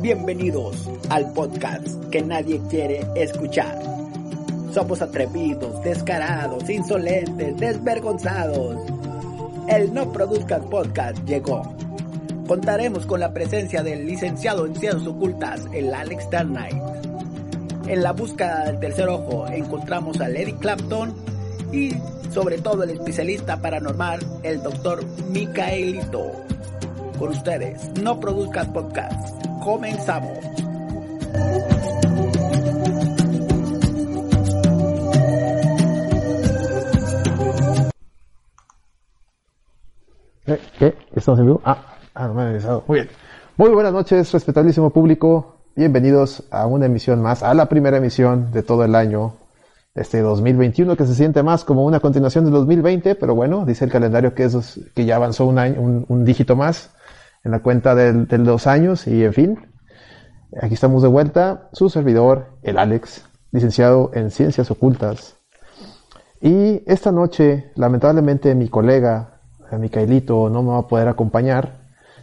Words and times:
Bienvenidos 0.00 0.88
al 1.08 1.32
podcast 1.32 1.88
que 2.10 2.22
nadie 2.22 2.60
quiere 2.70 3.04
escuchar. 3.16 3.82
Somos 4.72 5.02
atrevidos, 5.02 5.82
descarados, 5.82 6.70
insolentes, 6.70 7.56
desvergonzados. 7.56 8.76
El 9.66 9.92
No 9.92 10.12
Produzcas 10.12 10.62
Podcast 10.66 11.18
llegó. 11.24 11.81
Contaremos 12.52 13.06
con 13.06 13.18
la 13.18 13.32
presencia 13.32 13.82
del 13.82 14.06
licenciado 14.06 14.66
en 14.66 14.76
Ciencias 14.76 15.06
Ocultas, 15.06 15.66
el 15.72 15.94
Alex 15.94 16.28
Knight. 16.28 16.76
En 17.86 18.02
la 18.02 18.12
búsqueda 18.12 18.66
del 18.66 18.78
tercer 18.78 19.08
ojo 19.08 19.46
encontramos 19.48 20.20
a 20.20 20.28
Lady 20.28 20.52
Clapton 20.52 21.14
y 21.72 21.92
sobre 22.30 22.58
todo 22.58 22.82
el 22.82 22.90
especialista 22.90 23.56
paranormal, 23.56 24.20
el 24.42 24.62
doctor 24.62 25.02
Micaelito. 25.30 26.30
Con 27.18 27.30
ustedes, 27.30 27.90
No 28.02 28.20
Produzcas 28.20 28.68
Podcast. 28.68 29.46
Comenzamos. 29.64 30.38
¿Qué? 40.78 40.94
¿Estamos 41.14 41.40
en 41.40 41.46
vivo? 41.46 41.62
Ah, 41.64 41.91
ah, 42.14 42.26
no 42.28 42.34
me 42.34 42.42
he 42.42 42.48
avisado. 42.48 42.84
Muy 42.86 43.00
bien. 43.00 43.10
Muy 43.56 43.70
buenas 43.70 43.92
noches, 43.92 44.32
respetabilísimo 44.32 44.90
público. 44.90 45.56
Bienvenidos 45.74 46.44
a 46.50 46.66
una 46.66 46.86
emisión 46.86 47.22
más, 47.22 47.42
a 47.42 47.54
la 47.54 47.66
primera 47.66 47.96
emisión 47.96 48.50
de 48.52 48.62
todo 48.62 48.84
el 48.84 48.94
año, 48.94 49.34
este 49.94 50.20
2021, 50.20 50.96
que 50.96 51.06
se 51.06 51.14
siente 51.14 51.42
más 51.42 51.64
como 51.64 51.84
una 51.84 52.00
continuación 52.00 52.44
del 52.44 52.54
2020, 52.54 53.14
pero 53.14 53.34
bueno, 53.34 53.64
dice 53.64 53.84
el 53.84 53.90
calendario 53.90 54.34
que, 54.34 54.44
eso 54.44 54.62
que 54.94 55.04
ya 55.04 55.16
avanzó 55.16 55.46
un, 55.46 55.58
año, 55.58 55.80
un, 55.80 56.24
dígito 56.24 56.56
más 56.56 56.90
en 57.44 57.52
la 57.52 57.60
cuenta 57.60 57.94
de 57.94 58.38
los 58.38 58.66
años 58.66 59.06
y 59.06 59.24
en 59.24 59.32
fin. 59.32 59.58
Aquí 60.60 60.74
estamos 60.74 61.02
de 61.02 61.08
vuelta, 61.08 61.68
su 61.72 61.88
servidor, 61.88 62.58
el 62.62 62.76
Alex, 62.76 63.24
licenciado 63.52 64.10
en 64.12 64.30
Ciencias 64.30 64.70
Ocultas. 64.70 65.36
Y 66.40 66.82
esta 66.86 67.12
noche, 67.12 67.72
lamentablemente, 67.76 68.54
mi 68.54 68.68
colega, 68.68 69.40
Micaelito, 69.78 70.50
no 70.50 70.62
me 70.62 70.70
va 70.70 70.78
a 70.78 70.88
poder 70.88 71.08
acompañar 71.08 71.81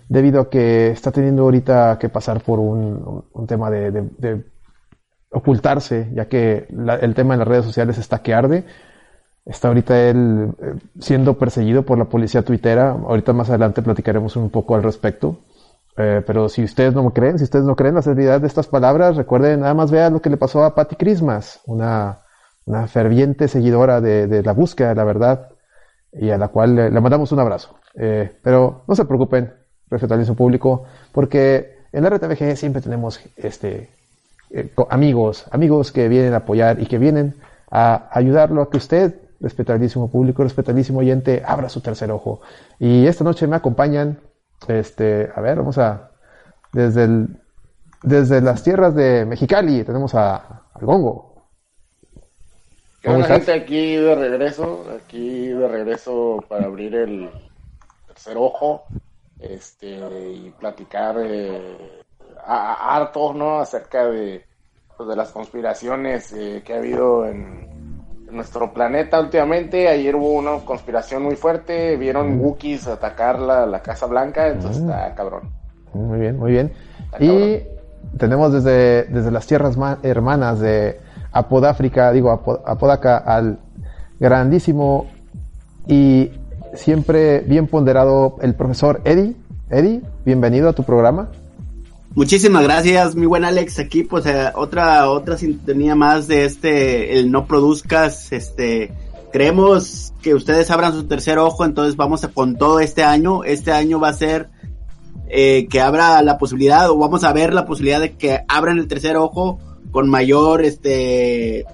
debido 0.10 0.42
a 0.42 0.50
que 0.50 0.90
está 0.90 1.12
teniendo 1.12 1.44
ahorita 1.44 1.98
que 2.00 2.10
pasar 2.10 2.42
por 2.42 2.60
un, 2.60 3.24
un 3.32 3.48
tema 3.48 3.70
de, 3.70 3.92
de, 3.92 4.10
de, 4.18 4.44
ocultarse, 5.32 6.10
ya 6.14 6.28
que 6.28 6.68
la, 6.72 6.96
el 6.96 7.14
tema 7.14 7.36
en 7.36 7.40
las 7.40 7.48
redes 7.48 7.66
sociales 7.66 7.98
está 8.00 8.24
que 8.24 8.34
arde. 8.34 8.66
Está 9.46 9.68
ahorita 9.68 10.10
él 10.10 10.52
eh, 10.62 10.74
siendo 11.00 11.38
perseguido 11.38 11.84
por 11.84 11.98
la 12.00 12.06
policía 12.06 12.44
tuitera. 12.44 12.90
Ahorita 12.92 13.34
más 13.34 13.50
adelante 13.50 13.84
platicaremos 13.84 14.36
un 14.36 14.50
poco 14.50 14.76
al 14.76 14.84
respecto. 14.84 15.38
Eh, 15.98 16.24
pero 16.26 16.50
si 16.50 16.64
ustedes 16.64 16.94
no 16.96 17.04
me 17.04 17.12
creen, 17.12 17.38
si 17.38 17.44
ustedes 17.44 17.66
no 17.66 17.76
creen 17.76 17.96
la 17.96 18.02
seriedad 18.02 18.42
de 18.42 18.48
estas 18.48 18.68
palabras, 18.68 19.16
recuerden, 19.16 19.62
nada 19.62 19.74
más 19.74 19.92
vean 19.92 20.14
lo 20.14 20.22
que 20.22 20.30
le 20.30 20.38
pasó 20.38 20.64
a 20.64 20.74
Patty 20.74 20.96
Christmas, 20.96 21.62
una, 21.66 22.22
una 22.66 22.88
ferviente 22.88 23.48
seguidora 23.48 24.02
de, 24.02 24.28
de, 24.28 24.42
la 24.42 24.54
búsqueda 24.54 24.90
de 24.90 24.96
la 24.96 25.04
verdad 25.04 25.50
y 26.14 26.30
a 26.30 26.38
la 26.38 26.48
cual 26.48 26.76
le, 26.76 26.90
le 26.90 27.02
mandamos 27.02 27.32
un 27.32 27.40
abrazo. 27.40 27.76
Eh, 27.96 28.40
pero 28.42 28.84
no 28.88 28.96
se 28.96 29.06
preocupen, 29.06 29.54
respetabilismo 29.90 30.36
público, 30.36 30.86
porque 31.12 31.80
en 31.92 32.04
la 32.04 32.10
RTVG 32.10 32.56
siempre 32.56 32.82
tenemos 32.82 33.20
este, 33.36 33.90
eh, 34.52 34.72
amigos, 34.90 35.46
amigos 35.52 35.92
que 35.92 36.08
vienen 36.08 36.34
a 36.34 36.38
apoyar 36.38 36.80
y 36.82 36.86
que 36.86 36.98
vienen 36.98 37.36
a 37.72 38.10
ayudarlo 38.12 38.62
a 38.62 38.70
que 38.70 38.78
usted, 38.78 39.16
respetabilísimo 39.40 40.10
público, 40.10 40.44
respetabilísimo 40.44 41.00
oyente, 41.00 41.44
abra 41.46 41.70
su 41.70 41.82
tercer 41.82 42.12
ojo. 42.12 42.42
Y 42.80 43.08
esta 43.08 43.24
noche 43.24 43.48
me 43.48 43.56
acompañan, 43.56 44.20
este, 44.68 45.30
a 45.34 45.42
ver, 45.42 45.58
vamos 45.58 45.78
a, 45.78 46.12
desde 46.74 47.04
el, 47.04 47.28
desde 48.04 48.42
las 48.42 48.64
tierras 48.64 48.96
de 48.96 49.26
Mexicali 49.26 49.84
tenemos 49.84 50.16
a, 50.16 50.64
al 50.74 50.86
Gongo. 50.86 51.30
¿Qué 53.02 53.10
onda, 53.10 53.28
gente? 53.28 53.54
Aquí 53.54 53.96
de 53.96 54.16
regreso, 54.16 54.86
aquí 55.04 55.48
de 55.48 55.68
regreso 55.68 56.44
para 56.48 56.66
abrir 56.66 56.96
el 56.96 57.30
tercer 58.08 58.36
ojo, 58.38 58.84
este, 59.40 59.98
y 59.98 60.54
platicar 60.60 61.16
eh, 61.20 62.04
a, 62.46 62.74
a 62.74 62.96
hartos, 62.98 63.36
¿no? 63.36 63.60
Acerca 63.60 64.06
de, 64.06 64.46
pues, 64.98 65.10
de 65.10 65.16
las 65.16 65.32
conspiraciones 65.32 66.34
eh, 66.34 66.62
que 66.66 66.74
ha 66.74 66.78
habido 66.78 67.26
en, 67.26 68.04
en, 68.28 68.36
nuestro 68.36 68.74
planeta 68.74 69.20
últimamente. 69.20 69.88
Ayer 69.88 70.16
hubo 70.16 70.34
una 70.34 70.58
conspiración 70.66 71.24
muy 71.24 71.36
fuerte, 71.36 71.96
vieron 71.98 72.38
mm. 72.38 72.42
Wookiees 72.42 72.88
atacar 72.88 73.40
la, 73.40 73.66
la 73.66 73.82
Casa 73.82 74.06
Blanca, 74.06 74.48
entonces 74.48 74.82
mm. 74.82 74.90
está 74.90 75.16
cabrón. 75.16 75.50
Muy 75.94 76.20
bien, 76.20 76.38
muy 76.38 76.52
bien. 76.52 76.72
Y 77.20 77.64
tenemos 78.18 78.54
desde, 78.54 79.04
desde 79.06 79.32
las 79.32 79.48
tierras 79.48 79.76
hermanas 80.04 80.60
de 80.60 81.00
Apodáfrica, 81.32 82.12
digo 82.12 82.32
Apod 82.32 82.60
Apodaca, 82.66 83.18
al 83.18 83.60
grandísimo 84.20 85.08
y 85.88 86.32
siempre 86.74 87.40
bien 87.42 87.68
ponderado 87.68 88.38
el 88.42 88.56
profesor 88.56 89.02
Eddie. 89.06 89.36
Eddie, 89.70 90.02
bienvenido 90.26 90.70
a 90.70 90.74
tu 90.74 90.84
programa. 90.84 91.30
Muchísimas 92.16 92.64
gracias, 92.64 93.16
mi 93.16 93.28
buen 93.28 93.46
Alex. 93.46 93.80
Aquí, 93.80 94.04
pues, 94.04 94.26
eh, 94.26 94.52
otra, 94.56 95.10
otra 95.10 95.38
sintonía 95.38 95.96
más 95.96 96.28
de 96.28 96.46
este, 96.46 97.20
el 97.20 97.30
no 97.32 97.46
produzcas, 97.46 98.32
este, 98.32 98.92
creemos 99.32 100.12
que 100.22 100.34
ustedes 100.34 100.72
abran 100.72 100.94
su 100.94 101.06
tercer 101.06 101.38
ojo, 101.38 101.66
entonces 101.66 101.96
vamos 101.96 102.24
a, 102.24 102.30
con 102.30 102.56
todo 102.56 102.80
este 102.80 103.04
año. 103.04 103.44
Este 103.44 103.72
año 103.72 104.00
va 104.00 104.10
a 104.10 104.14
ser, 104.14 104.50
eh, 105.28 105.68
que 105.70 105.82
abra 105.82 106.22
la 106.24 106.40
posibilidad, 106.40 106.90
o 106.90 106.98
vamos 106.98 107.24
a 107.24 107.32
ver 107.32 107.54
la 107.54 107.66
posibilidad 107.66 108.00
de 108.00 108.14
que 108.14 108.42
abran 108.48 108.80
el 108.80 108.88
tercer 108.88 109.16
ojo 109.16 109.60
con 109.92 110.10
mayor, 110.10 110.64
este, 110.64 111.66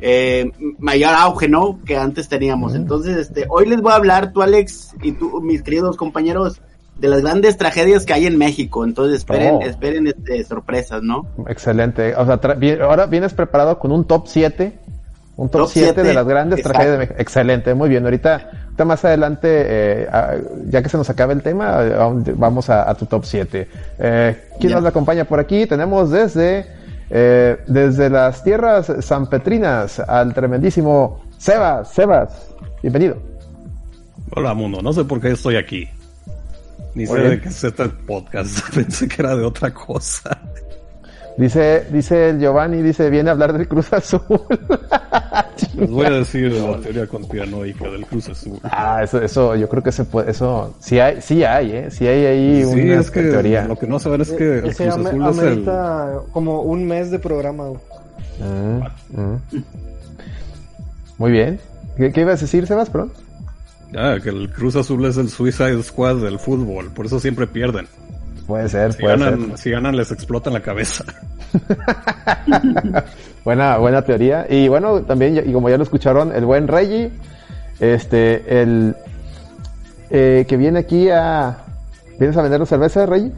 eh, 0.00 0.50
mayor 0.78 1.14
auge, 1.14 1.48
¿no? 1.48 1.78
Que 1.84 1.96
antes 1.96 2.28
teníamos. 2.28 2.72
Mm. 2.72 2.76
Entonces, 2.76 3.16
este, 3.16 3.46
hoy 3.48 3.66
les 3.66 3.80
voy 3.80 3.92
a 3.92 3.96
hablar, 3.96 4.32
tú, 4.32 4.42
Alex, 4.42 4.94
y 5.02 5.12
tú, 5.12 5.40
mis 5.40 5.62
queridos 5.62 5.96
compañeros, 5.96 6.60
de 7.00 7.08
las 7.08 7.22
grandes 7.22 7.56
tragedias 7.56 8.04
que 8.04 8.12
hay 8.12 8.26
en 8.26 8.36
México. 8.36 8.84
Entonces 8.84 9.18
esperen, 9.18 9.54
oh. 9.54 9.60
esperen 9.62 10.06
este, 10.06 10.44
sorpresas, 10.44 11.02
¿no? 11.02 11.26
Excelente. 11.48 12.14
O 12.14 12.26
sea, 12.26 12.40
ahora 12.82 13.06
vienes 13.06 13.32
preparado 13.32 13.78
con 13.78 13.90
un 13.90 14.04
top 14.04 14.26
7. 14.26 14.72
Un 15.36 15.48
top, 15.48 15.70
7 15.72 16.02
de 16.02 16.12
las 16.12 16.26
grandes 16.26 16.58
Exacto. 16.58 16.76
tragedias 16.76 16.92
de 16.92 16.98
México. 16.98 17.18
Excelente, 17.18 17.72
muy 17.72 17.88
bien. 17.88 18.04
Ahorita, 18.04 18.50
ahorita 18.64 18.84
más 18.84 19.02
adelante, 19.06 19.48
eh, 19.48 20.08
ya 20.66 20.82
que 20.82 20.90
se 20.90 20.98
nos 20.98 21.08
acabe 21.08 21.32
el 21.32 21.42
tema, 21.42 21.78
vamos 22.36 22.68
a, 22.68 22.90
a 22.90 22.94
tu 22.94 23.06
top 23.06 23.24
7. 23.24 23.68
Eh, 23.98 24.44
¿Quién 24.60 24.70
ya. 24.70 24.76
nos 24.76 24.84
acompaña 24.84 25.24
por 25.24 25.40
aquí? 25.40 25.64
Tenemos 25.64 26.10
desde, 26.10 26.66
eh, 27.10 27.58
desde 27.66 28.08
las 28.08 28.42
tierras 28.44 28.92
sanpetrinas 29.00 29.98
al 29.98 30.32
tremendísimo 30.32 31.20
Sebas. 31.38 31.92
Sebas, 31.92 32.54
bienvenido. 32.82 33.16
Hola 34.34 34.54
mundo, 34.54 34.80
no 34.80 34.92
sé 34.92 35.04
por 35.04 35.20
qué 35.20 35.32
estoy 35.32 35.56
aquí. 35.56 35.88
Ni 36.94 37.06
sé 37.06 37.18
de 37.18 37.40
qué 37.40 37.48
es 37.48 37.64
este 37.64 37.88
podcast. 37.88 38.60
Pensé 38.74 39.08
que 39.08 39.22
era 39.22 39.34
de 39.36 39.44
otra 39.44 39.72
cosa. 39.72 40.40
Dice, 41.40 41.86
dice 41.90 42.28
el 42.28 42.38
Giovanni, 42.38 42.82
dice, 42.82 43.08
viene 43.08 43.30
a 43.30 43.32
hablar 43.32 43.54
del 43.54 43.66
Cruz 43.66 43.90
Azul. 43.94 44.20
Les 45.74 45.88
voy 45.90 46.04
a 46.04 46.10
decir 46.10 46.52
de 46.52 46.60
la 46.60 46.78
teoría 46.78 47.06
conspiranoica 47.06 47.88
del 47.88 48.04
Cruz 48.04 48.28
Azul. 48.28 48.58
Ah, 48.64 49.00
eso, 49.02 49.22
eso, 49.22 49.56
yo 49.56 49.66
creo 49.66 49.82
que 49.82 49.90
se 49.90 50.04
puede, 50.04 50.32
eso, 50.32 50.74
sí 50.80 50.98
hay, 50.98 51.22
sí 51.22 51.42
hay, 51.42 51.72
eh, 51.72 51.90
sí 51.90 52.06
hay 52.06 52.26
ahí 52.26 52.64
sí, 52.64 52.82
una 52.82 53.00
es 53.00 53.10
que 53.10 53.22
teoría. 53.22 53.64
Lo 53.66 53.76
que 53.76 53.86
no 53.86 53.98
saben 53.98 54.20
es 54.20 54.30
que 54.32 54.58
el 54.58 54.74
Cruz 54.74 54.80
Azul 54.80 55.06
es 55.06 55.38
el... 55.38 55.64
como 56.30 56.60
un 56.60 56.86
mes 56.86 57.10
de 57.10 57.18
programa. 57.18 57.70
Mm, 58.38 59.18
mm. 59.18 59.64
Muy 61.16 61.30
bien. 61.30 61.58
¿Qué, 61.96 62.12
¿Qué, 62.12 62.20
ibas 62.20 62.40
a 62.40 62.44
decir, 62.44 62.66
Sebas, 62.66 62.90
perdón? 62.90 63.12
Ah, 63.96 64.18
que 64.22 64.28
el 64.28 64.50
Cruz 64.50 64.76
Azul 64.76 65.06
es 65.06 65.16
el 65.16 65.30
Suicide 65.30 65.82
Squad 65.82 66.16
del 66.16 66.38
fútbol, 66.38 66.90
por 66.90 67.06
eso 67.06 67.18
siempre 67.18 67.46
pierden. 67.46 67.86
Puede 68.50 68.68
ser, 68.68 68.92
si 68.92 69.02
puede 69.02 69.16
ganan, 69.16 69.46
ser. 69.46 69.58
Si 69.58 69.70
ganan 69.70 69.96
les 69.96 70.10
explotan 70.10 70.52
la 70.52 70.60
cabeza. 70.60 71.04
buena, 73.44 73.78
buena 73.78 74.02
teoría. 74.02 74.44
Y 74.50 74.66
bueno, 74.66 75.02
también, 75.02 75.40
y 75.46 75.52
como 75.52 75.70
ya 75.70 75.76
lo 75.76 75.84
escucharon, 75.84 76.34
el 76.34 76.44
buen 76.44 76.66
Reggie, 76.66 77.12
este, 77.78 78.60
el 78.60 78.96
eh, 80.10 80.44
que 80.48 80.56
viene 80.56 80.80
aquí 80.80 81.08
a... 81.10 81.58
¿Vienes 82.18 82.36
a 82.36 82.42
vender 82.42 82.66
cerveza, 82.66 83.06
Reggie? 83.06 83.30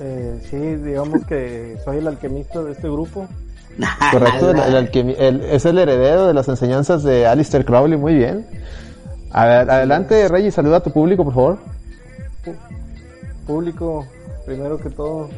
Eh, 0.00 0.38
sí, 0.50 0.56
digamos 0.58 1.24
que 1.24 1.78
soy 1.82 1.96
el 1.96 2.08
alquimista 2.08 2.62
de 2.62 2.72
este 2.72 2.88
grupo. 2.88 3.26
Correcto, 4.12 4.50
el, 4.50 4.58
el 4.58 4.76
alquimi 4.76 5.14
el, 5.18 5.42
es 5.44 5.64
el 5.64 5.78
heredero 5.78 6.26
de 6.26 6.34
las 6.34 6.46
enseñanzas 6.48 7.02
de 7.02 7.26
Alistair 7.26 7.64
Crowley, 7.64 7.98
muy 7.98 8.14
bien. 8.14 8.46
A 9.30 9.46
ver, 9.46 9.70
adelante, 9.70 10.28
Reggie, 10.28 10.50
saluda 10.50 10.76
a 10.76 10.80
tu 10.80 10.90
público, 10.90 11.24
por 11.24 11.34
favor. 11.34 11.58
Público, 13.48 14.06
primero 14.44 14.76
que 14.76 14.90
todo, 14.90 15.30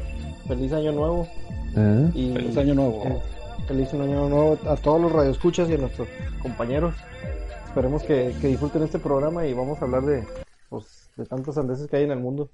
feliz 0.49 0.73
año 0.73 0.91
nuevo. 0.91 1.29
Mm. 1.77 2.07
Y, 2.13 2.33
feliz 2.33 2.57
año 2.57 2.75
nuevo. 2.75 3.05
Eh, 3.05 3.23
feliz 3.69 3.95
año 3.95 4.29
nuevo 4.29 4.59
a 4.69 4.75
todos 4.75 5.01
los 5.01 5.13
radioescuchas 5.13 5.71
y 5.71 5.75
a 5.75 5.79
nuestros 5.79 6.09
compañeros. 6.43 6.93
Esperemos 7.69 8.03
que, 8.03 8.35
disfruten 8.43 8.83
este 8.83 8.99
programa 8.99 9.47
y 9.47 9.55
vamos 9.55 9.81
a 9.81 9.85
hablar 9.85 10.03
de, 10.03 10.25
pues, 10.69 11.09
de 11.17 11.25
tantos 11.25 11.57
andeses 11.57 11.87
que 11.87 11.99
hay 11.99 12.05
en 12.05 12.11
el 12.11 12.19
mundo. 12.19 12.51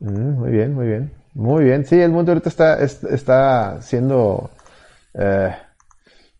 Mm, 0.00 0.40
muy 0.40 0.50
bien, 0.50 0.74
muy 0.74 0.86
bien. 0.88 1.12
Muy 1.34 1.62
bien. 1.62 1.84
Sí, 1.84 2.00
el 2.00 2.10
mundo 2.10 2.32
ahorita 2.32 2.48
está, 2.48 2.82
está 2.82 3.80
siendo... 3.82 4.50
Eh, 5.14 5.54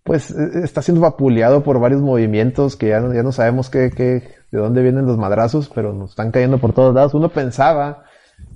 pues 0.02 0.30
está 0.30 0.82
siendo 0.82 1.02
vapuleado 1.02 1.62
por 1.62 1.78
varios 1.78 2.00
movimientos 2.00 2.76
que 2.76 2.88
ya, 2.88 3.00
ya 3.12 3.22
no 3.22 3.30
sabemos 3.30 3.70
qué, 3.70 3.90
qué, 3.90 4.22
de 4.50 4.58
dónde 4.58 4.82
vienen 4.82 5.06
los 5.06 5.18
madrazos, 5.18 5.70
pero 5.72 5.92
nos 5.92 6.10
están 6.10 6.32
cayendo 6.32 6.58
por 6.58 6.72
todos 6.72 6.94
lados. 6.94 7.14
Uno 7.14 7.28
pensaba 7.28 8.04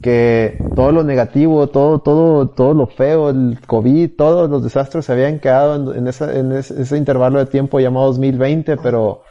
que 0.03 0.59
todo 0.75 0.93
lo 0.93 1.05
negativo, 1.05 1.67
todo, 1.69 1.99
todo, 1.99 2.49
todo 2.49 2.75
lo 2.75 2.87
feo, 2.87 3.31
el 3.31 3.59
COVID, 3.67 4.17
todos 4.17 4.49
los 4.49 4.63
desastres 4.63 5.05
se 5.05 5.13
habían 5.13 5.39
quedado 5.39 5.95
en, 5.95 6.09
esa, 6.09 6.37
en 6.37 6.53
ese, 6.53 6.97
intervalo 6.97 7.39
de 7.39 7.47
tiempo 7.47 7.81
llamado 7.81 8.07
2020, 8.07 8.79
pero 8.79 9.23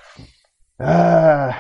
ah, 0.78 1.56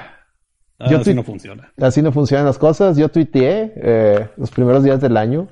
así 0.77 1.13
no 1.13 1.23
funciona. 1.23 1.71
Así 1.81 2.01
no 2.01 2.11
funcionan 2.11 2.45
las 2.45 2.59
cosas. 2.59 2.97
Yo 2.97 3.09
tuiteé 3.09 3.73
eh, 3.75 4.29
los 4.37 4.51
primeros 4.51 4.83
días 4.83 5.01
del 5.01 5.17
año 5.17 5.47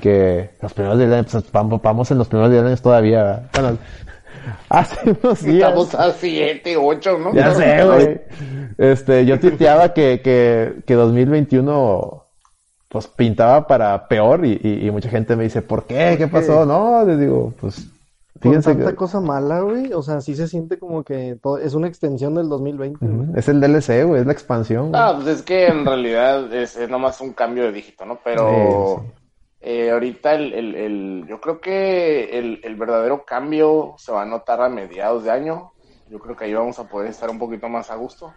que 0.00 0.52
los 0.62 0.72
primeros 0.72 0.98
días 0.98 1.10
del 1.10 1.18
año, 1.18 1.28
pues, 1.30 1.82
vamos 1.82 2.10
en 2.10 2.18
los 2.18 2.28
primeros 2.28 2.50
días 2.50 2.62
del 2.62 2.72
año 2.72 2.82
todavía. 2.82 3.50
Bueno, 3.52 3.78
Hace 4.68 5.10
unos 5.10 5.42
días. 5.42 5.68
Estamos 5.68 5.94
a 5.94 6.12
7, 6.12 6.76
8, 6.76 7.18
¿no? 7.18 7.34
Ya 7.34 7.54
sé, 7.54 7.84
güey. 7.84 8.20
Este, 8.78 9.26
yo 9.26 9.38
tuiteaba 9.38 9.92
que, 9.92 10.20
que, 10.22 10.82
que 10.86 10.94
2021 10.94 12.26
pues 12.92 13.06
pintaba 13.06 13.66
para 13.66 14.06
peor 14.06 14.44
y, 14.44 14.60
y, 14.62 14.90
mucha 14.90 15.08
gente 15.08 15.34
me 15.34 15.44
dice, 15.44 15.62
¿por 15.62 15.86
qué? 15.86 16.16
¿Qué 16.18 16.28
pasó? 16.28 16.66
No, 16.66 17.02
les 17.06 17.18
digo, 17.18 17.54
pues 17.58 17.88
fíjense 18.38 18.74
tanta 18.74 18.94
cosa 18.94 19.18
mala, 19.18 19.60
güey, 19.60 19.94
o 19.94 20.02
sea, 20.02 20.20
sí 20.20 20.36
se 20.36 20.46
siente 20.46 20.78
como 20.78 21.02
que 21.02 21.38
todo, 21.42 21.56
es 21.56 21.72
una 21.72 21.88
extensión 21.88 22.34
del 22.34 22.50
2020. 22.50 23.38
Es 23.38 23.48
el 23.48 23.62
DLC, 23.62 24.04
güey, 24.04 24.20
es 24.20 24.26
la 24.26 24.34
expansión. 24.34 24.92
Ah, 24.94 25.14
pues 25.16 25.38
es 25.38 25.42
que 25.42 25.68
en 25.68 25.86
realidad 25.86 26.52
es, 26.52 26.76
es 26.76 26.90
nomás 26.90 27.18
un 27.22 27.32
cambio 27.32 27.64
de 27.64 27.72
dígito, 27.72 28.04
¿no? 28.04 28.18
Pero 28.22 29.02
eh, 29.62 29.90
ahorita 29.90 30.34
el, 30.34 30.52
el, 30.52 30.74
el, 30.74 31.24
yo 31.26 31.40
creo 31.40 31.62
que 31.62 32.38
el, 32.38 32.60
el, 32.62 32.76
verdadero 32.76 33.24
cambio 33.24 33.94
se 33.96 34.12
va 34.12 34.20
a 34.20 34.26
notar 34.26 34.60
a 34.60 34.68
mediados 34.68 35.24
de 35.24 35.30
año. 35.30 35.72
Yo 36.10 36.18
creo 36.18 36.36
que 36.36 36.44
ahí 36.44 36.52
vamos 36.52 36.78
a 36.78 36.86
poder 36.86 37.08
estar 37.08 37.30
un 37.30 37.38
poquito 37.38 37.70
más 37.70 37.90
a 37.90 37.94
gusto. 37.94 38.34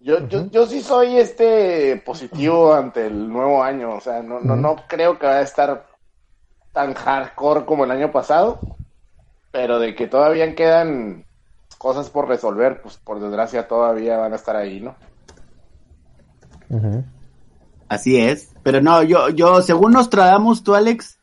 Yo, 0.00 0.28
yo, 0.28 0.46
yo 0.50 0.66
sí 0.66 0.80
soy 0.80 1.16
este 1.16 2.00
positivo 2.04 2.72
ante 2.72 3.06
el 3.06 3.28
nuevo 3.28 3.62
año. 3.62 3.94
O 3.94 4.00
sea, 4.00 4.22
no, 4.22 4.40
no, 4.40 4.56
no 4.56 4.76
creo 4.86 5.18
que 5.18 5.26
vaya 5.26 5.40
a 5.40 5.42
estar 5.42 5.86
tan 6.72 6.94
hardcore 6.94 7.64
como 7.64 7.84
el 7.84 7.90
año 7.90 8.12
pasado. 8.12 8.60
Pero 9.50 9.78
de 9.78 9.94
que 9.94 10.06
todavía 10.06 10.54
quedan 10.54 11.24
cosas 11.78 12.10
por 12.10 12.28
resolver, 12.28 12.80
pues 12.82 12.96
por 12.98 13.20
desgracia 13.20 13.66
todavía 13.66 14.18
van 14.18 14.32
a 14.32 14.36
estar 14.36 14.56
ahí, 14.56 14.80
¿no? 14.80 14.94
Así 17.88 18.20
es. 18.20 18.50
Pero 18.62 18.80
no, 18.80 19.02
yo, 19.02 19.30
yo, 19.30 19.62
según 19.62 19.92
nos 19.92 20.10
tratamos 20.10 20.62
tú, 20.62 20.74
Alex, 20.74 21.17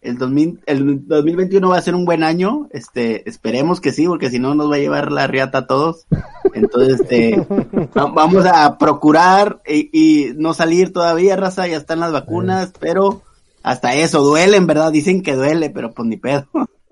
el, 0.00 0.18
2000, 0.18 0.60
el 0.66 1.06
2021 1.06 1.68
va 1.68 1.76
a 1.76 1.82
ser 1.82 1.94
un 1.94 2.04
buen 2.04 2.22
año. 2.22 2.68
Este, 2.72 3.28
esperemos 3.28 3.80
que 3.80 3.92
sí, 3.92 4.06
porque 4.06 4.30
si 4.30 4.38
no 4.38 4.54
nos 4.54 4.70
va 4.70 4.76
a 4.76 4.80
llevar 4.80 5.10
la 5.12 5.26
riata 5.26 5.58
a 5.58 5.66
todos. 5.66 6.06
Entonces, 6.54 7.00
este, 7.00 7.46
vamos 7.94 8.46
a 8.46 8.78
procurar 8.78 9.60
y, 9.66 10.32
no 10.36 10.54
salir 10.54 10.92
todavía, 10.92 11.36
raza, 11.36 11.66
ya 11.66 11.76
están 11.76 12.00
las 12.00 12.12
vacunas, 12.12 12.72
pero 12.78 13.22
hasta 13.62 13.94
eso, 13.94 14.22
duele, 14.22 14.56
en 14.56 14.66
verdad, 14.66 14.92
dicen 14.92 15.22
que 15.22 15.34
duele, 15.34 15.70
pero 15.70 15.92
pues 15.92 16.08
ni 16.08 16.16
pedo. 16.16 16.46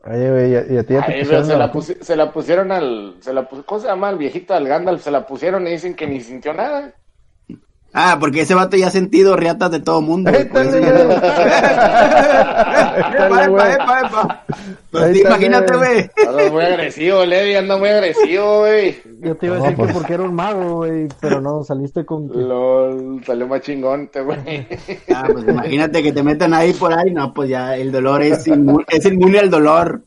Oye, 0.08 0.30
güey, 0.30 0.52
y 0.52 0.76
a, 0.76 0.84
ti 0.84 0.94
ya 0.94 1.06
te 1.06 1.24
se, 1.24 1.32
la 1.56 1.72
se, 2.00 2.16
la 2.16 2.32
pusieron 2.32 2.70
al, 2.70 3.16
se 3.20 3.32
la 3.32 3.48
¿cómo 3.48 3.80
se 3.80 3.88
llama? 3.88 4.10
El 4.10 4.18
viejito 4.18 4.54
al 4.54 4.68
Gandalf, 4.68 5.02
se 5.02 5.10
la 5.10 5.26
pusieron 5.26 5.66
y 5.66 5.72
dicen 5.72 5.94
que 5.94 6.06
ni 6.06 6.20
sintió 6.20 6.54
nada. 6.54 6.94
Ah, 7.98 8.18
porque 8.20 8.42
ese 8.42 8.54
vato 8.54 8.76
ya 8.76 8.88
ha 8.88 8.90
sentido 8.90 9.36
riatas 9.36 9.70
de 9.70 9.80
todo 9.80 10.02
mundo. 10.02 10.30
Pues 14.90 15.18
imagínate, 15.18 15.76
güey. 15.76 16.10
Anda 16.28 16.50
muy 16.50 16.62
agresivo, 16.62 17.24
Levi, 17.24 17.54
anda 17.54 17.78
muy 17.78 17.88
agresivo, 17.88 18.58
güey. 18.58 18.96
Yo 19.20 19.34
te 19.36 19.46
iba 19.46 19.56
a 19.56 19.60
decir 19.60 19.76
que 19.76 19.82
pues. 19.82 19.94
porque 19.94 20.12
era 20.12 20.24
un 20.24 20.34
mago, 20.34 20.76
güey, 20.76 21.08
pero 21.20 21.40
no, 21.40 21.64
saliste 21.64 22.04
con... 22.04 22.28
LOL, 22.28 23.24
salió 23.24 23.48
más 23.48 23.62
chingón, 23.62 24.10
güey. 24.12 24.66
Ah, 25.14 25.26
pues 25.32 25.48
imagínate 25.48 26.02
que 26.02 26.12
te 26.12 26.22
metan 26.22 26.52
ahí 26.52 26.74
por 26.74 26.92
ahí, 26.92 27.10
no, 27.10 27.32
pues 27.32 27.48
ya 27.48 27.76
el 27.76 27.92
dolor 27.92 28.22
es 28.22 28.46
inmune, 28.46 28.84
es 28.88 29.06
inmune 29.06 29.38
al 29.38 29.50
dolor. 29.50 30.02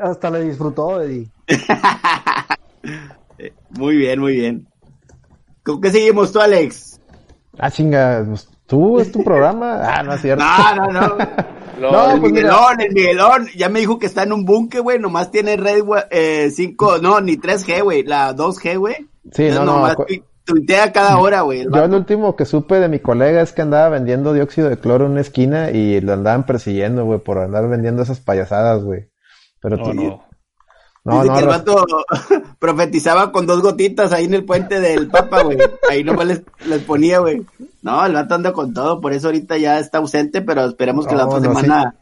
Hasta 0.00 0.30
le 0.30 0.44
disfrutó, 0.44 1.02
Eddie. 1.02 1.28
muy 3.70 3.96
bien, 3.96 4.20
muy 4.20 4.36
bien. 4.36 4.71
¿Con 5.64 5.80
qué 5.80 5.90
seguimos 5.90 6.32
tú, 6.32 6.40
Alex? 6.40 7.00
Ah, 7.58 7.70
chinga, 7.70 8.24
pues, 8.26 8.48
tú, 8.66 8.98
es 8.98 9.12
tu 9.12 9.22
programa. 9.22 9.80
Ah, 9.82 10.02
no 10.02 10.14
es 10.14 10.20
cierto. 10.22 10.44
No, 10.44 10.74
no, 10.74 10.92
no. 10.92 11.16
no, 11.80 12.10
el 12.12 12.20
pues 12.20 12.32
Miguelón, 12.32 12.80
el 12.80 12.92
Miguelón, 12.92 13.48
ya 13.56 13.68
me 13.68 13.80
dijo 13.80 13.98
que 13.98 14.06
está 14.06 14.22
en 14.24 14.32
un 14.32 14.44
búnker, 14.44 14.82
güey, 14.82 14.98
nomás 14.98 15.30
tiene 15.30 15.56
red, 15.56 15.82
eh, 16.10 16.50
5, 16.50 16.98
no, 16.98 17.20
ni 17.20 17.36
3G, 17.36 17.82
güey, 17.82 18.02
la 18.02 18.34
2G, 18.34 18.78
güey. 18.78 18.96
Sí, 19.32 19.48
no, 19.48 19.64
no. 19.64 19.76
Nomás 19.76 19.96
tuitea 20.44 20.92
cada 20.92 21.18
hora, 21.18 21.42
güey. 21.42 21.64
Yo 21.72 21.84
el 21.84 21.94
último 21.94 22.34
que 22.34 22.44
supe 22.44 22.80
de 22.80 22.88
mi 22.88 22.98
colega 22.98 23.42
es 23.42 23.52
que 23.52 23.62
andaba 23.62 23.88
vendiendo 23.88 24.32
dióxido 24.32 24.68
de 24.68 24.78
cloro 24.78 25.06
en 25.06 25.12
una 25.12 25.20
esquina 25.20 25.70
y 25.70 26.00
lo 26.00 26.12
andaban 26.12 26.44
persiguiendo, 26.46 27.04
güey, 27.04 27.20
por 27.20 27.38
andar 27.38 27.68
vendiendo 27.68 28.02
esas 28.02 28.20
payasadas, 28.20 28.82
güey. 28.82 29.08
Pero 29.60 29.78
tú, 29.78 29.94
no. 29.94 30.24
No, 31.04 31.22
Dice 31.22 31.34
que 31.34 31.40
el 31.40 31.46
vato 31.46 31.84
profetizaba 32.60 33.32
con 33.32 33.46
dos 33.46 33.60
gotitas 33.60 34.12
ahí 34.12 34.26
en 34.26 34.34
el 34.34 34.44
puente 34.44 34.80
del 34.80 35.08
Papa, 35.08 35.42
güey. 35.42 35.58
Ahí 35.90 36.04
nomás 36.04 36.26
les, 36.26 36.42
les 36.66 36.80
ponía, 36.82 37.18
güey. 37.18 37.44
No, 37.82 38.06
el 38.06 38.12
vato 38.12 38.36
anda 38.36 38.52
con 38.52 38.72
todo, 38.72 39.00
por 39.00 39.12
eso 39.12 39.28
ahorita 39.28 39.58
ya 39.58 39.80
está 39.80 39.98
ausente, 39.98 40.42
pero 40.42 40.64
esperemos 40.64 41.06
que 41.06 41.16
la 41.16 41.26
otra 41.26 41.40
semana 41.40 41.94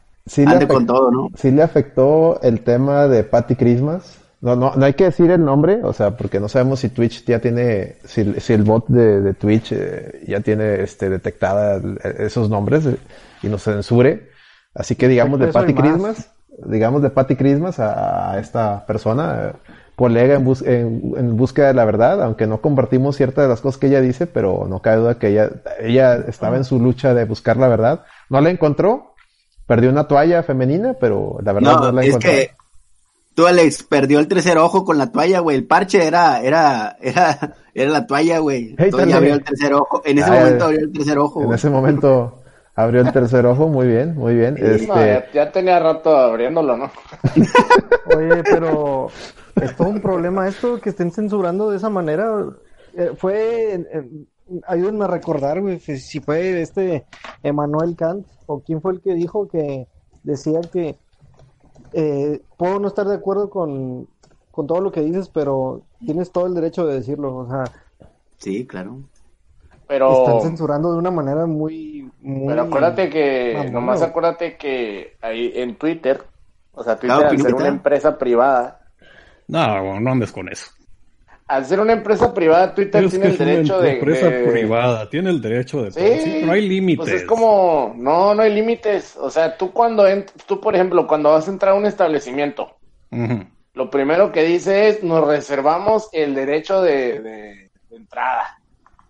ande 0.45 0.67
con 0.67 0.85
todo, 0.85 1.09
¿no? 1.09 1.29
Sí 1.35 1.49
le 1.49 1.63
afectó 1.63 2.39
el 2.41 2.61
tema 2.61 3.07
de 3.07 3.23
Patty 3.23 3.55
Christmas. 3.55 4.19
No, 4.39 4.55
no, 4.55 4.73
no 4.75 4.85
hay 4.85 4.93
que 4.93 5.05
decir 5.05 5.29
el 5.31 5.43
nombre, 5.43 5.81
o 5.83 5.93
sea, 5.93 6.17
porque 6.17 6.39
no 6.39 6.49
sabemos 6.49 6.79
si 6.79 6.89
Twitch 6.89 7.25
ya 7.25 7.39
tiene, 7.39 7.97
si, 8.05 8.39
si 8.39 8.53
el 8.53 8.63
bot 8.63 8.87
de, 8.87 9.21
de 9.21 9.33
Twitch 9.33 9.71
eh, 9.71 10.23
ya 10.27 10.39
tiene 10.41 10.81
este 10.81 11.09
detectada 11.09 11.79
esos 12.17 12.49
nombres 12.49 12.85
eh, 12.85 12.97
y 13.43 13.47
nos 13.47 13.63
censure. 13.63 14.29
Así 14.73 14.95
que 14.95 15.07
digamos 15.07 15.39
de 15.39 15.47
Patty 15.47 15.73
Christmas 15.73 16.29
digamos, 16.65 17.01
de 17.01 17.09
Patty 17.09 17.35
Christmas 17.35 17.79
a, 17.79 18.39
esta 18.39 18.85
persona, 18.85 19.53
colega 19.95 20.35
en, 20.35 21.13
en, 21.15 21.37
búsqueda 21.37 21.67
de 21.67 21.73
la 21.73 21.85
verdad, 21.85 22.23
aunque 22.23 22.47
no 22.47 22.61
compartimos 22.61 23.15
ciertas 23.15 23.45
de 23.45 23.49
las 23.49 23.61
cosas 23.61 23.79
que 23.79 23.87
ella 23.87 24.01
dice, 24.01 24.27
pero 24.27 24.65
no 24.67 24.81
cabe 24.81 24.97
duda 24.97 25.19
que 25.19 25.29
ella, 25.29 25.49
ella 25.79 26.15
estaba 26.27 26.57
en 26.57 26.63
su 26.63 26.79
lucha 26.79 27.13
de 27.13 27.25
buscar 27.25 27.57
la 27.57 27.67
verdad. 27.67 28.03
No 28.29 28.41
la 28.41 28.49
encontró, 28.49 29.13
perdió 29.67 29.89
una 29.89 30.07
toalla 30.07 30.43
femenina, 30.43 30.95
pero 30.99 31.37
la 31.43 31.53
verdad 31.53 31.77
no, 31.77 31.91
la 31.91 32.05
encontró. 32.05 32.29
Es 32.31 32.35
que 32.35 32.51
tú, 33.35 33.47
Alex, 33.47 33.83
perdió 33.83 34.19
el 34.19 34.27
tercer 34.27 34.57
ojo 34.57 34.83
con 34.83 34.97
la 34.97 35.11
toalla, 35.11 35.39
güey. 35.39 35.57
El 35.57 35.67
parche 35.67 36.05
era, 36.05 36.41
era, 36.41 36.97
era, 37.01 37.55
era 37.73 37.91
la 37.91 38.07
toalla, 38.07 38.39
güey. 38.39 38.75
Entonces 38.77 39.13
abrió 39.13 39.33
el 39.35 39.43
tercer 39.43 39.73
ojo. 39.73 40.01
En 40.05 40.17
ese 40.17 40.31
momento 40.31 40.65
abrió 40.65 40.79
el 40.79 40.91
tercer 40.91 41.19
ojo. 41.19 41.43
En 41.43 41.53
ese 41.53 41.69
momento 41.69 42.40
Abrió 42.81 43.01
el 43.01 43.11
tercer 43.11 43.45
ojo, 43.45 43.67
muy 43.67 43.87
bien, 43.87 44.15
muy 44.15 44.35
bien. 44.35 44.55
este... 44.57 45.25
ya, 45.33 45.51
tenía 45.51 45.79
rato 45.79 46.15
abriéndolo, 46.15 46.77
¿no? 46.77 46.91
Oye, 48.17 48.43
pero 48.43 49.07
es 49.61 49.75
todo 49.75 49.89
un 49.89 50.01
problema 50.01 50.47
esto 50.47 50.79
que 50.81 50.89
estén 50.89 51.11
censurando 51.11 51.69
de 51.69 51.77
esa 51.77 51.89
manera. 51.89 52.45
Eh, 52.95 53.11
fue, 53.17 53.85
ayúdenme 54.67 55.05
a 55.05 55.09
recordar, 55.09 55.61
güey, 55.61 55.79
si 55.79 56.19
fue 56.19 56.61
este 56.61 57.05
Emanuel 57.43 57.95
Kant 57.95 58.25
o 58.47 58.61
quién 58.61 58.81
fue 58.81 58.93
el 58.93 59.01
que 59.01 59.13
dijo 59.13 59.47
que 59.47 59.87
decía 60.23 60.61
que 60.61 60.97
eh, 61.93 62.41
puedo 62.57 62.79
no 62.79 62.87
estar 62.87 63.07
de 63.07 63.15
acuerdo 63.15 63.49
con, 63.49 64.07
con 64.51 64.67
todo 64.67 64.81
lo 64.81 64.91
que 64.91 65.01
dices, 65.01 65.29
pero 65.29 65.83
tienes 65.99 66.31
todo 66.31 66.47
el 66.47 66.53
derecho 66.53 66.85
de 66.85 66.95
decirlo, 66.95 67.35
o 67.35 67.47
sea. 67.47 67.63
Sí, 68.37 68.65
claro. 68.65 68.97
Pero... 69.91 70.25
Están 70.25 70.41
censurando 70.51 70.93
de 70.93 70.99
una 70.99 71.11
manera 71.11 71.45
muy... 71.45 72.09
pero 72.47 72.61
acuérdate 72.61 73.09
que, 73.09 73.69
nomás 73.73 74.01
acuérdate 74.01 74.55
que 74.55 75.17
ahí 75.21 75.51
en 75.53 75.75
Twitter, 75.75 76.23
o 76.71 76.81
sea, 76.81 76.97
Twitter 76.97 77.25
al 77.25 77.37
ser 77.37 77.53
una 77.53 77.67
empresa 77.67 78.17
privada... 78.17 78.79
No, 79.49 79.99
no 79.99 80.11
andes 80.13 80.31
con 80.31 80.47
eso. 80.47 80.71
Al 81.45 81.65
ser 81.65 81.81
una 81.81 81.91
empresa 81.91 82.33
privada, 82.33 82.73
Twitter 82.73 83.09
tiene 83.09 83.25
el 83.25 83.37
derecho 83.37 83.81
de... 83.81 83.91
empresa 83.95 84.29
privada, 84.49 85.09
tiene 85.09 85.29
el 85.29 85.41
derecho 85.41 85.83
de... 85.83 85.91
Sí, 85.91 86.41
no 86.45 86.53
hay 86.53 86.69
límites. 86.69 87.09
Pues 87.09 87.21
es 87.23 87.27
como, 87.27 87.93
no, 87.97 88.33
no 88.33 88.43
hay 88.43 88.53
límites. 88.53 89.17
O 89.17 89.29
sea, 89.29 89.57
tú 89.57 89.73
cuando, 89.73 90.05
tú 90.45 90.61
por 90.61 90.73
ejemplo, 90.73 91.05
cuando 91.05 91.31
vas 91.31 91.49
a 91.49 91.51
entrar 91.51 91.73
a 91.73 91.77
un 91.77 91.85
establecimiento, 91.85 92.77
lo 93.73 93.89
primero 93.89 94.31
que 94.31 94.43
dice 94.43 94.87
es, 94.87 95.03
nos 95.03 95.27
reservamos 95.27 96.07
el 96.13 96.33
derecho 96.33 96.81
de 96.81 97.69
entrada. 97.89 98.57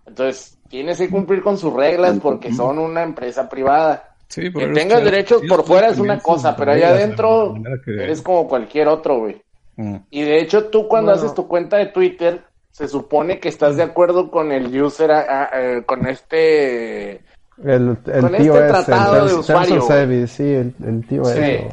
Entonces, 0.07 0.57
tienes 0.71 0.97
que 0.97 1.09
cumplir 1.09 1.43
con 1.43 1.57
sus 1.57 1.73
reglas 1.73 2.17
porque 2.19 2.53
son 2.53 2.79
una 2.79 3.03
empresa 3.03 3.47
privada. 3.49 4.15
que 4.33 4.49
tengas 4.49 5.03
derechos 5.03 5.41
por 5.47 5.65
fuera 5.65 5.89
es 5.89 5.99
una 5.99 6.19
cosa, 6.19 6.55
pero 6.55 6.71
allá 6.71 6.89
adentro 6.89 7.53
eres 7.85 8.21
como 8.21 8.47
cualquier 8.47 8.87
otro, 8.87 9.19
güey. 9.19 9.41
Mm. 9.75 9.97
Y 10.09 10.21
de 10.23 10.39
hecho, 10.39 10.65
tú 10.65 10.87
cuando 10.87 11.11
haces 11.11 11.33
tu 11.33 11.47
cuenta 11.47 11.77
de 11.77 11.87
Twitter, 11.87 12.41
se 12.71 12.87
supone 12.87 13.39
que 13.39 13.49
estás 13.49 13.75
de 13.75 13.83
acuerdo 13.83 14.31
con 14.31 14.53
el 14.53 14.81
user, 14.81 15.11
eh, 15.11 15.83
con 15.85 16.07
este... 16.07 17.21
El, 17.63 17.97
el 18.05 18.21
con 18.21 18.35
tío 18.37 18.55
este 18.55 18.67
tratado 18.69 19.27
de 19.27 19.33
usuario. 19.35 20.27
sí, 20.27 20.43
el, 20.43 21.05
tío 21.07 21.25
sí. 21.25 21.67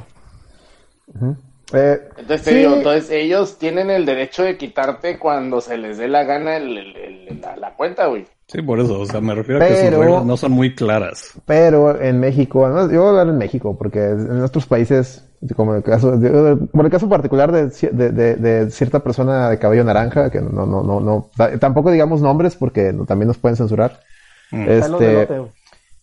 Eh, 1.73 2.01
entonces 2.17 2.43
te 2.43 2.55
digo, 2.55 2.75
entonces 2.75 3.11
ellos 3.11 3.59
tienen 3.59 3.91
el 3.91 4.07
derecho 4.07 4.43
de 4.43 4.57
quitarte 4.57 5.19
cuando 5.19 5.61
se 5.61 5.77
les 5.77 5.99
dé 5.99 6.09
la 6.09 6.25
gana 6.25 6.59
la, 6.59 7.75
cuenta, 7.77 8.07
güey. 8.07 8.27
Sí, 8.47 8.63
por 8.63 8.81
eso, 8.81 9.01
o 9.01 9.05
sea, 9.05 9.21
me 9.21 9.35
refiero 9.35 9.63
a 9.63 9.69
que 9.69 9.77
sus 9.77 9.99
reglas 9.99 10.25
no 10.25 10.37
son 10.39 10.53
muy 10.53 10.75
claras. 10.75 11.35
Pero 11.45 12.01
en 12.01 12.19
México, 12.19 12.67
yo 12.91 13.01
voy 13.01 13.07
a 13.07 13.09
hablar 13.11 13.29
en 13.29 13.37
México, 13.37 13.77
porque 13.77 14.03
en 14.07 14.43
otros 14.43 14.65
países, 14.65 15.29
como 15.55 15.75
el 15.75 15.83
caso, 15.83 16.19
por 16.73 16.87
el 16.87 16.91
caso 16.91 17.09
particular 17.11 17.53
de, 17.53 17.69
de, 17.69 18.71
cierta 18.71 19.01
persona 19.01 19.51
de 19.51 19.59
cabello 19.59 19.85
naranja, 19.85 20.31
que 20.31 20.41
no, 20.41 20.65
no, 20.65 20.83
no, 20.83 21.01
no, 21.01 21.31
tampoco 21.59 21.91
digamos 21.91 22.23
nombres 22.23 22.57
porque 22.57 22.95
también 23.07 23.29
nos 23.29 23.37
pueden 23.37 23.57
censurar. 23.57 24.01
Mm. 24.51 24.69
Este, 24.69 25.29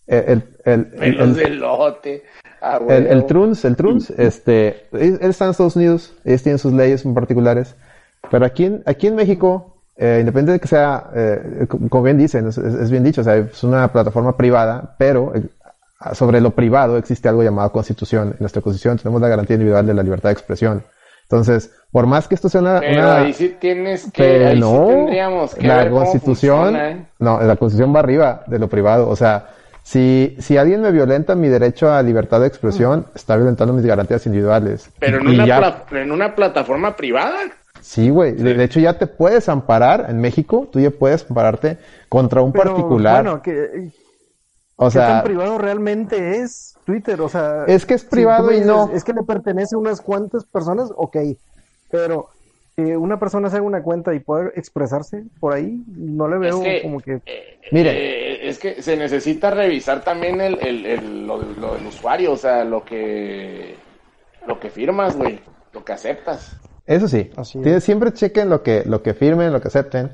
el, 0.07 0.43
el, 0.65 0.91
el, 1.01 1.39
el, 1.39 1.59
lote. 1.59 2.23
Ah, 2.61 2.79
el, 2.89 3.07
el, 3.07 3.25
Truns, 3.25 3.65
el 3.65 3.75
Truns, 3.75 4.09
este, 4.17 4.87
él, 4.91 5.19
está 5.21 5.45
en 5.45 5.51
Estados 5.51 5.75
Unidos, 5.75 6.13
ellos 6.23 6.43
tienen 6.43 6.59
sus 6.59 6.73
leyes 6.73 7.05
muy 7.05 7.13
particulares, 7.13 7.75
pero 8.31 8.45
aquí 8.45 8.65
en, 8.65 8.83
aquí 8.85 9.07
en 9.07 9.15
México, 9.15 9.77
eh, 9.97 10.17
independiente 10.19 10.53
de 10.53 10.59
que 10.59 10.67
sea, 10.67 11.09
eh, 11.15 11.67
como 11.67 12.03
bien 12.03 12.17
dicen, 12.17 12.47
es, 12.47 12.89
bien 12.89 13.03
dicho, 13.03 13.21
o 13.21 13.23
sea, 13.23 13.37
es 13.37 13.63
una 13.63 13.91
plataforma 13.91 14.35
privada, 14.35 14.95
pero 14.97 15.33
eh, 15.35 15.43
sobre 16.13 16.41
lo 16.41 16.51
privado 16.51 16.97
existe 16.97 17.29
algo 17.29 17.43
llamado 17.43 17.71
constitución. 17.71 18.29
En 18.29 18.37
nuestra 18.39 18.61
constitución 18.61 18.97
tenemos 18.97 19.21
la 19.21 19.27
garantía 19.27 19.55
individual 19.55 19.85
de 19.85 19.93
la 19.93 20.03
libertad 20.03 20.29
de 20.29 20.33
expresión. 20.33 20.83
Entonces, 21.23 21.71
por 21.91 22.05
más 22.05 22.27
que 22.27 22.35
esto 22.35 22.49
sea 22.49 22.61
una... 22.61 22.79
Pero 22.79 23.11
ahí 23.11 23.33
sí 23.33 23.55
tienes 23.59 24.11
que... 24.11 24.45
ahí 24.45 24.59
no, 24.59 24.85
tendríamos 24.85 25.55
que 25.55 25.65
la 25.65 25.89
constitución... 25.89 27.07
no, 27.17 27.41
la 27.41 27.55
constitución 27.55 27.95
va 27.95 27.99
arriba 27.99 28.43
de 28.45 28.59
lo 28.59 28.67
privado. 28.69 29.09
O 29.09 29.15
sea, 29.15 29.47
si, 29.85 30.35
si 30.39 30.57
alguien 30.57 30.81
me 30.81 30.91
violenta 30.91 31.35
mi 31.35 31.47
derecho 31.47 31.93
a 31.93 32.01
libertad 32.01 32.41
de 32.41 32.47
expresión, 32.47 33.05
está 33.13 33.35
violentando 33.35 33.71
mis 33.71 33.85
garantías 33.85 34.25
individuales. 34.25 34.89
Pero 34.97 35.19
en, 35.19 35.27
una, 35.27 35.83
en 35.91 36.11
una 36.11 36.33
plataforma 36.33 36.95
privada. 36.95 37.37
Sí, 37.81 38.09
güey. 38.09 38.31
De, 38.31 38.63
hecho, 38.63 38.79
ya 38.79 38.97
te 38.97 39.05
puedes 39.05 39.47
amparar 39.47 40.07
en 40.09 40.19
México. 40.19 40.67
Tú 40.71 40.79
ya 40.79 40.89
puedes 40.89 41.29
ampararte 41.29 41.77
contra 42.09 42.41
un 42.41 42.51
particular. 42.51 43.23
Bueno, 43.23 43.43
que, 43.43 43.91
o 44.75 44.89
sea, 44.89 45.05
¿qué 45.05 45.13
tan 45.13 45.23
privado 45.23 45.57
realmente 45.59 46.37
es 46.37 46.75
Twitter? 46.83 47.21
O 47.21 47.29
sea, 47.29 47.65
es 47.67 47.85
que 47.85 47.93
es 47.93 48.03
privado 48.03 48.51
y 48.51 48.61
no. 48.61 48.89
Es 48.91 49.03
que 49.03 49.13
le 49.13 49.21
pertenece 49.21 49.75
a 49.75 49.77
unas 49.77 50.01
cuantas 50.01 50.45
personas, 50.45 50.89
ok. 50.95 51.17
Pero 51.91 52.29
que 52.75 52.97
una 52.97 53.19
persona 53.19 53.49
se 53.49 53.57
haga 53.57 53.65
una 53.65 53.81
cuenta 53.81 54.13
y 54.13 54.19
poder 54.19 54.51
expresarse 54.55 55.23
por 55.39 55.53
ahí, 55.53 55.83
no 55.87 56.27
le 56.27 56.37
veo 56.37 56.61
como 56.81 56.99
que... 56.99 57.21
Eh, 57.25 57.59
Mire. 57.71 57.91
Eh, 57.91 58.49
es 58.49 58.59
que 58.59 58.81
se 58.81 58.97
necesita 58.97 59.49
revisar 59.49 60.03
también 60.03 60.41
el, 60.41 60.59
el, 60.59 61.25
lo, 61.25 61.39
del 61.39 61.87
usuario, 61.87 62.33
o 62.33 62.37
sea, 62.37 62.63
lo 62.65 62.83
que, 62.83 63.75
lo 64.45 64.59
que 64.59 64.69
firmas, 64.69 65.15
güey, 65.15 65.39
lo 65.73 65.85
que 65.85 65.93
aceptas. 65.93 66.57
Eso 66.85 67.07
sí, 67.07 67.31
siempre 67.79 68.13
chequen 68.13 68.49
lo 68.49 68.61
que, 68.61 68.83
lo 68.85 69.01
que 69.01 69.13
firmen, 69.13 69.51
lo 69.51 69.61
que 69.61 69.69
acepten, 69.69 70.11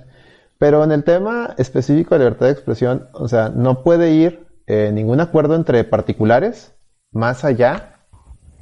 pero 0.58 0.84
en 0.84 0.92
el 0.92 1.04
tema 1.04 1.56
específico 1.58 2.16
de 2.16 2.20
libertad 2.20 2.46
de 2.46 2.54
expresión, 2.54 3.08
o 3.14 3.28
sea, 3.28 3.50
no 3.50 3.84
puede 3.84 4.12
ir 4.12 4.48
eh, 4.68 4.92
ningún 4.94 5.20
acuerdo 5.20 5.56
entre 5.56 5.84
particulares 5.84 6.74
más 7.12 7.44
allá 7.44 7.96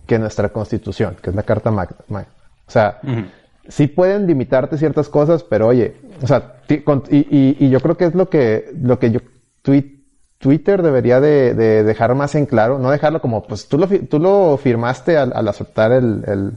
que 0.08 0.18
nuestra 0.18 0.50
constitución, 0.50 1.18
que 1.22 1.30
es 1.30 1.36
la 1.36 1.44
Carta 1.44 1.70
Magna. 1.70 1.98
O 2.66 2.72
sea, 2.72 3.00
sí 3.70 3.88
pueden 3.88 4.28
limitarte 4.28 4.78
ciertas 4.78 5.08
cosas, 5.08 5.44
pero 5.44 5.68
oye, 5.68 5.96
o 6.22 6.28
sea, 6.28 6.56
y, 6.68 7.66
y, 7.66 7.70
yo 7.70 7.80
creo 7.80 7.96
que 7.96 8.06
es 8.06 8.16
lo 8.16 8.30
que, 8.30 8.70
lo 8.82 9.00
que 9.00 9.12
yo, 9.12 9.20
Twitter 10.40 10.82
debería 10.82 11.22
de, 11.22 11.54
dejar 11.54 12.16
más 12.16 12.36
en 12.36 12.46
claro, 12.46 12.80
no 12.80 12.92
dejarlo 12.92 13.22
como, 13.22 13.44
pues 13.44 13.68
tú 13.68 13.78
lo, 13.78 13.88
tú 13.88 14.20
lo 14.20 14.58
firmaste 14.58 15.18
al, 15.18 15.48
aceptar 15.48 15.92
el, 15.92 16.24
el, 16.28 16.52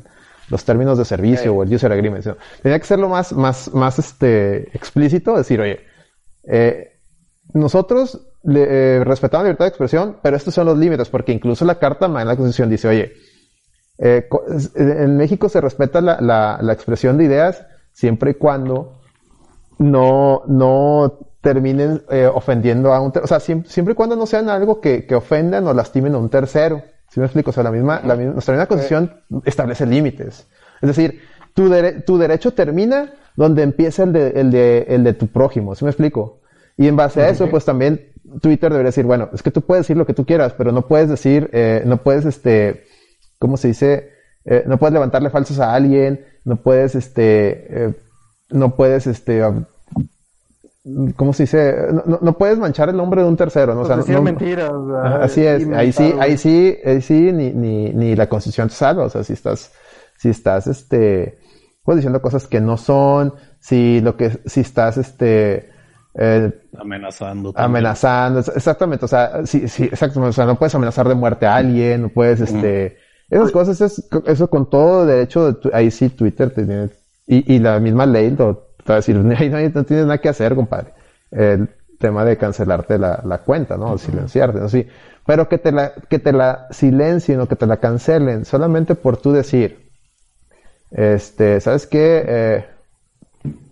los 0.49 0.65
términos 0.65 0.99
de 0.99 1.05
servicio 1.05 1.55
o 1.55 1.63
el 1.63 1.73
user 1.73 1.93
agreement. 1.93 2.27
Tenía 2.63 2.79
que 2.79 2.87
serlo 2.87 3.09
más, 3.09 3.33
más, 3.33 3.73
más 3.75 3.99
este, 3.99 4.69
explícito, 4.77 5.37
decir, 5.37 5.61
oye, 5.61 5.81
eh, 6.45 6.99
nosotros 7.53 8.21
le, 8.45 8.63
eh, 8.63 9.05
respetamos 9.05 9.45
la 9.45 9.49
libertad 9.49 9.67
de 9.67 9.71
expresión, 9.71 10.17
pero 10.23 10.37
estos 10.37 10.55
son 10.55 10.67
los 10.67 10.79
límites, 10.79 11.09
porque 11.09 11.33
incluso 11.33 11.65
la 11.65 11.79
carta 11.79 12.07
en 12.07 12.15
la 12.15 12.37
Constitución 12.37 12.71
dice, 12.71 12.89
oye, 12.89 13.13
eh, 14.05 14.29
en 14.75 15.17
México 15.17 15.49
se 15.49 15.61
respeta 15.61 16.01
la, 16.01 16.59
la, 16.61 16.73
expresión 16.73 17.19
de 17.19 17.25
ideas 17.25 17.65
siempre 17.93 18.33
y 18.33 18.35
cuando 18.35 18.95
no, 19.79 20.43
no 20.49 21.21
terminen 21.41 22.03
eh, 22.11 22.27
ofendiendo 22.27 22.93
a 22.93 23.01
un 23.01 23.13
tercero. 23.13 23.25
O 23.25 23.29
sea, 23.29 23.39
siempre, 23.39 23.93
y 23.93 23.95
cuando 23.95 24.17
no 24.17 24.27
sean 24.27 24.51
algo 24.51 24.81
que, 24.81 25.07
que 25.07 25.15
ofendan 25.15 25.69
o 25.69 25.73
lastimen 25.73 26.17
a 26.17 26.19
un 26.19 26.31
tercero. 26.31 26.83
Si 27.11 27.21
me 27.21 27.27
explico? 27.27 27.51
O 27.51 27.53
sea, 27.53 27.63
la 27.63 27.71
misma, 27.71 28.01
la 28.05 28.17
misma, 28.17 28.33
nuestra 28.33 28.55
misma 28.55 28.67
constitución 28.67 29.21
establece 29.45 29.87
límites. 29.87 30.49
Es 30.81 30.89
decir, 30.89 31.21
tu, 31.55 31.71
tu 32.05 32.19
derecho 32.19 32.55
termina 32.55 33.13
donde 33.37 33.63
empieza 33.63 34.03
el 34.03 34.13
de, 34.13 34.31
el 34.31 34.51
de, 34.51 34.87
el 34.89 35.05
de 35.05 35.15
tu 35.15 35.29
prójimo. 35.29 35.77
¿Sí 35.77 35.85
me 35.85 35.93
explico? 35.93 36.41
Y 36.77 36.89
en 36.89 36.97
base 36.97 37.23
a 37.23 37.29
eso, 37.29 37.49
pues 37.49 37.65
también 37.65 38.13
Twitter 38.41 38.71
debería 38.71 38.89
decir, 38.89 39.05
bueno, 39.05 39.29
es 39.33 39.45
que 39.45 39.53
tú 39.53 39.61
puedes 39.61 39.85
decir 39.85 39.97
lo 39.97 40.07
que 40.07 40.15
tú 40.15 40.25
quieras, 40.25 40.55
pero 40.59 40.73
no 40.73 40.89
puedes 40.89 41.09
decir, 41.09 41.51
eh, 41.53 41.83
no 41.85 41.99
puedes, 41.99 42.25
este, 42.25 42.85
¿cómo 43.43 43.57
se 43.57 43.69
dice? 43.69 44.13
Eh, 44.45 44.63
no 44.69 44.79
puedes 44.79 44.93
levantarle 44.93 45.29
falsos 45.29 45.59
a 45.59 45.75
alguien, 45.75 46.25
no 46.45 46.63
puedes, 46.63 46.95
este, 46.95 47.87
eh, 47.87 47.95
no 48.51 48.77
puedes, 48.77 49.09
este, 49.09 49.43
¿cómo 51.17 51.33
se 51.33 51.43
dice? 51.43 51.75
No, 52.07 52.21
no, 52.23 52.39
puedes 52.39 52.57
manchar 52.59 52.89
el 52.89 52.97
nombre 52.97 53.23
de 53.23 53.27
un 53.27 53.37
tercero, 53.37 53.75
¿no? 53.75 53.81
O 53.81 53.85
sea, 53.85 53.97
pues 53.97 54.09
no, 54.11 54.23
mentiras. 54.23 54.71
así 55.21 55.45
es, 55.45 55.67
ahí 55.71 55.91
sí, 55.91 56.15
ahí 56.21 56.39
sí, 56.39 56.79
ahí 56.87 57.03
sí, 57.03 57.33
ni, 57.33 57.51
ni, 57.51 57.93
ni 57.93 58.15
la 58.15 58.29
constitución 58.29 58.69
te 58.69 58.75
salva, 58.75 59.07
o 59.07 59.09
sea, 59.11 59.25
si 59.25 59.33
estás, 59.33 59.73
si 60.19 60.29
estás, 60.29 60.69
este, 60.69 61.41
pues 61.83 61.97
diciendo 61.97 62.23
cosas 62.23 62.47
que 62.47 62.61
no 62.61 62.77
son, 62.77 63.35
si 63.59 64.01
lo 64.01 64.17
que, 64.17 64.39
si 64.47 64.61
estás, 64.61 64.99
este, 64.99 65.69
eh, 66.15 66.53
amenazando. 66.79 67.53
Amenazando, 67.57 68.39
exactamente, 68.39 69.05
o 69.05 69.09
sea, 69.09 69.45
sí, 69.47 69.67
sí, 69.67 69.89
exactamente, 69.91 70.31
o 70.31 70.33
sea, 70.33 70.47
no 70.47 70.55
puedes 70.55 70.77
amenazar 70.77 71.09
de 71.09 71.17
muerte 71.17 71.45
a 71.45 71.57
alguien, 71.57 72.03
no 72.03 72.09
puedes, 72.09 72.41
este, 72.41 72.99
esas 73.33 73.51
cosas, 73.51 73.81
es, 73.81 74.09
eso 74.27 74.49
con 74.49 74.69
todo 74.69 75.07
derecho, 75.07 75.53
de 75.53 75.71
ahí 75.73 75.91
sí 75.91 76.11
Twitter 76.11 76.53
tiene, 76.53 76.91
y, 77.27 77.55
y 77.55 77.59
la 77.59 77.81
misma 77.81 78.05
ley, 78.05 78.31
lo, 78.31 78.69
te 78.85 78.93
va 78.93 78.95
a 78.95 78.97
decir, 78.97 79.17
ahí 79.39 79.49
no, 79.49 79.85
tienes 79.85 80.07
nada 80.07 80.19
que 80.19 80.29
hacer, 80.29 80.55
compadre. 80.55 80.93
El 81.31 81.71
tema 81.99 82.25
de 82.25 82.37
cancelarte 82.37 82.99
la, 82.99 83.23
la 83.25 83.39
cuenta, 83.39 83.77
¿no? 83.77 83.93
O 83.93 83.99
silenciarte, 83.99 84.61
¿no? 84.61 84.69
Sí. 84.69 84.87
Pero 85.25 85.49
que 85.49 85.57
te 85.57 85.73
la, 85.73 85.93
que 85.95 86.19
te 86.19 86.33
la 86.33 86.67
silencien 86.71 87.41
o 87.41 87.49
que 87.49 87.57
te 87.57 87.67
la 87.67 87.79
cancelen 87.79 88.45
solamente 88.45 88.97
por 88.97 89.17
tú 89.17 89.33
decir, 89.33 89.91
este, 90.91 91.61
¿sabes 91.61 91.87
qué? 91.87 92.25
Eh, 92.27 92.67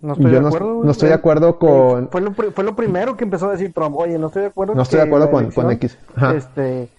no 0.01 0.13
estoy 0.13 0.31
de 0.31 0.37
acuerdo. 0.37 0.83
No, 0.83 0.91
estoy 0.91 1.09
de 1.09 1.15
acuerdo 1.15 1.59
con. 1.59 2.09
Fue 2.09 2.21
lo, 2.21 2.33
fue 2.33 2.63
lo 2.63 2.75
primero 2.75 3.15
que 3.15 3.25
empezó 3.25 3.47
a 3.47 3.51
decir 3.51 3.73
Trump. 3.73 3.95
Oye, 3.97 4.17
no 4.17 4.27
estoy 4.27 4.43
de 4.43 4.47
acuerdo. 4.47 4.75
No 4.75 4.81
estoy 4.81 4.97
de 4.97 5.05
acuerdo 5.05 5.29
con, 5.29 5.51
con, 5.51 5.71
X. 5.71 5.97
Este, 6.35 6.89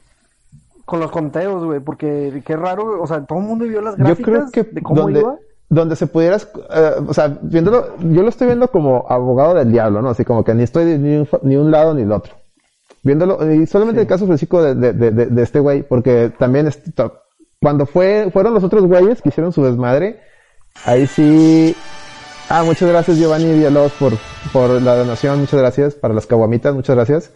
con 0.84 1.00
los 1.00 1.10
conteos, 1.10 1.64
güey, 1.64 1.80
porque 1.80 2.42
qué 2.44 2.56
raro, 2.56 3.00
o 3.00 3.06
sea, 3.06 3.24
todo 3.24 3.38
el 3.38 3.44
mundo 3.44 3.64
vio 3.64 3.80
las 3.80 3.96
gráficas 3.96 4.18
yo 4.18 4.32
creo 4.32 4.50
que 4.50 4.62
de 4.74 4.82
cómo 4.82 5.02
donde, 5.02 5.20
iba. 5.20 5.36
Donde 5.68 5.96
se 5.96 6.06
pudiera, 6.06 6.36
uh, 6.36 7.08
o 7.08 7.14
sea, 7.14 7.38
viéndolo, 7.40 7.96
yo 7.98 8.22
lo 8.22 8.28
estoy 8.28 8.48
viendo 8.48 8.68
como 8.68 9.06
abogado 9.08 9.54
del 9.54 9.72
diablo, 9.72 10.02
¿no? 10.02 10.10
Así 10.10 10.24
como 10.24 10.44
que 10.44 10.54
ni 10.54 10.62
estoy 10.62 10.98
ni 10.98 11.16
un, 11.16 11.28
ni 11.42 11.56
un 11.56 11.70
lado 11.70 11.94
ni 11.94 12.02
el 12.02 12.12
otro. 12.12 12.34
Viéndolo, 13.02 13.52
y 13.52 13.66
solamente 13.66 14.00
sí. 14.00 14.02
el 14.02 14.08
caso 14.08 14.24
específico 14.24 14.62
de, 14.62 14.74
de, 14.74 14.92
de, 14.92 15.26
de 15.26 15.42
este 15.42 15.60
güey, 15.60 15.82
porque 15.82 16.30
también 16.38 16.66
este, 16.66 16.92
cuando 17.60 17.86
fue, 17.86 18.30
fueron 18.32 18.54
los 18.54 18.64
otros 18.64 18.84
güeyes 18.86 19.22
que 19.22 19.30
hicieron 19.30 19.52
su 19.52 19.64
desmadre, 19.64 20.20
ahí 20.84 21.06
sí, 21.06 21.74
Ah, 22.54 22.64
muchas 22.64 22.86
gracias 22.86 23.16
Giovanni 23.16 23.50
Villalobos 23.50 23.92
por, 23.92 24.12
por 24.52 24.82
la 24.82 24.94
donación, 24.94 25.40
muchas 25.40 25.58
gracias 25.58 25.94
para 25.94 26.12
las 26.12 26.26
caguamitas, 26.26 26.74
muchas 26.74 26.96
gracias. 26.96 27.30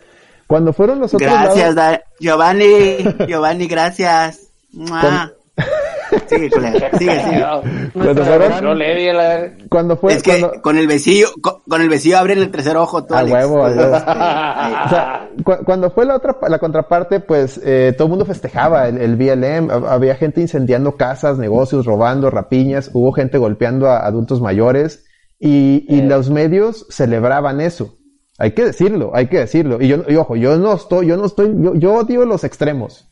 Cuando 0.46 0.72
fueron 0.72 1.00
los 1.00 1.12
otros 1.12 1.30
Gracias, 1.30 2.00
Giovanni, 2.20 2.98
Giovanni, 3.28 3.66
gracias. 3.66 4.52
Sigue, 6.28 6.50
colega, 6.50 6.90
sigue, 6.98 7.20
sigue. 7.20 7.44
Cuando 7.92 8.24
fueron, 8.24 9.58
cuando 9.68 9.96
fue, 9.96 10.14
es 10.14 10.22
que 10.22 10.40
con 10.62 10.78
el 10.78 10.86
besillo, 10.86 11.28
con, 11.40 11.80
el 11.80 11.88
besillo 11.88 12.18
abren 12.18 12.38
el 12.38 12.50
tercer 12.50 12.76
ojo, 12.76 13.04
todo. 13.04 13.18
A 13.18 13.24
huevo, 13.24 13.64
a 13.64 13.68
huevo. 13.68 13.96
o 13.96 14.88
sea, 14.88 15.28
cuando 15.64 15.90
fue 15.90 16.04
la 16.04 16.16
otra, 16.16 16.36
la 16.48 16.58
contraparte, 16.58 17.20
pues, 17.20 17.60
eh, 17.64 17.92
todo 17.96 18.06
el 18.06 18.10
mundo 18.10 18.24
festejaba 18.24 18.86
el, 18.88 18.98
el, 18.98 19.16
BLM, 19.16 19.70
había 19.88 20.14
gente 20.14 20.40
incendiando 20.40 20.96
casas, 20.96 21.38
negocios, 21.38 21.86
robando, 21.86 22.30
rapiñas, 22.30 22.90
hubo 22.92 23.12
gente 23.12 23.38
golpeando 23.38 23.88
a 23.88 24.06
adultos 24.06 24.40
mayores, 24.40 25.06
y, 25.40 25.86
y 25.88 26.00
eh. 26.00 26.04
los 26.04 26.30
medios 26.30 26.86
celebraban 26.88 27.60
eso. 27.60 27.96
Hay 28.38 28.52
que 28.52 28.64
decirlo, 28.64 29.12
hay 29.14 29.28
que 29.28 29.38
decirlo. 29.38 29.80
Y 29.80 29.88
yo, 29.88 30.04
y 30.08 30.16
ojo, 30.16 30.36
yo 30.36 30.56
no 30.58 30.74
estoy, 30.74 31.06
yo 31.06 31.16
no 31.16 31.26
estoy, 31.26 31.54
yo, 31.58 31.74
yo 31.74 31.94
odio 31.94 32.24
los 32.24 32.44
extremos. 32.44 33.08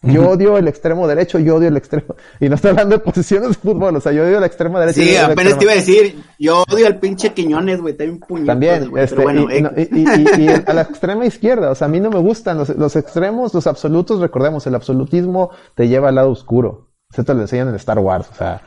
Yo 0.00 0.30
odio 0.30 0.56
el 0.56 0.68
extremo 0.68 1.08
derecho, 1.08 1.40
yo 1.40 1.56
odio 1.56 1.68
el 1.68 1.76
extremo. 1.76 2.14
Y 2.38 2.48
no 2.48 2.54
estoy 2.54 2.70
hablando 2.70 2.96
de 2.96 3.02
posiciones 3.02 3.48
de 3.48 3.54
fútbol, 3.54 3.96
o 3.96 4.00
sea, 4.00 4.12
yo 4.12 4.22
odio 4.22 4.38
la 4.38 4.46
extrema 4.46 4.78
derecha. 4.78 5.02
Sí, 5.02 5.16
apenas 5.16 5.58
te 5.58 5.64
iba 5.64 5.72
a 5.72 5.76
decir, 5.76 6.22
yo 6.38 6.62
odio 6.70 6.86
al 6.86 7.00
pinche 7.00 7.32
Quiñones, 7.32 7.80
güey, 7.80 7.94
también 7.94 8.20
puñetas, 8.20 8.46
También, 8.46 8.96
este, 8.96 9.20
bueno, 9.20 9.48
y, 9.50 9.56
y, 9.56 10.04
y, 10.04 10.44
y, 10.44 10.48
a 10.48 10.72
la 10.72 10.82
extrema 10.88 11.26
izquierda, 11.26 11.72
o 11.72 11.74
sea, 11.74 11.88
a 11.88 11.90
mí 11.90 11.98
no 11.98 12.10
me 12.10 12.20
gustan 12.20 12.58
los, 12.58 12.68
los 12.68 12.94
extremos, 12.94 13.52
los 13.54 13.66
absolutos, 13.66 14.20
recordemos, 14.20 14.64
el 14.68 14.76
absolutismo 14.76 15.50
te 15.74 15.88
lleva 15.88 16.10
al 16.10 16.14
lado 16.14 16.30
oscuro. 16.30 16.92
Eso 17.12 17.24
te 17.24 17.34
lo 17.34 17.40
enseñan 17.40 17.68
en 17.68 17.74
Star 17.74 17.98
Wars, 17.98 18.28
o 18.30 18.34
sea, 18.34 18.62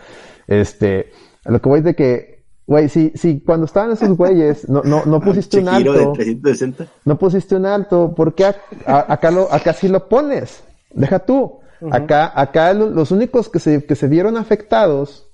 este, 0.47 1.11
a 1.45 1.51
lo 1.51 1.61
que 1.61 1.69
voy 1.69 1.79
de 1.81 1.95
que, 1.95 2.40
güey, 2.71 2.87
si, 2.87 3.11
si 3.15 3.41
cuando 3.41 3.65
estaban 3.65 3.91
esos 3.91 4.15
güeyes, 4.15 4.69
no, 4.69 4.81
no, 4.83 5.03
no 5.05 5.19
pusiste 5.25 5.59
un 5.59 5.67
alto. 5.67 5.91
De 5.91 6.13
360. 6.13 6.85
No 7.03 7.17
pusiste 7.17 7.57
un 7.57 7.65
alto, 7.65 8.15
¿por 8.15 8.33
qué 8.33 8.45
acá, 8.85 9.29
lo, 9.29 9.51
acá 9.51 9.73
sí 9.73 9.89
lo 9.89 10.07
pones? 10.07 10.63
Deja 10.93 11.19
tú. 11.19 11.59
Acá, 11.91 12.31
acá 12.33 12.73
los 12.73 13.11
únicos 13.11 13.49
que 13.49 13.59
se, 13.59 13.83
que 13.83 13.95
se 13.95 14.07
vieron 14.07 14.37
afectados 14.37 15.27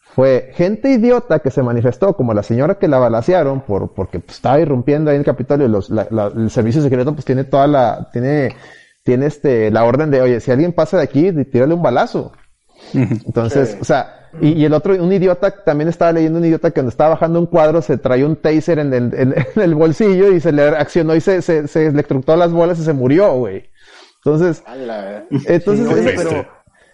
fue 0.00 0.50
gente 0.54 0.90
idiota 0.90 1.38
que 1.38 1.50
se 1.50 1.62
manifestó, 1.62 2.14
como 2.14 2.34
la 2.34 2.42
señora 2.42 2.78
que 2.78 2.88
la 2.88 2.98
balacearon 2.98 3.62
por, 3.62 3.94
porque 3.94 4.18
pues, 4.18 4.36
estaba 4.36 4.60
irrumpiendo 4.60 5.10
ahí 5.10 5.16
en 5.16 5.20
el 5.20 5.26
Capitolio. 5.26 5.68
Los, 5.68 5.88
la, 5.88 6.06
la, 6.10 6.26
el 6.26 6.50
servicio 6.50 6.82
secreto 6.82 7.14
pues 7.14 7.24
tiene 7.24 7.44
toda 7.44 7.66
la, 7.66 8.10
tiene, 8.12 8.54
tiene 9.02 9.26
este, 9.26 9.70
la 9.70 9.84
orden 9.84 10.10
de, 10.10 10.20
oye, 10.20 10.40
si 10.40 10.50
alguien 10.50 10.74
pasa 10.74 10.98
de 10.98 11.04
aquí, 11.04 11.32
tírale 11.44 11.72
un 11.72 11.82
balazo. 11.82 12.32
Entonces, 12.94 13.70
sí. 13.70 13.78
o 13.80 13.84
sea, 13.84 14.28
y, 14.40 14.48
y, 14.52 14.64
el 14.64 14.72
otro, 14.74 14.94
un 14.94 15.12
idiota, 15.12 15.50
también 15.50 15.88
estaba 15.88 16.12
leyendo 16.12 16.38
un 16.38 16.44
idiota 16.44 16.70
que 16.70 16.74
cuando 16.74 16.90
estaba 16.90 17.10
bajando 17.10 17.40
un 17.40 17.46
cuadro 17.46 17.80
se 17.80 17.96
traía 17.96 18.26
un 18.26 18.36
taser 18.36 18.78
en 18.78 18.92
el, 18.92 19.14
en, 19.14 19.34
en 19.54 19.62
el 19.62 19.74
bolsillo 19.74 20.32
y 20.32 20.40
se 20.40 20.52
le 20.52 20.62
accionó 20.68 21.14
y 21.14 21.20
se, 21.20 21.42
se, 21.42 21.66
se 21.68 21.86
electrocutó 21.86 22.36
las 22.36 22.52
bolas 22.52 22.78
y 22.78 22.84
se 22.84 22.92
murió, 22.92 23.32
güey. 23.34 23.70
Entonces, 24.24 24.62
entonces, 25.46 25.88
sí, 25.88 26.10
pero 26.16 26.46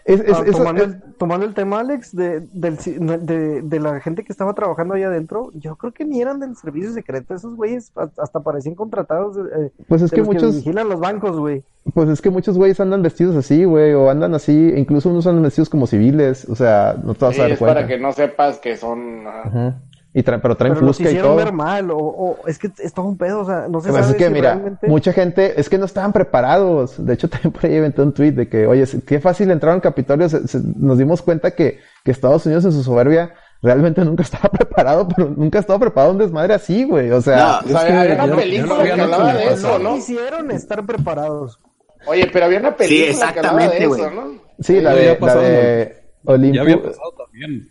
es, 0.04 0.20
es, 0.20 0.36
ah, 0.36 0.44
tomando, 0.50 0.84
el, 0.84 1.02
tomando, 1.18 1.46
el, 1.46 1.54
tema, 1.54 1.80
Alex, 1.80 2.14
de, 2.14 2.40
del, 2.52 2.76
de, 2.76 3.62
de, 3.62 3.80
la 3.80 4.00
gente 4.00 4.24
que 4.24 4.32
estaba 4.32 4.52
trabajando 4.52 4.94
ahí 4.94 5.02
adentro, 5.02 5.50
yo 5.54 5.76
creo 5.76 5.92
que 5.92 6.04
ni 6.04 6.20
eran 6.20 6.40
del 6.40 6.56
servicio 6.56 6.92
secreto, 6.92 7.34
esos 7.34 7.54
güeyes 7.54 7.92
hasta 8.18 8.40
parecían 8.40 8.74
contratados. 8.74 9.36
Eh, 9.36 9.70
pues 9.86 10.02
es 10.02 10.10
que 10.10 10.22
muchos. 10.22 10.50
Que 10.50 10.56
vigilan 10.58 10.88
los 10.88 10.98
bancos, 10.98 11.38
güey. 11.38 11.62
Pues 11.94 12.08
es 12.08 12.20
que 12.20 12.30
muchos 12.30 12.56
güeyes 12.56 12.80
andan 12.80 13.02
vestidos 13.02 13.36
así, 13.36 13.64
güey, 13.64 13.92
o 13.94 14.10
andan 14.10 14.34
así, 14.34 14.72
incluso 14.76 15.10
unos 15.10 15.26
andan 15.26 15.42
vestidos 15.42 15.68
como 15.68 15.86
civiles, 15.86 16.48
o 16.48 16.54
sea, 16.54 16.96
no 17.02 17.14
te 17.14 17.24
vas 17.24 17.34
sí, 17.34 17.40
a 17.40 17.44
dar 17.44 17.52
es 17.52 17.58
cuenta. 17.58 17.74
para 17.74 17.86
que 17.86 17.98
no 17.98 18.12
sepas 18.12 18.58
que 18.58 18.76
son. 18.76 19.26
Uh 19.26 19.50
-huh. 19.52 19.74
Y 20.14 20.22
tra 20.22 20.42
pero 20.42 20.56
traen 20.56 20.74
pero 20.74 20.86
fusca 20.86 21.10
y 21.10 21.16
todo. 21.16 21.36
ver 21.36 21.52
mal, 21.52 21.90
o, 21.90 21.96
o, 21.96 22.46
es 22.46 22.58
que 22.58 22.70
es 22.78 22.92
todo 22.92 23.06
un 23.06 23.16
pedo, 23.16 23.40
o 23.40 23.44
sea, 23.46 23.66
no 23.68 23.80
se 23.80 23.88
pues 23.88 24.02
sabe 24.02 24.12
es 24.12 24.18
que, 24.18 24.26
si 24.26 24.32
mira, 24.32 24.54
realmente... 24.54 24.86
mucha 24.86 25.12
gente, 25.12 25.58
es 25.58 25.70
que 25.70 25.78
no 25.78 25.86
estaban 25.86 26.12
preparados. 26.12 27.02
De 27.02 27.14
hecho, 27.14 27.28
también 27.30 27.52
por 27.52 27.64
ahí 27.64 27.76
inventé 27.76 28.02
un 28.02 28.12
tweet 28.12 28.32
de 28.32 28.48
que, 28.48 28.66
oye, 28.66 28.84
qué 29.06 29.20
fácil 29.20 29.50
entrar 29.50 29.74
al 29.74 29.80
Capitolio. 29.80 30.28
Se, 30.28 30.46
se, 30.46 30.60
nos 30.76 30.98
dimos 30.98 31.22
cuenta 31.22 31.52
que, 31.52 31.78
que 32.04 32.10
Estados 32.10 32.44
Unidos 32.44 32.66
en 32.66 32.72
su 32.72 32.82
soberbia 32.82 33.32
realmente 33.62 34.04
nunca 34.04 34.22
estaba 34.22 34.50
preparado, 34.50 35.08
pero 35.08 35.30
nunca 35.30 35.60
estaba 35.60 35.78
preparado 35.78 36.12
un 36.12 36.18
desmadre 36.18 36.54
así, 36.54 36.84
güey. 36.84 37.10
O 37.10 37.22
sea, 37.22 37.60
no, 37.64 37.74
o 37.74 37.78
sea, 37.78 38.00
había 38.02 38.24
una 38.24 38.36
película 38.36 38.84
que 38.84 38.92
hablaba 38.92 39.32
de 39.32 39.46
eso, 39.46 39.78
¿no? 39.78 39.94
Quisieron 39.94 40.50
estar 40.50 40.84
preparados. 40.84 41.58
Oye, 42.06 42.28
pero 42.32 42.46
había 42.46 42.58
una 42.58 42.76
película 42.76 43.06
sí, 43.06 43.10
exactamente, 43.10 43.78
que 43.78 43.84
hablaba 43.84 43.96
de 43.96 44.04
eso, 44.04 44.10
¿no? 44.10 44.42
Sí, 44.60 44.80
la 44.80 44.94
de, 44.94 45.18
la 45.18 45.34
de 45.36 46.02
Olimpo. 46.24 46.56
Ya 46.56 46.62
había 46.62 46.82
pasado 46.82 47.14
también. 47.16 47.68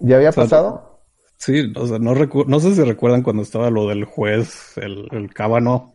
¿Ya 0.00 0.16
había 0.16 0.28
o 0.30 0.32
sea, 0.32 0.42
pasado? 0.42 0.89
Sí, 1.40 1.72
o 1.74 1.86
sea, 1.86 1.98
no, 1.98 2.12
no 2.14 2.60
sé 2.60 2.74
si 2.74 2.84
recuerdan 2.84 3.22
cuando 3.22 3.42
estaba 3.42 3.70
lo 3.70 3.88
del 3.88 4.04
juez, 4.04 4.76
el, 4.76 5.08
el 5.10 5.32
cábano. 5.32 5.94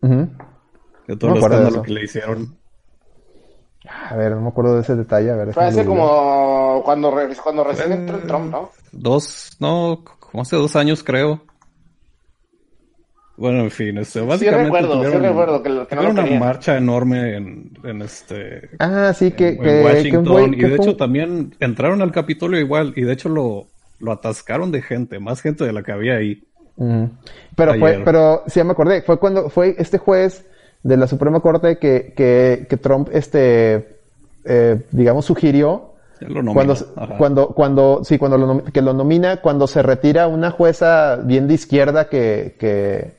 Uh 0.00 0.08
-huh. 0.08 0.28
De 1.06 1.16
todo 1.16 1.30
no 1.30 1.36
el 1.36 1.42
escándalo 1.42 1.82
que 1.82 1.92
le 1.92 2.02
hicieron. 2.02 2.58
A 4.10 4.16
ver, 4.16 4.32
no 4.32 4.40
me 4.40 4.48
acuerdo 4.48 4.74
de 4.74 4.80
ese 4.80 4.96
detalle. 4.96 5.30
A 5.30 5.36
ver, 5.36 5.54
Fue 5.54 5.66
hace 5.66 5.84
como 5.84 6.82
cuando, 6.84 7.14
cuando 7.44 7.62
recién 7.62 7.92
entró 7.92 8.16
el 8.16 8.26
Trump, 8.26 8.50
¿no? 8.50 8.70
Dos, 8.90 9.56
no, 9.60 10.02
como 10.18 10.42
hace 10.42 10.56
dos 10.56 10.74
años 10.74 11.04
creo. 11.04 11.42
Bueno, 13.36 13.60
en 13.60 13.70
fin, 13.70 13.98
este, 13.98 14.20
básicamente 14.22 14.64
sí 14.64 14.64
recuerdo, 14.64 14.94
tuvieron, 14.94 15.22
sí 15.22 15.28
recuerdo 15.28 15.62
que, 15.62 15.86
que 15.86 15.94
no 15.94 16.10
una 16.10 16.40
marcha 16.40 16.76
enorme 16.76 17.36
en, 17.36 17.70
en, 17.84 18.02
este 18.02 18.70
ah 18.78 19.12
sí 19.12 19.30
que, 19.32 19.50
en, 19.50 19.58
que 19.60 19.80
en 19.80 19.84
Washington 19.84 20.24
que 20.24 20.30
fue, 20.32 20.66
y 20.66 20.70
de 20.70 20.76
hecho 20.76 20.96
también 20.96 21.54
entraron 21.60 22.00
al 22.00 22.12
Capitolio 22.12 22.58
igual 22.58 22.94
y 22.96 23.02
de 23.02 23.12
hecho 23.12 23.28
lo 23.28 23.66
lo 23.98 24.12
atascaron 24.12 24.70
de 24.72 24.82
gente, 24.82 25.18
más 25.18 25.40
gente 25.40 25.64
de 25.64 25.72
la 25.72 25.82
que 25.82 25.92
había 25.92 26.16
ahí. 26.16 26.42
Mm. 26.76 27.04
Pero 27.54 27.72
Ayer. 27.72 27.80
fue, 27.80 28.02
pero 28.04 28.42
sí 28.46 28.62
me 28.62 28.72
acordé, 28.72 29.02
fue 29.02 29.18
cuando 29.18 29.48
fue 29.48 29.74
este 29.78 29.98
juez 29.98 30.44
de 30.82 30.96
la 30.96 31.06
Suprema 31.06 31.40
Corte 31.40 31.78
que, 31.78 32.12
que, 32.16 32.66
que 32.68 32.76
Trump, 32.76 33.08
este, 33.12 33.98
eh, 34.44 34.82
digamos, 34.92 35.24
sugirió 35.24 35.96
lo 36.20 36.52
cuando, 36.52 36.74
cuando, 37.18 37.48
cuando, 37.48 38.00
sí, 38.04 38.18
cuando 38.18 38.38
lo, 38.38 38.64
que 38.64 38.80
lo 38.80 38.92
nomina, 38.94 39.38
cuando 39.42 39.66
se 39.66 39.82
retira 39.82 40.28
una 40.28 40.50
jueza 40.50 41.16
bien 41.16 41.46
de 41.46 41.54
izquierda 41.54 42.08
que, 42.08 42.56
que, 42.58 43.16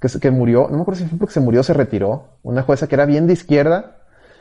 que, 0.00 0.18
que 0.18 0.30
murió, 0.30 0.68
no 0.70 0.76
me 0.76 0.82
acuerdo 0.82 1.00
si 1.00 1.08
fue 1.08 1.18
porque 1.18 1.34
se 1.34 1.40
murió 1.40 1.60
o 1.60 1.64
se 1.64 1.74
retiró, 1.74 2.24
una 2.42 2.62
jueza 2.62 2.86
que 2.86 2.94
era 2.94 3.04
bien 3.04 3.26
de 3.26 3.34
izquierda, 3.34 3.96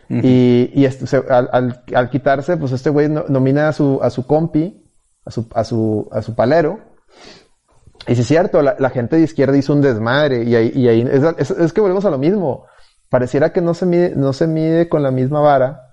uh 0.09 0.13
-huh. 0.13 0.21
y, 0.23 0.71
y 0.73 0.85
este, 0.85 1.05
se, 1.07 1.17
al, 1.17 1.49
al, 1.51 1.83
al, 1.93 2.09
quitarse, 2.09 2.55
pues 2.55 2.71
este 2.71 2.89
güey 2.89 3.09
nomina 3.09 3.67
a 3.67 3.73
su, 3.73 3.99
a 4.01 4.09
su 4.09 4.25
compi, 4.25 4.81
a 5.25 5.31
su, 5.31 5.47
a 5.53 5.63
su, 5.63 6.07
a 6.11 6.21
su 6.21 6.35
palero. 6.35 6.79
Y 8.07 8.15
si 8.15 8.21
es 8.21 8.27
cierto, 8.27 8.61
la, 8.61 8.75
la, 8.79 8.89
gente 8.89 9.17
de 9.17 9.23
izquierda 9.23 9.57
hizo 9.57 9.73
un 9.73 9.81
desmadre 9.81 10.43
y 10.43 10.55
ahí, 10.55 10.71
y 10.73 10.87
ahí 10.87 11.01
es, 11.01 11.23
es, 11.37 11.51
es, 11.51 11.73
que 11.73 11.81
volvemos 11.81 12.05
a 12.05 12.09
lo 12.09 12.17
mismo. 12.17 12.65
Pareciera 13.09 13.51
que 13.51 13.61
no 13.61 13.73
se 13.73 13.85
mide, 13.85 14.13
no 14.15 14.33
se 14.33 14.47
mide 14.47 14.87
con 14.87 15.03
la 15.03 15.11
misma 15.11 15.41
vara. 15.41 15.89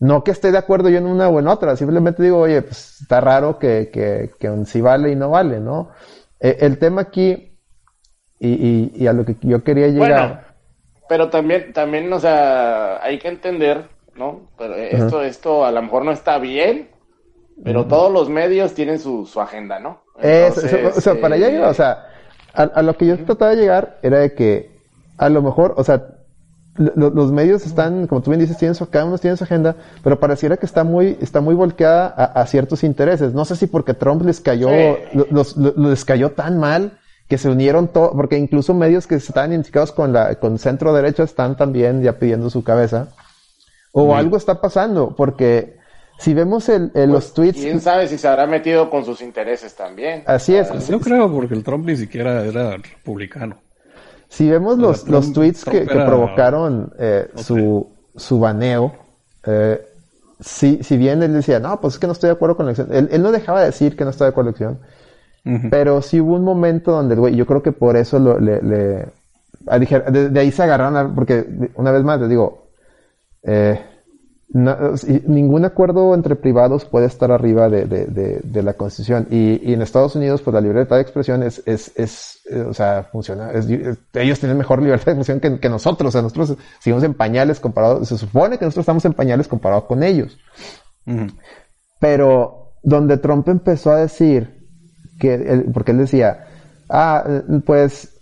No 0.00 0.22
que 0.22 0.30
esté 0.30 0.52
de 0.52 0.58
acuerdo 0.58 0.88
yo 0.88 0.98
en 0.98 1.06
una 1.06 1.28
o 1.28 1.40
en 1.40 1.48
otra, 1.48 1.76
simplemente 1.76 2.22
digo, 2.22 2.38
oye, 2.38 2.62
pues 2.62 3.00
está 3.00 3.20
raro 3.20 3.58
que, 3.58 3.90
que, 3.92 4.30
que 4.38 4.64
sí 4.66 4.80
vale 4.80 5.10
y 5.10 5.16
no 5.16 5.30
vale, 5.30 5.58
¿no? 5.58 5.90
Eh, 6.38 6.58
el 6.60 6.78
tema 6.78 7.02
aquí, 7.02 7.58
y, 8.38 8.48
y, 8.48 8.92
y, 8.94 9.06
a 9.08 9.12
lo 9.12 9.24
que 9.24 9.34
yo 9.40 9.64
quería 9.64 9.88
llegar. 9.88 10.28
Bueno, 10.28 10.40
pero 11.08 11.30
también, 11.30 11.72
también, 11.72 12.12
o 12.12 12.20
sea, 12.20 13.02
hay 13.02 13.18
que 13.18 13.26
entender, 13.26 13.88
¿no? 14.14 14.42
Pero 14.56 14.76
esto, 14.76 15.16
uh 15.16 15.20
-huh. 15.20 15.24
esto 15.24 15.64
a 15.64 15.72
lo 15.72 15.82
mejor 15.82 16.04
no 16.04 16.12
está 16.12 16.38
bien, 16.38 16.90
pero 17.64 17.86
todos 17.86 18.12
los 18.12 18.28
medios 18.28 18.74
tienen 18.74 18.98
su, 18.98 19.26
su 19.26 19.40
agenda, 19.40 19.78
¿no? 19.78 20.02
Entonces, 20.20 20.72
Eso, 20.72 20.98
o 20.98 21.00
sea, 21.00 21.20
para 21.20 21.34
allá 21.36 21.50
iba, 21.50 21.68
o 21.68 21.74
sea, 21.74 22.06
a, 22.54 22.62
a, 22.62 22.82
lo 22.82 22.96
que 22.96 23.06
yo 23.06 23.24
trataba 23.24 23.52
de 23.52 23.56
llegar 23.58 23.98
era 24.02 24.18
de 24.18 24.34
que 24.34 24.78
a 25.16 25.28
lo 25.28 25.42
mejor, 25.42 25.74
o 25.76 25.84
sea, 25.84 26.06
lo, 26.76 27.10
los 27.10 27.32
medios 27.32 27.66
están, 27.66 28.06
como 28.06 28.22
tú 28.22 28.30
bien 28.30 28.40
dices, 28.40 28.56
tienen 28.56 28.74
su, 28.74 28.88
cada 28.88 29.04
uno 29.04 29.18
tiene 29.18 29.36
su 29.36 29.44
agenda, 29.44 29.76
pero 30.02 30.20
pareciera 30.20 30.56
que 30.56 30.66
está 30.66 30.84
muy, 30.84 31.18
está 31.20 31.40
muy 31.40 31.54
volcada 31.54 32.12
a, 32.16 32.24
a 32.40 32.46
ciertos 32.46 32.84
intereses. 32.84 33.34
No 33.34 33.44
sé 33.44 33.56
si 33.56 33.66
porque 33.66 33.94
Trump 33.94 34.22
les 34.24 34.40
cayó, 34.40 34.68
sí. 34.68 35.18
los, 35.30 35.56
los, 35.56 35.76
les 35.76 36.04
cayó 36.04 36.30
tan 36.32 36.58
mal 36.58 36.98
que 37.28 37.36
se 37.36 37.50
unieron 37.50 37.88
todo, 37.88 38.12
porque 38.12 38.38
incluso 38.38 38.72
medios 38.74 39.06
que 39.06 39.16
estaban 39.16 39.50
identificados 39.50 39.92
con 39.92 40.12
la, 40.12 40.36
con 40.36 40.58
centro 40.58 40.94
derecha 40.94 41.24
están 41.24 41.56
también 41.56 42.02
ya 42.02 42.18
pidiendo 42.18 42.48
su 42.48 42.64
cabeza. 42.64 43.08
O 43.92 44.14
algo 44.14 44.36
está 44.36 44.60
pasando, 44.60 45.14
porque 45.16 45.77
si 46.18 46.34
vemos 46.34 46.68
el, 46.68 46.82
el, 46.82 46.90
pues, 46.90 47.08
los 47.08 47.34
tweets. 47.34 47.60
Quién 47.60 47.80
sabe 47.80 48.08
si 48.08 48.18
se 48.18 48.26
habrá 48.26 48.46
metido 48.46 48.90
con 48.90 49.04
sus 49.04 49.22
intereses 49.22 49.74
también. 49.74 50.24
Así 50.26 50.54
es. 50.54 50.88
Yo 50.88 51.00
creo, 51.00 51.32
porque 51.32 51.54
el 51.54 51.62
Trump 51.62 51.86
ni 51.86 51.96
siquiera 51.96 52.44
era 52.44 52.76
republicano. 52.76 53.58
Si 54.28 54.50
vemos 54.50 54.78
los, 54.78 55.04
Trump, 55.04 55.14
los 55.14 55.32
tweets 55.32 55.64
que, 55.64 55.86
que, 55.86 55.94
provocaron 55.94 56.92
eh, 56.98 57.28
okay. 57.32 57.44
su, 57.44 57.88
su 58.16 58.40
baneo, 58.40 58.92
eh, 59.46 59.80
si, 60.40 60.82
si 60.82 60.96
bien 60.96 61.22
él 61.22 61.32
decía, 61.32 61.60
no, 61.60 61.80
pues 61.80 61.94
es 61.94 62.00
que 62.00 62.06
no 62.08 62.12
estoy 62.12 62.28
de 62.28 62.34
acuerdo 62.34 62.56
con 62.56 62.66
la 62.66 62.72
elección. 62.72 62.94
Él, 62.94 63.08
él 63.12 63.22
no 63.22 63.30
dejaba 63.30 63.60
de 63.60 63.66
decir 63.66 63.96
que 63.96 64.04
no 64.04 64.10
estaba 64.10 64.26
de 64.26 64.32
acuerdo 64.32 64.52
con 64.52 64.60
la 64.66 64.68
elección. 64.72 64.88
Uh 65.46 65.66
-huh. 65.66 65.70
Pero 65.70 66.02
sí 66.02 66.20
hubo 66.20 66.34
un 66.34 66.44
momento 66.44 66.90
donde, 66.92 67.14
güey, 67.14 67.36
yo 67.36 67.46
creo 67.46 67.62
que 67.62 67.72
por 67.72 67.96
eso 67.96 68.18
lo, 68.18 68.38
le, 68.38 68.60
le 68.60 69.06
de, 70.10 70.30
de, 70.30 70.40
ahí 70.40 70.50
se 70.50 70.64
agarraron, 70.64 71.14
porque 71.14 71.46
una 71.76 71.92
vez 71.92 72.02
más 72.02 72.20
les 72.20 72.28
digo, 72.28 72.68
eh, 73.44 73.80
no, 74.50 74.76
ningún 75.26 75.66
acuerdo 75.66 76.14
entre 76.14 76.34
privados 76.34 76.86
puede 76.86 77.06
estar 77.06 77.30
arriba 77.30 77.68
de, 77.68 77.84
de, 77.84 78.06
de, 78.06 78.40
de 78.42 78.62
la 78.62 78.72
Constitución. 78.72 79.26
Y, 79.30 79.60
y, 79.70 79.74
en 79.74 79.82
Estados 79.82 80.16
Unidos, 80.16 80.40
pues 80.40 80.54
la 80.54 80.62
libertad 80.62 80.96
de 80.96 81.02
expresión 81.02 81.42
es, 81.42 81.62
es, 81.66 81.92
es 81.96 82.40
eh, 82.50 82.62
o 82.62 82.72
sea, 82.72 83.04
funciona. 83.12 83.52
Es, 83.52 83.66
ellos 84.14 84.40
tienen 84.40 84.56
mejor 84.56 84.80
libertad 84.82 85.06
de 85.06 85.12
expresión 85.12 85.40
que, 85.40 85.60
que, 85.60 85.68
nosotros. 85.68 86.08
O 86.08 86.12
sea, 86.12 86.22
nosotros 86.22 86.56
seguimos 86.80 87.04
en 87.04 87.12
pañales 87.12 87.60
comparados, 87.60 88.08
se 88.08 88.16
supone 88.16 88.58
que 88.58 88.64
nosotros 88.64 88.84
estamos 88.84 89.04
en 89.04 89.12
pañales 89.12 89.48
comparados 89.48 89.84
con 89.84 90.02
ellos. 90.02 90.38
Uh 91.06 91.12
-huh. 91.12 91.34
Pero 92.00 92.72
donde 92.82 93.18
Trump 93.18 93.48
empezó 93.48 93.90
a 93.90 93.96
decir 93.96 94.66
que, 95.20 95.34
él, 95.34 95.66
porque 95.74 95.92
él 95.92 95.98
decía, 95.98 96.46
ah, 96.88 97.42
pues 97.66 98.17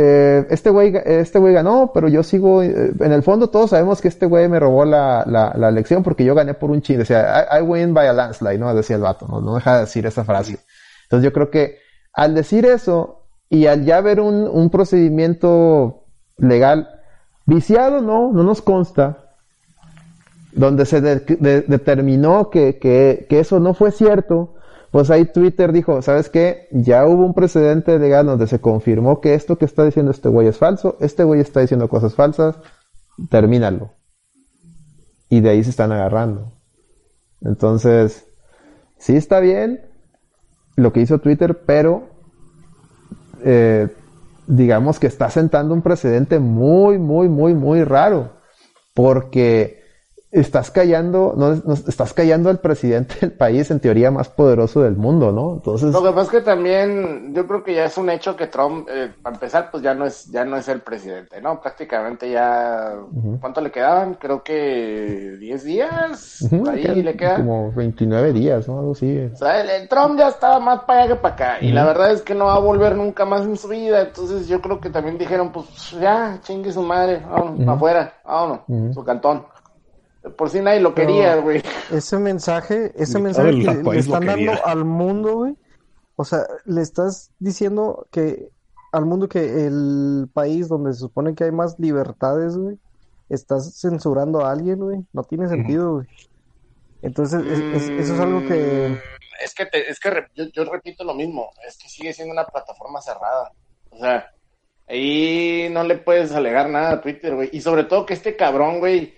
eh, 0.00 0.46
este 0.50 0.70
güey 0.70 0.94
este 1.04 1.40
güey 1.40 1.54
ganó, 1.54 1.90
pero 1.92 2.08
yo 2.08 2.22
sigo, 2.22 2.62
eh, 2.62 2.92
en 3.00 3.12
el 3.12 3.22
fondo 3.24 3.50
todos 3.50 3.70
sabemos 3.70 4.00
que 4.00 4.06
este 4.08 4.26
güey 4.26 4.48
me 4.48 4.60
robó 4.60 4.84
la, 4.84 5.24
la, 5.26 5.52
la, 5.56 5.68
elección 5.68 6.04
porque 6.04 6.24
yo 6.24 6.36
gané 6.36 6.54
por 6.54 6.70
un 6.70 6.82
chin, 6.82 6.98
decía, 6.98 7.48
I, 7.50 7.58
I, 7.58 7.62
win 7.62 7.94
by 7.94 8.06
a 8.06 8.12
landslide, 8.12 8.58
¿no? 8.58 8.72
Decía 8.74 8.96
el 8.96 9.02
vato, 9.02 9.26
¿no? 9.26 9.54
Deja 9.54 9.74
de 9.74 9.80
decir 9.80 10.06
esa 10.06 10.24
frase. 10.24 10.58
Entonces 11.04 11.24
yo 11.24 11.32
creo 11.32 11.50
que 11.50 11.78
al 12.12 12.34
decir 12.34 12.64
eso, 12.64 13.24
Y 13.50 13.66
al 13.66 13.84
ya 13.84 14.00
ver 14.02 14.20
un, 14.20 14.46
un 14.46 14.68
procedimiento 14.70 16.04
legal, 16.36 17.00
viciado 17.46 18.02
no, 18.02 18.30
no 18.32 18.42
nos 18.42 18.60
consta, 18.60 19.24
donde 20.52 20.84
se 20.84 21.00
determinó 21.00 22.50
que, 22.50 22.78
que, 22.78 23.26
que, 23.28 23.40
eso 23.40 23.58
no 23.58 23.72
fue 23.72 23.90
cierto, 23.90 24.54
pues 24.90 25.10
ahí 25.10 25.26
Twitter 25.26 25.72
dijo, 25.72 26.00
¿sabes 26.00 26.30
qué? 26.30 26.68
Ya 26.72 27.06
hubo 27.06 27.26
un 27.26 27.34
precedente 27.34 27.98
legal 27.98 28.26
donde 28.26 28.46
se 28.46 28.60
confirmó 28.60 29.20
que 29.20 29.34
esto 29.34 29.58
que 29.58 29.66
está 29.66 29.84
diciendo 29.84 30.10
este 30.12 30.28
güey 30.28 30.48
es 30.48 30.56
falso, 30.56 30.96
este 31.00 31.24
güey 31.24 31.40
está 31.40 31.60
diciendo 31.60 31.88
cosas 31.88 32.14
falsas, 32.14 32.56
termínalo. 33.30 33.92
Y 35.28 35.40
de 35.40 35.50
ahí 35.50 35.62
se 35.62 35.70
están 35.70 35.92
agarrando. 35.92 36.52
Entonces, 37.42 38.26
sí 38.96 39.14
está 39.14 39.40
bien 39.40 39.82
lo 40.76 40.92
que 40.92 41.00
hizo 41.00 41.18
Twitter, 41.18 41.64
pero 41.66 42.08
eh, 43.44 43.88
digamos 44.46 44.98
que 44.98 45.06
está 45.06 45.28
sentando 45.28 45.74
un 45.74 45.82
precedente 45.82 46.38
muy, 46.38 46.98
muy, 46.98 47.28
muy, 47.28 47.54
muy 47.54 47.84
raro. 47.84 48.32
Porque 48.94 49.77
estás 50.30 50.70
callando, 50.70 51.34
no, 51.36 51.52
estás 51.72 52.12
callando 52.12 52.50
al 52.50 52.58
presidente 52.58 53.14
del 53.20 53.32
país 53.32 53.70
en 53.70 53.80
teoría 53.80 54.10
más 54.10 54.28
poderoso 54.28 54.82
del 54.82 54.96
mundo, 54.96 55.32
¿no? 55.32 55.54
Entonces. 55.54 55.90
Lo 55.92 56.02
que 56.02 56.10
pasa 56.10 56.22
es 56.22 56.28
que 56.28 56.40
también, 56.42 57.32
yo 57.34 57.46
creo 57.46 57.64
que 57.64 57.74
ya 57.74 57.86
es 57.86 57.96
un 57.96 58.10
hecho 58.10 58.36
que 58.36 58.46
Trump, 58.46 58.88
eh, 58.90 59.10
para 59.22 59.36
empezar, 59.36 59.70
pues 59.70 59.82
ya 59.82 59.94
no 59.94 60.04
es, 60.04 60.26
ya 60.30 60.44
no 60.44 60.56
es 60.56 60.68
el 60.68 60.80
presidente, 60.80 61.40
¿no? 61.40 61.60
Prácticamente 61.60 62.30
ya, 62.30 62.94
¿cuánto 63.40 63.60
le 63.62 63.70
quedaban? 63.70 64.14
Creo 64.14 64.42
que 64.42 65.36
10 65.40 65.64
días, 65.64 66.48
ahí 66.70 67.02
le 67.02 67.16
quedan. 67.16 67.36
Como 67.36 67.72
29 67.72 68.32
días, 68.34 68.68
¿no? 68.68 68.80
Algo 68.80 68.92
así. 68.92 69.30
O 69.32 69.36
sea, 69.36 69.60
el, 69.62 69.88
Trump 69.88 70.18
ya 70.18 70.28
estaba 70.28 70.60
más 70.60 70.80
para 70.82 71.04
allá 71.04 71.14
que 71.14 71.20
para 71.20 71.34
acá, 71.34 71.56
y 71.62 71.72
la 71.72 71.84
verdad 71.84 72.12
es 72.12 72.20
que 72.20 72.34
no 72.34 72.46
va 72.46 72.56
a 72.56 72.60
volver 72.60 72.94
nunca 72.96 73.24
más 73.24 73.42
en 73.42 73.56
su 73.56 73.68
vida, 73.68 74.02
entonces 74.02 74.46
yo 74.46 74.60
creo 74.60 74.78
que 74.78 74.90
también 74.90 75.16
dijeron, 75.16 75.50
pues 75.50 75.92
ya, 75.98 76.38
chingue 76.42 76.70
su 76.70 76.82
madre, 76.82 77.22
vámonos, 77.26 77.66
afuera, 77.66 78.12
vámonos, 78.24 78.94
su 78.94 79.02
cantón. 79.04 79.44
Por 80.36 80.50
si 80.50 80.60
nadie 80.60 80.80
lo 80.80 80.94
quería, 80.94 81.36
güey. 81.36 81.62
Ese 81.90 82.18
mensaje, 82.18 82.92
ese 82.96 83.18
mensaje 83.18 83.50
que 83.50 83.82
le 83.82 83.98
están 83.98 84.26
dando 84.26 84.52
al 84.64 84.84
mundo, 84.84 85.36
güey. 85.36 85.56
O 86.16 86.24
sea, 86.24 86.46
le 86.64 86.82
estás 86.82 87.30
diciendo 87.38 88.08
que 88.10 88.50
al 88.92 89.06
mundo 89.06 89.28
que 89.28 89.66
el 89.66 90.28
país 90.32 90.68
donde 90.68 90.92
se 90.92 91.00
supone 91.00 91.34
que 91.34 91.44
hay 91.44 91.52
más 91.52 91.78
libertades, 91.78 92.56
güey, 92.56 92.78
estás 93.28 93.80
censurando 93.80 94.44
a 94.44 94.50
alguien, 94.50 94.80
güey. 94.80 95.04
No 95.12 95.22
tiene 95.22 95.48
sentido, 95.48 95.94
güey. 95.94 96.06
Entonces, 97.02 97.40
eso 97.46 98.14
es 98.14 98.20
algo 98.20 98.40
que... 98.40 98.88
Mm, 98.88 99.44
es 99.44 99.54
que, 99.54 99.68
es 99.72 100.00
que 100.00 100.26
yo, 100.34 100.46
yo, 100.46 100.64
repito 100.64 101.04
lo 101.04 101.14
mismo, 101.14 101.50
es 101.66 101.78
que 101.78 101.88
sigue 101.88 102.12
siendo 102.12 102.32
una 102.32 102.46
plataforma 102.46 103.00
cerrada. 103.00 103.52
O 103.90 103.98
sea, 103.98 104.32
ahí 104.88 105.68
no 105.70 105.84
le 105.84 105.98
puedes 105.98 106.32
alegar 106.32 106.68
nada 106.68 106.92
a 106.92 107.00
Twitter, 107.00 107.36
güey. 107.36 107.50
Y 107.52 107.60
sobre 107.60 107.84
todo 107.84 108.04
que 108.04 108.14
este 108.14 108.34
cabrón, 108.34 108.80
güey, 108.80 109.14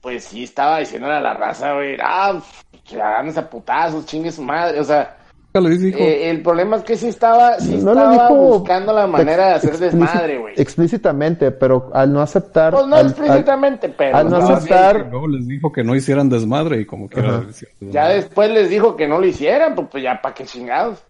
pues 0.00 0.24
sí 0.24 0.44
estaba 0.44 0.78
diciendo 0.78 1.08
a 1.08 1.20
la 1.20 1.34
raza, 1.34 1.74
güey, 1.74 1.96
ah, 2.02 2.40
que 2.88 3.00
hagan 3.00 3.36
a 3.36 3.50
putazos, 3.50 4.06
chingue 4.06 4.32
su 4.32 4.42
madre, 4.42 4.80
o 4.80 4.84
sea, 4.84 5.18
eh, 5.54 6.30
el 6.30 6.42
problema 6.42 6.76
es 6.76 6.82
que 6.82 6.96
sí 6.96 7.08
estaba, 7.08 7.58
sí 7.58 7.76
estaba 7.76 8.28
buscando 8.30 8.92
la 8.92 9.06
manera 9.06 9.48
de 9.48 9.54
hacer 9.54 9.78
desmadre, 9.78 10.38
güey. 10.38 10.54
Explícitamente, 10.56 11.50
pero 11.50 11.90
al 11.94 12.12
no 12.12 12.20
aceptar. 12.20 12.72
Pues 12.72 12.86
no 12.86 12.98
explícitamente, 12.98 13.88
pero. 13.88 14.16
Al 14.16 14.28
no 14.28 14.36
aceptar. 14.36 15.08
Luego 15.10 15.26
les 15.26 15.46
dijo 15.48 15.72
que 15.72 15.82
no 15.82 15.96
hicieran 15.96 16.28
desmadre 16.28 16.80
y 16.80 16.84
como 16.84 17.08
que 17.08 17.22
Ya 17.80 18.08
después 18.08 18.50
les 18.50 18.68
dijo 18.68 18.94
que 18.94 19.08
no 19.08 19.18
lo 19.18 19.26
hicieran, 19.26 19.74
pues, 19.74 19.88
pues 19.90 20.02
ya 20.02 20.20
para 20.20 20.34
qué 20.34 20.44
chingados. 20.44 21.02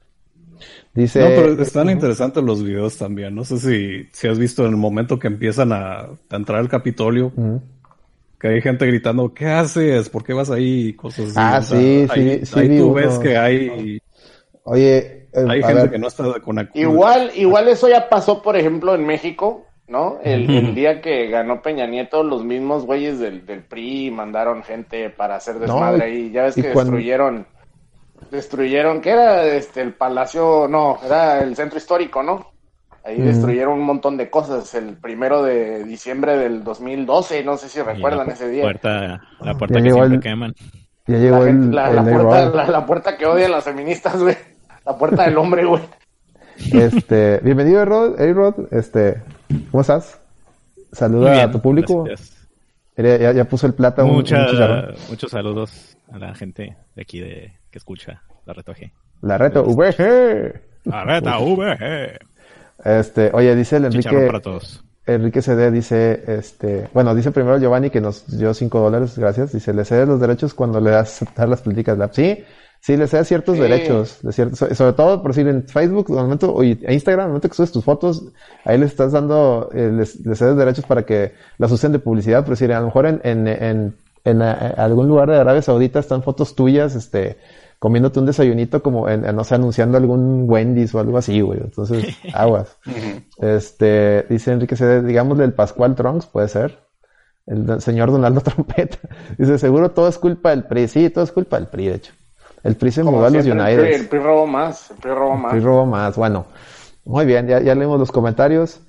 Dice. 0.95 1.21
No, 1.21 1.27
pero 1.27 1.63
están 1.63 1.91
interesantes 1.91 2.43
los 2.43 2.63
videos 2.63 2.97
también. 2.97 3.35
No 3.35 3.45
sé 3.45 3.59
si, 3.59 4.09
si 4.13 4.29
has 4.29 4.39
visto 4.39 4.65
en 4.65 4.71
el 4.71 4.77
momento 4.77 5.19
que 5.19 5.27
empiezan 5.27 5.73
a, 5.73 6.07
entrar 6.31 6.61
al 6.61 6.69
Capitolio 6.69 7.33
que 8.39 8.49
hay 8.49 8.61
gente 8.61 8.87
gritando, 8.87 9.35
¿qué 9.35 9.47
haces? 9.47 10.09
¿Por 10.09 10.25
qué 10.25 10.33
vas 10.33 10.51
ahí? 10.51 10.93
Cosas 10.95 11.37
así. 11.37 11.37
Ah, 11.37 11.63
sí, 11.63 12.07
sí, 12.15 12.47
sí. 12.47 12.59
Ahí 12.59 12.79
tú 12.79 12.93
ves 12.93 13.19
que 13.19 13.37
hay... 13.37 14.01
Oye, 14.63 15.29
eh, 15.33 15.47
hay 15.49 15.63
gente 15.63 15.91
que 15.91 15.99
no 15.99 16.09
está 16.09 16.25
con 16.41 16.69
Igual, 16.75 17.33
igual 17.35 17.69
eso 17.69 17.89
ya 17.89 18.09
pasó, 18.09 18.43
por 18.43 18.57
ejemplo, 18.57 18.95
en 18.95 19.07
México, 19.07 19.67
¿no? 19.89 20.19
El, 20.23 20.75
día 20.75 21.01
que 21.01 21.29
ganó 21.29 21.63
Peña 21.63 21.87
Nieto, 21.87 22.23
los 22.23 22.45
mismos 22.45 22.85
güeyes 22.85 23.19
del, 23.19 23.45
del 23.45 23.63
PRI 23.63 24.11
mandaron 24.11 24.63
gente 24.63 25.11
para 25.11 25.37
hacer 25.37 25.59
desmadre 25.59 26.05
ahí. 26.05 26.31
Ya 26.31 26.45
ves 26.45 26.55
que 26.55 26.69
destruyeron, 26.69 27.47
destruyeron, 28.31 29.01
¿qué 29.01 29.11
era? 29.11 29.47
Este, 29.47 29.81
el 29.81 29.95
palacio, 29.95 30.69
no, 30.69 30.99
era 31.05 31.43
el 31.43 31.57
centro 31.57 31.79
histórico, 31.79 32.23
¿no? 32.23 32.53
Ahí 33.09 33.23
destruyeron 33.23 33.79
un 33.79 33.87
montón 33.87 34.19
de 34.19 34.29
cosas. 34.29 34.75
El 34.75 34.95
primero 34.99 35.43
de 35.43 35.83
diciembre 35.85 36.37
del 36.37 36.63
2012, 36.63 37.43
no 37.43 37.57
sé 37.57 37.71
si 37.71 37.81
recuerdan 37.81 38.29
ese 38.29 38.51
día. 38.51 38.63
Puerta, 38.63 39.23
la 39.41 39.55
puerta 39.55 39.81
que 39.81 39.91
siempre 39.91 40.21
queman. 40.21 40.55
Ya 41.07 41.17
llegó 41.17 41.43
la, 41.43 41.91
la, 41.91 42.03
puerta, 42.03 42.67
la, 42.67 42.85
puerta, 42.85 43.17
que 43.17 43.25
odian 43.25 43.51
las 43.51 43.65
feministas, 43.65 44.23
güey. 44.23 44.37
La 44.85 44.99
puerta 44.99 45.25
del 45.25 45.39
hombre, 45.39 45.65
güey. 45.65 45.81
Este, 46.71 47.39
bienvenido, 47.39 47.83
Rod. 47.87 48.17
Hey, 48.19 48.35
Rod. 48.35 48.71
Este, 48.73 49.23
¿cómo 49.71 49.81
estás? 49.81 50.21
Saluda 50.93 51.45
a 51.45 51.51
tu 51.51 51.63
público. 51.63 52.07
Ya, 52.95 53.33
ya, 53.33 53.45
puso 53.47 53.67
el 53.67 53.73
plata. 53.73 54.05
Mucha, 54.05 54.49
muchos 55.09 55.31
saludos 55.31 55.97
a 56.13 56.19
la 56.19 56.35
gente 56.35 56.77
de 56.95 57.03
aquí 57.03 57.21
de 57.21 57.55
que 57.71 57.79
escucha 57.79 58.23
la 58.45 58.53
Reto 58.53 58.75
G. 58.75 58.93
La 59.23 59.39
Reto 59.39 59.65
VG. 59.65 60.61
La 60.85 61.05
Reto 61.05 61.57
VG. 61.57 62.28
Este, 62.85 63.31
oye, 63.33 63.55
dice 63.57 63.77
el 63.77 63.87
Enrique. 63.87 64.27
para 64.27 64.41
todos. 64.41 64.85
Enrique 65.15 65.41
CD 65.41 65.71
dice, 65.71 66.23
este, 66.27 66.89
bueno, 66.93 67.15
dice 67.15 67.31
primero 67.31 67.59
Giovanni 67.59 67.89
que 67.89 68.01
nos 68.01 68.27
dio 68.27 68.53
5 68.53 68.79
dólares, 68.79 69.19
gracias. 69.19 69.53
Dice, 69.53 69.73
le 69.73 69.85
cedes 69.85 70.07
los 70.07 70.21
derechos 70.21 70.53
cuando 70.53 70.81
le 70.81 70.91
das 70.91 71.09
aceptar 71.23 71.49
las 71.49 71.63
políticas 71.63 71.97
de 71.97 72.07
la 72.07 72.13
Sí, 72.13 72.45
sí, 72.81 72.97
le 72.97 73.07
cedes 73.07 73.27
ciertos 73.27 73.59
derechos, 73.59 74.19
de 74.23 74.33
ciertos, 74.33 74.59
sobre 74.59 74.93
todo 74.93 75.23
por 75.23 75.31
decir 75.31 75.49
en 75.49 75.67
Facebook, 75.67 76.07
al 76.11 76.25
momento, 76.25 76.63
y 76.63 76.79
Instagram, 76.87 77.25
al 77.25 77.29
momento 77.29 77.49
que 77.49 77.55
subes 77.55 77.73
tus 77.73 77.85
fotos, 77.85 78.23
ahí 78.65 78.77
les 78.77 78.91
estás 78.91 79.13
dando, 79.13 79.71
eh, 79.73 79.91
les, 79.93 80.19
cedes 80.35 80.57
derechos 80.57 80.85
para 80.85 81.05
que 81.05 81.33
las 81.57 81.73
usen 81.73 81.93
de 81.93 81.99
publicidad, 81.99 82.43
por 82.45 82.51
decir, 82.51 82.71
a 82.73 82.81
lo 82.81 82.87
mejor 82.87 83.07
en, 83.07 83.21
en, 83.25 83.49
en, 83.49 83.97
en, 84.25 84.43
eh, 84.43 84.75
algún 84.77 85.09
lugar 85.09 85.31
de 85.31 85.37
Arabia 85.37 85.63
Saudita 85.63 86.01
están 86.01 86.23
fotos 86.23 86.55
tuyas, 86.55 86.95
este, 86.95 87.39
comiéndote 87.79 88.19
un 88.19 88.27
desayunito 88.27 88.83
como, 88.83 89.09
en, 89.09 89.23
no 89.35 89.45
sé, 89.45 89.55
anunciando 89.55 89.99
algún 89.99 90.45
Wendy's 90.49 90.95
o 90.95 91.01
algo 91.01 91.19
así, 91.19 91.41
güey. 91.41 91.61
Entonces, 91.61 92.17
aguas. 92.35 92.77
este, 93.39 94.27
dice 94.29 94.53
Enrique 94.53 94.77
C. 94.77 95.03
digámosle 95.03 95.45
el 95.45 95.53
Pascual 95.53 95.95
Trunks, 95.95 96.27
puede 96.27 96.49
ser. 96.49 96.79
El 97.47 97.81
señor 97.81 98.11
Donaldo 98.11 98.41
Trompeta. 98.43 98.99
Dice, 99.39 99.59
seguro 99.59 99.91
todo 99.93 100.09
es 100.09 100.19
culpa 100.19 100.51
del 100.51 100.65
PRI. 100.65 100.89
Sí, 100.89 101.11
todo 101.11 101.25
es 101.25 101.33
culpa 101.33 101.57
del 101.57 101.69
PRI, 101.69 101.89
de 101.89 101.95
hecho. 101.95 102.13
El 102.63 102.77
PRI 102.77 102.91
se 102.91 103.03
mudó 103.05 103.25
a 103.25 103.31
los 103.31 103.47
United. 103.47 103.85
El 103.85 104.09
PRI, 104.09 104.19
robó 104.19 104.47
más. 104.47 104.91
El 104.91 104.97
PRI 104.97 105.13
robó 105.13 105.37
más. 105.37 105.53
El 105.53 105.59
PRI 105.59 105.67
robó 105.67 105.87
más. 105.87 106.17
Bueno, 106.17 106.47
muy 107.05 107.25
bien, 107.25 107.47
ya, 107.47 107.61
ya 107.61 107.75
leímos 107.75 107.99
los 107.99 108.13
comentarios. 108.13 108.81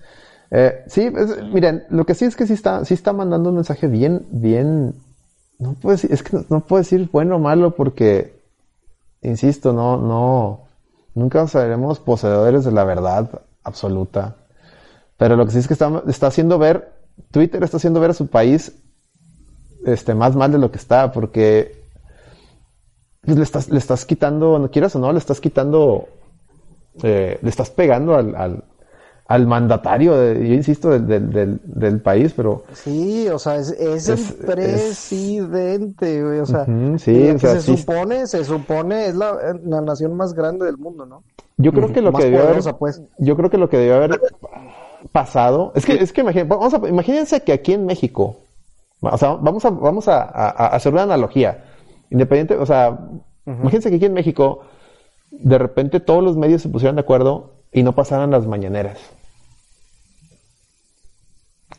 Eh, 0.52 0.84
sí, 0.88 1.12
miren, 1.54 1.84
lo 1.90 2.06
que 2.06 2.16
sí 2.16 2.26
es 2.26 2.36
que 2.36 2.48
sí 2.48 2.54
está, 2.54 2.84
sí 2.84 2.96
está 2.96 3.14
mandando 3.14 3.50
un 3.50 3.56
mensaje 3.56 3.88
bien, 3.88 4.26
bien, 4.32 4.96
no 5.60 5.74
puedo 5.74 5.96
decir, 5.96 6.12
es 6.12 6.24
que 6.24 6.36
no, 6.36 6.46
no 6.50 6.60
puedo 6.62 6.82
decir 6.82 7.08
bueno 7.12 7.36
o 7.36 7.40
malo 7.40 7.76
porque 7.76 8.39
insisto, 9.22 9.74
no, 9.74 9.98
no, 9.98 10.68
nunca 11.16 11.48
seremos 11.48 12.00
poseedores 12.00 12.66
de 12.66 12.72
la 12.72 12.84
verdad 12.84 13.42
absoluta. 13.64 14.36
Pero 15.18 15.36
lo 15.36 15.46
que 15.46 15.52
sí 15.52 15.60
es 15.60 15.68
que 15.68 15.74
está, 15.74 16.04
está 16.08 16.28
haciendo 16.28 16.58
ver, 16.58 16.94
Twitter 17.32 17.64
está 17.64 17.78
haciendo 17.78 18.00
ver 18.00 18.12
a 18.12 18.14
su 18.14 18.28
país 18.28 18.72
este, 19.86 20.16
más 20.16 20.36
mal 20.36 20.52
de 20.52 20.58
lo 20.58 20.72
que 20.72 20.78
está, 20.78 21.12
porque 21.12 21.86
pues, 23.22 23.38
le, 23.38 23.44
estás, 23.44 23.70
le 23.70 23.78
estás 23.78 24.06
quitando, 24.06 24.60
no 24.60 24.72
quieras 24.72 24.96
o 24.96 25.00
no, 25.00 25.12
le 25.12 25.20
estás 25.20 25.42
quitando, 25.42 26.08
eh, 27.04 27.40
le 27.42 27.50
estás 27.50 27.70
pegando 27.70 28.16
al, 28.16 28.36
al 28.36 28.64
mandatario, 29.38 30.34
yo 30.34 30.54
insisto, 30.56 30.90
del, 30.90 31.30
del, 31.32 31.62
del, 31.64 32.02
país, 32.02 32.34
pero... 32.36 32.64
Sí, 32.74 33.28
o 33.30 33.38
sea, 33.38 33.58
es, 33.58 33.70
es, 33.70 34.10
el 34.10 34.46
presidente, 34.46 36.24
güey, 36.24 36.40
o 36.40 36.48
sea, 36.48 36.66
sí, 36.98 37.38
se 37.38 37.62
supone, 37.62 38.26
se 38.26 38.44
supone, 38.44 39.06
es 39.06 39.16
la, 39.16 39.38
la, 39.64 39.82
nación 39.82 40.18
más 40.18 40.34
grande 40.34 40.66
del 40.66 40.80
mundo, 40.80 41.06
¿no? 41.06 41.22
Yo 41.58 41.72
creo 41.72 41.94
que 41.94 42.02
lo 42.02 42.12
que 42.12 42.24
debió 42.24 42.42
haber, 42.42 42.64
pues. 42.80 43.04
yo 43.20 43.38
creo 43.38 43.52
que 43.52 43.60
lo 43.60 43.70
que 43.70 43.78
debió 43.78 43.98
haber 43.98 44.20
pasado, 45.12 45.74
es 45.76 45.86
que, 45.86 45.94
es 45.94 46.12
que 46.12 46.24
vamos 46.24 46.74
a, 46.74 46.78
imagínense 46.88 47.44
que 47.44 47.54
aquí 47.54 47.74
en 47.74 47.86
México, 47.86 48.38
o 49.00 49.18
sea, 49.18 49.34
vamos 49.36 49.64
a, 49.64 49.70
vamos 49.70 50.08
a, 50.08 50.24
a, 50.24 50.68
hacer 50.70 50.92
una 50.92 51.04
analogía, 51.04 51.66
independiente, 52.10 52.56
o 52.56 52.66
sea, 52.66 52.98
imagínense 53.46 53.92
que 53.92 53.98
aquí 53.98 54.06
en 54.06 54.14
México, 54.14 54.62
de 55.30 55.60
repente 55.60 56.00
todos 56.00 56.24
los 56.24 56.36
medios 56.36 56.64
se 56.64 56.70
pusieran 56.70 56.96
de 56.96 57.02
acuerdo 57.02 57.60
y 57.72 57.84
no 57.84 57.94
pasaran 57.94 58.32
las 58.32 58.48
mañaneras. 58.48 59.19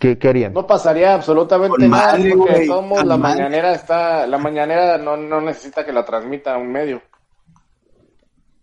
¿Qué, 0.01 0.19
harían? 0.27 0.55
No 0.55 0.67
pasaría 0.67 1.13
absolutamente 1.13 1.87
nada 1.87 2.17
porque 2.35 2.67
somos, 2.67 3.05
la 3.05 3.19
mañanera 3.19 3.75
está, 3.75 4.27
la 4.27 4.39
mañanera 4.39 4.97
no, 4.97 5.15
no 5.15 5.43
necesita 5.43 5.85
que 5.85 5.93
la 5.93 6.07
transmita 6.07 6.57
un 6.57 6.73
medio. 6.73 7.03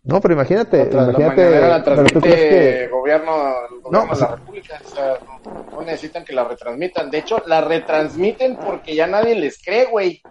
No, 0.04 0.20
pero 0.20 0.34
imagínate, 0.34 0.84
Otra, 0.84 1.04
imagínate, 1.04 1.60
la 1.60 1.84
que 1.84 2.84
el 2.86 2.90
gobierno, 2.90 3.34
el 3.70 3.82
gobierno 3.82 3.92
No, 3.92 4.16
de 4.16 4.22
la 4.22 4.36
República, 4.36 4.82
o 4.84 4.90
sea, 4.90 5.20
no, 5.46 5.66
no 5.72 5.82
necesitan 5.82 6.26
que 6.26 6.34
la 6.34 6.46
retransmitan. 6.46 7.12
De 7.12 7.20
hecho, 7.20 7.44
la 7.46 7.62
retransmiten 7.62 8.56
porque 8.56 8.96
ya 8.96 9.06
nadie 9.06 9.36
les 9.36 9.62
cree, 9.62 9.86
güey. 9.86 10.22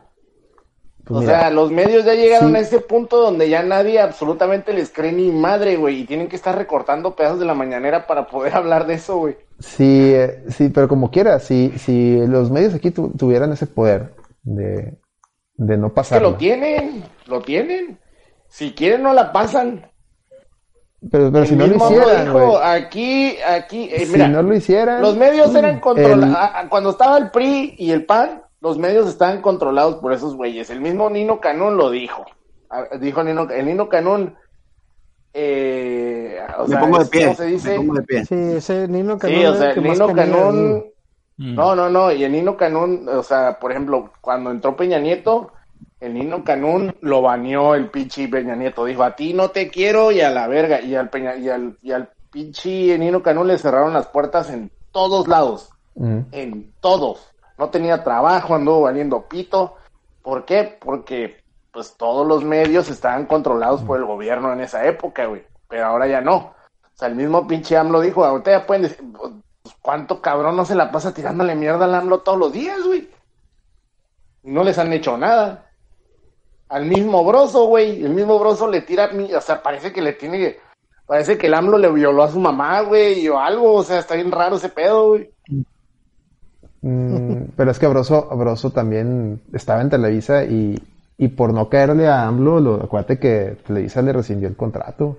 Pues 1.05 1.19
o 1.19 1.21
mira, 1.21 1.40
sea, 1.40 1.51
los 1.51 1.71
medios 1.71 2.05
ya 2.05 2.14
llegaron 2.14 2.51
sí. 2.51 2.57
a 2.57 2.61
ese 2.61 2.81
punto 2.81 3.19
donde 3.19 3.49
ya 3.49 3.62
nadie 3.62 4.01
absolutamente 4.01 4.73
les 4.73 4.90
cree 4.90 5.12
ni 5.12 5.31
madre, 5.31 5.77
güey, 5.77 6.01
y 6.01 6.05
tienen 6.05 6.29
que 6.29 6.35
estar 6.35 6.57
recortando 6.57 7.14
pedazos 7.14 7.38
de 7.38 7.47
la 7.47 7.55
mañanera 7.55 8.09
para 8.09 8.27
poder 8.27 8.55
hablar 8.57 8.87
de 8.88 8.95
eso, 8.95 9.19
güey. 9.19 9.37
Sí, 9.59 10.12
eh, 10.14 10.45
sí, 10.49 10.69
pero 10.69 10.87
como 10.88 11.11
quiera, 11.11 11.38
si, 11.38 11.71
si 11.79 12.19
los 12.27 12.51
medios 12.51 12.75
aquí 12.75 12.90
tu- 12.90 13.11
tuvieran 13.12 13.53
ese 13.53 13.66
poder 13.66 14.14
de, 14.42 14.99
de 15.55 15.77
no 15.79 15.87
Es 15.87 15.92
que 15.92 15.97
pasar. 15.97 16.23
lo 16.23 16.35
tienen, 16.37 17.05
lo 17.27 17.40
tienen. 17.40 17.99
Si 18.49 18.73
quieren 18.73 19.03
no 19.03 19.12
la 19.12 19.33
pasan. 19.33 19.90
Pero, 21.11 21.31
pero 21.31 21.45
si 21.47 21.55
no 21.57 21.66
lo 21.66 21.77
hicieran, 21.77 22.25
dijo, 22.27 22.59
aquí, 22.59 23.37
aquí, 23.49 23.88
eh, 23.92 24.07
Si 24.07 24.19
no 24.19 24.42
lo 24.42 24.55
hicieran. 24.55 25.01
Los 25.03 25.16
medios 25.16 25.55
eran 25.55 25.81
controlados. 25.81 26.37
Cuando 26.69 26.90
estaba 26.90 27.16
el 27.19 27.31
PRI 27.31 27.75
y 27.79 27.90
el 27.92 28.05
PAN, 28.07 28.42
los 28.61 28.79
medios 28.79 29.09
estaban 29.09 29.40
controlados 29.42 29.97
por 29.97 30.12
esos 30.12 30.37
güeyes. 30.37 30.69
El 30.71 30.81
mismo 30.81 31.09
Nino 31.11 31.40
Canún 31.40 31.77
lo 31.77 31.90
dijo. 31.90 32.25
Dijo 33.01 33.23
Nino, 33.23 33.49
el 33.51 33.66
Nino 33.66 33.88
Canún. 33.88 34.35
Eh, 35.38 36.38
o 36.57 36.62
Me 36.62 36.68
sea, 36.68 36.81
pongo 36.81 36.99
de 36.99 37.05
pie. 37.07 37.25
¿cómo 37.25 37.37
se 37.37 37.44
dice? 37.44 37.70
Me 37.72 37.77
pongo 37.77 37.94
de 37.96 38.03
pie. 38.05 38.25
Sí, 38.25 38.35
ese 38.35 38.88
Nino 38.88 39.18
Canón 39.18 39.38
Sí, 39.38 39.44
o 39.44 39.55
sea, 39.55 39.70
el 39.72 39.83
Nino. 39.83 40.85
Mm. 41.37 41.55
No, 41.55 41.77
no, 41.77 41.90
no. 41.90 42.11
Y 42.11 42.25
el 42.25 42.33
Nino 42.33 42.57
Canún, 42.57 43.07
o 43.07 43.22
sea, 43.22 43.59
por 43.59 43.70
ejemplo, 43.70 44.12
cuando 44.22 44.51
entró 44.51 44.75
Peña 44.75 44.99
Nieto, 44.99 45.53
el 46.01 46.14
Nino 46.14 46.42
Canún 46.42 46.96
lo 47.03 47.20
baneó 47.20 47.75
el 47.75 47.90
pinche 47.90 48.29
Peña 48.29 48.57
Nieto. 48.57 48.87
Dijo, 48.87 49.03
a 49.03 49.14
ti 49.14 49.35
no 49.35 49.51
te 49.51 49.68
quiero 49.68 50.11
y 50.11 50.22
a 50.22 50.31
la 50.31 50.46
verga. 50.46 50.81
Y 50.81 50.94
al, 50.94 51.11
Peña, 51.11 51.37
y 51.37 51.51
al, 51.51 51.77
y 51.83 51.92
al 51.92 52.09
pinche 52.33 52.96
Nino 52.99 53.22
Canún 53.22 53.49
le 53.49 53.59
cerraron 53.59 53.92
las 53.92 54.07
puertas 54.07 54.49
en 54.49 54.70
todos 54.90 55.29
lados 55.29 55.68
mm, 55.96 56.20
en 56.33 56.72
todos. 56.81 57.31
No 57.59 57.68
tenía 57.68 58.03
trabajo, 58.03 58.55
anduvo 58.55 58.81
valiendo 58.83 59.29
pito. 59.29 59.75
¿Por 60.22 60.46
qué? 60.46 60.79
Porque 60.81 61.37
pues 61.76 61.94
todos 61.98 62.26
los 62.26 62.42
medios 62.42 62.88
estaban 62.88 63.26
controlados 63.26 63.82
por 63.82 63.98
el 63.98 64.06
gobierno 64.06 64.50
en 64.50 64.62
esa 64.62 64.86
época, 64.86 65.26
güey. 65.26 65.44
Pero 65.68 65.84
ahora 65.84 66.06
ya 66.06 66.22
no. 66.22 66.36
O 66.36 66.54
sea, 66.94 67.08
el 67.08 67.14
mismo 67.14 67.46
pinche 67.46 67.76
AMLO 67.76 68.00
dijo, 68.00 68.24
ahorita 68.24 68.50
ya 68.50 68.66
pueden 68.66 68.84
decir, 68.84 69.04
pues, 69.12 69.74
¿cuánto 69.82 70.22
cabrón 70.22 70.56
no 70.56 70.64
se 70.64 70.74
la 70.74 70.90
pasa 70.90 71.12
tirándole 71.12 71.54
mierda 71.54 71.84
al 71.84 71.94
AMLO 71.94 72.20
todos 72.20 72.38
los 72.38 72.50
días, 72.50 72.82
güey? 72.82 73.10
No 74.42 74.64
les 74.64 74.78
han 74.78 74.90
hecho 74.94 75.18
nada. 75.18 75.66
Al 76.70 76.86
mismo 76.86 77.22
Broso, 77.26 77.66
güey. 77.66 78.02
El 78.02 78.14
mismo 78.14 78.38
Broso 78.38 78.70
le 78.70 78.80
tira, 78.80 79.10
o 79.36 79.40
sea, 79.42 79.62
parece 79.62 79.92
que 79.92 80.00
le 80.00 80.14
tiene, 80.14 80.56
parece 81.04 81.36
que 81.36 81.48
el 81.48 81.52
AMLO 81.52 81.76
le 81.76 81.92
violó 81.92 82.22
a 82.22 82.30
su 82.30 82.40
mamá, 82.40 82.80
güey, 82.80 83.28
o 83.28 83.38
algo. 83.38 83.74
O 83.74 83.82
sea, 83.82 83.98
está 83.98 84.14
bien 84.14 84.32
raro 84.32 84.56
ese 84.56 84.70
pedo, 84.70 85.08
güey. 85.08 85.30
mm, 86.80 87.50
pero 87.54 87.70
es 87.70 87.78
que 87.78 87.86
Broso, 87.86 88.30
Broso 88.34 88.70
también 88.70 89.42
estaba 89.52 89.82
en 89.82 89.90
Televisa 89.90 90.42
y, 90.42 90.82
y 91.18 91.29
por 91.29 91.55
no 91.55 91.68
caerle 91.68 92.09
a 92.09 92.26
AMLO, 92.26 92.61
lo, 92.61 92.74
acuérdate 92.74 93.18
que 93.18 93.57
Televisa 93.66 94.02
le 94.02 94.12
rescindió 94.12 94.48
el 94.48 94.57
contrato. 94.57 95.18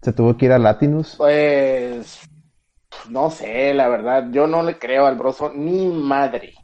Se 0.00 0.12
tuvo 0.12 0.36
que 0.36 0.46
ir 0.46 0.52
a 0.52 0.58
Latinus. 0.58 1.16
Pues 1.16 2.20
no 3.10 3.30
sé, 3.30 3.74
la 3.74 3.88
verdad, 3.88 4.28
yo 4.30 4.46
no 4.46 4.62
le 4.62 4.78
creo 4.78 5.06
al 5.06 5.16
broso 5.16 5.52
ni 5.54 5.86
madre. 5.88 6.54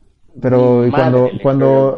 Pero 0.41 0.83
Ni 0.83 0.89
y 0.89 0.91
cuando, 0.91 1.31
cuando. 1.43 1.97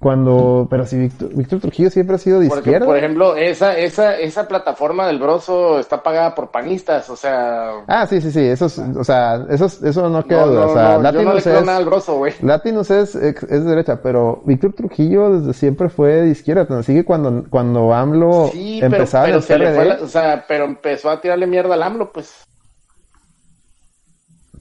Cuando, 0.00 0.66
pero 0.70 0.84
si 0.84 0.98
Víctor, 0.98 1.30
Víctor 1.34 1.60
Trujillo 1.60 1.88
siempre 1.88 2.16
ha 2.16 2.18
sido 2.18 2.40
de 2.40 2.48
Porque, 2.48 2.60
izquierda. 2.70 2.84
por 2.86 2.98
ejemplo, 2.98 3.36
esa, 3.36 3.76
esa, 3.78 4.18
esa 4.18 4.46
plataforma 4.46 5.06
del 5.06 5.18
broso 5.18 5.78
está 5.78 6.02
pagada 6.02 6.34
por 6.34 6.50
panistas, 6.50 7.08
o 7.08 7.16
sea, 7.16 7.70
Ah, 7.86 8.06
sí, 8.06 8.20
sí, 8.20 8.30
sí, 8.30 8.40
eso, 8.40 8.66
es- 8.66 8.78
o 8.78 9.02
sea, 9.02 9.46
eso, 9.48 9.64
es- 9.64 9.82
eso 9.82 10.10
no 10.10 10.22
queda 10.26 10.42
no, 10.42 10.46
duda. 10.48 10.60
no, 10.66 10.70
o 10.70 10.74
sea, 10.74 10.82
no, 10.82 10.88
yo 10.88 10.92
no 10.98 11.00
le 11.00 11.24
Latinus 11.36 11.46
es, 11.46 11.64
nada 11.66 11.78
al 11.78 11.86
broso, 11.86 12.16
güey. 12.18 12.34
Latinus 12.42 12.90
es, 12.90 13.14
es 13.14 13.64
derecha, 13.64 14.02
pero 14.02 14.42
Víctor 14.44 14.74
Trujillo 14.74 15.40
desde 15.40 15.54
siempre 15.54 15.88
fue 15.88 16.10
de 16.20 16.28
izquierda, 16.28 16.66
así 16.78 16.92
que 16.92 17.04
cuando, 17.06 17.44
cuando 17.48 17.94
AMLO 17.94 18.50
Sí, 18.52 18.78
pero, 18.82 18.94
empezaba 18.94 19.24
pero 19.24 19.36
en 19.38 19.42
el 19.42 19.46
PRD, 19.48 19.84
la- 19.86 20.04
o 20.04 20.06
sea, 20.06 20.44
pero 20.46 20.66
empezó 20.66 21.08
a 21.08 21.18
tirarle 21.20 21.46
mierda 21.46 21.72
al 21.72 21.82
AMLO, 21.82 22.12
pues. 22.12 22.44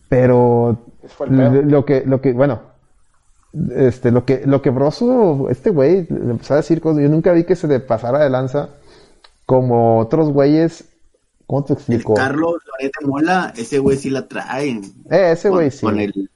pero 0.10 0.78
lo 1.30 1.84
que, 1.86 2.04
lo 2.06 2.22
que, 2.22 2.32
bueno, 2.32 2.62
este, 3.76 4.12
lo 4.12 4.26
que, 4.26 4.44
lo 4.46 4.62
que 4.62 4.70
Broso, 4.70 5.50
este 5.50 5.70
güey, 5.70 6.08
le 6.10 6.32
empezó 6.32 6.54
a 6.54 6.58
decir 6.58 6.82
cosas, 6.82 7.02
yo 7.04 7.10
nunca 7.10 7.32
vi 7.32 7.44
que 7.44 7.56
se 7.56 7.68
le 7.68 7.80
pasara 7.80 8.20
de 8.20 8.30
lanza 8.30 8.70
como 9.46 10.00
otros 10.00 10.30
güeyes, 10.32 10.86
¿cómo 11.46 11.64
te 11.64 11.74
El 11.74 11.78
explico? 11.80 12.14
Carlos 12.14 12.56
Loret 12.66 12.92
de 13.00 13.08
Mola, 13.08 13.54
ese 13.56 13.80
güey 13.80 13.98
sí 13.98 14.10
la 14.10 14.28
trae. 14.28 14.82
Eh, 15.10 15.32
ese 15.32 15.50
güey 15.50 15.72
sí. 15.72 15.86
Con 15.86 16.00
el. 16.00 16.30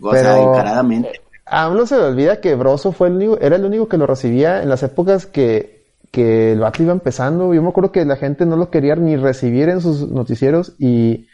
O 0.00 0.12
sea, 0.12 0.34
Pero- 0.34 0.50
encaradamente. 0.52 1.20
A 1.44 1.64
AMLO 1.66 1.86
se 1.86 1.96
le 1.98 2.04
olvida 2.04 2.40
que 2.40 2.54
Broso 2.54 2.92
fue 2.92 3.08
el 3.08 3.14
único, 3.16 3.38
era 3.40 3.56
el 3.56 3.64
único 3.64 3.86
que 3.88 3.98
lo 3.98 4.06
recibía 4.06 4.62
en 4.62 4.70
las 4.70 4.82
épocas 4.82 5.26
que, 5.26 5.84
que 6.10 6.52
el 6.52 6.60
vato 6.60 6.82
iba 6.82 6.92
empezando. 6.92 7.52
Yo 7.52 7.60
me 7.62 7.68
acuerdo 7.68 7.92
que 7.92 8.06
la 8.06 8.16
gente 8.16 8.46
no 8.46 8.56
lo 8.56 8.70
quería 8.70 8.94
ni 8.96 9.16
recibir 9.16 9.68
en 9.68 9.82
sus 9.82 10.08
noticieros 10.08 10.74
y, 10.78 11.26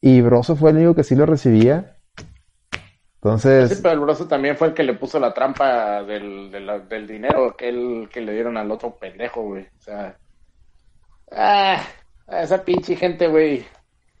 y 0.00 0.20
Broso 0.20 0.54
fue 0.54 0.70
el 0.70 0.76
único 0.76 0.94
que 0.94 1.02
sí 1.02 1.16
lo 1.16 1.26
recibía. 1.26 1.95
Entonces, 3.26 3.70
Sí, 3.70 3.76
pero 3.82 3.94
el 3.94 4.00
broso 4.00 4.26
también 4.26 4.56
fue 4.56 4.68
el 4.68 4.74
que 4.74 4.84
le 4.84 4.94
puso 4.94 5.18
la 5.18 5.34
trampa 5.34 6.02
del, 6.04 6.50
del, 6.50 6.88
del 6.88 7.06
dinero 7.06 7.56
que, 7.56 7.68
él, 7.68 8.08
que 8.12 8.20
le 8.20 8.32
dieron 8.32 8.56
al 8.56 8.70
otro 8.70 8.94
pendejo, 8.96 9.42
güey. 9.42 9.64
O 9.64 9.82
sea, 9.82 10.16
ah, 11.32 11.82
esa 12.28 12.62
pinche 12.64 12.94
gente, 12.96 13.26
güey. 13.28 13.64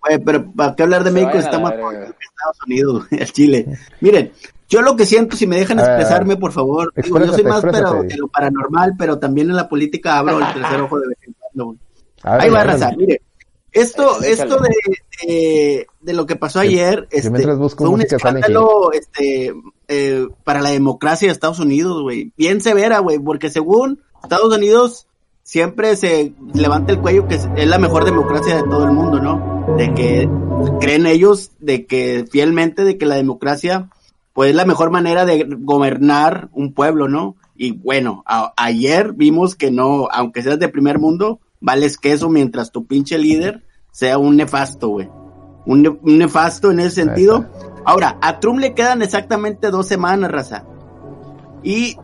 Güey, 0.00 0.18
pero 0.24 0.50
¿para 0.52 0.74
qué 0.74 0.82
hablar 0.82 1.04
de 1.04 1.10
Se 1.10 1.14
México? 1.14 1.32
jodido 1.32 1.90
que 1.90 2.24
Estados 2.24 2.62
Unidos, 2.66 3.06
el 3.12 3.32
Chile. 3.32 3.66
Miren, 4.00 4.32
yo 4.68 4.82
lo 4.82 4.96
que 4.96 5.06
siento, 5.06 5.36
si 5.36 5.46
me 5.46 5.56
dejan 5.56 5.78
A 5.78 5.82
ver, 5.82 5.90
expresarme, 5.92 6.36
por 6.36 6.52
favor. 6.52 6.92
Digo, 6.96 7.18
yo 7.20 7.32
soy 7.32 7.44
más 7.44 7.62
pero, 7.62 8.02
de 8.02 8.16
lo 8.16 8.28
paranormal, 8.28 8.94
pero 8.98 9.18
también 9.18 9.50
en 9.50 9.56
la 9.56 9.68
política 9.68 10.18
hablo 10.18 10.40
el 10.40 10.52
tercer 10.52 10.80
ojo 10.80 10.98
de 10.98 11.08
vez 11.08 11.18
en 11.22 11.34
cuando. 11.38 11.76
Ahí 12.22 12.50
va 12.50 12.58
a 12.58 12.62
ándale. 12.62 12.74
arrasar, 12.74 12.96
mire. 12.96 13.20
Esto, 13.80 14.22
esto 14.22 14.58
de, 14.58 15.26
de, 15.26 15.86
de 16.00 16.12
lo 16.12 16.26
que 16.26 16.36
pasó 16.36 16.60
ayer, 16.60 17.00
yo 17.10 17.16
este, 17.18 17.30
mientras 17.30 17.58
busco 17.58 17.84
fue 17.84 17.94
un 17.94 18.00
escándalo, 18.02 18.92
este, 18.92 19.54
eh, 19.88 20.26
para 20.44 20.60
la 20.60 20.70
democracia 20.70 21.28
de 21.28 21.32
Estados 21.32 21.58
Unidos, 21.60 22.02
güey. 22.02 22.32
Bien 22.36 22.60
severa, 22.60 22.98
güey, 23.00 23.18
porque 23.18 23.50
según 23.50 24.00
Estados 24.22 24.54
Unidos 24.56 25.06
siempre 25.42 25.94
se 25.96 26.32
levanta 26.54 26.92
el 26.92 27.00
cuello 27.00 27.28
que 27.28 27.36
es, 27.36 27.48
es 27.56 27.68
la 27.68 27.78
mejor 27.78 28.04
democracia 28.04 28.56
de 28.56 28.62
todo 28.64 28.84
el 28.84 28.92
mundo, 28.92 29.20
¿no? 29.20 29.76
De 29.76 29.94
que 29.94 30.28
creen 30.80 31.06
ellos 31.06 31.50
de 31.60 31.86
que 31.86 32.24
fielmente 32.30 32.82
de 32.84 32.98
que 32.98 33.06
la 33.06 33.14
democracia 33.16 33.88
pues 34.32 34.50
es 34.50 34.56
la 34.56 34.64
mejor 34.66 34.90
manera 34.90 35.24
de 35.24 35.46
gobernar 35.48 36.48
un 36.52 36.74
pueblo, 36.74 37.08
¿no? 37.08 37.36
Y 37.56 37.70
bueno, 37.72 38.22
a- 38.26 38.52
ayer 38.56 39.12
vimos 39.14 39.54
que 39.54 39.70
no, 39.70 40.08
aunque 40.12 40.42
seas 40.42 40.58
de 40.58 40.68
primer 40.68 40.98
mundo, 40.98 41.40
vales 41.60 41.96
queso 41.96 42.28
mientras 42.28 42.70
tu 42.70 42.84
pinche 42.84 43.16
líder 43.16 43.62
sea 43.96 44.18
un 44.18 44.36
nefasto, 44.36 44.88
güey. 44.90 45.08
Un, 45.64 45.80
ne- 45.82 45.88
un 45.88 46.18
nefasto 46.18 46.70
en 46.70 46.80
ese 46.80 46.90
sentido. 47.02 47.46
Ahora, 47.86 48.18
a 48.20 48.40
Trump 48.40 48.58
le 48.58 48.74
quedan 48.74 49.00
exactamente 49.00 49.70
dos 49.70 49.86
semanas, 49.88 50.30
raza. 50.30 50.64
Y, 51.62 51.96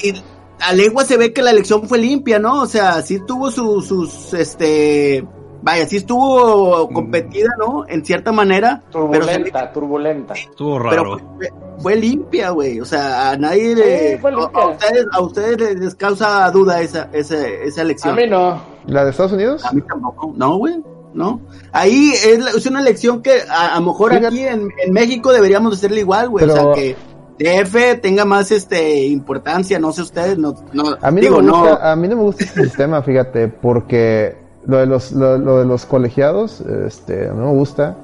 y 0.00 0.14
a 0.60 0.72
legua 0.72 1.04
se 1.04 1.18
ve 1.18 1.34
que 1.34 1.42
la 1.42 1.50
elección 1.50 1.86
fue 1.86 1.98
limpia, 1.98 2.38
¿no? 2.38 2.62
O 2.62 2.66
sea, 2.66 3.02
sí 3.02 3.20
tuvo 3.26 3.50
su- 3.50 3.82
sus, 3.82 4.32
este, 4.32 5.26
vaya, 5.62 5.86
sí 5.86 5.96
estuvo 5.98 6.88
competida, 6.90 7.48
¿no? 7.58 7.84
En 7.88 8.04
cierta 8.04 8.32
manera. 8.32 8.82
Pero 8.92 9.04
se- 9.12 9.18
Turbulenta, 9.20 9.72
turbulenta. 9.72 10.34
Estuvo 10.34 10.78
pero 10.88 11.04
raro. 11.04 11.18
fue, 11.36 11.48
fue 11.78 11.96
limpia, 11.96 12.50
güey. 12.50 12.80
O 12.80 12.84
sea, 12.84 13.30
a 13.30 13.36
nadie 13.36 13.74
le. 13.74 14.14
a, 14.22 14.60
a 14.60 14.66
ustedes, 14.68 15.06
a 15.12 15.20
ustedes 15.20 15.78
les- 15.80 15.94
causa 15.94 16.50
duda 16.50 16.80
esa, 16.80 17.08
esa, 17.12 17.46
esa 17.46 17.80
A 17.80 17.84
elección. 17.84 18.16
mí 18.16 18.26
no. 18.28 18.60
¿La 18.86 19.04
de 19.04 19.10
Estados 19.10 19.32
Unidos? 19.32 19.64
A 19.64 19.72
mí 19.72 19.82
tampoco. 19.82 20.32
No, 20.36 20.56
güey. 20.58 20.76
No. 21.14 21.40
Ahí 21.72 22.12
es, 22.12 22.38
la- 22.38 22.50
es 22.50 22.66
una 22.66 22.80
elección 22.80 23.22
que 23.22 23.40
a, 23.50 23.74
a 23.74 23.80
lo 23.80 23.86
mejor 23.86 24.10
Fíjate. 24.10 24.26
aquí 24.28 24.40
en, 24.46 24.68
en 24.84 24.92
México 24.92 25.32
deberíamos 25.32 25.74
hacerle 25.74 26.00
igual, 26.00 26.28
güey. 26.28 26.44
O 26.44 26.48
Pero- 26.48 26.74
sea, 26.74 26.82
que 26.82 26.96
DF 27.38 28.00
tenga 28.00 28.24
más 28.24 28.50
este 28.50 29.06
importancia. 29.06 29.78
No 29.78 29.92
sé 29.92 30.02
ustedes. 30.02 30.36
No, 30.38 30.54
no, 30.72 30.96
A 31.00 31.10
mí, 31.10 31.20
digo, 31.20 31.36
no 31.40 31.42
me 31.42 31.48
no. 31.52 31.58
gusta, 31.70 31.92
a 31.92 31.96
mí 31.96 32.08
no 32.08 32.16
me 32.16 32.22
gusta 32.22 32.44
este 32.44 32.62
sistema, 32.64 33.02
fíjate, 33.02 33.48
porque 33.48 34.36
lo 34.68 34.76
de 34.76 34.86
los, 34.86 35.10
lo, 35.10 35.36
lo 35.38 35.58
de 35.58 35.64
los 35.64 35.84
colegiados, 35.86 36.60
este, 36.60 37.26
no 37.28 37.46
me 37.46 37.52
gusta. 37.58 37.96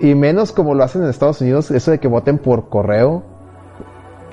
Y 0.00 0.14
menos 0.14 0.52
como 0.52 0.74
lo 0.74 0.84
hacen 0.84 1.02
en 1.04 1.08
Estados 1.08 1.40
Unidos, 1.40 1.70
eso 1.70 1.90
de 1.92 1.98
que 1.98 2.08
voten 2.08 2.36
por 2.38 2.68
correo, 2.68 3.22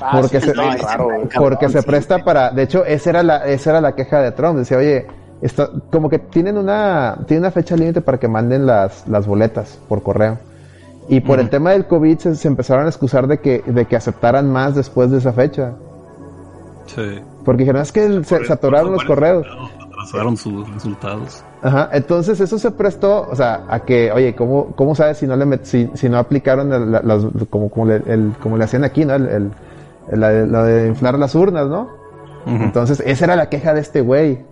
Ah, 0.02 0.18
Porque 0.20 0.42
sí, 0.42 0.48
se- 0.48 0.52
está 0.52 0.62
No, 0.62 0.68
raro, 0.68 0.78
está 0.78 0.88
cabrón, 0.90 1.30
porque 1.40 1.70
se 1.70 1.80
sí. 1.82 1.88
presta 1.88 2.18
para, 2.26 2.52
de 2.52 2.64
hecho, 2.64 2.84
esa 2.84 3.10
era 3.12 3.24
la, 3.24 3.38
esa 3.46 3.70
era 3.70 3.80
la 3.82 3.96
queja 3.96 4.20
de 4.20 4.34
Trump, 4.34 4.58
decía, 4.58 4.76
oye, 4.78 5.08
esto, 5.42 5.72
como 5.90 6.10
que 6.10 6.20
tienen 6.20 6.58
una, 6.58 7.20
tienen 7.28 7.44
una 7.44 7.52
fecha 7.52 7.78
límite 7.78 8.02
para 8.02 8.18
que 8.20 8.28
manden 8.28 8.66
las, 8.66 9.08
las 9.08 9.26
boletas 9.26 9.80
por 9.88 10.04
correo. 10.04 10.38
Y 11.08 11.22
por 11.22 11.40
el 11.40 11.50
tema 11.50 11.72
del 11.72 11.86
COVID 11.86 12.18
se, 12.18 12.36
se 12.36 12.48
empezaron 12.50 12.86
a 12.86 12.90
excusar 12.90 13.26
de 13.28 13.40
que, 13.40 13.64
de 13.66 13.86
que 13.86 13.96
aceptaran 13.96 14.52
más 14.52 14.76
después 14.76 15.12
de 15.12 15.20
esa 15.20 15.32
fecha. 15.32 15.72
Sí. 16.88 17.22
Porque 17.46 17.60
dijeron, 17.64 17.82
es 17.82 17.92
que 17.94 18.22
se, 18.26 18.46
se 18.46 18.52
atoraron 18.54 18.92
los 18.92 19.06
correos. 19.06 19.48
Pasaron 20.12 20.38
sus 20.38 20.70
resultados. 20.72 21.44
Ajá, 21.62 21.90
entonces 21.94 22.40
eso 22.40 22.58
se 22.60 22.72
prestó, 22.72 23.28
o 23.30 23.36
sea, 23.36 23.66
a 23.68 23.80
que, 23.80 24.12
oye, 24.12 24.36
¿cómo, 24.36 24.76
cómo 24.76 24.96
sabes 24.96 25.18
si 25.18 25.28
no 25.28 25.36
le 25.36 25.60
si, 25.64 25.90
si 25.94 26.10
no 26.10 26.18
aplicaron 26.18 26.72
el, 26.72 27.48
como, 27.50 27.70
como, 27.70 27.86
le, 27.88 27.96
el, 28.06 28.34
como 28.42 28.58
le 28.58 28.64
hacían 28.64 28.84
aquí, 28.84 29.06
¿no? 29.06 29.16
El, 29.16 29.52
el, 30.12 30.20
la, 30.20 30.30
de 30.64 30.88
inflar 30.88 31.18
las 31.18 31.34
urnas, 31.36 31.68
¿no? 31.68 31.90
Entonces, 32.46 33.02
esa 33.04 33.26
era 33.26 33.36
la 33.36 33.50
queja 33.50 33.74
de 33.74 33.82
este 33.82 34.02
güey. 34.02 34.46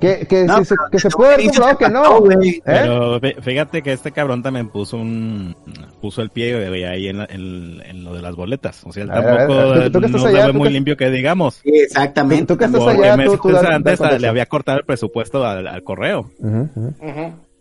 Que, 0.00 0.26
que, 0.26 0.46
se, 0.64 0.74
que 0.92 0.98
se 0.98 1.08
puede 1.08 1.34
haber 1.34 1.46
comprobado 1.46 1.78
que 1.78 1.88
no. 1.88 2.30
¿eh? 2.30 2.62
Pero 2.64 3.20
fíjate 3.40 3.82
que 3.82 3.92
este 3.92 4.12
cabrón 4.12 4.42
también 4.42 4.68
puso 4.68 4.98
un 4.98 5.56
puso 6.02 6.20
el 6.20 6.28
pie 6.28 6.54
ahí 6.86 7.08
en, 7.08 7.20
en, 7.20 8.04
lo 8.04 8.14
de 8.14 8.20
las 8.20 8.36
boletas. 8.36 8.84
O 8.84 8.92
sea, 8.92 9.04
él 9.04 9.10
tampoco 9.10 10.08
no 10.08 10.18
se 10.18 10.32
ve 10.32 10.52
muy 10.52 10.70
limpio 10.70 10.96
que 10.96 11.10
digamos. 11.10 11.56
Sí, 11.56 11.70
exactamente. 11.74 12.46
Tú, 12.46 12.58
que 12.58 12.66
estás 12.66 12.86
allá, 12.86 13.16
tú, 13.24 13.56
antes 13.56 14.20
le 14.20 14.28
había 14.28 14.46
cortado 14.46 14.78
el 14.78 14.84
presupuesto 14.84 15.44
al, 15.44 15.82
correo. 15.82 16.30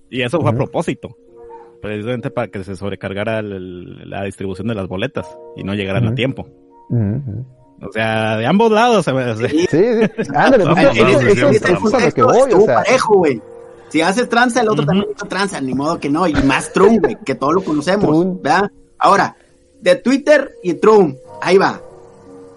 Y 0.09 0.21
eso 0.21 0.41
fue 0.41 0.51
a 0.51 0.53
propósito. 0.53 1.15
Precisamente 1.81 2.31
para 2.31 2.47
que 2.47 2.63
se 2.63 2.75
sobrecargara 2.75 3.41
la 3.41 4.23
distribución 4.23 4.67
de 4.67 4.75
las 4.75 4.87
boletas 4.87 5.25
y 5.55 5.63
no 5.63 5.73
llegaran 5.73 6.07
a 6.07 6.15
tiempo. 6.15 6.47
O 7.81 7.91
sea, 7.91 8.37
de 8.37 8.45
ambos 8.45 8.71
lados. 8.71 9.05
Sí, 9.05 9.67
sí, 9.69 9.77
Ándale, 10.33 10.63
eso, 10.63 11.49
es 11.99 12.13
que 12.13 12.23
voy. 12.23 12.53
O 12.53 12.61
sea. 12.61 12.75
parejo, 12.75 13.17
güey. 13.17 13.41
Si 13.89 14.01
haces 14.01 14.27
tranza, 14.27 14.61
el 14.61 14.69
otro 14.69 14.85
también 14.85 15.07
hizo 15.15 15.25
tranza, 15.25 15.61
ni 15.61 15.73
modo 15.73 15.99
que 15.99 16.09
no. 16.09 16.27
Y 16.27 16.33
más 16.33 16.73
Trump, 16.73 17.01
güey, 17.01 17.17
que 17.23 17.35
todos 17.35 17.53
lo 17.53 17.63
conocemos, 17.63 18.41
¿verdad? 18.41 18.71
Ahora, 18.97 19.35
de 19.79 19.95
Twitter 19.95 20.55
y 20.63 20.73
Trump, 20.75 21.15
ahí 21.41 21.57
va. 21.57 21.79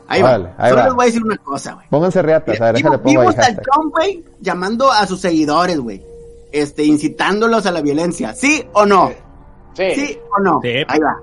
Ahí 0.09 0.23
va. 0.23 0.55
Ahí 0.57 0.71
Solo 0.71 0.85
les 0.85 0.95
voy 0.95 1.03
a 1.03 1.07
decir 1.07 1.23
una 1.23 1.37
cosa, 1.37 1.75
güey. 1.75 1.87
Pónganse 1.91 2.23
reatas, 2.23 2.61
a 2.61 2.65
ver, 2.65 2.77
déjale 2.77 2.99
pongo 2.99 3.21
Vimos 3.21 3.39
al 3.39 3.61
Trump, 3.61 3.93
güey, 3.93 4.25
llamando 4.41 4.91
a 4.91 5.07
sus 5.07 5.21
seguidores, 5.21 5.79
güey. 5.79 6.03
Este, 6.51 6.85
incitándolos 6.85 7.67
a 7.67 7.71
la 7.71 7.83
violencia. 7.83 8.35
¿Sí 8.35 8.65
o 8.73 8.87
no? 8.87 9.13
Sí. 9.75 10.19
o 10.37 10.43
no? 10.43 10.61
Ahí 10.65 10.99
va. 10.99 11.21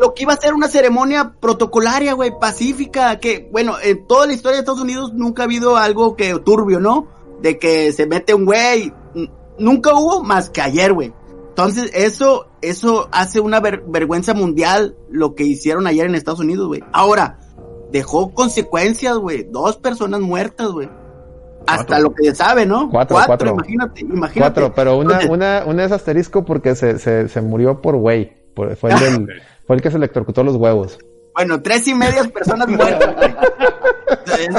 lo 0.00 0.14
que 0.14 0.22
iba 0.22 0.32
a 0.32 0.36
ser 0.36 0.54
una 0.54 0.68
ceremonia 0.68 1.34
protocolaria, 1.38 2.14
güey, 2.14 2.32
pacífica, 2.40 3.18
que, 3.20 3.48
bueno, 3.52 3.74
en 3.82 4.06
toda 4.06 4.26
la 4.26 4.32
historia 4.32 4.56
de 4.56 4.60
Estados 4.60 4.80
Unidos 4.80 5.12
nunca 5.12 5.42
ha 5.42 5.44
habido 5.44 5.76
algo 5.76 6.16
que 6.16 6.38
turbio, 6.38 6.80
¿no? 6.80 7.08
De 7.42 7.58
que 7.58 7.92
se 7.92 8.06
mete 8.06 8.34
un 8.34 8.46
güey. 8.46 8.92
Nunca 9.58 9.94
hubo 9.94 10.22
más 10.22 10.50
que 10.50 10.62
ayer, 10.62 10.92
güey. 10.92 11.12
Entonces, 11.50 11.90
eso, 11.94 12.46
eso 12.62 13.08
hace 13.12 13.40
una 13.40 13.60
vergüenza 13.60 14.32
mundial 14.32 14.96
lo 15.10 15.34
que 15.34 15.44
hicieron 15.44 15.86
ayer 15.86 16.06
en 16.06 16.14
Estados 16.14 16.40
Unidos, 16.40 16.68
güey. 16.68 16.82
Ahora, 16.92 17.38
dejó 17.92 18.32
consecuencias, 18.32 19.16
güey. 19.18 19.42
Dos 19.44 19.76
personas 19.76 20.20
muertas, 20.20 20.68
güey. 20.68 20.88
Hasta 21.74 21.98
lo 21.98 22.12
que 22.14 22.34
sabe, 22.34 22.66
¿no? 22.66 22.90
Cuatro, 22.90 23.18
cuatro, 23.26 23.50
Imagínate, 23.50 24.00
imagínate. 24.00 24.40
Cuatro, 24.40 24.72
pero 24.74 24.98
una, 24.98 25.20
una, 25.28 25.64
una 25.66 25.84
es 25.84 25.92
asterisco 25.92 26.44
porque 26.44 26.74
se, 26.74 26.98
se, 26.98 27.28
se 27.28 27.40
murió 27.40 27.80
por 27.80 27.96
güey. 27.96 28.32
Fue, 28.54 28.92
el 28.92 28.98
del, 28.98 29.28
fue 29.66 29.76
el 29.76 29.82
que 29.82 29.90
se 29.90 29.96
electrocutó 29.96 30.42
los 30.42 30.56
huevos. 30.56 30.98
Bueno, 31.34 31.62
tres 31.62 31.86
y 31.88 31.94
medias 31.94 32.28
personas 32.28 32.68
muertas, 32.68 33.16
güey. 33.16 33.34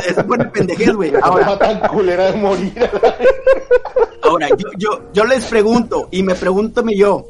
Es, 0.08 0.26
buena 0.26 0.52
pendejez, 0.52 0.94
güey. 0.94 1.12
Ahora, 1.22 1.58
tan 1.58 1.80
culera 1.90 2.32
de 2.32 2.38
morir. 2.38 2.90
ahora 4.22 4.48
yo, 4.50 4.70
yo, 4.78 5.02
yo 5.14 5.26
les 5.26 5.46
pregunto, 5.46 6.08
y 6.12 6.24
me 6.24 6.36
pregunto 6.36 6.84
yo. 6.96 7.26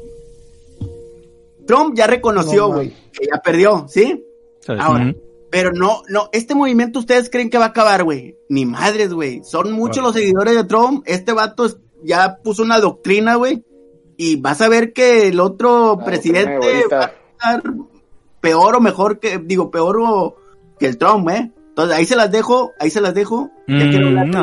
Trump 1.66 1.94
ya 1.96 2.06
reconoció, 2.06 2.68
güey, 2.68 2.92
que 3.12 3.26
ya 3.32 3.40
perdió, 3.40 3.86
¿sí? 3.88 4.24
Ahora, 4.68 5.14
pero 5.52 5.70
no, 5.70 6.00
no, 6.08 6.30
este 6.32 6.54
movimiento 6.54 6.98
ustedes 6.98 7.28
creen 7.28 7.50
que 7.50 7.58
va 7.58 7.66
a 7.66 7.68
acabar, 7.68 8.04
güey. 8.04 8.38
Ni 8.48 8.64
madres, 8.64 9.12
güey. 9.12 9.44
Son 9.44 9.70
muchos 9.72 10.02
los 10.02 10.14
seguidores 10.14 10.54
de 10.54 10.64
Trump. 10.64 11.02
Este 11.04 11.34
vato 11.34 11.68
ya 12.02 12.38
puso 12.42 12.62
una 12.62 12.80
doctrina, 12.80 13.34
güey. 13.34 13.62
Y 14.16 14.36
vas 14.36 14.62
a 14.62 14.70
ver 14.70 14.94
que 14.94 15.28
el 15.28 15.38
otro 15.40 15.98
presidente 16.06 16.86
va 16.90 17.04
a 17.04 17.12
estar 17.32 17.62
peor 18.40 18.76
o 18.76 18.80
mejor 18.80 19.18
que, 19.18 19.36
digo, 19.44 19.70
peor 19.70 20.00
o 20.00 20.36
que 20.78 20.86
el 20.86 20.96
Trump, 20.96 21.28
¿eh? 21.28 21.52
Entonces 21.72 21.96
ahí 21.96 22.04
se 22.04 22.16
las 22.16 22.30
dejo, 22.30 22.74
ahí 22.78 22.90
se 22.90 23.00
las 23.00 23.14
dejo. 23.14 23.50
Ya 23.66 23.88
quiero 23.88 24.08
hablar 24.08 24.26
no. 24.26 24.42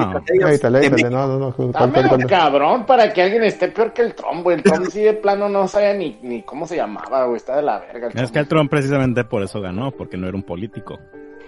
no, 1.12 1.54
no, 1.54 2.18
no. 2.18 2.28
cabrón 2.28 2.88
para 2.88 3.14
que 3.14 3.22
alguien 3.22 3.44
esté 3.44 3.68
peor 3.68 3.94
que 3.94 4.02
el 4.02 4.16
Trump, 4.16 4.42
güey. 4.42 4.58
El 4.58 4.64
Trump 4.64 4.88
sí 4.90 5.02
de 5.02 5.14
plano 5.14 5.48
no 5.48 5.68
sabía 5.68 5.94
ni, 5.94 6.18
ni 6.24 6.42
cómo 6.42 6.66
se 6.66 6.78
llamaba, 6.78 7.26
güey. 7.26 7.38
Está 7.38 7.58
de 7.58 7.62
la 7.62 7.78
verga. 7.82 8.10
es 8.16 8.32
que 8.32 8.40
el 8.40 8.48
Trump 8.48 8.72
precisamente 8.72 9.26
por 9.26 9.44
eso 9.44 9.62
ganó, 9.62 9.92
porque 9.92 10.18
no 10.18 10.28
era 10.28 10.36
un 10.36 10.42
político. 10.42 10.98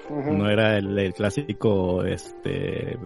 No 0.08 0.48
era 0.52 0.78
el, 0.78 1.13
clásico 1.15 2.04
este 2.04 3.00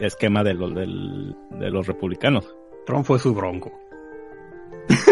esquema 0.00 0.42
de 0.42 0.54
los, 0.54 0.74
del, 0.74 1.36
de 1.50 1.70
los 1.70 1.86
republicanos. 1.86 2.56
Trump 2.86 3.04
fue 3.04 3.18
su 3.18 3.34
bronco. 3.34 3.70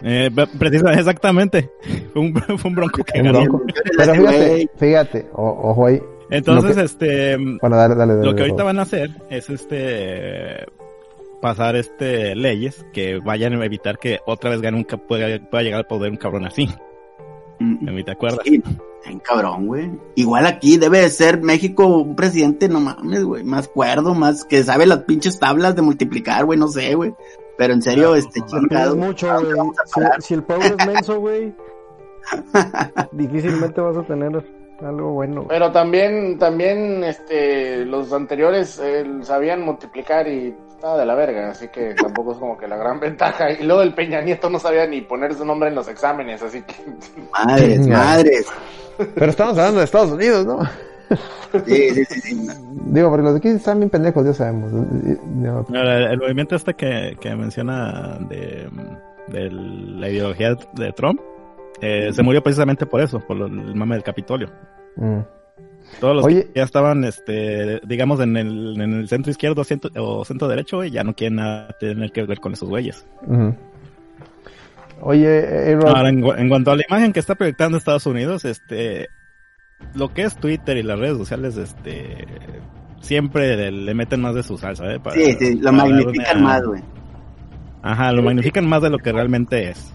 Eh, 0.02 0.30
precisamente, 0.58 1.00
exactamente. 1.00 1.70
Fue 2.14 2.22
un, 2.22 2.34
fue 2.34 2.70
un 2.70 2.74
bronco 2.74 3.04
que 3.04 3.20
ganó. 3.20 3.42
Pero 3.98 4.14
fíjate, 4.14 4.70
fíjate, 4.76 5.26
ojo 5.32 5.86
ahí, 5.86 6.00
entonces, 6.30 6.76
este, 6.76 7.38
lo 7.38 8.34
que 8.34 8.42
ahorita 8.42 8.64
van 8.64 8.78
a 8.78 8.82
hacer 8.82 9.10
es 9.30 9.48
este 9.50 10.66
pasar 11.40 11.76
este 11.76 12.34
leyes 12.34 12.84
que 12.92 13.18
vayan 13.18 13.60
a 13.60 13.64
evitar 13.64 13.98
que 13.98 14.18
otra 14.26 14.50
vez 14.50 14.60
gane 14.60 14.78
un 14.78 14.84
pueda, 14.84 15.38
pueda 15.48 15.62
llegar 15.62 15.80
al 15.80 15.86
poder 15.86 16.10
un 16.10 16.16
cabrón 16.16 16.46
así. 16.46 16.68
Mm. 17.58 18.04
¿Te 18.04 18.10
acuerdas? 18.10 18.40
Sí, 18.44 18.62
en 19.04 19.18
cabrón, 19.20 19.66
güey. 19.66 19.90
Igual 20.14 20.46
aquí 20.46 20.76
debe 20.76 21.08
ser 21.08 21.42
México 21.42 21.86
un 21.86 22.16
presidente, 22.16 22.68
no 22.68 22.80
mames, 22.80 23.24
güey, 23.24 23.44
más 23.44 23.68
cuerdo, 23.68 24.14
más 24.14 24.44
que 24.44 24.62
sabe 24.62 24.86
las 24.86 25.04
pinches 25.04 25.38
tablas 25.38 25.74
de 25.76 25.82
multiplicar, 25.82 26.44
güey, 26.44 26.58
no 26.58 26.68
sé, 26.68 26.94
güey. 26.94 27.14
Pero 27.56 27.72
en 27.72 27.82
serio, 27.82 28.14
este 28.14 28.40
chingado. 28.44 28.96
mucho, 28.96 29.28
güey. 29.40 29.54
Si, 29.86 30.26
si, 30.26 30.34
el 30.34 30.42
pueblo 30.42 30.66
es 30.66 30.86
menso, 30.86 31.20
güey, 31.20 31.54
difícilmente 33.12 33.80
vas 33.80 33.96
a 33.96 34.02
tener 34.02 34.44
algo 34.84 35.12
bueno. 35.12 35.46
Pero 35.48 35.72
también, 35.72 36.38
también, 36.38 37.02
este, 37.04 37.84
los 37.84 38.12
anteriores 38.12 38.80
eh, 38.82 39.04
sabían 39.22 39.62
multiplicar 39.62 40.28
y 40.28 40.54
estaba 40.68 40.98
de 40.98 41.06
la 41.06 41.14
verga, 41.14 41.50
así 41.50 41.68
que 41.68 41.94
tampoco 41.94 42.32
es 42.32 42.38
como 42.38 42.56
que 42.58 42.68
la 42.68 42.76
gran 42.76 43.00
ventaja. 43.00 43.50
Y 43.52 43.64
luego 43.64 43.82
el 43.82 43.94
Peña 43.94 44.20
Nieto 44.20 44.50
no 44.50 44.58
sabía 44.58 44.86
ni 44.86 45.00
poner 45.00 45.34
su 45.34 45.44
nombre 45.44 45.68
en 45.68 45.74
los 45.74 45.88
exámenes, 45.88 46.42
así 46.42 46.62
que. 46.62 46.74
Madres, 47.32 47.86
madres. 47.86 48.46
Pero 49.14 49.30
estamos 49.30 49.58
hablando 49.58 49.78
de 49.78 49.84
Estados 49.84 50.10
Unidos, 50.10 50.46
¿no? 50.46 50.60
Sí, 51.66 51.90
sí, 51.90 52.04
sí, 52.04 52.48
Digo, 52.86 53.10
porque 53.10 53.22
los 53.22 53.34
de 53.34 53.38
aquí 53.38 53.48
están 53.48 53.78
bien 53.78 53.90
pendejos, 53.90 54.24
ya 54.24 54.32
sabemos. 54.32 54.72
El, 54.72 56.18
movimiento 56.18 56.56
este 56.56 56.74
que, 56.74 57.16
que 57.20 57.36
menciona 57.36 58.18
de, 58.28 58.68
de 59.28 59.50
la 59.50 60.08
ideología 60.08 60.56
de 60.72 60.92
Trump 60.92 61.20
eh, 61.80 62.10
se 62.12 62.22
murió 62.22 62.42
precisamente 62.42 62.86
por 62.86 63.00
eso, 63.00 63.20
por 63.20 63.36
el 63.36 63.74
mame 63.74 63.96
del 63.96 64.04
Capitolio. 64.04 64.50
Mm. 64.96 65.20
Todos 66.00 66.16
los 66.16 66.26
que 66.26 66.50
ya 66.54 66.64
estaban, 66.64 67.04
este, 67.04 67.80
digamos, 67.86 68.20
en 68.20 68.36
el, 68.36 68.80
en 68.80 68.92
el 68.94 69.08
centro 69.08 69.30
izquierdo 69.30 69.62
o 69.96 70.24
centro 70.24 70.48
derecho, 70.48 70.84
y 70.84 70.90
ya 70.90 71.04
no 71.04 71.14
quieren 71.14 71.36
nada 71.36 71.68
tener 71.78 72.10
que 72.12 72.24
ver 72.24 72.40
con 72.40 72.52
esos 72.52 72.68
güeyes. 72.68 73.06
Oye, 75.00 75.74
Ahora, 75.86 76.08
en, 76.08 76.48
cuanto 76.48 76.72
a 76.72 76.76
la 76.76 76.82
imagen 76.88 77.12
que 77.12 77.20
está 77.20 77.34
proyectando 77.34 77.78
Estados 77.78 78.06
Unidos, 78.06 78.44
este, 78.44 79.08
lo 79.94 80.12
que 80.12 80.22
es 80.22 80.36
Twitter 80.36 80.76
y 80.76 80.82
las 80.82 80.98
redes 80.98 81.18
sociales, 81.18 81.56
este, 81.56 82.26
siempre 83.00 83.70
le, 83.70 83.94
meten 83.94 84.20
más 84.20 84.34
de 84.34 84.42
su 84.42 84.58
salsa, 84.58 84.92
¿eh? 84.92 85.00
sí, 85.14 85.32
sí, 85.38 85.54
lo 85.60 85.72
magnifican 85.72 86.42
más, 86.42 86.62
güey. 86.64 86.82
Ajá, 87.82 88.10
lo 88.12 88.22
magnifican 88.22 88.66
más 88.68 88.82
de 88.82 88.90
lo 88.90 88.98
que 88.98 89.12
realmente 89.12 89.70
es. 89.70 89.94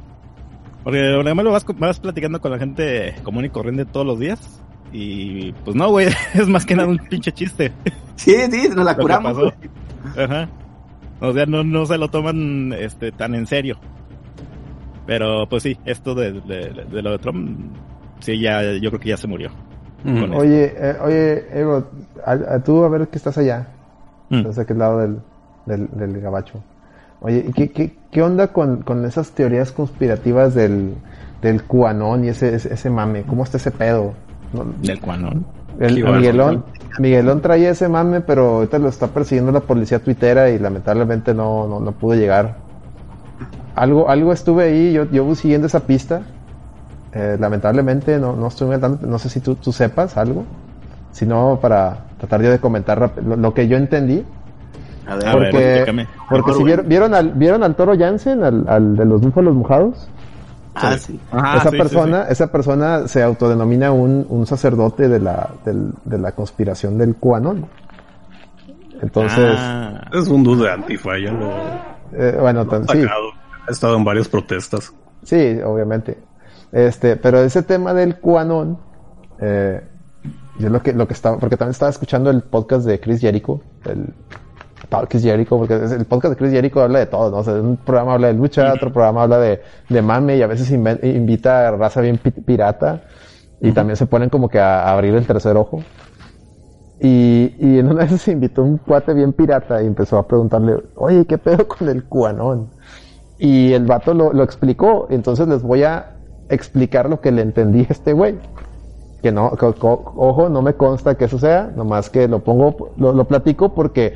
Porque 0.83 0.99
además 0.99 1.45
lo 1.45 1.51
vas, 1.51 1.65
vas 1.77 1.99
platicando 1.99 2.41
con 2.41 2.51
la 2.51 2.57
gente 2.57 3.15
común 3.23 3.45
y 3.45 3.49
corriente 3.49 3.85
todos 3.85 4.05
los 4.05 4.19
días. 4.19 4.61
Y 4.91 5.51
pues 5.63 5.75
no, 5.75 5.89
güey, 5.89 6.07
es 6.33 6.47
más 6.47 6.65
que 6.65 6.75
nada 6.75 6.89
un 6.89 6.97
pinche 6.97 7.31
chiste. 7.31 7.71
Sí, 8.15 8.35
sí, 8.51 8.69
nos 8.69 8.85
la 8.85 8.95
curamos. 8.95 9.53
Ajá. 10.17 10.49
O 11.19 11.33
sea, 11.33 11.45
no, 11.45 11.63
no 11.63 11.85
se 11.85 11.97
lo 11.97 12.09
toman 12.09 12.73
este 12.73 13.11
tan 13.11 13.35
en 13.35 13.45
serio. 13.45 13.77
Pero 15.05 15.47
pues 15.47 15.63
sí, 15.63 15.77
esto 15.85 16.15
de, 16.15 16.33
de, 16.33 17.01
lo 17.01 17.11
de 17.11 17.19
Trump, 17.19 17.75
sí, 18.19 18.39
ya, 18.39 18.61
yo 18.73 18.89
creo 18.89 18.99
que 18.99 19.09
ya 19.09 19.17
se 19.17 19.27
murió. 19.27 19.51
Oye, 20.33 20.73
eh, 20.75 20.95
oye, 21.01 21.59
Ego, 21.59 21.87
a, 22.25 22.59
tú 22.59 22.83
a 22.83 22.89
ver 22.89 23.07
que 23.07 23.17
estás 23.17 23.37
allá. 23.37 23.67
Mm. 24.29 24.37
Estás 24.37 24.59
a 24.59 24.61
aquel 24.63 24.79
lado 24.79 24.99
del, 24.99 25.19
del, 25.65 25.89
del 25.93 26.21
gabacho. 26.21 26.63
Oye, 27.21 27.51
¿qué, 27.55 27.71
qué, 27.71 27.95
qué 28.11 28.21
onda 28.21 28.47
con, 28.47 28.81
con, 28.81 29.05
esas 29.05 29.31
teorías 29.31 29.71
conspirativas 29.71 30.55
del, 30.55 30.95
del 31.41 31.63
QAnon 31.63 32.25
y 32.25 32.29
ese, 32.29 32.55
ese, 32.55 32.89
mame? 32.89 33.23
¿Cómo 33.23 33.43
está 33.43 33.57
ese 33.57 33.71
pedo? 33.71 34.13
¿Del 34.81 34.99
QAnon? 34.99 35.45
El, 35.79 36.03
Miguelón, 36.03 36.65
Miguelón 36.97 37.41
traía 37.41 37.69
ese 37.69 37.87
mame, 37.87 38.21
pero 38.21 38.55
ahorita 38.55 38.79
lo 38.79 38.89
está 38.89 39.07
persiguiendo 39.07 39.51
la 39.51 39.61
policía 39.61 39.99
tuitera 39.99 40.49
y 40.49 40.59
lamentablemente 40.59 41.33
no, 41.33 41.67
no, 41.67 41.79
no 41.79 41.91
pudo 41.91 42.15
llegar. 42.15 42.57
Algo, 43.75 44.09
algo 44.09 44.33
estuve 44.33 44.65
ahí, 44.65 44.91
yo, 44.91 45.05
yo 45.05 45.33
siguiendo 45.35 45.67
esa 45.67 45.81
pista. 45.81 46.23
Eh, 47.13 47.37
lamentablemente 47.39 48.17
no, 48.19 48.35
no 48.35 48.47
estoy 48.47 48.79
no 48.79 49.19
sé 49.19 49.29
si 49.29 49.39
tú, 49.41 49.55
tú 49.55 49.71
sepas 49.71 50.17
algo. 50.17 50.45
Si 51.11 51.25
no, 51.25 51.59
para, 51.61 52.05
tratar 52.17 52.41
yo 52.41 52.51
de 52.51 52.59
comentar 52.59 53.11
lo, 53.23 53.53
que 53.53 53.67
yo 53.67 53.77
entendí. 53.77 54.23
A 55.07 55.15
ver, 55.15 55.51
porque, 55.51 56.07
porque 56.29 56.53
si 56.53 56.63
vieron, 56.63 56.87
vieron 56.87 57.13
al, 57.13 57.31
vieron 57.31 57.63
al 57.63 57.75
toro 57.75 57.97
Jansen, 57.97 58.43
al, 58.43 58.65
al 58.67 58.95
de 58.95 59.05
los 59.05 59.21
búfalos 59.21 59.55
mojados. 59.55 60.07
Ah, 60.73 60.97
sí. 60.97 61.19
esa 61.57 61.71
persona, 61.71 62.23
esa 62.29 62.51
persona 62.51 63.07
se 63.07 63.21
autodenomina 63.21 63.91
un, 63.91 64.25
un 64.29 64.45
sacerdote 64.45 65.09
de 65.09 65.19
la, 65.19 65.49
de 65.65 66.17
la 66.17 66.31
conspiración 66.31 66.97
del 66.97 67.15
QAnon. 67.15 67.65
Entonces. 69.01 69.55
Ah. 69.57 70.09
es 70.13 70.27
un 70.27 70.43
dude 70.43 70.65
de 70.65 70.71
Antifa, 70.71 71.17
ya 71.17 71.31
lo. 71.31 71.51
Eh, 72.13 72.37
bueno, 72.39 72.65
sí. 72.91 73.05
Ha 73.67 73.71
estado 73.71 73.97
en 73.97 74.03
varias 74.03 74.27
protestas. 74.27 74.93
Sí, 75.23 75.59
obviamente. 75.63 76.17
Este, 76.71 77.15
pero 77.17 77.39
ese 77.39 77.63
tema 77.63 77.93
del 77.93 78.19
QAnon, 78.19 78.77
eh, 79.39 79.81
yo 80.57 80.69
lo 80.69 80.81
que, 80.81 80.93
lo 80.93 81.07
que 81.07 81.13
estaba, 81.13 81.37
porque 81.37 81.57
también 81.57 81.71
estaba 81.71 81.89
escuchando 81.89 82.29
el 82.29 82.43
podcast 82.43 82.85
de 82.85 82.99
Chris 82.99 83.19
Jericho, 83.19 83.61
el 83.85 84.13
Chris 85.07 85.23
Jericho, 85.23 85.57
porque 85.57 85.75
el 85.75 86.05
podcast 86.05 86.33
de 86.33 86.37
Chris 86.37 86.51
Jericho 86.51 86.81
habla 86.81 86.99
de 86.99 87.05
todo, 87.05 87.31
¿no? 87.31 87.37
O 87.37 87.43
sea, 87.43 87.53
un 87.53 87.77
programa 87.77 88.13
habla 88.13 88.27
de 88.27 88.33
lucha, 88.33 88.73
otro 88.73 88.91
programa 88.91 89.23
habla 89.23 89.39
de, 89.39 89.61
de 89.89 90.01
mame 90.01 90.37
y 90.37 90.41
a 90.41 90.47
veces 90.47 90.69
invita 90.71 91.67
a 91.67 91.71
raza 91.71 92.01
bien 92.01 92.17
pirata 92.17 93.03
y 93.61 93.71
también 93.71 93.95
se 93.95 94.05
ponen 94.05 94.29
como 94.29 94.49
que 94.49 94.59
a, 94.59 94.91
abrir 94.91 95.15
el 95.15 95.25
tercer 95.25 95.55
ojo. 95.55 95.81
Y, 96.99 97.55
y 97.59 97.79
en 97.79 97.87
una 97.87 98.05
vez 98.05 98.21
se 98.21 98.31
invitó 98.31 98.63
un 98.63 98.77
cuate 98.77 99.13
bien 99.13 99.33
pirata 99.33 99.81
y 99.81 99.87
empezó 99.87 100.17
a 100.17 100.27
preguntarle, 100.27 100.77
oye, 100.95 101.25
¿qué 101.25 101.37
pedo 101.37 101.67
con 101.67 101.89
el 101.89 102.03
cuanón? 102.05 102.69
Y 103.39 103.73
el 103.73 103.85
vato 103.85 104.13
lo, 104.13 104.33
lo 104.33 104.43
explicó, 104.43 105.07
entonces 105.09 105.47
les 105.47 105.63
voy 105.63 105.83
a 105.83 106.17
explicar 106.49 107.09
lo 107.09 107.21
que 107.21 107.31
le 107.31 107.41
entendí 107.41 107.81
a 107.81 107.91
este 107.91 108.13
güey. 108.13 108.37
Que 109.23 109.31
no, 109.31 109.51
ojo, 109.51 110.49
no 110.49 110.61
me 110.61 110.73
consta 110.73 111.15
que 111.15 111.25
eso 111.25 111.39
sea, 111.39 111.71
nomás 111.75 112.09
que 112.09 112.27
lo 112.27 112.43
pongo, 112.43 112.93
lo, 112.97 113.13
lo 113.13 113.25
platico 113.25 113.73
porque 113.73 114.15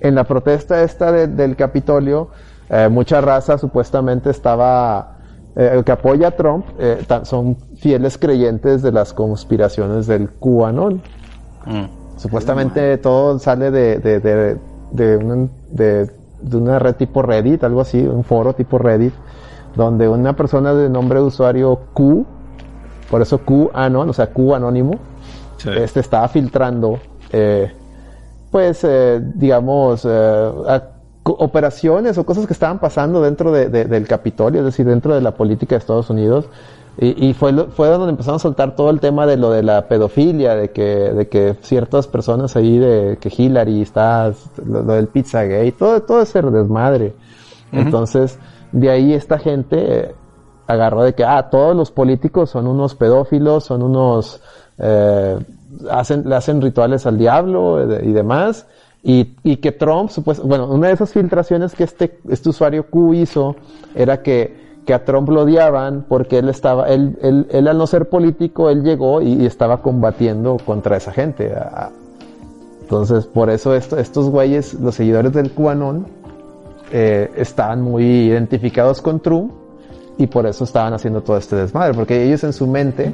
en 0.00 0.14
la 0.14 0.24
protesta 0.24 0.82
esta 0.82 1.12
del 1.12 1.56
Capitolio, 1.56 2.28
eh, 2.68 2.88
mucha 2.88 3.20
raza 3.20 3.58
supuestamente 3.58 4.30
estaba, 4.30 5.16
eh, 5.56 5.82
que 5.84 5.92
apoya 5.92 6.28
a 6.28 6.30
Trump, 6.32 6.66
eh, 6.78 7.04
son 7.22 7.56
fieles 7.78 8.18
creyentes 8.18 8.82
de 8.82 8.92
las 8.92 9.12
conspiraciones 9.12 10.06
del 10.06 10.30
QAnon. 10.30 11.02
Mm. 11.66 12.18
Supuestamente 12.18 12.98
todo 12.98 13.38
sale 13.38 13.70
de, 13.70 13.98
de, 13.98 14.20
de, 14.20 14.56
de, 14.90 16.10
de, 16.40 16.56
una 16.56 16.78
red 16.78 16.96
tipo 16.96 17.22
Reddit, 17.22 17.62
algo 17.64 17.80
así, 17.80 18.00
un 18.04 18.24
foro 18.24 18.54
tipo 18.54 18.78
Reddit, 18.78 19.14
donde 19.76 20.08
una 20.08 20.34
persona 20.34 20.74
de 20.74 20.88
nombre 20.88 21.20
de 21.20 21.26
usuario 21.26 21.78
Q, 21.94 22.26
por 23.10 23.22
eso 23.22 23.38
QAnon, 23.38 24.10
o 24.10 24.12
sea, 24.12 24.32
Q 24.32 24.54
anónimo, 24.54 24.92
este 25.64 26.00
estaba 26.00 26.28
filtrando 26.28 26.98
eh, 27.32 27.72
pues, 28.50 28.84
eh, 28.84 29.20
digamos, 29.34 30.06
eh, 30.08 30.50
operaciones 31.24 32.16
o 32.18 32.24
cosas 32.24 32.46
que 32.46 32.52
estaban 32.52 32.78
pasando 32.78 33.20
dentro 33.22 33.52
de, 33.52 33.68
del 33.68 34.06
Capitolio, 34.06 34.60
es 34.60 34.66
decir, 34.66 34.86
dentro 34.86 35.14
de 35.14 35.20
la 35.20 35.32
política 35.32 35.74
de 35.74 35.80
Estados 35.80 36.10
Unidos. 36.10 36.46
Y, 37.00 37.28
y 37.28 37.34
fue, 37.34 37.52
fue 37.68 37.88
donde 37.88 38.10
empezaron 38.10 38.36
a 38.36 38.38
soltar 38.40 38.74
todo 38.74 38.90
el 38.90 38.98
tema 38.98 39.26
de 39.26 39.36
lo 39.36 39.50
de 39.50 39.62
la 39.62 39.86
pedofilia, 39.86 40.56
de 40.56 40.70
que, 40.70 40.84
de 40.84 41.28
que 41.28 41.54
ciertas 41.62 42.08
personas 42.08 42.56
ahí, 42.56 42.78
de 42.78 43.18
que 43.20 43.32
Hillary 43.36 43.82
está, 43.82 44.32
lo, 44.64 44.82
del 44.82 45.06
Pizzagate, 45.06 45.72
todo, 45.72 46.02
todo 46.02 46.22
ese 46.22 46.42
desmadre. 46.42 47.14
Entonces, 47.70 48.38
de 48.72 48.90
ahí 48.90 49.12
esta 49.12 49.38
gente 49.38 50.14
agarró 50.66 51.02
de 51.02 51.14
que, 51.14 51.24
ah, 51.24 51.48
todos 51.50 51.76
los 51.76 51.90
políticos 51.90 52.50
son 52.50 52.66
unos 52.66 52.94
pedófilos, 52.94 53.64
son 53.64 53.82
unos, 53.82 54.40
eh, 54.78 55.38
hacen, 55.90 56.28
le 56.28 56.34
hacen 56.34 56.60
rituales 56.60 57.06
al 57.06 57.18
diablo 57.18 58.00
y 58.02 58.12
demás. 58.12 58.66
Y, 59.02 59.36
y 59.44 59.56
que 59.58 59.72
Trump, 59.72 60.10
supuesto, 60.10 60.46
bueno, 60.46 60.66
una 60.66 60.88
de 60.88 60.94
esas 60.94 61.12
filtraciones 61.12 61.74
que 61.74 61.84
este, 61.84 62.18
este 62.28 62.48
usuario 62.48 62.86
Q 62.90 63.14
hizo 63.14 63.56
era 63.94 64.22
que, 64.22 64.68
que 64.84 64.92
a 64.92 65.04
Trump 65.04 65.28
lo 65.28 65.42
odiaban 65.42 66.04
porque 66.08 66.38
él 66.38 66.48
estaba, 66.48 66.88
él, 66.88 67.16
él, 67.22 67.46
él 67.50 67.68
al 67.68 67.78
no 67.78 67.86
ser 67.86 68.08
político, 68.08 68.70
él 68.70 68.82
llegó 68.82 69.22
y, 69.22 69.46
estaba 69.46 69.82
combatiendo 69.82 70.56
contra 70.64 70.96
esa 70.96 71.12
gente. 71.12 71.52
Entonces, 72.80 73.26
por 73.26 73.50
eso 73.50 73.74
esto, 73.74 73.98
estos 73.98 74.30
güeyes, 74.30 74.74
los 74.74 74.96
seguidores 74.96 75.32
del 75.32 75.52
QAnon, 75.52 76.06
eh, 76.90 77.30
estaban 77.36 77.82
muy 77.82 78.04
identificados 78.04 79.02
con 79.02 79.20
Trump 79.20 79.52
y 80.16 80.26
por 80.26 80.46
eso 80.46 80.64
estaban 80.64 80.94
haciendo 80.94 81.22
todo 81.22 81.36
este 81.36 81.54
desmadre, 81.54 81.94
porque 81.94 82.24
ellos 82.24 82.42
en 82.44 82.52
su 82.52 82.66
mente 82.66 83.12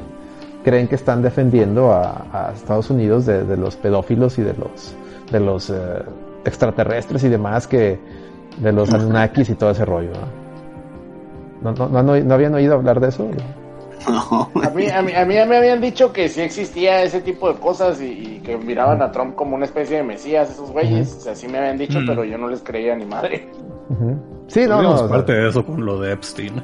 creen 0.65 0.89
que 0.89 0.95
están 0.97 1.23
defendiendo 1.23 1.93
a, 1.93 2.53
Estados 2.55 2.91
Unidos 2.91 3.27
de, 3.27 3.57
los 3.57 3.77
pedófilos 3.77 4.39
y 4.39 4.43
de 4.43 4.55
los, 4.55 4.97
de 5.31 5.41
los 5.41 5.71
eh, 5.71 5.75
extraterrestres 6.45 7.23
y 7.23 7.29
demás 7.29 7.67
que 7.67 7.99
de 8.59 8.73
los 8.73 8.93
Anunnakis 8.93 9.51
y 9.51 9.55
todo 9.55 9.71
ese 9.71 9.85
rollo. 9.85 10.11
¿no? 11.63 11.73
¿No, 11.73 12.35
habían 12.35 12.55
oído 12.55 12.75
hablar 12.75 12.99
de 13.01 13.09
eso? 13.09 13.29
A, 14.07 14.71
mí, 14.71 14.89
a, 14.91 15.03
mí, 15.03 15.13
a 15.13 15.25
mí 15.25 15.35
me 15.35 15.57
habían 15.57 15.81
dicho 15.81 16.13
que 16.13 16.29
sí 16.29 16.43
existía 16.43 17.03
ese 17.03 17.21
tipo 17.21 17.53
de 17.53 17.59
cosas 17.59 18.01
y, 18.01 18.41
que 18.45 18.57
miraban 18.59 19.01
a 19.01 19.11
Trump 19.11 19.35
como 19.35 19.57
una 19.57 19.65
especie 19.65 19.99
de 19.99 20.03
mesías, 20.03 20.51
esos 20.51 20.71
güeyes. 20.71 21.17
O 21.17 21.21
sea, 21.21 21.35
sí 21.35 21.49
me 21.49 21.59
habían 21.59 21.79
dicho, 21.79 22.01
pero 22.07 22.25
yo 22.25 22.37
no 22.37 22.49
les 22.49 22.63
creía 22.63 22.95
ni 22.97 23.07
madre. 23.07 23.49
Sí, 24.49 24.67
no, 24.67 24.83
no. 24.83 25.09
parte 25.09 25.33
de 25.33 25.49
eso 25.49 25.65
con 25.65 25.85
lo 25.85 25.99
de 26.01 26.13
Epstein. 26.13 26.63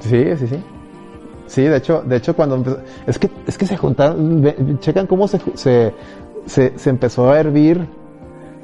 Sí, 0.00 0.36
sí, 0.36 0.46
sí. 0.46 0.62
Sí, 1.50 1.62
de 1.62 1.78
hecho, 1.78 2.04
de 2.06 2.14
hecho 2.14 2.36
cuando 2.36 2.62
es 3.08 3.18
que 3.18 3.28
es 3.44 3.58
que 3.58 3.66
se 3.66 3.76
juntaron, 3.76 4.78
checan 4.78 5.08
cómo 5.08 5.26
se, 5.26 5.40
se, 5.54 5.92
se, 6.46 6.90
empezó 6.90 7.28
a 7.28 7.40
hervir 7.40 7.88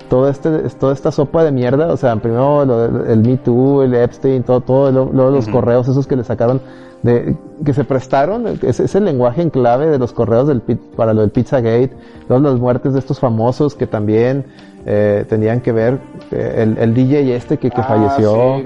todo 0.08 0.28
este, 0.28 0.48
toda 0.78 0.92
esta 0.92 1.10
sopa 1.10 1.42
de 1.42 1.50
mierda, 1.50 1.92
o 1.92 1.96
sea, 1.96 2.14
primero 2.14 2.62
el 3.06 3.22
Me 3.22 3.38
Too, 3.38 3.82
el 3.82 3.92
Epstein, 3.92 4.44
todo, 4.44 4.60
todo, 4.60 4.92
luego 4.92 5.32
los 5.32 5.48
correos 5.48 5.88
esos 5.88 6.06
que 6.06 6.14
le 6.14 6.22
sacaron, 6.22 6.60
de, 7.02 7.36
que 7.64 7.74
se 7.74 7.82
prestaron, 7.82 8.46
ese, 8.62 8.84
es 8.84 8.94
el 8.94 9.04
lenguaje 9.04 9.42
en 9.42 9.50
clave 9.50 9.88
de 9.88 9.98
los 9.98 10.12
correos 10.12 10.46
del, 10.46 10.60
para 10.96 11.12
lo 11.12 11.22
del 11.22 11.30
Pizzagate, 11.30 11.90
luego 12.28 12.44
las 12.44 12.60
muertes 12.60 12.92
de 12.92 13.00
estos 13.00 13.18
famosos 13.18 13.74
que 13.74 13.88
también 13.88 14.44
eh, 14.86 15.24
tenían 15.28 15.60
que 15.60 15.72
ver, 15.72 15.98
eh, 16.30 16.54
el, 16.58 16.78
el 16.78 16.94
DJ 16.94 17.34
este 17.34 17.58
que, 17.58 17.68
que 17.68 17.80
ah, 17.80 17.84
falleció. 17.84 18.62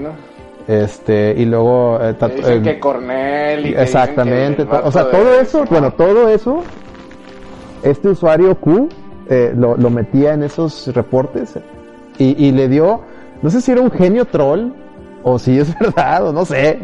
Este, 0.67 1.33
y 1.37 1.45
luego... 1.45 1.99
Eh, 2.01 2.15
eh, 2.21 2.61
que 2.63 2.79
Cornell 2.79 3.65
y 3.67 3.73
Exactamente. 3.73 4.63
o 4.63 4.91
sea, 4.91 5.09
todo 5.09 5.39
eso, 5.39 5.65
bueno, 5.69 5.91
todo 5.91 6.29
eso, 6.29 6.63
este 7.83 8.09
usuario 8.09 8.55
Q 8.55 8.89
eh, 9.29 9.53
lo, 9.55 9.75
lo, 9.77 9.89
metía 9.89 10.33
en 10.33 10.43
esos 10.43 10.93
reportes 10.93 11.57
y, 12.17 12.47
y, 12.47 12.51
le 12.51 12.67
dio, 12.67 13.01
no 13.41 13.49
sé 13.49 13.61
si 13.61 13.71
era 13.71 13.81
un 13.81 13.91
genio 13.91 14.25
troll 14.25 14.71
o 15.23 15.39
si 15.39 15.57
es 15.57 15.73
verdad 15.79 16.27
o 16.27 16.33
no 16.33 16.45
sé. 16.45 16.79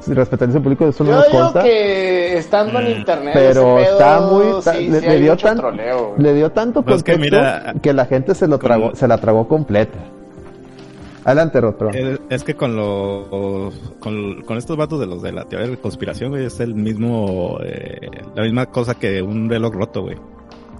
Si 0.00 0.12
ese 0.12 0.60
público, 0.60 0.86
eso 0.86 1.02
no 1.02 1.12
nos 1.12 1.24
consta. 1.28 1.62
que 1.62 2.36
estando 2.36 2.78
en 2.78 2.98
internet, 2.98 3.32
pero 3.32 3.78
está 3.78 4.20
muy, 4.20 4.44
le, 4.90 5.18
dio 5.18 5.34
tanto, 5.34 5.70
le 6.18 6.34
dio 6.34 6.52
tanto 6.52 6.82
pues 6.82 7.02
contexto 7.02 7.38
que, 7.72 7.80
que, 7.80 7.92
la 7.94 8.04
gente 8.04 8.34
se 8.34 8.46
lo 8.46 8.58
tragó, 8.58 8.94
se 8.94 9.08
la 9.08 9.16
tragó 9.16 9.48
completa. 9.48 9.98
Adelante, 11.24 11.60
Rotro. 11.60 11.90
Es, 12.28 12.44
que 12.44 12.54
con 12.54 12.76
los 12.76 13.74
con, 13.98 14.58
estos 14.58 14.76
vatos 14.76 15.00
de 15.00 15.06
los 15.06 15.22
de 15.22 15.32
la 15.32 15.46
teoría 15.46 15.70
de 15.70 15.78
conspiración, 15.78 16.30
güey, 16.30 16.44
es 16.44 16.60
el 16.60 16.74
mismo, 16.74 17.58
eh, 17.64 18.10
la 18.34 18.42
misma 18.42 18.66
cosa 18.66 18.94
que 18.94 19.22
un 19.22 19.48
reloj 19.48 19.74
roto, 19.74 20.02
güey. 20.02 20.16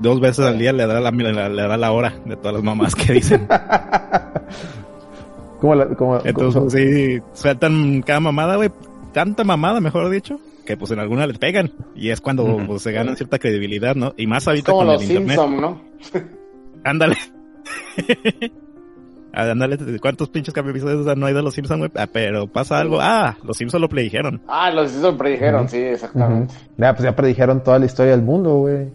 Dos 0.00 0.20
veces 0.20 0.44
al 0.44 0.58
día 0.58 0.72
le 0.72 0.86
da 0.86 1.00
la, 1.00 1.10
le, 1.10 1.62
da 1.62 1.76
la 1.76 1.92
hora 1.92 2.14
de 2.26 2.36
todas 2.36 2.54
las 2.54 2.62
mamás 2.62 2.94
que 2.94 3.14
dicen. 3.14 3.48
¿Cómo 5.60 5.76
la, 5.76 5.86
cómo, 5.94 6.20
Entonces, 6.22 6.72
sí, 6.72 7.22
sueltan 7.32 8.02
cada 8.02 8.20
mamada, 8.20 8.56
güey. 8.56 8.70
Tanta 9.12 9.44
mamada, 9.44 9.80
mejor 9.80 10.10
dicho, 10.10 10.40
que 10.66 10.76
pues 10.76 10.90
en 10.90 10.98
alguna 10.98 11.26
le 11.26 11.34
pegan. 11.34 11.72
Y 11.94 12.10
es 12.10 12.20
cuando 12.20 12.60
pues, 12.66 12.82
se 12.82 12.92
ganan 12.92 13.16
cierta 13.16 13.38
credibilidad, 13.38 13.94
¿no? 13.94 14.12
Y 14.16 14.26
más 14.26 14.46
ahorita 14.46 14.72
con 14.72 14.90
el 14.90 15.02
internet. 15.02 15.38
¿no? 15.38 15.80
Ándale. 16.84 17.16
Ándale, 19.34 19.98
¿cuántos 19.98 20.28
pinches 20.28 20.56
episodios 20.56 21.16
no 21.16 21.26
hay 21.26 21.34
de 21.34 21.42
los 21.42 21.54
Simpsons, 21.54 21.78
güey? 21.80 21.90
Ah, 21.96 22.06
pero 22.10 22.46
pasa 22.46 22.78
algo. 22.78 22.98
Ah, 23.00 23.36
los 23.42 23.56
Simpsons 23.56 23.80
lo 23.80 23.88
predijeron. 23.88 24.40
Ah, 24.46 24.70
los 24.70 24.92
Simpsons 24.92 25.18
predijeron, 25.18 25.68
sí, 25.68 25.78
exactamente. 25.78 26.54
Ya, 26.76 26.94
pues 26.94 27.02
ya 27.02 27.16
predijeron 27.16 27.62
toda 27.62 27.80
la 27.80 27.86
historia 27.86 28.12
del 28.12 28.22
mundo, 28.22 28.58
güey. 28.58 28.92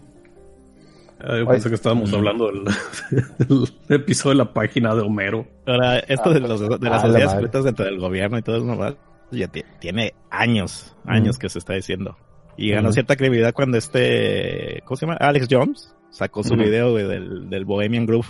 Ah, 1.22 1.36
yo 1.36 1.46
pensé 1.46 1.68
que 1.68 1.74
estábamos 1.74 2.10
hablando 2.14 2.50
del, 3.38 3.68
episodio 3.90 4.38
de 4.38 4.44
la 4.44 4.52
página 4.54 4.94
de 4.94 5.02
Homero. 5.02 5.46
Ahora, 5.66 5.98
esto 5.98 6.32
de, 6.32 6.40
los, 6.40 6.58
de 6.58 6.88
las 6.88 7.04
ah, 7.04 7.06
sociedades 7.06 7.32
secretas 7.32 7.64
dentro 7.64 7.84
del 7.84 7.98
gobierno 7.98 8.38
y 8.38 8.42
todo 8.42 8.56
eso, 8.56 8.96
ya 9.32 9.48
tiene 9.48 10.14
años, 10.30 10.96
años 11.04 11.38
que 11.38 11.50
se 11.50 11.58
está 11.58 11.74
diciendo. 11.74 12.16
Y 12.56 12.70
ganó 12.70 12.92
cierta 12.92 13.16
credibilidad 13.16 13.52
cuando 13.52 13.76
este, 13.76 14.82
¿cómo 14.86 14.96
se 14.96 15.06
llama? 15.06 15.18
Alex 15.20 15.48
Jones 15.50 15.94
sacó 16.08 16.42
su 16.42 16.56
video, 16.56 16.92
güey, 16.92 17.06
del, 17.06 17.50
del 17.50 17.64
Bohemian 17.66 18.06
Groove 18.06 18.28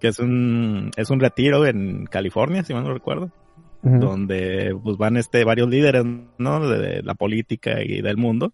que 0.00 0.08
es 0.08 0.18
un, 0.18 0.90
es 0.96 1.10
un 1.10 1.20
retiro 1.20 1.66
en 1.66 2.06
California, 2.06 2.62
si 2.62 2.74
mal 2.74 2.84
no 2.84 2.92
recuerdo, 2.92 3.30
donde 3.82 4.76
pues 4.82 4.96
van 4.96 5.16
este, 5.16 5.44
varios 5.44 5.68
líderes, 5.68 6.04
¿no? 6.38 6.68
De, 6.68 7.02
la 7.02 7.14
política 7.14 7.82
y 7.82 8.02
del 8.02 8.16
mundo, 8.16 8.52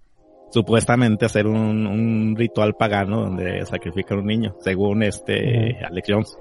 supuestamente 0.51 1.25
hacer 1.25 1.47
un, 1.47 1.87
un 1.87 2.35
ritual 2.37 2.75
pagano 2.75 3.23
donde 3.23 3.65
sacrifican 3.65 4.19
un 4.19 4.27
niño, 4.27 4.57
según 4.61 5.03
este 5.03 5.79
Alex 5.85 6.07
Jones. 6.09 6.39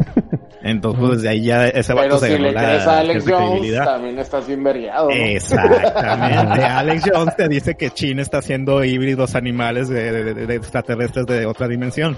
Entonces, 0.62 1.00
pues, 1.00 1.16
desde 1.16 1.28
ahí 1.28 1.44
ya 1.44 1.66
ese 1.68 1.92
vato 1.94 2.18
se 2.18 2.36
si 2.36 2.38
le 2.38 2.54
crees 2.54 2.86
a 2.86 2.98
Alex 2.98 3.24
Jones, 3.28 3.74
también 3.74 4.18
estás 4.18 4.46
bien 4.46 4.62
veriado. 4.62 5.10
Exactamente. 5.10 6.64
Alex 6.64 7.10
Jones 7.12 7.36
te 7.36 7.48
dice 7.48 7.74
que 7.74 7.90
China 7.90 8.22
está 8.22 8.38
haciendo 8.38 8.84
híbridos 8.84 9.34
animales 9.34 9.88
de, 9.88 10.34
de, 10.34 10.54
extraterrestres 10.54 11.26
de 11.26 11.46
otra 11.46 11.68
dimensión. 11.68 12.16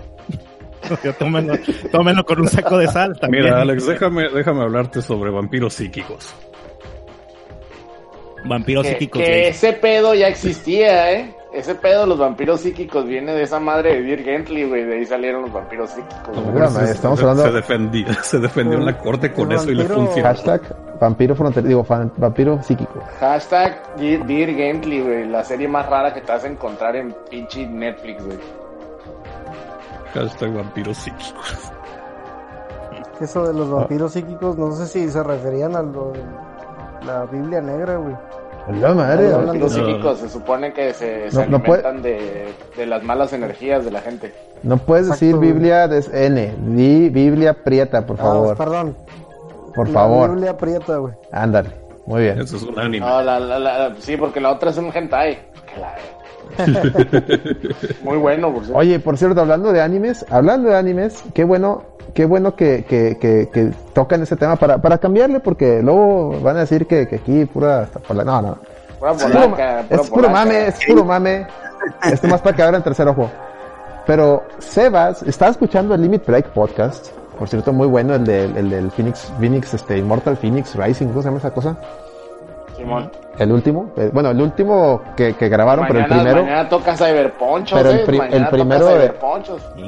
tómenlo, 1.18 1.54
tómenlo, 1.90 2.24
con 2.24 2.40
un 2.40 2.48
saco 2.48 2.78
de 2.78 2.88
sal 2.88 3.18
también. 3.18 3.44
Mira, 3.44 3.60
Alex, 3.60 3.86
déjame, 3.86 4.28
déjame 4.28 4.62
hablarte 4.62 5.02
sobre 5.02 5.30
vampiros 5.30 5.74
psíquicos. 5.74 6.34
Vampiros 8.44 8.86
psíquicos. 8.86 9.22
Que 9.22 9.48
ese 9.48 9.72
pedo 9.74 10.14
ya 10.14 10.28
existía, 10.28 11.12
¿eh? 11.12 11.34
Ese 11.52 11.74
pedo 11.74 12.02
de 12.02 12.06
los 12.06 12.18
vampiros 12.18 12.62
psíquicos 12.62 13.04
viene 13.06 13.34
de 13.34 13.42
esa 13.42 13.60
madre 13.60 13.94
de 13.94 14.02
Dirk 14.02 14.24
Gently, 14.24 14.64
güey. 14.64 14.84
De 14.84 14.94
ahí 14.94 15.04
salieron 15.04 15.42
los 15.42 15.52
vampiros 15.52 15.90
píquicos. 15.90 16.72
se, 16.72 16.90
estamos 16.90 17.20
hablando... 17.20 17.42
se, 17.42 17.52
defendía, 17.52 18.14
se 18.22 18.38
defendió 18.38 18.78
en 18.78 18.86
la 18.86 18.96
corte 18.96 19.32
con 19.32 19.52
eso 19.52 19.70
y 19.70 19.74
le 19.74 19.84
funcionó. 19.84 20.28
Hashtag 20.28 20.62
vampiro 20.98 21.34
fronterizo, 21.34 21.68
digo, 21.68 21.86
vampiro 22.16 22.62
psíquico. 22.62 23.04
Hashtag 23.20 23.96
Dear 23.96 24.50
Gently, 24.50 25.00
güey. 25.02 25.28
La 25.28 25.44
serie 25.44 25.68
más 25.68 25.86
rara 25.90 26.14
que 26.14 26.22
te 26.22 26.32
vas 26.32 26.42
a 26.44 26.48
encontrar 26.48 26.96
en 26.96 27.14
pinche 27.28 27.66
Netflix, 27.66 28.24
güey. 28.24 28.38
Hashtag 30.14 30.54
vampiros 30.54 30.96
psíquicos. 30.96 31.72
Eso 33.20 33.46
de 33.46 33.54
los 33.54 33.70
vampiros 33.70 34.12
psíquicos, 34.12 34.58
no 34.58 34.72
sé 34.72 34.86
si 34.86 35.08
se 35.08 35.22
referían 35.22 35.76
a 35.76 35.82
lo, 35.82 36.12
la 37.06 37.24
Biblia 37.26 37.60
negra, 37.60 37.96
güey. 37.96 38.14
La 38.80 38.94
madre. 38.94 39.30
Los 39.58 39.72
psíquicos 39.72 40.18
se 40.18 40.28
supone 40.28 40.72
que 40.72 40.94
se, 40.94 41.30
se 41.30 41.42
alimentan 41.42 42.00
de, 42.02 42.54
de, 42.76 42.86
las 42.86 43.02
malas 43.02 43.32
energías 43.32 43.84
de 43.84 43.90
la 43.90 44.00
gente. 44.00 44.32
No 44.62 44.76
puedes 44.76 45.08
decir 45.08 45.36
Biblia 45.36 45.88
de 45.88 46.04
N, 46.26 46.54
di 46.76 47.08
Biblia 47.08 47.54
prieta, 47.64 48.06
por 48.06 48.16
ah, 48.20 48.22
favor. 48.22 48.56
perdón. 48.56 48.96
Por 49.74 49.88
favor. 49.88 50.30
Biblia 50.30 50.56
prieta, 50.56 50.96
güey. 50.98 51.14
Ándale, 51.32 51.70
muy 52.06 52.22
bien. 52.22 52.40
Eso 52.40 52.56
es 52.56 52.62
un 52.62 52.78
anime. 52.78 53.04
No, 53.04 53.22
la, 53.22 53.40
la, 53.40 53.94
sí, 53.98 54.16
porque 54.16 54.40
la 54.40 54.52
otra 54.52 54.70
es 54.70 54.76
un 54.76 54.92
hentai. 54.94 55.38
muy 58.02 58.18
bueno, 58.18 58.52
por 58.52 58.62
cierto. 58.64 58.78
Oye, 58.78 58.98
por 59.00 59.18
cierto, 59.18 59.40
hablando 59.40 59.72
de 59.72 59.80
animes, 59.80 60.24
hablando 60.30 60.70
de 60.70 60.76
animes, 60.76 61.22
qué 61.34 61.44
bueno 61.44 61.92
qué 62.14 62.24
bueno 62.24 62.54
que, 62.54 62.84
que, 62.84 63.18
que, 63.18 63.72
tocan 63.94 64.22
ese 64.22 64.36
tema 64.36 64.56
para, 64.56 64.78
para 64.78 64.98
cambiarle, 64.98 65.40
porque 65.40 65.82
luego 65.82 66.40
van 66.40 66.56
a 66.56 66.60
decir 66.60 66.86
que, 66.86 67.06
que 67.08 67.16
aquí 67.16 67.44
pura... 67.46 67.88
No, 68.08 68.42
no. 68.42 68.58
es, 69.90 70.10
puro, 70.10 70.28
mame, 70.28 70.66
es 70.68 70.84
puro 70.86 71.04
mame. 71.04 71.46
Esto 72.02 72.28
más 72.28 72.40
para 72.40 72.56
que 72.56 72.62
abran 72.62 72.82
tercer 72.82 73.08
ojo. 73.08 73.30
Pero 74.06 74.42
Sebas, 74.58 75.22
estaba 75.22 75.50
escuchando 75.50 75.94
el 75.94 76.02
Limit 76.02 76.26
Break 76.26 76.52
podcast. 76.52 77.08
Por 77.38 77.48
cierto, 77.48 77.72
muy 77.72 77.86
bueno 77.86 78.14
el, 78.14 78.24
de, 78.24 78.44
el 78.44 78.70
del 78.70 78.90
Phoenix, 78.90 79.32
Phoenix, 79.38 79.74
este, 79.74 79.98
Immortal 79.98 80.36
Phoenix 80.36 80.76
Rising, 80.76 81.08
¿cómo 81.08 81.22
se 81.22 81.28
llama 81.28 81.38
esa 81.38 81.52
cosa? 81.52 81.76
Simón. 82.82 83.10
El 83.38 83.50
último, 83.50 83.92
eh, 83.96 84.10
bueno, 84.12 84.30
el 84.30 84.40
último 84.40 85.02
que, 85.16 85.34
que 85.34 85.48
grabaron, 85.48 85.86
pero 85.86 86.00
el 86.00 86.06
primero. 86.06 86.42
Mañana 86.42 86.68
toca 86.68 86.94
Cyberponchos, 86.96 87.80
pero 87.80 87.90
el, 87.90 88.00
eh, 88.00 88.28
el 88.30 88.46
primero 88.48 88.86
de, 88.88 89.12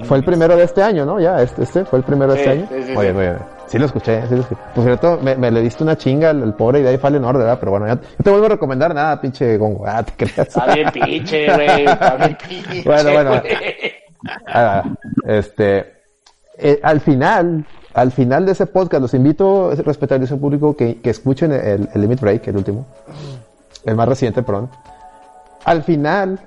fue 0.04 0.16
el 0.16 0.24
primero 0.24 0.56
de 0.56 0.64
este 0.64 0.82
año, 0.82 1.04
¿no? 1.04 1.20
Ya, 1.20 1.42
este, 1.42 1.62
este 1.62 1.84
fue 1.84 1.98
el 1.98 2.04
primero 2.04 2.32
de 2.32 2.38
este 2.38 2.50
año. 2.50 2.66
Sí, 2.70 2.82
sí, 2.84 2.96
Oye, 2.96 3.12
sí. 3.12 3.44
sí 3.66 3.78
lo 3.78 3.84
escuché, 3.86 4.26
sí 4.28 4.34
lo 4.34 4.40
escuché. 4.40 4.60
Por 4.74 4.84
cierto, 4.84 5.18
me, 5.22 5.36
me 5.36 5.50
le 5.50 5.60
diste 5.60 5.82
una 5.82 5.96
chinga 5.96 6.30
al, 6.30 6.54
pobre 6.54 6.80
y 6.80 6.82
de 6.82 6.90
ahí 6.90 6.96
fue 6.96 7.10
en 7.10 7.24
orden, 7.24 7.42
¿verdad? 7.42 7.58
Pero 7.60 7.72
bueno, 7.72 7.86
ya, 7.86 7.94
no 7.96 8.00
te 8.22 8.30
vuelvo 8.30 8.46
a 8.46 8.50
recomendar 8.50 8.94
nada, 8.94 9.20
pinche 9.20 9.58
gongo. 9.58 9.84
Ah, 9.86 10.02
te 10.02 10.12
creas. 10.12 10.48
Está 10.48 10.72
bien 10.72 10.90
pinche, 10.90 11.46
güey. 11.54 11.84
Está 11.84 12.16
bien 12.16 12.38
pinche. 12.48 12.82
Bueno, 12.84 13.12
bueno. 13.12 13.42
Ah, 14.46 14.82
este, 15.26 15.94
eh, 16.56 16.80
al 16.82 17.00
final, 17.00 17.66
al 17.94 18.10
final 18.10 18.44
de 18.44 18.52
ese 18.52 18.66
podcast, 18.66 19.00
los 19.00 19.14
invito, 19.14 19.70
a 19.70 19.74
respetar 19.76 20.22
ese 20.22 20.36
público, 20.36 20.76
que, 20.76 21.00
que 21.00 21.10
escuchen 21.10 21.52
el, 21.52 21.88
Limit 21.94 22.20
Break, 22.20 22.48
el 22.48 22.56
último. 22.56 22.86
El 23.84 23.94
más 23.94 24.08
reciente, 24.08 24.42
perdón. 24.42 24.68
Al 25.64 25.84
final, 25.84 26.40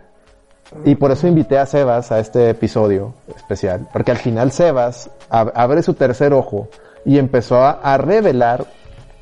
y 0.83 0.95
por 0.95 1.11
eso 1.11 1.27
invité 1.27 1.57
a 1.57 1.65
Sebas 1.65 2.11
a 2.11 2.19
este 2.19 2.49
episodio 2.49 3.13
especial, 3.35 3.87
porque 3.93 4.11
al 4.11 4.17
final 4.17 4.51
Sebas 4.51 5.09
abre 5.29 5.81
su 5.83 5.93
tercer 5.93 6.33
ojo 6.33 6.67
y 7.05 7.17
empezó 7.17 7.63
a, 7.63 7.71
a 7.71 7.97
revelar 7.97 8.65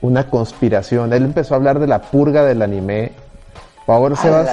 una 0.01 0.29
conspiración. 0.29 1.13
Él 1.13 1.23
empezó 1.23 1.53
a 1.53 1.57
hablar 1.57 1.79
de 1.79 1.87
la 1.87 2.01
purga 2.01 2.43
del 2.43 2.61
anime 2.61 3.11
por 3.85 3.95
favor, 3.95 4.17
Sebas. 4.17 4.49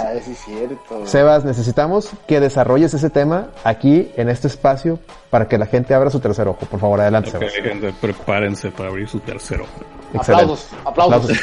Sebas, 1.05 1.45
necesitamos 1.45 2.11
que 2.27 2.39
desarrolles 2.39 2.93
ese 2.93 3.09
tema 3.09 3.49
aquí 3.65 4.13
en 4.17 4.29
este 4.29 4.47
espacio 4.47 4.99
para 5.31 5.49
que 5.49 5.57
la 5.57 5.65
gente 5.65 5.95
abra 5.95 6.11
su 6.11 6.21
tercer 6.21 6.49
ojo. 6.49 6.67
Por 6.67 6.79
favor, 6.79 7.01
adelante, 7.01 7.35
okay, 7.35 7.49
Sebas. 7.49 7.67
Gente, 7.67 7.95
prepárense 7.99 8.71
para 8.71 8.91
abrir 8.91 9.09
su 9.09 9.21
tercer 9.21 9.63
ojo. 9.63 9.71
Aplausos, 10.19 10.69
aplausos. 10.85 11.31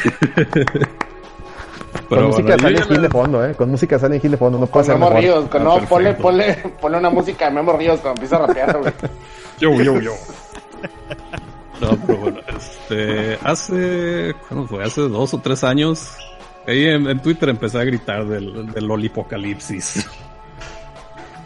con 2.10 2.26
música 2.28 2.60
sale 2.60 2.80
en 2.80 3.02
de 3.02 3.10
fondo, 3.10 3.44
¿eh? 3.44 3.56
Con 3.56 3.72
música 3.72 3.98
sale 3.98 4.20
en 4.24 4.32
de 4.32 4.38
fondo, 4.38 4.60
no 4.60 4.68
puede 4.68 4.86
ser 4.86 4.94
Memo 4.96 5.10
Ríos, 5.10 5.50
con, 5.50 5.64
no, 5.64 5.74
ah, 5.74 5.82
ponle, 5.90 6.14
ponle, 6.14 6.54
ponle, 6.80 6.98
una 7.00 7.10
música 7.10 7.46
de 7.46 7.52
Memo 7.52 7.74
Ríos 7.74 8.00
cuando 8.02 8.22
empieza 8.22 8.36
a 8.36 8.46
rapear, 8.46 8.78
güey. 8.78 8.94
Yo, 9.60 9.74
yo, 9.74 10.00
yo. 10.00 10.14
No, 11.82 11.90
pero 12.08 12.18
bueno, 12.18 12.40
este, 12.48 13.38
hace, 13.44 14.34
¿cuándo 14.48 14.68
fue? 14.68 14.86
Hace 14.86 15.02
dos 15.02 15.34
o 15.34 15.40
tres 15.40 15.66
años 15.66 16.16
Ahí 16.70 16.86
en, 16.86 17.20
Twitter 17.20 17.50
empecé 17.50 17.80
a 17.80 17.84
gritar 17.84 18.28
del, 18.28 18.72
del 18.72 18.86
lolipocalipsis. 18.86 20.08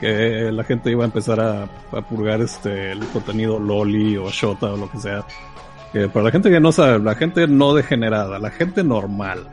que 0.01 0.51
la 0.51 0.65
gente 0.65 0.91
iba 0.91 1.03
a 1.03 1.05
empezar 1.05 1.39
a, 1.39 1.65
purgar 2.01 2.41
este 2.41 2.91
el 2.91 2.99
contenido 3.07 3.57
loli 3.57 4.17
o 4.17 4.29
shota 4.29 4.73
o 4.73 4.77
lo 4.77 4.91
que 4.91 4.99
sea. 4.99 5.25
Que 5.93 6.09
para 6.09 6.25
la 6.25 6.31
gente 6.31 6.49
que 6.49 6.59
no 6.59 6.73
sabe, 6.73 6.99
la 6.99 7.15
gente 7.15 7.47
no 7.47 7.73
degenerada, 7.73 8.37
la 8.37 8.51
gente 8.51 8.83
normal. 8.83 9.47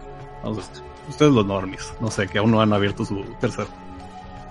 ustedes 1.09 1.33
los 1.33 1.47
normis, 1.47 1.93
no 2.01 2.11
sé, 2.11 2.27
que 2.27 2.39
aún 2.39 2.51
no 2.51 2.61
han 2.61 2.73
abierto 2.73 3.05
su 3.05 3.23
tercer. 3.41 3.69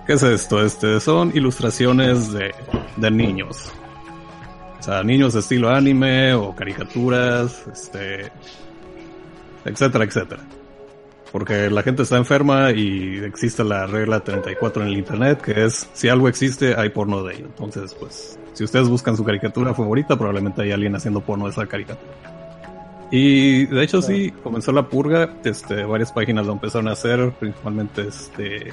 ¿Qué 0.06 0.14
es 0.14 0.22
esto? 0.22 0.64
Este, 0.64 1.00
son 1.00 1.32
ilustraciones 1.34 2.32
de, 2.32 2.54
de 2.96 3.10
niños. 3.10 3.70
O 4.78 4.82
sea, 4.82 5.02
niños 5.02 5.34
de 5.34 5.40
estilo 5.40 5.68
anime 5.68 6.32
o 6.32 6.54
caricaturas, 6.54 7.66
este, 7.70 8.32
etcétera, 9.66 10.04
etcétera 10.04 10.42
porque 11.32 11.70
la 11.70 11.82
gente 11.82 12.02
está 12.02 12.16
enferma 12.16 12.72
y 12.72 13.18
existe 13.24 13.62
la 13.62 13.86
regla 13.86 14.20
34 14.20 14.82
en 14.82 14.88
el 14.88 14.98
internet, 14.98 15.40
que 15.40 15.64
es 15.64 15.88
si 15.92 16.08
algo 16.08 16.28
existe, 16.28 16.74
hay 16.76 16.88
porno 16.88 17.22
de 17.22 17.34
ello. 17.34 17.46
Entonces, 17.46 17.94
pues, 17.94 18.38
si 18.52 18.64
ustedes 18.64 18.88
buscan 18.88 19.16
su 19.16 19.24
caricatura 19.24 19.74
favorita, 19.74 20.16
probablemente 20.16 20.62
hay 20.62 20.72
alguien 20.72 20.94
haciendo 20.96 21.20
porno 21.20 21.44
de 21.44 21.52
esa 21.52 21.66
caricatura. 21.66 22.12
Y 23.10 23.66
de 23.66 23.82
hecho 23.82 24.00
sí, 24.02 24.32
comenzó 24.42 24.70
la 24.70 24.88
purga, 24.88 25.34
este, 25.44 25.84
varias 25.84 26.12
páginas 26.12 26.46
lo 26.46 26.52
empezaron 26.52 26.88
a 26.88 26.92
hacer, 26.92 27.32
principalmente 27.32 28.06
este 28.06 28.72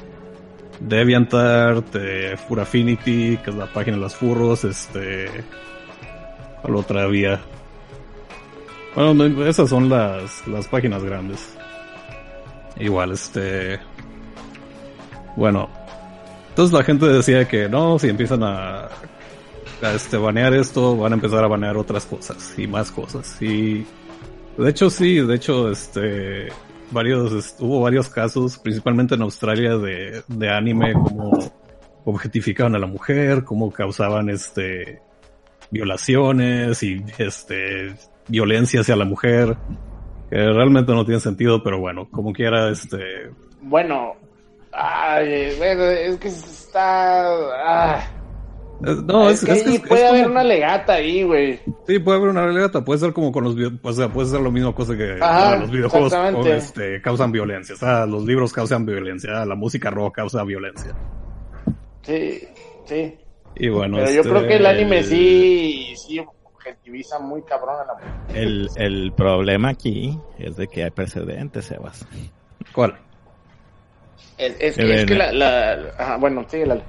DeviantArt, 0.80 1.96
eh, 1.96 2.38
Furafinity, 2.48 3.38
que 3.38 3.50
es 3.50 3.56
la 3.56 3.66
página 3.66 3.98
de 3.98 4.04
los 4.04 4.16
furros, 4.16 4.64
este, 4.64 5.28
¿cuál 6.62 6.76
otra 6.76 7.08
vía? 7.08 7.42
Bueno, 8.94 9.44
esas 9.46 9.70
son 9.70 9.90
las, 9.90 10.48
las 10.48 10.68
páginas 10.68 11.04
grandes. 11.04 11.57
Igual, 12.80 13.12
este. 13.12 13.80
Bueno. 15.36 15.70
Entonces 16.50 16.74
la 16.74 16.84
gente 16.84 17.06
decía 17.06 17.48
que 17.48 17.70
no, 17.70 18.00
si 18.00 18.10
empiezan 18.10 18.42
a, 18.42 18.90
este, 19.94 20.18
banear 20.18 20.56
esto, 20.56 20.98
van 20.98 21.12
a 21.12 21.16
empezar 21.16 21.44
a 21.44 21.48
banear 21.48 21.78
otras 21.78 22.06
cosas 22.06 22.56
y 22.58 22.66
más 22.66 22.92
cosas. 22.92 23.40
Y 23.42 23.86
de 24.58 24.70
hecho 24.70 24.90
sí, 24.90 25.20
de 25.20 25.36
hecho, 25.36 25.70
este, 25.70 26.48
varios, 26.90 27.56
hubo 27.60 27.82
varios 27.82 28.10
casos, 28.10 28.58
principalmente 28.58 29.14
en 29.14 29.22
Australia, 29.22 29.78
de, 29.78 30.24
de 30.28 30.50
anime, 30.50 30.94
como 30.94 31.38
objetificaban 32.06 32.74
a 32.74 32.80
la 32.80 32.88
mujer, 32.88 33.44
como 33.44 33.72
causaban 33.72 34.32
este, 34.32 35.00
violaciones 35.70 36.82
y 36.82 37.04
este, 37.20 37.94
violencia 38.28 38.82
hacia 38.82 38.96
la 38.96 39.06
mujer 39.06 39.58
que 40.30 40.36
realmente 40.36 40.94
no 40.94 41.06
tiene 41.06 41.20
sentido, 41.20 41.64
pero 41.64 41.80
bueno, 41.80 42.08
como 42.12 42.34
quiera, 42.34 42.70
este... 42.70 43.30
Bueno, 43.62 44.16
ay, 44.72 45.34
es 45.34 46.18
que 46.18 46.28
está... 46.28 47.26
Ah. 47.64 48.12
No, 48.80 49.30
es, 49.30 49.44
que, 49.44 49.80
puede 49.88 50.08
haber 50.08 50.30
una 50.30 50.44
legata 50.44 50.94
ahí, 50.94 51.24
güey. 51.24 51.60
Sí, 51.88 51.98
puede 51.98 52.18
haber 52.20 52.30
una 52.30 52.46
legata. 52.48 52.86
Puede 52.86 53.00
ser 53.00 53.12
como 53.12 53.32
con 53.32 53.44
los 53.44 53.56
o 53.82 53.94
sea, 53.94 54.10
puede 54.10 54.28
ser 54.28 54.40
lo 54.42 54.52
mismo 54.52 54.76
cosa 54.76 54.96
que 54.96 55.18
los 55.60 55.72
videojuegos 55.72 56.14
este, 56.46 57.02
causan 57.02 57.32
violencia. 57.32 57.74
O 57.74 57.78
sea, 57.78 58.06
los 58.06 58.24
libros 58.24 58.54
causan 58.54 58.86
violencia, 58.86 59.46
la 59.46 59.56
música 59.56 59.90
rock 59.90 60.18
causa 60.18 60.44
violencia. 60.44 60.96
Sí, 62.04 62.48
sí. 62.86 63.16
Y 63.56 63.70
bueno, 63.70 63.98
Pero 63.98 64.12
yo 64.12 64.22
creo 64.22 64.42
que 64.48 64.56
el 64.58 64.66
este, 64.66 64.68
anime 64.68 65.04
sí, 65.04 65.94
sí 65.96 66.24
muy 67.22 67.42
cabrón 67.44 67.76
a 67.82 67.86
la 67.86 67.94
mujer. 67.94 68.10
El, 68.36 68.70
el 68.76 69.12
problema 69.14 69.70
aquí 69.70 70.20
es 70.38 70.56
de 70.58 70.68
que 70.68 70.84
hay 70.84 70.92
precedentes, 70.92 71.66
Sebas. 71.66 72.06
¿Cuál? 72.74 72.98
Es, 74.38 74.76
que, 74.76 75.16
la, 75.16 76.18
bueno, 76.20 76.46
sí, 76.48 76.64
la... 76.64 76.80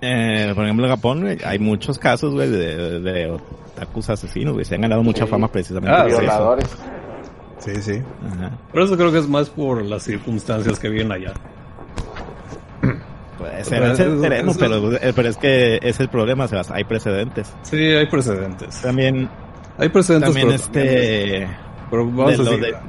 Eh, 0.00 0.52
por 0.54 0.64
ejemplo, 0.64 0.86
en 0.86 0.90
Japón 0.90 1.38
hay 1.44 1.58
muchos 1.58 1.98
casos, 1.98 2.32
güey, 2.32 2.48
de, 2.48 3.00
de, 3.00 3.30
otakus 3.30 4.08
asesinos, 4.10 4.54
güey. 4.54 4.64
Se 4.64 4.76
han 4.76 4.82
ganado 4.82 5.02
mucha 5.02 5.26
fama 5.26 5.50
precisamente 5.50 5.96
ah, 6.00 6.04
violadores. 6.04 6.68
Sí, 7.58 7.74
sí. 7.82 8.02
Pero 8.72 8.84
eso 8.84 8.96
creo 8.96 9.10
que 9.10 9.18
es 9.18 9.28
más 9.28 9.50
por 9.50 9.84
las 9.84 10.04
circunstancias 10.04 10.78
que 10.78 10.88
vienen 10.88 11.10
allá. 11.10 11.34
Puede 13.38 13.64
ser, 13.64 13.80
pero, 14.58 14.92
eh, 14.96 15.12
pero, 15.14 15.28
es 15.28 15.36
que 15.36 15.78
es 15.80 16.00
el 16.00 16.08
problema, 16.08 16.48
sea, 16.48 16.62
hay 16.70 16.82
precedentes. 16.82 17.54
Sí, 17.62 17.76
hay 17.76 18.06
precedentes. 18.06 18.82
También 18.82 19.30
hay 19.78 19.88
precedentes. 19.90 20.34
También 20.34 20.50
este... 20.52 21.48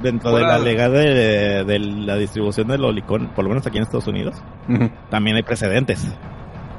dentro 0.02 0.36
de 0.36 0.42
la 0.42 0.58
legada 0.58 1.00
de, 1.00 1.80
la 1.80 2.16
distribución 2.16 2.68
del 2.68 2.84
olicón, 2.84 3.30
por 3.36 3.44
lo 3.44 3.50
menos 3.50 3.66
aquí 3.68 3.78
en 3.78 3.84
Estados 3.84 4.08
Unidos, 4.08 4.36
también 5.12 5.36
hay 5.36 5.44
precedentes. 5.44 6.04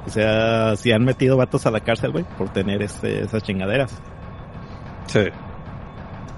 O 0.06 0.10
sea, 0.10 0.74
si 0.76 0.90
han 0.90 1.04
metido 1.04 1.36
vatos 1.36 1.66
a 1.66 1.70
la 1.70 1.80
cárcel, 1.80 2.10
güey, 2.10 2.24
por 2.36 2.52
tener 2.52 2.82
este, 2.82 3.22
esas 3.22 3.42
chingaderas. 3.44 3.96
Sí. 5.06 5.26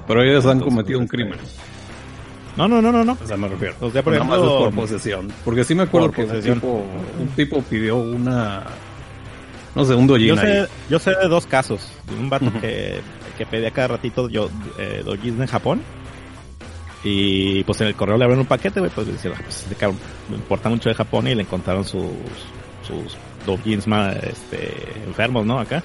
Pero 0.07 0.23
ellos 0.23 0.45
han 0.47 0.61
cometido 0.61 0.99
un 0.99 1.07
crimen. 1.07 1.39
No, 2.57 2.69
no, 2.69 2.83
no, 2.83 2.93
no, 2.93 3.05
no. 3.05 3.17
O 3.23 3.27
sea, 3.27 3.37
me 3.37 3.49
refiero. 3.49 3.75
O 3.81 3.91
sea, 3.91 4.03
por 4.03 4.15
ejemplo, 4.15 4.59
por 4.59 4.75
posesión. 4.75 5.33
Porque 5.45 5.65
sí 5.65 5.75
me 5.75 5.85
acuerdo 5.85 6.11
que 6.11 6.25
un 6.25 6.41
tipo, 6.41 6.85
un 7.19 7.29
tipo, 7.29 7.63
pidió 7.63 7.97
una... 7.97 8.65
No 9.75 9.87
sé, 9.87 9.95
un 9.95 10.07
doujin 10.07 10.27
yo 10.27 10.37
sé, 10.37 10.69
Yo 10.91 10.99
sé 10.99 11.15
de 11.15 11.29
dos 11.29 11.47
casos. 11.47 11.91
Un 12.19 12.29
vato 12.29 12.53
que, 12.61 13.01
que 13.39 13.47
pedía 13.47 13.71
cada 13.71 13.89
ratito 13.89 14.29
yo, 14.29 14.51
eh, 14.79 15.03
en 15.07 15.47
Japón. 15.47 15.81
Y 17.05 17.65
pues 17.65 17.81
en 17.81 17.89
el 17.89 17.95
correo 17.95 18.17
le 18.17 18.25
abrieron 18.25 18.43
un 18.43 18.47
paquete, 18.47 18.81
güey, 18.81 18.93
pues 18.95 19.09
decía, 19.09 19.33
pues 19.33 19.67
este 19.69 19.87
me 20.29 20.37
importa 20.37 20.69
mucho 20.69 20.89
de 20.89 20.95
Japón 20.95 21.27
y 21.27 21.35
le 21.35 21.43
encontraron 21.43 21.85
sus, 21.85 22.05
sus 22.87 23.17
doujins 23.45 23.87
más 23.89 24.17
este, 24.23 24.73
enfermos, 25.07 25.45
¿no? 25.45 25.59
Acá. 25.59 25.83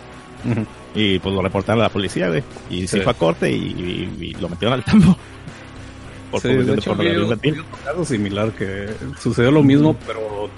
Y 0.94 1.20
pues 1.20 1.34
lo 1.34 1.42
reportaron 1.42 1.82
a 1.82 1.86
la 1.86 1.90
policía, 1.90 2.28
güey. 2.30 2.44
Y 2.70 2.88
se 2.88 3.02
fue 3.02 3.12
a 3.12 3.16
corte 3.16 3.52
y, 3.52 4.36
lo 4.40 4.50
metieron 4.50 4.74
al 4.74 4.84
tambo. 4.84 5.18
Por 6.32 6.42
sí, 6.42 6.50
de 6.50 6.74
hecho, 6.74 6.92
un 6.92 7.40
caso 7.86 8.06
similar 8.06 8.52
que 8.52 8.90
sucedió 9.20 9.52
lo 9.52 9.64
mismo, 9.64 9.96
pero 10.06 10.50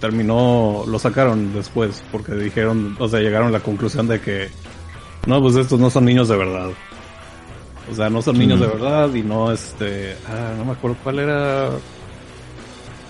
terminó, 0.00 0.84
lo 0.86 0.98
sacaron 0.98 1.52
después 1.52 2.02
porque 2.12 2.34
dijeron, 2.34 2.96
o 2.98 3.08
sea, 3.08 3.20
llegaron 3.20 3.48
a 3.48 3.50
la 3.50 3.60
conclusión 3.60 4.06
de 4.06 4.20
que 4.20 4.48
no, 5.26 5.40
pues 5.40 5.56
estos 5.56 5.80
no 5.80 5.90
son 5.90 6.04
niños 6.04 6.28
de 6.28 6.36
verdad. 6.36 6.70
O 7.90 7.94
sea, 7.94 8.10
no 8.10 8.20
son 8.22 8.38
niños 8.38 8.60
de 8.60 8.66
verdad 8.66 9.12
y 9.14 9.22
no 9.22 9.52
este, 9.52 10.16
ah, 10.28 10.52
no 10.56 10.64
me 10.64 10.72
acuerdo 10.72 10.96
cuál 11.02 11.20
era 11.20 11.70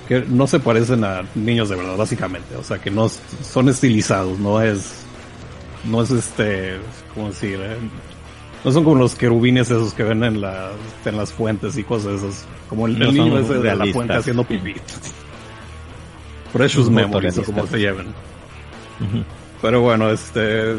que 0.06 0.20
no 0.20 0.46
se 0.46 0.60
parecen 0.60 1.02
a 1.04 1.22
niños 1.34 1.68
de 1.68 1.76
verdad, 1.76 1.96
básicamente. 1.96 2.54
O 2.56 2.62
sea, 2.62 2.78
que 2.78 2.90
no 2.90 3.08
son 3.08 3.68
estilizados, 3.68 4.38
no 4.38 4.60
es 4.62 5.06
no 5.84 6.02
es 6.02 6.10
este, 6.10 6.78
¿cómo 7.14 7.28
decir? 7.28 7.58
Eh? 7.60 7.76
No 8.66 8.72
son 8.72 8.82
como 8.82 8.96
los 8.96 9.14
querubines 9.14 9.70
esos 9.70 9.94
que 9.94 10.02
ven 10.02 10.24
en, 10.24 10.40
las 10.40 10.72
en 11.04 11.16
las 11.16 11.32
fuentes 11.32 11.78
y 11.78 11.84
cosas 11.84 12.14
esas. 12.14 12.46
Como 12.68 12.88
el, 12.88 12.98
niño 12.98 13.38
ese 13.38 13.54
de 13.60 13.76
la 13.76 13.86
fuente 13.92 14.14
haciendo 14.14 14.42
pipí. 14.42 14.74
Precious 16.52 16.90
memories, 16.90 17.38
como 17.46 17.64
se 17.68 17.78
lleven. 17.78 18.06
Pero 19.62 19.82
bueno, 19.82 20.10
este. 20.10 20.74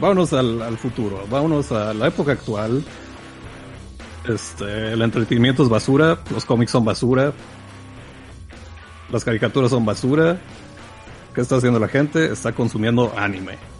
Vámonos 0.00 0.32
al, 0.32 0.60
al 0.60 0.76
futuro. 0.76 1.24
Vámonos 1.30 1.70
a 1.70 1.94
la 1.94 2.08
época 2.08 2.32
actual. 2.32 2.82
Este, 4.28 4.94
el 4.94 5.00
entretenimiento 5.00 5.62
es 5.62 5.68
basura, 5.68 6.18
los 6.32 6.44
cómics 6.44 6.72
son 6.72 6.84
basura, 6.84 7.32
las 9.12 9.24
caricaturas 9.24 9.70
son 9.70 9.86
basura. 9.86 10.40
¿Qué 11.32 11.42
está 11.42 11.58
haciendo 11.58 11.78
la 11.78 11.86
gente? 11.86 12.32
Está 12.32 12.50
consumiendo 12.50 13.14
anime 13.16 13.73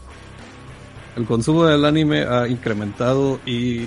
el 1.16 1.24
consumo 1.26 1.64
del 1.64 1.84
anime 1.84 2.22
ha 2.22 2.48
incrementado 2.48 3.40
y 3.46 3.86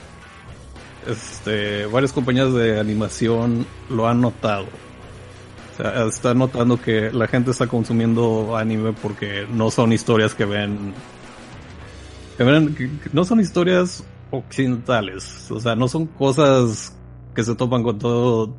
este, 1.07 1.85
varias 1.85 2.13
compañías 2.13 2.53
de 2.53 2.79
animación 2.79 3.65
lo 3.89 4.07
han 4.07 4.21
notado. 4.21 4.65
O 5.73 5.77
sea, 5.77 6.05
están 6.05 6.39
notando 6.39 6.81
que 6.81 7.11
la 7.11 7.27
gente 7.27 7.51
está 7.51 7.67
consumiendo 7.67 8.55
anime 8.57 8.93
porque 8.93 9.45
no 9.49 9.69
son 9.69 9.93
historias 9.93 10.33
que 10.33 10.45
ven, 10.45 10.93
que 12.37 12.43
ven, 12.43 12.99
no 13.13 13.23
son 13.23 13.39
historias 13.39 14.03
occidentales. 14.31 15.51
O 15.51 15.59
sea, 15.59 15.75
no 15.75 15.87
son 15.87 16.07
cosas 16.07 16.95
que 17.35 17.43
se 17.43 17.55
topan 17.55 17.83
con 17.83 17.99
todo, 17.99 18.55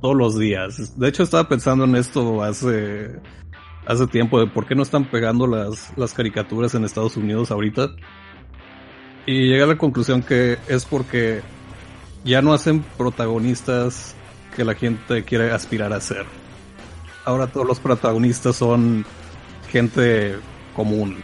todos 0.00 0.16
los 0.16 0.38
días. 0.38 0.98
De 0.98 1.08
hecho, 1.08 1.22
estaba 1.22 1.48
pensando 1.48 1.84
en 1.84 1.96
esto 1.96 2.42
hace 2.42 3.20
hace 3.86 4.06
tiempo 4.06 4.40
de 4.40 4.46
por 4.46 4.66
qué 4.66 4.74
no 4.74 4.82
están 4.82 5.04
pegando 5.04 5.46
las, 5.46 5.92
las 5.96 6.14
caricaturas 6.14 6.74
en 6.74 6.84
Estados 6.84 7.16
Unidos 7.16 7.50
ahorita. 7.50 7.90
Y 9.26 9.48
llegué 9.48 9.62
a 9.62 9.66
la 9.66 9.78
conclusión 9.78 10.22
que 10.22 10.58
es 10.68 10.84
porque 10.84 11.42
ya 12.24 12.42
no 12.42 12.52
hacen 12.52 12.84
protagonistas 12.96 14.14
que 14.54 14.64
la 14.64 14.74
gente 14.74 15.24
quiere 15.24 15.52
aspirar 15.52 15.92
a 15.92 16.00
ser. 16.00 16.26
Ahora 17.24 17.46
todos 17.46 17.66
los 17.66 17.80
protagonistas 17.80 18.56
son 18.56 19.04
gente 19.70 20.36
común. 20.74 21.22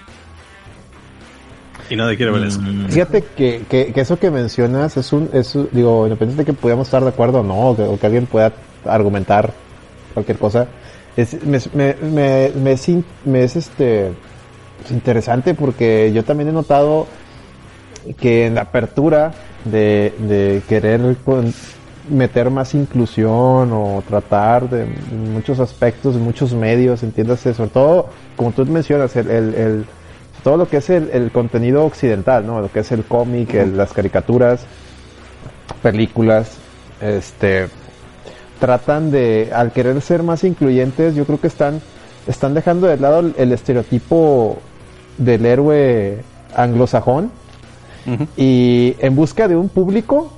Y 1.91 1.97
nadie 1.97 2.17
quiere 2.17 2.33
ver 2.33 2.45
eso. 2.45 2.61
Mm. 2.61 2.89
Fíjate 2.89 3.25
que, 3.37 3.65
que, 3.69 3.93
eso 3.97 4.19
que 4.19 4.31
mencionas 4.31 4.97
es 4.97 5.13
un, 5.13 5.31
es, 5.33 5.55
digo, 5.73 6.07
independientemente 6.07 6.45
de 6.45 6.45
que 6.45 6.53
podamos 6.53 6.87
estar 6.87 7.03
de 7.03 7.09
acuerdo 7.09 7.41
o 7.41 7.43
no, 7.43 7.71
o 7.71 7.99
que 7.99 8.07
alguien 8.07 8.27
pueda 8.27 8.53
argumentar 8.85 9.53
cualquier 10.15 10.39
cosa, 10.39 10.69
es, 11.19 11.37
me, 11.75 11.97
me, 12.01 12.53
me, 12.55 13.43
es, 13.43 13.57
este 13.57 14.13
interesante 14.89 15.53
porque 15.53 16.13
yo 16.15 16.25
también 16.25 16.51
he 16.51 16.53
notado 16.53 17.09
que 18.21 18.47
en 18.47 18.55
la 18.55 18.63
apertura 18.63 19.33
de, 19.65 20.15
de 20.21 20.63
querer 20.69 21.01
meter 22.09 22.51
más 22.51 22.73
inclusión 22.75 23.73
o 23.73 24.03
tratar 24.07 24.71
de 24.71 24.87
muchos 25.11 25.59
aspectos, 25.59 26.15
de 26.15 26.21
muchos 26.21 26.55
medios, 26.55 27.03
entiéndase, 27.03 27.53
sobre 27.53 27.71
todo, 27.71 28.11
como 28.37 28.53
tú 28.53 28.65
mencionas, 28.67 29.17
el, 29.17 29.29
el, 29.29 29.87
todo 30.45 30.57
lo 30.57 30.69
que 30.69 30.77
es 30.77 30.89
el, 30.89 31.11
el, 31.13 31.33
contenido 31.33 31.85
occidental, 31.85 32.47
¿no? 32.47 32.61
Lo 32.61 32.71
que 32.71 32.81
es 32.81 32.93
el 32.93 33.03
cómic, 33.03 33.53
las 33.75 33.93
caricaturas, 33.93 34.65
películas, 35.83 36.59
este, 37.01 37.67
tratan 38.59 39.11
de, 39.11 39.51
al 39.55 39.73
querer 39.73 40.01
ser 40.01 40.23
más 40.23 40.45
incluyentes, 40.45 41.15
yo 41.15 41.25
creo 41.25 41.41
que 41.41 41.47
están, 41.47 41.81
están 42.27 42.55
dejando 42.55 42.87
de 42.87 42.97
lado 42.99 43.21
el, 43.37 43.53
estereotipo 43.53 44.59
del 45.17 45.47
héroe 45.47 46.23
anglosajón. 46.55 47.31
Y 48.39 48.97
en 49.01 49.15
busca 49.15 49.49
de 49.49 49.57
un 49.57 49.69
público 49.69 50.31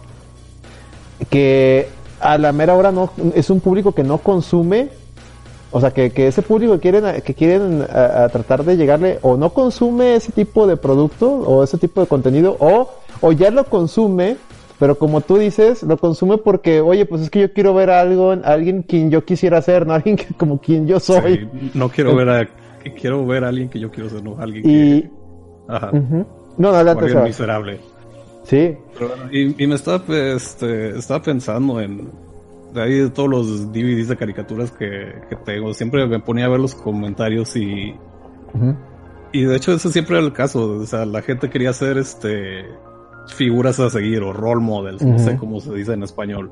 que 1.29 1.89
a 2.19 2.37
la 2.37 2.51
mera 2.53 2.75
hora 2.75 2.91
no 2.91 3.11
es 3.35 3.49
un 3.49 3.61
público 3.61 3.93
que 3.93 4.03
no 4.03 4.19
consume 4.19 4.89
o 5.71 5.81
sea 5.81 5.93
que, 5.93 6.11
que 6.11 6.27
ese 6.27 6.43
público 6.43 6.75
que 6.75 6.81
quieren 6.81 7.23
que 7.23 7.35
quieren 7.35 7.87
tratar 7.87 8.65
de 8.65 8.77
llegarle 8.77 9.19
o 9.23 9.37
no 9.37 9.51
consume 9.51 10.17
ese 10.17 10.33
tipo 10.33 10.67
de 10.67 10.77
producto 10.77 11.31
o 11.31 11.63
ese 11.63 11.79
tipo 11.79 12.01
de 12.01 12.09
contenido 12.09 12.57
o 12.59 12.91
o 13.21 13.33
ya 13.33 13.51
lo 13.51 13.65
consume 13.65 14.37
pero 14.81 14.97
como 14.97 15.21
tú 15.21 15.37
dices, 15.37 15.83
lo 15.83 15.99
consume 15.99 16.39
porque, 16.39 16.81
oye, 16.81 17.05
pues 17.05 17.21
es 17.21 17.31
que 17.31 17.41
yo 17.41 17.53
quiero 17.53 17.75
ver 17.75 17.91
algo, 17.91 18.31
alguien 18.31 18.83
quien 18.83 19.11
yo 19.11 19.27
quisiera 19.27 19.61
ser, 19.61 19.87
no 19.87 19.93
alguien 19.95 20.17
que, 20.17 20.33
como 20.35 20.59
quien 20.59 20.89
yo 20.89 20.99
soy. 20.99 21.49
no 21.75 21.91
quiero 21.91 22.17
ver 22.17 22.29
a, 22.31 22.49
quiero 22.99 23.27
ver 23.27 23.45
a 23.45 23.49
alguien 23.49 23.69
que 23.69 23.79
yo 23.79 23.91
quiero 23.91 24.09
ser, 24.09 24.25
no 24.25 24.37
alguien 24.41 24.65
que... 24.65 25.11
Ajá. 25.69 25.91
No, 26.57 26.71
adelante. 26.71 27.05
Alguien 27.05 27.25
miserable. 27.25 27.79
Sí. 28.45 28.75
y, 29.31 29.67
me 29.67 29.75
estaba, 29.75 30.03
este, 30.17 30.99
estaba 30.99 31.23
pensando 31.23 31.79
en, 31.79 32.11
de 32.73 32.83
ahí 32.83 32.99
de 33.01 33.11
todos 33.11 33.29
los 33.29 33.73
DVDs 33.73 34.09
de 34.09 34.17
caricaturas 34.17 34.71
que, 34.73 35.13
que 35.29 35.37
tengo, 35.37 35.75
siempre 35.75 36.07
me 36.07 36.21
ponía 36.21 36.47
a 36.47 36.49
ver 36.49 36.59
los 36.59 36.75
comentarios 36.75 37.55
y... 37.55 37.95
Y 39.33 39.45
de 39.45 39.57
hecho 39.57 39.73
ese 39.73 39.93
siempre 39.93 40.17
era 40.17 40.27
el 40.27 40.33
caso, 40.33 40.79
o 40.79 40.87
sea, 40.87 41.05
la 41.05 41.23
gente 41.23 41.51
quería 41.51 41.71
hacer 41.71 41.99
este 41.99 42.65
figuras 43.35 43.81
a 43.81 43.91
seguir 43.91 44.23
o 44.23 44.33
role 44.33 44.61
models, 44.61 45.03
no 45.03 45.19
sé 45.19 45.37
cómo 45.37 45.61
se 45.61 45.73
dice 45.75 45.93
en 45.93 46.03
español. 46.03 46.51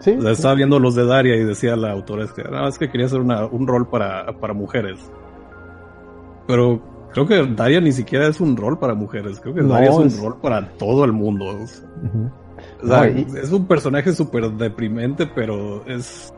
Sí. 0.00 0.18
estaba 0.26 0.54
viendo 0.54 0.80
los 0.80 0.96
de 0.96 1.06
Daria 1.06 1.36
y 1.36 1.44
decía 1.44 1.76
la 1.76 1.92
autora 1.92 2.24
es 2.24 2.32
que, 2.32 2.42
ah, 2.52 2.66
es 2.68 2.76
que 2.76 2.90
quería 2.90 3.06
hacer 3.06 3.20
una, 3.20 3.46
un 3.46 3.68
rol 3.68 3.88
para, 3.88 4.26
para 4.40 4.52
mujeres. 4.52 4.98
Pero 6.48 6.82
creo 7.12 7.26
que 7.26 7.46
Daria 7.54 7.80
ni 7.80 7.92
siquiera 7.92 8.26
es 8.26 8.40
un 8.40 8.56
rol 8.56 8.78
para 8.78 8.94
mujeres, 8.94 9.38
creo 9.40 9.54
que 9.54 9.62
Daria 9.62 9.90
es 9.90 9.96
un 9.96 10.22
rol 10.22 10.40
para 10.40 10.68
todo 10.70 11.04
el 11.04 11.12
mundo. 11.12 11.56
Es 11.60 13.52
un 13.52 13.66
personaje 13.66 14.12
súper 14.12 14.50
deprimente, 14.50 15.26
pero 15.26 15.86
es 15.86 16.32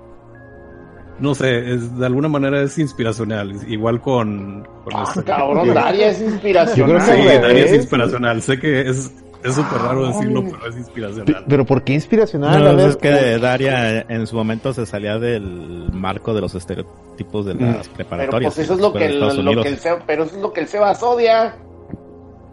no 1.18 1.34
sé, 1.34 1.74
es, 1.74 1.96
de 1.96 2.06
alguna 2.06 2.28
manera 2.28 2.60
es 2.62 2.76
inspiracional. 2.78 3.52
Igual 3.68 4.00
con. 4.00 4.66
con 4.84 4.94
ah, 4.94 5.04
cabrón, 5.24 5.68
Daria 5.74 6.08
es 6.08 6.20
inspiracional. 6.20 7.00
sí, 7.02 7.24
Daria 7.40 7.64
es 7.64 7.72
inspiracional. 7.72 8.42
Sé 8.42 8.58
que 8.58 8.80
es 8.88 9.12
Es 9.44 9.54
súper 9.56 9.78
raro 9.78 10.06
decirlo, 10.06 10.42
pero 10.42 10.70
es 10.70 10.76
inspiracional. 10.76 11.44
¿Pero 11.46 11.66
por 11.66 11.84
qué 11.84 11.92
inspiracional? 11.92 12.76
No, 12.76 12.86
es 12.86 12.96
que 12.96 13.38
Daria 13.38 14.00
en 14.08 14.26
su 14.26 14.36
momento 14.36 14.72
se 14.72 14.86
salía 14.86 15.18
del 15.18 15.90
marco 15.92 16.32
de 16.32 16.40
los 16.40 16.54
estereotipos 16.54 17.44
de 17.44 17.54
las 17.54 17.88
preparatorias. 17.90 18.54
Pero 18.54 18.54
pues 18.54 18.58
eso 18.58 18.74
es 18.74 18.80
lo 18.80 18.92
que, 18.94 19.04
el, 19.04 19.44
lo 19.44 19.62
que 19.62 19.68
el 19.68 19.78
pero 20.06 20.24
eso 20.24 20.36
es 20.36 20.40
lo 20.40 20.50
que 20.50 20.60
el 20.62 20.66
Sebas 20.66 21.02
odia. 21.02 21.56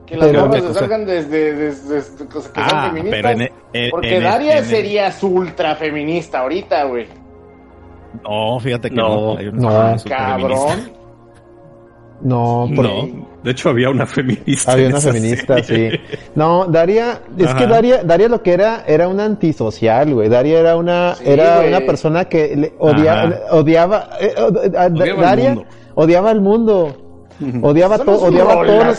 Que 0.06 0.18
las 0.18 0.34
morras 0.34 0.64
se 0.64 0.74
salgan 0.74 1.06
desde, 1.06 1.54
desde, 1.54 1.96
desde, 1.96 2.28
que 2.28 2.42
son 2.42 2.52
ah, 2.56 2.90
feministas. 2.90 3.22
Pero 3.22 3.50
en, 3.72 3.90
porque 3.92 4.18
en, 4.18 4.24
Daria 4.24 4.64
sería 4.66 5.12
su 5.14 5.28
ultra 5.28 5.76
feminista 5.76 6.40
ahorita, 6.40 6.84
güey. 6.84 7.08
No, 8.24 8.60
fíjate 8.60 8.90
que 8.90 8.96
no. 8.98 9.36
No, 9.36 9.96
no. 9.96 10.04
cabrón. 10.04 11.01
No, 12.24 12.68
no. 12.68 13.32
De 13.44 13.52
hecho, 13.52 13.70
había 13.70 13.90
una 13.90 14.06
feminista. 14.06 14.74
Había 14.74 14.90
una 14.90 15.02
feminista, 15.02 15.64
sí. 15.64 15.90
No, 16.36 16.66
Daria, 16.68 17.22
es 17.38 17.54
que 17.56 17.66
Daria, 17.66 18.04
Daria 18.04 18.28
lo 18.28 18.44
que 18.44 18.54
era, 18.54 18.84
era 18.86 19.08
una 19.08 19.26
antisocial, 19.26 20.14
güey. 20.14 20.30
Daria 20.30 20.60
era 20.60 20.78
una, 20.78 21.16
era 21.26 21.62
una 21.68 21.80
persona 21.82 22.26
que 22.26 22.56
le 22.56 22.74
odia, 22.78 23.42
odiaba, 23.52 24.10
eh, 24.20 24.34
Daria 25.20 25.58
odiaba 25.96 26.30
al 26.30 26.42
mundo. 26.42 26.96
Odiaba, 27.64 27.98
todo, 27.98 28.26
odiaba 28.26 28.64
todo. 28.64 28.94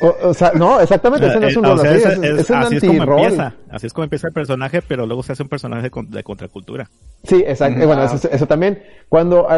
O, 0.00 0.34
sea, 0.34 0.52
no, 0.54 0.80
exactamente, 0.80 1.26
ese 1.26 1.40
no 1.40 1.46
es 1.46 1.56
un 1.56 1.64
rol 1.64 1.80
así, 1.80 1.86
es, 2.22 2.50
un 2.50 2.56
así 2.56 2.76
es 2.76 2.84
como 2.84 3.02
empieza, 3.02 3.54
así 3.70 3.86
es 3.86 3.92
como 3.92 4.04
empieza 4.04 4.28
el 4.28 4.34
personaje, 4.34 4.82
pero 4.82 5.06
luego 5.06 5.22
se 5.22 5.32
hace 5.32 5.42
un 5.42 5.48
personaje 5.48 5.90
de 6.08 6.22
contracultura. 6.22 6.90
Sí, 7.24 7.42
exacto, 7.46 7.86
bueno, 7.86 8.04
eso, 8.04 8.46
también, 8.46 8.82
cuando, 9.08 9.48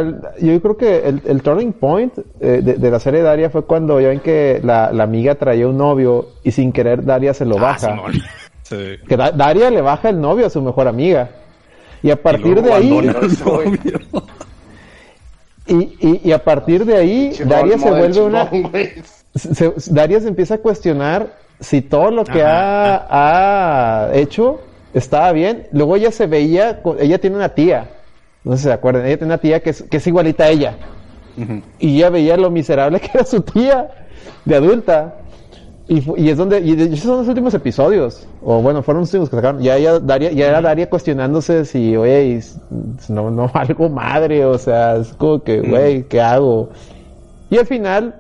yo 0.41 0.63
creo 0.63 0.77
que 0.77 1.09
el, 1.09 1.23
el 1.27 1.43
turning 1.43 1.73
point 1.73 2.13
eh, 2.41 2.61
de, 2.63 2.91
la 2.91 3.01
serie 3.01 3.23
Daria 3.23 3.51
fue 3.51 3.65
cuando 3.65 4.01
ya 4.01 4.09
ven 4.09 4.21
que 4.21 4.61
la, 4.63 4.93
la, 4.93 5.05
amiga 5.05 5.35
traía 5.35 5.67
un 5.67 5.77
novio 5.77 6.29
y 6.45 6.53
sin 6.53 6.73
querer 6.73 7.05
Daria 7.05 7.35
se 7.35 7.45
lo 7.45 7.59
ah, 7.59 7.63
baja. 7.63 7.97
Sí. 8.63 8.97
Que 9.09 9.17
Daria 9.17 9.71
le 9.71 9.81
baja 9.81 10.11
el 10.11 10.21
novio 10.21 10.47
a 10.47 10.51
su 10.51 10.63
mejor 10.63 10.87
amiga. 10.87 11.31
Y 12.03 12.11
a 12.11 12.23
partir 12.23 12.63
de 12.63 12.73
ahí... 12.73 13.13
Y, 15.71 15.99
y, 16.01 16.21
y, 16.25 16.33
a 16.33 16.43
partir 16.43 16.87
de 16.87 16.97
ahí, 16.97 17.31
Daria 17.45 17.77
se 17.77 17.91
vuelve 17.91 18.23
una 18.23 18.49
se, 19.35 19.73
Daria 19.91 20.21
se 20.21 20.29
empieza 20.29 20.55
a 20.55 20.59
cuestionar 20.59 21.35
si 21.61 21.81
todo 21.83 22.11
lo 22.11 22.25
que 22.25 22.43
ha, 22.43 23.07
ha, 23.11 24.15
hecho 24.15 24.61
estaba 24.95 25.33
bien. 25.33 25.67
Luego 25.73 25.97
ella 25.97 26.13
se 26.13 26.27
veía, 26.27 26.81
ella 26.99 27.19
tiene 27.19 27.37
una 27.37 27.51
tía, 27.51 27.91
no 28.45 28.53
sé 28.53 28.59
si 28.59 28.65
se 28.65 28.73
acuerdan, 28.73 29.07
ella 29.07 29.17
tiene 29.17 29.33
una 29.33 29.39
tía 29.39 29.61
que 29.61 29.71
es, 29.71 29.83
que 29.83 29.97
es 29.99 30.07
igualita 30.07 30.45
a 30.45 30.49
ella. 30.49 30.77
Y 31.79 31.97
ella 31.97 32.11
veía 32.11 32.37
lo 32.37 32.51
miserable 32.51 33.01
que 33.01 33.11
era 33.15 33.25
su 33.25 33.41
tía 33.43 33.89
de 34.45 34.57
adulta. 34.57 35.15
Y, 35.91 36.05
y, 36.23 36.29
es 36.29 36.37
donde, 36.37 36.61
y 36.61 36.73
esos 36.73 37.01
son 37.01 37.19
los 37.21 37.29
últimos 37.29 37.55
episodios, 37.55 38.29
o 38.43 38.61
bueno, 38.61 38.83
fueron 38.83 39.01
los 39.01 39.09
últimos 39.09 39.31
que 39.31 39.37
sacaron. 39.37 39.63
Ya 39.63 39.79
ella, 39.79 39.99
Daria, 39.99 40.31
ya 40.33 40.49
era 40.49 40.61
Daria 40.61 40.91
cuestionándose 40.91 41.65
si, 41.65 41.97
oye, 41.97 42.43
no, 43.09 43.31
no, 43.31 43.51
algo 43.55 43.89
madre, 43.89 44.45
o 44.45 44.59
sea, 44.59 44.97
es 44.97 45.15
como 45.15 45.43
que, 45.43 45.63
güey, 45.63 46.03
¿qué 46.03 46.21
hago? 46.21 46.69
Y 47.49 47.57
al 47.57 47.65
final, 47.65 48.17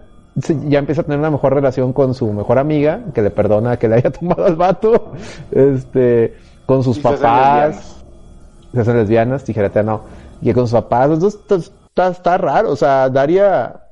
ya 0.68 0.78
empieza 0.78 1.02
a 1.02 1.04
tener 1.04 1.18
una 1.18 1.30
mejor 1.30 1.54
relación 1.54 1.92
con 1.92 2.14
su 2.14 2.32
mejor 2.32 2.58
amiga, 2.58 3.00
que 3.14 3.22
le 3.22 3.30
perdona 3.30 3.78
que 3.78 3.88
le 3.88 3.96
haya 3.96 4.10
tomado 4.18 4.44
al 4.44 4.56
vato, 4.56 5.12
este, 5.50 6.34
con 6.66 6.82
sus 6.82 6.98
papás, 6.98 8.04
se 8.72 8.80
hacen 8.80 8.96
lesbianas, 8.96 9.44
tijerete 9.44 9.82
no, 9.82 10.02
y 10.40 10.52
con 10.52 10.64
sus 10.64 10.72
papás, 10.72 11.10
entonces 11.10 11.40
está, 11.88 12.08
está, 12.08 12.38
raro, 12.38 12.70
o 12.70 12.76
sea, 12.76 13.08
Daria, 13.08 13.88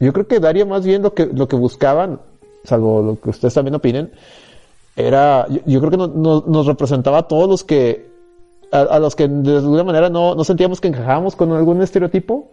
yo 0.00 0.12
creo 0.12 0.26
que 0.26 0.40
Daria 0.40 0.66
más 0.66 0.84
bien 0.84 1.02
lo 1.02 1.14
que, 1.14 1.26
lo 1.26 1.48
que 1.48 1.56
buscaban, 1.56 2.20
salvo 2.64 3.02
lo 3.02 3.20
que 3.20 3.30
ustedes 3.30 3.54
también 3.54 3.74
opinen, 3.74 4.12
era, 4.96 5.46
yo, 5.64 5.80
creo 5.80 5.90
que 5.90 5.96
nos 5.96 6.66
representaba 6.66 7.18
a 7.18 7.28
todos 7.28 7.48
los 7.48 7.62
que, 7.62 8.10
a, 8.72 8.98
los 8.98 9.14
que 9.14 9.28
de 9.28 9.58
alguna 9.58 9.84
manera 9.84 10.10
no, 10.10 10.34
no 10.34 10.42
sentíamos 10.42 10.80
que 10.80 10.88
encajábamos 10.88 11.36
con 11.36 11.52
algún 11.52 11.80
estereotipo, 11.82 12.50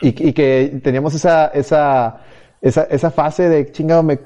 y, 0.00 0.32
que 0.32 0.80
teníamos 0.82 1.14
esa, 1.14 1.46
esa, 1.48 2.20
esa, 2.60 2.84
esa 2.84 3.10
fase 3.10 3.48
de 3.48 3.70
chingado, 3.72 4.02
me, 4.02 4.18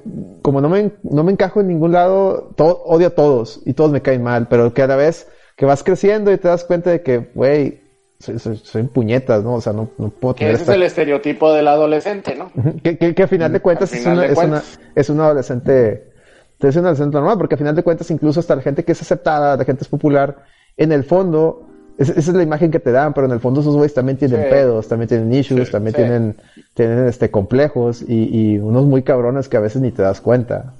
como 0.42 0.61
no 0.61 0.68
me, 0.68 0.92
no 1.02 1.24
me 1.24 1.32
encajo 1.32 1.61
en 1.61 1.68
ningún 1.68 1.92
lado, 1.92 2.52
todo, 2.57 2.82
odio 2.84 3.09
a 3.09 3.11
todos 3.11 3.62
y 3.64 3.72
todos 3.72 3.90
me 3.90 4.02
caen 4.02 4.22
mal, 4.22 4.48
pero 4.48 4.72
que 4.74 4.82
a 4.82 4.86
la 4.86 4.96
vez 4.96 5.28
que 5.57 5.64
vas 5.64 5.82
creciendo 5.82 6.32
y 6.32 6.38
te 6.38 6.48
das 6.48 6.64
cuenta 6.64 6.90
de 6.90 7.02
que, 7.02 7.30
güey, 7.34 7.80
soy, 8.18 8.82
puñetas, 8.84 9.42
¿no? 9.42 9.54
O 9.54 9.61
sea, 9.61 9.72
no, 9.72 9.90
no 9.98 10.09
puedo 10.09 10.34
tener. 10.34 10.54
ese 10.54 10.64
es 10.64 10.68
el 10.70 10.82
estereotipo 10.82 11.52
del 11.52 11.68
adolescente, 11.68 12.34
¿no? 12.34 12.50
que, 12.82 12.96
que, 12.96 13.14
que, 13.14 13.22
a 13.22 13.28
final 13.28 13.52
de 13.52 13.61
cuentas, 13.61 13.92
es, 13.92 14.07
una, 14.07 14.24
es, 14.24 14.38
una, 14.38 14.62
es 14.94 15.11
un 15.11 15.20
adolescente. 15.20 16.12
Es 16.59 16.74
un 16.76 16.84
adolescente 16.84 17.14
normal, 17.16 17.36
porque 17.36 17.54
a 17.54 17.59
final 17.59 17.76
de 17.76 17.82
cuentas, 17.82 18.11
incluso 18.11 18.40
hasta 18.40 18.57
la 18.57 18.62
gente 18.62 18.84
que 18.84 18.92
es 18.92 19.02
aceptada, 19.02 19.57
la 19.57 19.64
gente 19.64 19.82
es 19.82 19.88
popular, 19.88 20.44
en 20.78 20.92
el 20.92 21.04
fondo 21.04 21.68
esa 21.99 22.12
es 22.18 22.28
la 22.28 22.42
imagen 22.42 22.70
que 22.70 22.78
te 22.78 22.92
dan, 22.92 23.14
pero 23.14 23.26
en 23.26 23.32
el 23.32 23.40
fondo 23.40 23.61
esos 23.61 23.74
güeyes 23.74 23.94
también 23.94 24.18
tienen 24.18 24.51
pedos, 24.51 24.86
también 24.86 25.09
tienen 25.09 25.32
issues, 25.32 25.70
también 25.70 25.94
tienen, 25.94 26.36
tienen 26.74 27.07
este 27.07 27.30
complejos 27.30 28.03
y, 28.03 28.53
y, 28.55 28.59
unos 28.59 28.84
muy 28.84 29.03
cabrones 29.03 29.49
que 29.49 29.57
a 29.57 29.61
veces 29.61 29.80
ni 29.80 29.92
te 29.92 30.03
das 30.03 30.20
cuenta, 30.20 30.74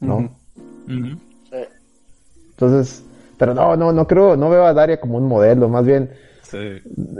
¿no? 0.00 0.28
Entonces, 2.50 3.04
pero 3.38 3.54
no, 3.54 3.76
no, 3.76 3.92
no 3.92 4.06
creo, 4.08 4.36
no 4.36 4.50
veo 4.50 4.64
a 4.64 4.74
Daria 4.74 4.98
como 4.98 5.18
un 5.18 5.28
modelo, 5.28 5.68
más 5.68 5.84
bien 5.84 6.10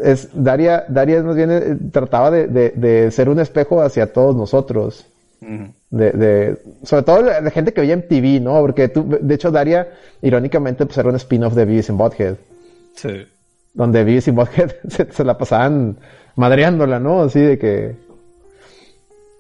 es 0.03 0.29
Daria, 0.33 0.85
Daria 0.89 1.23
más 1.23 1.37
bien 1.37 1.51
eh, 1.51 1.77
trataba 1.93 2.31
de, 2.31 2.47
de, 2.49 2.71
de, 2.71 3.11
ser 3.11 3.29
un 3.29 3.39
espejo 3.39 3.81
hacia 3.81 4.13
todos 4.13 4.35
nosotros. 4.35 5.07
de, 5.41 6.11
de, 6.11 6.59
sobre 6.83 7.03
todo 7.05 7.23
la, 7.23 7.51
gente 7.51 7.73
que 7.73 7.83
veía 7.83 7.95
en 7.95 8.09
TV, 8.09 8.41
¿no? 8.41 8.61
Porque 8.61 8.89
tú, 8.89 9.07
de 9.21 9.35
hecho 9.35 9.53
Daria, 9.53 9.89
irónicamente, 10.23 10.85
pues 10.85 10.99
era 10.99 11.09
un 11.09 11.17
spin-off 11.17 11.55
de 11.55 11.65
Beavis 11.65 11.91
and 11.91 11.99
Butthead. 11.99 12.37
Sí 12.95 13.27
donde 13.77 14.05
Beavis 14.05 14.27
y 14.27 14.31
Butthead 14.31 14.73
se, 14.89 15.25
la 15.25 15.39
pasaban 15.39 15.99
madreándola, 16.35 16.99
¿no? 16.99 17.23
Así 17.23 17.41
de 17.41 17.59
que... 17.59 17.95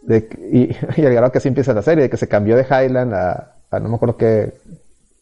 De, 0.03 0.28
y, 0.53 0.70
y 1.01 1.05
al 1.05 1.14
grado 1.14 1.32
que 1.32 1.39
así 1.39 1.49
empieza 1.49 1.72
la 1.72 1.82
serie, 1.82 2.05
de 2.05 2.11
que 2.11 2.16
se 2.16 2.28
cambió 2.28 2.55
de 2.57 2.62
Highland 2.62 3.12
a, 3.14 3.57
a 3.70 3.80
no 3.80 3.89
me 3.89 3.97
acuerdo 3.97 4.16
qué... 4.16 4.53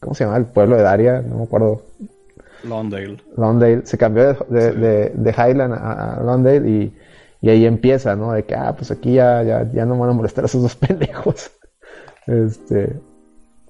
¿Cómo 0.01 0.15
se 0.15 0.25
llama 0.25 0.37
el 0.37 0.47
pueblo 0.47 0.77
de 0.77 0.83
Daria? 0.83 1.23
No 1.23 1.39
me 1.39 1.45
acuerdo. 1.45 1.81
Londale. 2.65 3.17
Londale. 3.39 3.87
Se 3.87 3.97
cambió 3.97 4.35
de, 4.51 4.73
de, 4.73 5.13
de, 5.15 5.31
Highland 5.31 5.73
a, 5.73 6.17
a 6.17 6.23
Londale 6.23 6.69
y, 6.69 6.95
y, 7.41 7.49
ahí 7.49 7.65
empieza, 7.65 8.15
¿no? 8.15 8.33
De 8.33 8.45
que, 8.45 8.55
ah, 8.55 8.75
pues 8.77 8.91
aquí 8.91 9.15
ya, 9.15 9.43
ya, 9.43 9.71
ya 9.73 9.87
no 9.87 9.99
van 9.99 10.11
a 10.11 10.13
molestar 10.13 10.45
a 10.45 10.47
esos 10.47 10.61
dos 10.61 10.77
pendejos. 10.77 11.53
Este... 12.27 13.01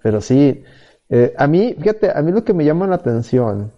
Pero 0.02 0.20
sí... 0.20 0.64
Eh, 1.10 1.34
a 1.36 1.46
mí, 1.46 1.76
fíjate, 1.78 2.10
a 2.10 2.22
mí 2.22 2.32
lo 2.32 2.42
que 2.42 2.54
me 2.54 2.64
llama 2.64 2.86
la 2.86 2.96
atención 2.96 3.70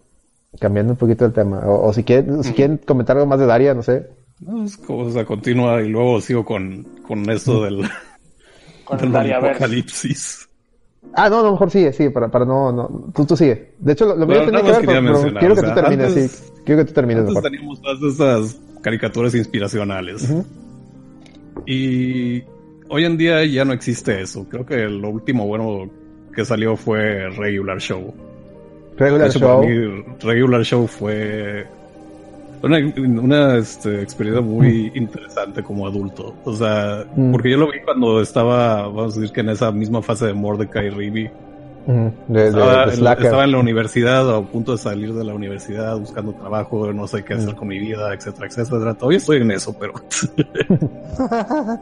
cambiando 0.59 0.92
un 0.92 0.98
poquito 0.98 1.24
el 1.24 1.32
tema. 1.32 1.61
O, 1.66 1.92
si, 1.92 2.04
quieren, 2.04 2.42
si 2.42 2.52
quieren 2.52 2.78
comentar 2.78 3.16
algo 3.16 3.28
más 3.28 3.38
de 3.38 3.46
Daria, 3.46 3.74
no 3.74 3.82
sé. 3.82 4.07
No, 4.40 4.64
es 4.64 4.76
como, 4.76 5.00
o 5.00 5.11
sea, 5.11 5.24
continúa 5.24 5.82
y 5.82 5.88
luego 5.88 6.20
sigo 6.20 6.44
con, 6.44 6.84
con 7.07 7.28
esto 7.30 7.62
del, 7.64 7.82
con 8.84 8.98
del 8.98 9.12
Daria 9.12 9.38
apocalipsis. 9.38 10.48
Ah, 11.14 11.30
no, 11.30 11.38
a 11.38 11.42
lo 11.42 11.52
mejor 11.52 11.70
sigue, 11.70 11.92
sí, 11.92 12.09
para, 12.11 12.28
para 12.28 12.44
no, 12.44 12.72
no, 12.72 13.12
tú, 13.14 13.24
tú 13.24 13.36
sigue. 13.36 13.74
De 13.78 13.92
hecho, 13.92 14.14
lo, 14.14 14.26
mío 14.26 14.44
tenía 14.44 14.62
que 14.62 14.70
ver, 14.70 14.84
pero, 14.84 15.38
quiero 15.38 15.54
que 15.54 15.62
tú 15.62 15.74
termines, 15.74 16.12
sí. 16.12 16.44
Quiero 16.64 16.82
que 16.82 16.88
tú 16.88 16.92
termines. 16.92 17.28
Antes 17.28 17.42
teníamos 17.42 17.80
todas 17.80 18.02
esas 18.02 18.61
caricaturas 18.82 19.34
inspiracionales. 19.34 20.34
Y 21.64 22.42
hoy 22.88 23.04
en 23.04 23.16
día 23.16 23.44
ya 23.44 23.64
no 23.64 23.72
existe 23.72 24.20
eso. 24.20 24.46
Creo 24.48 24.66
que 24.66 24.76
lo 24.88 25.09
último 25.09 25.46
bueno 25.46 25.88
que 26.34 26.44
salió 26.44 26.76
fue 26.76 27.30
Regular 27.30 27.78
Show. 27.78 28.14
Regular 28.97 29.30
Show. 29.30 29.64
Regular 30.20 30.62
Show 30.62 30.86
fue 30.86 31.66
una, 32.62 32.78
una 33.20 33.57
este, 33.57 34.03
experiencia 34.03 34.42
muy 34.42 34.90
mm. 34.90 34.97
interesante 34.97 35.62
como 35.62 35.86
adulto. 35.86 36.34
O 36.44 36.55
sea, 36.55 37.05
mm. 37.14 37.32
porque 37.32 37.51
yo 37.51 37.59
lo 37.59 37.70
vi 37.70 37.80
cuando 37.80 38.20
estaba, 38.20 38.82
vamos 38.88 39.16
a 39.16 39.20
decir 39.20 39.32
que 39.32 39.40
en 39.40 39.51
esa 39.51 39.70
misma 39.72 40.03
fase 40.03 40.26
de 40.26 40.34
Mordecai 40.34 40.86
y 40.86 40.90
Riby. 40.90 41.30
Mm. 41.86 42.36
estaba, 42.36 43.44
en 43.44 43.53
la 43.53 43.59
universidad, 43.59 44.34
a 44.34 44.42
punto 44.42 44.72
de 44.72 44.78
salir 44.78 45.14
de 45.14 45.24
la 45.24 45.34
universidad, 45.34 45.97
buscando 45.99 46.32
trabajo, 46.32 46.92
no 46.92 47.07
sé 47.07 47.24
qué 47.24 47.34
hacer 47.34 47.55
con 47.55 47.68
mi 47.68 47.78
vida, 47.78 48.12
etcétera, 48.12 48.47
etcétera. 48.49 48.94
Todavía 48.94 49.18
estoy 49.18 49.38
en 49.38 49.53
eso, 49.53 49.76
pero. 49.78 49.94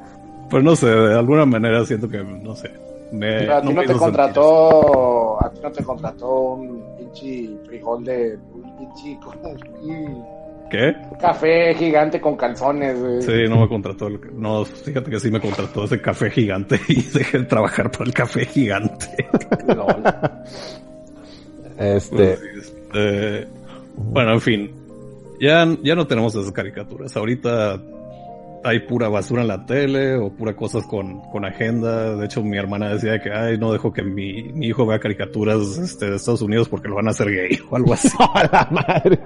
pero 0.50 0.62
no 0.62 0.76
sé, 0.76 0.86
de 0.88 1.14
alguna 1.14 1.46
manera 1.46 1.84
siento 1.86 2.08
que, 2.08 2.22
no 2.22 2.54
sé. 2.54 2.70
Me, 3.14 3.48
a 3.48 3.60
ti 3.60 3.72
no, 3.72 3.82
te 3.82 3.92
contrató, 3.92 5.44
a 5.44 5.48
ti 5.50 5.60
no 5.62 5.70
te 5.70 5.84
contrató 5.84 6.54
un 6.54 6.96
pinche 6.96 7.48
frijol 7.64 8.04
de 8.04 8.36
un 8.52 8.76
pinche 8.76 9.18
¿Qué? 10.70 10.96
Café 11.20 11.74
gigante 11.74 12.20
con 12.20 12.36
calzones, 12.36 12.98
güey. 12.98 13.22
Sí, 13.22 13.48
no 13.48 13.60
me 13.60 13.68
contrató. 13.68 14.08
No, 14.32 14.64
fíjate 14.64 15.10
que 15.10 15.20
sí 15.20 15.30
me 15.30 15.40
contrató 15.40 15.84
ese 15.84 16.00
café 16.00 16.30
gigante 16.30 16.80
y 16.88 17.02
dejé 17.02 17.38
de 17.38 17.44
trabajar 17.44 17.90
por 17.90 18.06
el 18.06 18.12
café 18.12 18.46
gigante. 18.46 19.06
este... 21.78 22.32
este... 22.32 23.48
Bueno, 23.96 24.32
en 24.32 24.40
fin. 24.40 24.74
Ya, 25.40 25.68
ya 25.82 25.94
no 25.94 26.06
tenemos 26.06 26.34
esas 26.34 26.50
caricaturas. 26.50 27.16
Ahorita 27.16 27.80
hay 28.64 28.80
pura 28.80 29.08
basura 29.08 29.42
en 29.42 29.48
la 29.48 29.66
tele 29.66 30.16
o 30.16 30.30
pura 30.30 30.56
cosas 30.56 30.84
con, 30.86 31.20
con 31.20 31.44
agenda. 31.44 32.16
De 32.16 32.24
hecho, 32.24 32.42
mi 32.42 32.56
hermana 32.56 32.88
decía 32.94 33.20
que, 33.20 33.30
ay, 33.30 33.58
no 33.58 33.72
dejo 33.72 33.92
que 33.92 34.02
mi, 34.02 34.44
mi 34.54 34.68
hijo 34.68 34.86
vea 34.86 34.98
caricaturas 34.98 35.76
este, 35.76 36.06
de 36.06 36.16
Estados 36.16 36.40
Unidos 36.40 36.68
porque 36.68 36.88
lo 36.88 36.96
van 36.96 37.06
a 37.08 37.10
hacer 37.10 37.28
gay 37.30 37.58
o 37.70 37.76
algo 37.76 37.92
así. 37.92 38.08
¡A 38.18 38.42
la 38.44 38.68
madre! 38.70 39.18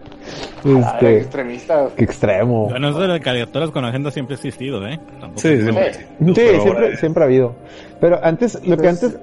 Este, 0.65 1.19
extremista. 1.19 1.89
Qué 1.97 2.05
extremo. 2.05 2.69
Bueno, 2.69 2.91
eso 2.91 3.01
de 3.01 3.09
las 3.09 3.21
caricaturas 3.21 3.71
con 3.71 3.85
agenda 3.85 4.11
siempre 4.11 4.35
ha 4.35 4.37
existido, 4.37 4.85
¿eh? 4.87 4.99
Tampoco 5.21 5.41
sí, 5.41 5.61
siempre, 5.61 5.95
sí, 5.95 6.01
siempre, 6.35 6.97
siempre, 6.97 7.23
ha 7.23 7.27
habido. 7.27 7.55
Pero 8.01 8.19
antes, 8.23 8.55
lo 8.67 8.77
que 8.77 8.83
pues, 8.83 9.05
antes, 9.05 9.21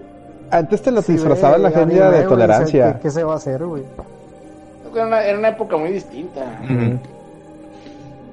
antes 0.50 0.82
te 0.82 0.92
lo 0.92 1.02
disfrazaba 1.02 1.58
la 1.58 1.68
agenda 1.68 2.12
de 2.12 2.24
tolerancia. 2.24 3.00
¿Qué, 3.02 3.12
se 3.12 3.24
va 3.24 3.34
a 3.34 3.38
hacer, 3.38 3.66
güey? 3.66 3.84
Era 4.94 5.08
una, 5.08 5.24
era 5.26 5.38
una 5.38 5.50
época 5.50 5.76
muy 5.76 5.92
distinta. 5.92 6.62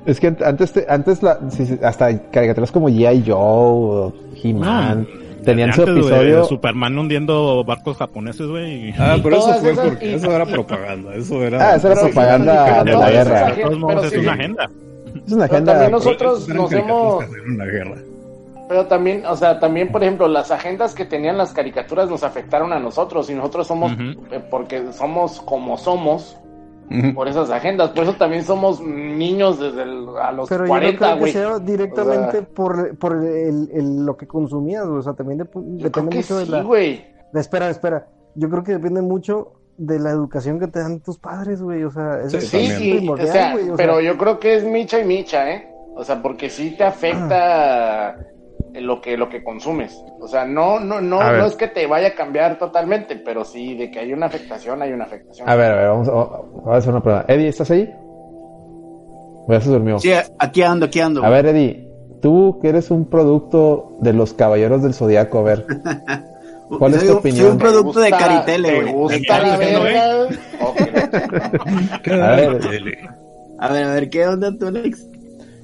Es 0.05 0.19
que 0.19 0.35
antes, 0.45 0.73
antes 0.89 1.23
la, 1.23 1.39
hasta 1.83 2.19
caricaturas 2.31 2.73
como 2.73 2.89
G.I. 2.89 3.25
Joe, 3.27 4.13
He-Man, 4.43 5.07
tenían 5.45 5.73
su 5.73 5.83
episodio. 5.83 6.45
Superman 6.45 6.99
hundiendo 6.99 7.65
barcos 7.65 7.97
japoneses, 7.97 8.47
güey. 8.47 8.93
Ah, 8.99 9.17
pero 9.23 9.39
eso 9.39 9.55
fue 9.55 9.75
porque 9.75 10.15
eso 10.15 10.33
era 10.33 10.47
propaganda. 10.47 11.15
Eso 11.15 11.43
era, 11.43 11.71
ah, 11.71 11.77
eso 11.77 11.93
era 11.93 12.01
propaganda 12.01 12.85
de 12.85 12.93
la 12.93 13.11
guerra. 13.11 13.49
es 13.51 14.13
una 14.17 14.33
agenda. 14.33 14.71
Es 15.27 15.33
una 15.33 15.45
agenda. 15.45 15.73
También 15.73 15.93
nosotros 15.93 16.49
nos 16.49 16.73
hemos. 16.73 17.25
Pero 18.69 18.87
también, 18.87 19.27
o 19.27 19.37
sea, 19.37 19.61
también, 19.61 19.93
por 19.93 20.03
ejemplo, 20.03 20.27
las 20.29 20.51
agendas 20.51 20.95
que 20.95 21.05
tenían 21.05 21.37
las 21.37 21.53
caricaturas 21.53 22.09
nos 22.09 22.23
afectaron 22.23 22.73
a 22.73 22.79
nosotros 22.79 23.29
y 23.29 23.35
nosotros 23.35 23.67
somos, 23.67 23.93
eh, 23.93 24.41
porque 24.51 24.95
somos 24.95 25.43
como 25.43 25.77
somos, 25.77 26.39
por 27.15 27.29
esas 27.29 27.51
agendas. 27.51 27.91
Por 27.91 28.05
eso 28.05 28.15
también 28.15 28.45
somos 28.45 28.81
niños 28.81 29.59
desde 29.59 29.83
a 29.83 30.33
los 30.33 30.49
Pero 30.49 30.67
40, 30.67 31.15
güey. 31.15 31.35
directamente 31.65 32.43
por, 32.43 32.97
por 32.99 33.25
el, 33.25 34.05
lo 34.05 34.17
que 34.17 34.27
consumías, 34.27 34.87
O 34.87 35.03
sea, 35.03 35.15
también 35.15 35.39
depende 35.39 36.17
mucho 36.17 36.39
de 36.39 36.47
la. 36.47 36.63
güey. 36.63 37.05
espera, 37.35 37.71
espera. 37.71 38.09
Yo 38.35 38.49
creo 38.49 38.63
que 38.65 38.73
depende 38.73 39.03
mucho 39.03 39.53
de 39.77 39.99
la 39.99 40.11
educación 40.11 40.59
que 40.59 40.69
te 40.69 40.79
dan 40.79 41.01
tus 41.01 41.19
padres, 41.19 41.63
güey. 41.63 41.85
O 41.85 41.91
sea, 41.91 42.21
eso 42.21 42.41
sí, 42.41 42.67
sí, 42.67 43.09
o 43.09 43.17
sea, 43.17 43.57
pero 43.77 44.01
yo 44.01 44.17
creo 44.17 44.39
que 44.39 44.57
es 44.57 44.65
micha 44.65 45.01
y 45.01 45.05
micha, 45.05 45.51
¿eh? 45.51 45.69
O 45.95 46.05
sea, 46.05 46.23
porque 46.23 46.49
sí 46.49 46.75
te 46.77 46.85
afecta 46.85 48.17
lo 48.75 49.01
que 49.01 49.17
lo 49.17 49.29
que 49.29 49.43
consumes. 49.43 50.03
O 50.21 50.29
sea, 50.29 50.45
no 50.45 50.81
no 50.81 51.01
no 51.01 51.23
no 51.23 51.47
es 51.47 51.57
que 51.57 51.69
te 51.69 51.87
vaya 51.87 52.09
a 52.09 52.15
cambiar 52.15 52.59
totalmente, 52.59 53.17
pero 53.17 53.45
sí 53.45 53.75
de 53.75 53.91
que 53.91 54.01
hay 54.01 54.13
una 54.13 54.27
afectación, 54.27 54.83
hay 54.83 54.93
una 54.93 55.05
afectación. 55.05 55.49
A 55.49 55.57
ver, 55.57 55.73
a 55.73 55.77
ver, 55.77 55.89
vamos 55.89 56.09
a, 56.09 56.77
hacer 56.77 56.91
una 56.91 57.03
prueba. 57.03 57.25
Eddie, 57.29 57.49
¿estás 57.49 57.71
ahí? 57.71 57.93
Ya 59.49 59.61
se 59.61 59.71
durmió. 59.71 59.99
Sí, 59.99 60.13
aquí 60.39 60.63
ando, 60.63 60.87
aquí 60.87 61.01
ando. 61.01 61.25
A 61.25 61.29
ver, 61.29 61.47
Eddie, 61.47 61.89
tú 62.21 62.59
que 62.63 62.69
eres 62.69 62.91
un 62.91 63.07
producto 63.07 63.93
de 64.01 64.13
los 64.13 64.33
Caballeros 64.35 64.83
del 64.83 64.95
Zodiaco, 64.95 65.41
a 65.41 65.43
ver. 65.43 65.67
¿Cuál 66.79 66.95
es 66.95 67.07
tu 67.07 67.19
opinión? 67.19 67.43
Soy 67.45 67.53
un 67.53 67.59
producto 67.59 68.01
de 68.01 68.11
Caritele, 68.11 68.93
güey. 68.93 69.23
A 72.05 72.37
ver, 72.37 72.49
a 73.59 73.73
ver, 73.73 73.85
a 73.85 73.95
ver, 73.95 74.11
¿qué 74.11 74.27
onda 74.27 74.51
tú, 74.59 74.67
Alex? 74.67 75.07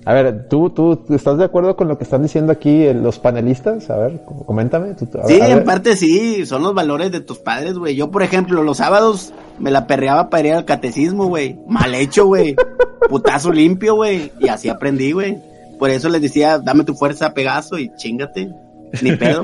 A 0.08 0.14
ver, 0.14 0.48
¿tú, 0.48 0.70
¿tú 0.70 1.04
estás 1.10 1.36
de 1.36 1.44
acuerdo 1.44 1.76
con 1.76 1.86
lo 1.86 1.98
que 1.98 2.04
están 2.04 2.22
diciendo 2.22 2.50
aquí 2.50 2.90
los 2.94 3.18
panelistas? 3.18 3.90
A 3.90 3.98
ver, 3.98 4.22
coméntame. 4.46 4.94
sí, 5.26 5.38
en 5.38 5.64
parte 5.64 5.96
sí, 5.96 6.46
son 6.46 6.62
los 6.62 6.72
valores 6.72 7.12
de 7.12 7.20
tus 7.20 7.36
padres, 7.36 7.74
güey. 7.74 7.94
Yo, 7.94 8.10
por 8.10 8.22
ejemplo, 8.22 8.62
los 8.62 8.78
sábados 8.78 9.34
me 9.58 9.70
la 9.70 9.86
perreaba 9.86 10.30
para 10.30 10.48
ir 10.48 10.54
al 10.54 10.64
catecismo, 10.64 11.26
güey. 11.26 11.58
Mal 11.68 11.94
hecho, 11.94 12.24
güey. 12.24 12.56
Putazo 13.10 13.52
limpio, 13.52 13.96
güey. 13.96 14.32
Y 14.40 14.48
así 14.48 14.70
aprendí, 14.70 15.12
güey. 15.12 15.36
Por 15.78 15.90
eso 15.90 16.08
les 16.08 16.22
decía, 16.22 16.58
dame 16.58 16.84
tu 16.84 16.94
fuerza, 16.94 17.34
Pegaso, 17.34 17.78
y 17.78 17.94
chingate. 17.96 18.50
Ni 19.02 19.14
pedo. 19.14 19.42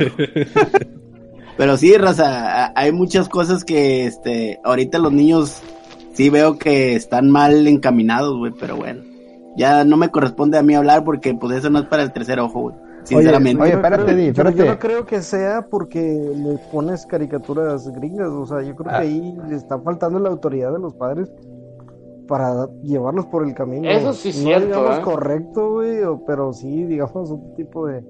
Pero 1.58 1.76
sí, 1.76 1.94
raza, 1.98 2.72
hay 2.74 2.90
muchas 2.90 3.28
cosas 3.28 3.66
que, 3.66 4.06
este, 4.06 4.60
ahorita 4.64 4.98
los 4.98 5.12
niños 5.12 5.60
sí 6.14 6.30
veo 6.30 6.56
que 6.56 6.96
están 6.96 7.28
mal 7.28 7.68
encaminados, 7.68 8.38
güey, 8.38 8.52
pero 8.58 8.76
bueno 8.76 9.13
ya 9.56 9.84
no 9.84 9.96
me 9.96 10.10
corresponde 10.10 10.58
a 10.58 10.62
mí 10.62 10.74
hablar 10.74 11.04
porque 11.04 11.34
pues 11.34 11.58
eso 11.58 11.70
no 11.70 11.80
es 11.80 11.86
para 11.86 12.02
el 12.02 12.12
tercer 12.12 12.40
ojo, 12.40 12.60
güey. 12.60 12.76
Sinceramente. 13.04 13.62
Oye, 13.62 13.72
espérate, 13.72 14.28
espérate. 14.28 14.56
Yo, 14.56 14.64
no 14.64 14.78
creo 14.78 15.04
que 15.04 15.22
sea 15.22 15.66
porque 15.70 16.00
le 16.00 16.58
pones 16.72 17.04
caricaturas 17.06 17.86
gringas, 17.92 18.28
o 18.28 18.46
sea, 18.46 18.62
yo 18.62 18.74
creo 18.74 18.90
que 18.90 18.96
ah. 18.96 19.00
ahí 19.00 19.36
le 19.48 19.56
está 19.56 19.78
faltando 19.78 20.18
la 20.18 20.30
autoridad 20.30 20.72
de 20.72 20.78
los 20.78 20.94
padres 20.94 21.30
para 22.26 22.66
llevarlos 22.82 23.26
por 23.26 23.46
el 23.46 23.54
camino. 23.54 23.88
Eso 23.88 24.14
sí 24.14 24.30
es 24.30 24.38
no 24.38 24.44
cierto, 24.44 24.66
digamos 24.66 24.98
¿eh? 24.98 25.02
correcto, 25.02 25.70
güey, 25.72 25.98
pero 26.26 26.52
sí, 26.54 26.84
digamos, 26.84 27.30
un 27.30 27.54
tipo 27.54 27.86
de... 27.86 28.02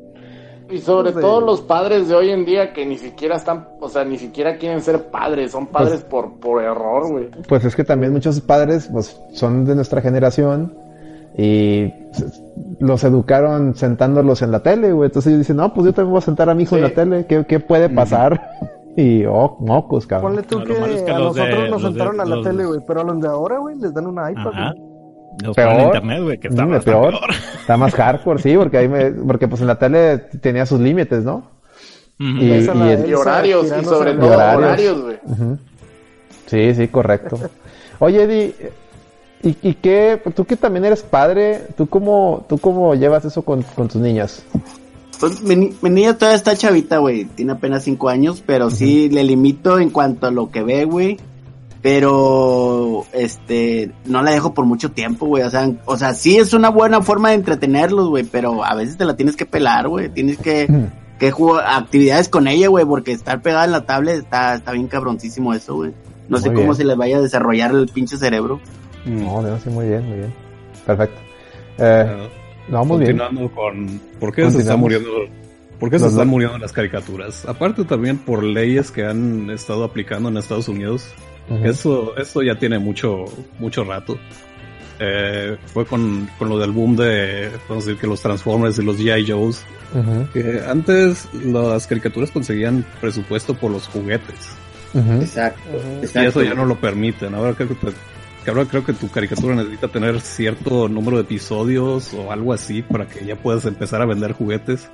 Y 0.70 0.78
sobre 0.78 1.12
todo 1.12 1.42
los 1.42 1.61
padres 1.61 2.09
de 2.09 2.14
hoy 2.14 2.30
en 2.30 2.47
día 2.47 2.72
que 2.72 2.86
ni 2.86 2.97
siquiera 2.97 3.36
están, 3.36 3.68
o 3.80 3.88
sea, 3.88 4.05
ni 4.05 4.16
siquiera 4.16 4.57
quieren 4.57 4.80
ser 4.80 5.11
padres, 5.11 5.51
son 5.51 5.66
padres 5.66 6.01
pues 6.01 6.05
por, 6.05 6.40
por 6.40 6.62
error, 6.62 7.11
güey. 7.11 7.28
Pues 7.47 7.64
es 7.66 7.76
que 7.76 7.84
también 7.84 8.12
muchos 8.12 8.40
padres, 8.40 8.88
pues, 8.90 9.20
son 9.32 9.66
de 9.66 9.74
nuestra 9.74 10.01
generación 10.01 10.84
y 11.37 11.93
los 12.78 13.03
educaron 13.03 13.74
sentándolos 13.74 14.43
en 14.43 14.53
la 14.53 14.62
tele, 14.62 14.93
güey. 14.93 15.09
Entonces 15.09 15.30
ellos 15.30 15.41
dicen, 15.41 15.57
no, 15.57 15.74
pues 15.74 15.87
yo 15.87 15.93
también 15.93 16.12
voy 16.12 16.18
a 16.18 16.22
sentar 16.22 16.49
a 16.49 16.55
mi 16.55 16.62
hijo 16.62 16.76
en 16.76 16.82
la 16.82 16.91
tele. 16.91 17.26
¿Qué, 17.26 17.45
qué 17.47 17.61
puede 17.61 17.89
pasar? 17.89 18.41
y, 18.97 19.24
oh, 19.24 19.57
mocos, 19.61 20.07
cabrón. 20.07 20.35
Ponle 20.35 20.47
tú 20.47 20.62
que, 20.62 20.76
a 21.11 21.18
nosotros 21.18 21.70
nos 21.70 21.82
sentaron 21.82 22.20
a 22.20 22.24
la 22.24 22.43
tele, 22.43 22.64
güey. 22.64 22.80
Pero 22.87 23.01
a 23.01 23.05
los 23.05 23.20
de 23.20 23.28
ahora, 23.28 23.59
güey, 23.59 23.76
les 23.78 23.93
dan 23.93 24.07
una 24.07 24.30
iPad, 24.30 24.74
Los 25.43 25.57
peor, 25.57 25.80
internet, 25.80 26.22
güey, 26.22 26.39
que 26.39 26.49
está, 26.49 26.64
mm, 26.64 26.80
peor. 26.82 27.14
Está 27.61 27.76
más 27.76 27.95
hardcore, 27.95 28.41
sí, 28.41 28.57
porque 28.57 28.78
ahí 28.78 28.89
me, 28.89 29.11
porque 29.11 29.49
pues 29.49 29.61
en 29.61 29.66
la 29.66 29.78
tele 29.78 30.18
tenía 30.18 30.66
sus 30.66 30.80
límites, 30.80 31.24
¿no? 31.24 31.55
y, 32.18 32.45
y, 32.45 32.68
horarios, 33.14 33.66
y 33.66 33.85
sobre 33.85 34.14
todo 34.14 34.35
horarios, 34.35 35.03
güey. 35.03 35.16
Sí, 36.47 36.74
sí, 36.74 36.89
correcto. 36.89 37.39
Oye, 37.99 38.22
Eddie, 38.22 38.55
¿Y, 39.45 39.59
y 39.61 39.74
qué, 39.74 40.20
tú 40.34 40.47
que 40.47 40.57
también 40.57 40.86
eres 40.86 41.03
padre, 41.03 41.66
tú 41.76 41.86
cómo, 41.86 42.47
tú 42.49 42.57
cómo 42.57 42.95
llevas 42.95 43.26
eso 43.26 43.42
con, 43.42 43.62
tus 43.62 43.97
niñas? 43.97 44.42
Pues 45.20 45.42
mi, 45.42 45.74
niña 45.82 46.16
todavía 46.16 46.36
está 46.36 46.57
chavita, 46.57 46.97
güey, 46.97 47.26
tiene 47.26 47.53
apenas 47.53 47.84
cinco 47.84 48.09
años, 48.09 48.42
pero 48.45 48.70
sí 48.70 49.11
le 49.11 49.22
limito 49.22 49.78
en 49.78 49.90
cuanto 49.90 50.26
a 50.26 50.30
lo 50.30 50.51
que 50.51 50.62
ve, 50.62 50.86
güey. 50.86 51.18
Pero, 51.82 53.05
este, 53.12 53.92
no 54.07 54.22
la 54.22 54.30
dejo 54.30 54.55
por 54.55 54.64
mucho 54.64 54.92
tiempo, 54.92 55.26
güey. 55.26 55.42
O 55.42 55.51
sea, 55.51 55.70
o 55.84 55.99
sea, 55.99 56.14
sí 56.14 56.38
es 56.38 56.55
una 56.55 56.70
buena 56.70 57.03
forma 57.03 57.28
de 57.28 57.34
entretenerlos, 57.34 58.09
güey, 58.09 58.24
pero 58.24 58.64
a 58.64 58.74
veces 58.74 58.97
te 58.97 59.05
la 59.05 59.16
tienes 59.16 59.36
que 59.36 59.45
pelar, 59.45 59.88
güey. 59.88 60.09
Tienes 60.09 60.38
que, 60.38 60.66
que 61.18 61.30
jugar 61.30 61.66
actividades 61.68 62.30
con 62.30 62.49
ella, 62.49 62.68
güey, 62.68 62.86
porque 62.86 63.12
estar 63.12 63.42
pegada 63.42 63.66
en 63.66 63.72
la 63.72 63.84
tablet 63.84 64.16
está, 64.16 64.55
está 64.55 64.72
bien 64.72 64.88
cabroncísimo 64.88 65.53
eso, 65.53 65.74
güey. 65.74 65.92
No 66.30 66.38
sé 66.38 66.55
cómo 66.55 66.72
se 66.72 66.84
les 66.84 66.97
vaya 66.97 67.18
a 67.18 67.20
desarrollar 67.20 67.72
el 67.72 67.88
pinche 67.88 68.16
cerebro. 68.16 68.61
No, 69.05 69.42
no, 69.42 69.59
sí, 69.59 69.70
muy 69.70 69.88
bien, 69.88 70.05
muy 70.07 70.18
bien. 70.18 70.34
Perfecto. 70.86 71.20
Eh, 71.78 72.28
no, 72.68 72.84
muy 72.84 72.98
continuando 72.98 73.50
con 73.50 74.00
por 74.18 74.32
qué 74.32 74.50
se 74.50 74.61
están 74.61 74.80
muriendo, 74.80 75.11
por 75.78 75.90
qué 75.90 75.98
se 75.98 76.07
están 76.07 76.28
muriendo 76.28 76.59
las 76.59 76.72
caricaturas. 76.72 77.44
Aparte 77.46 77.84
también 77.84 78.18
por 78.18 78.42
leyes 78.42 78.90
que 78.90 79.05
han 79.05 79.50
estado 79.50 79.84
aplicando 79.84 80.28
en 80.28 80.36
Estados 80.36 80.68
Unidos. 80.68 81.12
Eso, 81.62 82.16
eso 82.16 82.42
ya 82.42 82.59
tiene 82.59 82.78
mucho, 82.78 83.26
mucho 83.59 83.84
rato. 83.84 84.18
Eh, 84.98 85.57
fue 85.66 85.84
con, 85.84 86.28
con, 86.38 86.48
lo 86.48 86.59
del 86.59 86.70
boom 86.70 86.96
de, 86.96 87.50
vamos 87.68 87.84
a 87.84 87.88
decir 87.88 88.00
que 88.00 88.07
los 88.07 88.22
Transformers 88.22 88.78
y 88.78 88.84
los 88.84 88.98
G.I. 88.98 89.30
Joes. 89.30 89.64
que 90.32 90.62
antes 90.66 91.28
las 91.44 91.86
caricaturas 91.86 92.30
conseguían 92.30 92.84
presupuesto 93.00 93.55
por 93.55 93.72
los 93.72 93.88
juguetes. 93.88 94.57
Exacto, 94.94 95.61
Y 96.02 96.24
eso 96.24 96.42
ya 96.42 96.55
no 96.55 96.64
lo 96.64 96.76
permiten. 96.76 97.34
Ahora 97.34 97.52
creo 97.55 97.68
que 97.68 97.74
que 98.45 98.51
ahora 98.51 98.66
creo 98.66 98.84
que 98.84 98.92
tu 98.92 99.11
caricatura 99.11 99.55
necesita 99.55 99.88
tener 99.88 100.20
cierto 100.20 100.86
número 100.88 101.16
de 101.16 101.22
episodios 101.22 102.12
o 102.12 102.30
algo 102.30 102.53
así 102.53 102.82
para 102.82 103.09
que 103.09 103.24
ya 103.24 103.36
puedas 103.36 103.64
empezar 103.64 104.03
a 104.03 104.07
vender 104.07 104.32
juguetes. 104.32 104.90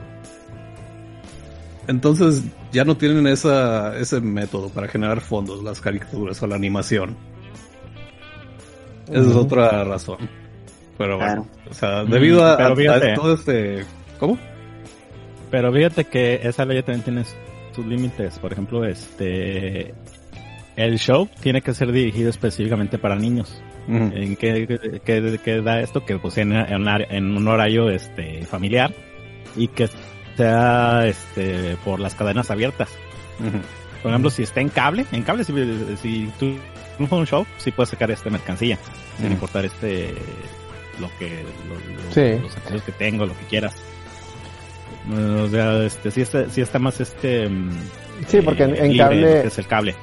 Entonces 1.88 2.44
ya 2.70 2.84
no 2.84 2.96
tienen 2.96 3.26
esa, 3.26 3.98
ese 3.98 4.20
método 4.20 4.68
para 4.68 4.86
generar 4.86 5.20
fondos, 5.20 5.64
las 5.64 5.80
caricaturas 5.80 6.40
o 6.42 6.46
la 6.46 6.54
animación. 6.54 7.16
Esa 9.08 9.28
es 9.30 9.34
otra 9.34 9.82
razón. 9.82 10.18
Pero 10.96 11.16
bueno, 11.16 11.48
o 11.68 11.74
sea, 11.74 12.04
debido 12.04 12.46
a, 12.46 12.74
todo 13.16 13.34
este... 13.34 13.84
¿Cómo? 14.20 14.38
Pero 15.50 15.72
fíjate 15.72 16.04
que 16.04 16.40
esa 16.44 16.64
ley 16.64 16.82
también 16.82 17.02
tiene 17.02 17.24
sus 17.74 17.84
límites. 17.84 18.38
Por 18.38 18.52
ejemplo, 18.52 18.84
este 18.84 19.94
el 20.80 20.98
show 20.98 21.28
tiene 21.40 21.62
que 21.62 21.74
ser 21.74 21.92
dirigido 21.92 22.30
específicamente 22.30 22.98
para 22.98 23.16
niños. 23.16 23.62
¿En 23.88 24.36
qué, 24.36 25.60
da 25.64 25.80
esto? 25.80 26.04
Que 26.04 26.18
pues 26.18 26.38
en, 26.38 26.52
en, 26.52 27.36
un 27.36 27.48
horario 27.48 27.90
este 27.90 28.44
familiar 28.44 28.94
y 29.56 29.68
que 29.68 29.88
sea 30.36 31.06
este 31.06 31.76
por 31.84 31.98
las 31.98 32.14
cadenas 32.14 32.50
abiertas. 32.50 32.88
Por 34.02 34.10
ejemplo, 34.10 34.30
si 34.30 34.42
está 34.44 34.60
en 34.60 34.68
cable, 34.68 35.06
en 35.12 35.22
cable 35.22 35.44
si, 35.44 35.52
si 36.00 36.30
tú 36.38 36.56
no 36.98 37.16
un 37.16 37.26
show, 37.26 37.46
sí 37.58 37.70
puedes 37.70 37.90
sacar 37.90 38.10
esta 38.10 38.30
mercancía, 38.30 38.78
sin 39.18 39.32
importar 39.32 39.64
este 39.64 40.14
lo 41.00 41.10
que 41.18 41.42
los 42.44 42.56
accesos 42.56 42.82
que 42.82 42.92
tengo, 42.92 43.26
lo 43.26 43.36
que 43.36 43.44
quieras. 43.46 43.74
O 45.10 45.48
sea, 45.48 45.82
este, 45.84 46.10
sí 46.10 46.20
está, 46.20 46.48
sí 46.50 46.60
está 46.60 46.78
más 46.78 47.00
este... 47.00 47.48
Mm, 47.48 47.70
sí, 48.26 48.40
porque 48.42 48.64
en, 48.64 48.96
cable... 48.96 49.46
Es 49.46 49.58
el 49.58 49.66
cable. 49.66 49.94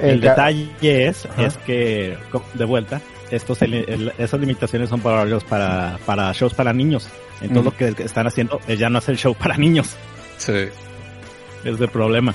El, 0.00 0.20
detalle 0.20 0.70
es, 0.80 1.28
es 1.38 1.56
que, 1.58 2.16
de 2.54 2.64
vuelta, 2.64 3.00
estos, 3.30 3.58
esas 3.62 4.40
limitaciones 4.40 4.88
son 4.88 5.00
para, 5.00 5.38
para, 5.40 5.98
para 6.06 6.32
shows 6.32 6.54
para 6.54 6.72
niños. 6.72 7.08
Entonces 7.40 7.64
lo 7.64 7.76
que 7.76 8.02
están 8.04 8.26
haciendo 8.26 8.60
es 8.68 8.78
ya 8.78 8.88
no 8.88 8.98
hacer 8.98 9.16
show 9.16 9.34
para 9.34 9.56
niños. 9.56 9.96
Sí. 10.38 10.52
Es 11.64 11.80
el 11.80 11.88
problema. 11.88 12.34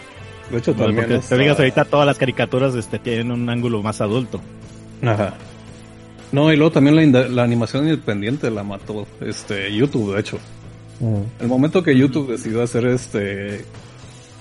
De 0.51 0.57
hecho, 0.57 0.73
también. 0.73 1.07
Porque 1.07 1.19
te 1.19 1.37
digas 1.37 1.59
ahorita 1.59 1.85
todas 1.85 2.05
las 2.05 2.17
caricaturas 2.17 2.75
este, 2.75 2.99
tienen 2.99 3.31
un 3.31 3.49
ángulo 3.49 3.81
más 3.81 4.01
adulto. 4.01 4.41
Ajá. 5.01 5.33
No, 6.31 6.51
y 6.51 6.57
luego 6.57 6.71
también 6.71 7.11
la, 7.11 7.27
la 7.27 7.43
animación 7.43 7.85
independiente 7.85 8.51
la 8.51 8.63
mató 8.63 9.07
este 9.21 9.73
YouTube, 9.73 10.13
de 10.13 10.19
hecho. 10.19 10.39
El 11.39 11.47
momento 11.47 11.83
que 11.83 11.95
YouTube 11.95 12.31
decidió 12.31 12.63
hacer 12.63 12.87
este 12.87 13.63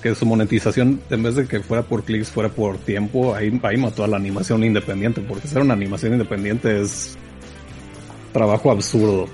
que 0.07 0.15
su 0.15 0.25
monetización 0.25 1.01
en 1.11 1.23
vez 1.23 1.35
de 1.35 1.49
que 1.49 1.61
fuera 1.61 1.83
por 1.83 2.05
clics 2.05 2.31
fuera 2.31 2.49
por 2.49 2.79
tiempo, 2.79 3.35
ahí, 3.35 3.59
ahí 3.65 3.77
mató 3.77 4.05
a 4.05 4.07
la 4.07 4.17
animación 4.17 4.63
independiente, 4.63 5.21
porque 5.21 5.49
hacer 5.49 5.63
una 5.63 5.75
animación 5.75 6.13
independiente 6.13 6.81
es 6.81 7.19
trabajo 8.33 8.71
absurdo. 8.71 9.27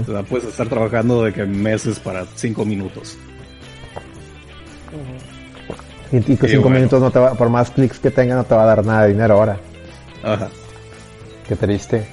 O 0.00 0.04
sea, 0.04 0.22
puedes 0.22 0.48
estar 0.48 0.68
trabajando 0.68 1.24
de 1.24 1.32
que 1.34 1.44
meses 1.44 1.98
para 1.98 2.24
cinco 2.34 2.64
minutos. 2.64 3.18
Y, 6.12 6.36
que 6.36 6.48
cinco 6.48 6.70
minutos 6.70 7.00
no 7.00 7.10
te 7.10 7.18
va, 7.18 7.34
por 7.34 7.50
más 7.50 7.70
clics 7.70 7.98
que 7.98 8.10
tenga 8.10 8.34
no 8.34 8.44
te 8.44 8.54
va 8.54 8.62
a 8.62 8.66
dar 8.66 8.84
nada 8.84 9.02
de 9.02 9.12
dinero 9.12 9.34
ahora. 9.34 9.60
Ajá. 10.22 10.48
Qué 11.46 11.56
triste. 11.56 12.06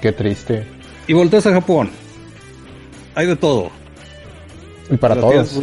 Qué 0.00 0.12
triste. 0.12 0.64
Y 1.08 1.12
volteas 1.12 1.46
a 1.46 1.52
Japón. 1.52 1.90
Hay 3.16 3.26
de 3.26 3.36
todo. 3.36 3.70
Y 4.90 4.96
para 4.96 5.16
todos. 5.16 5.58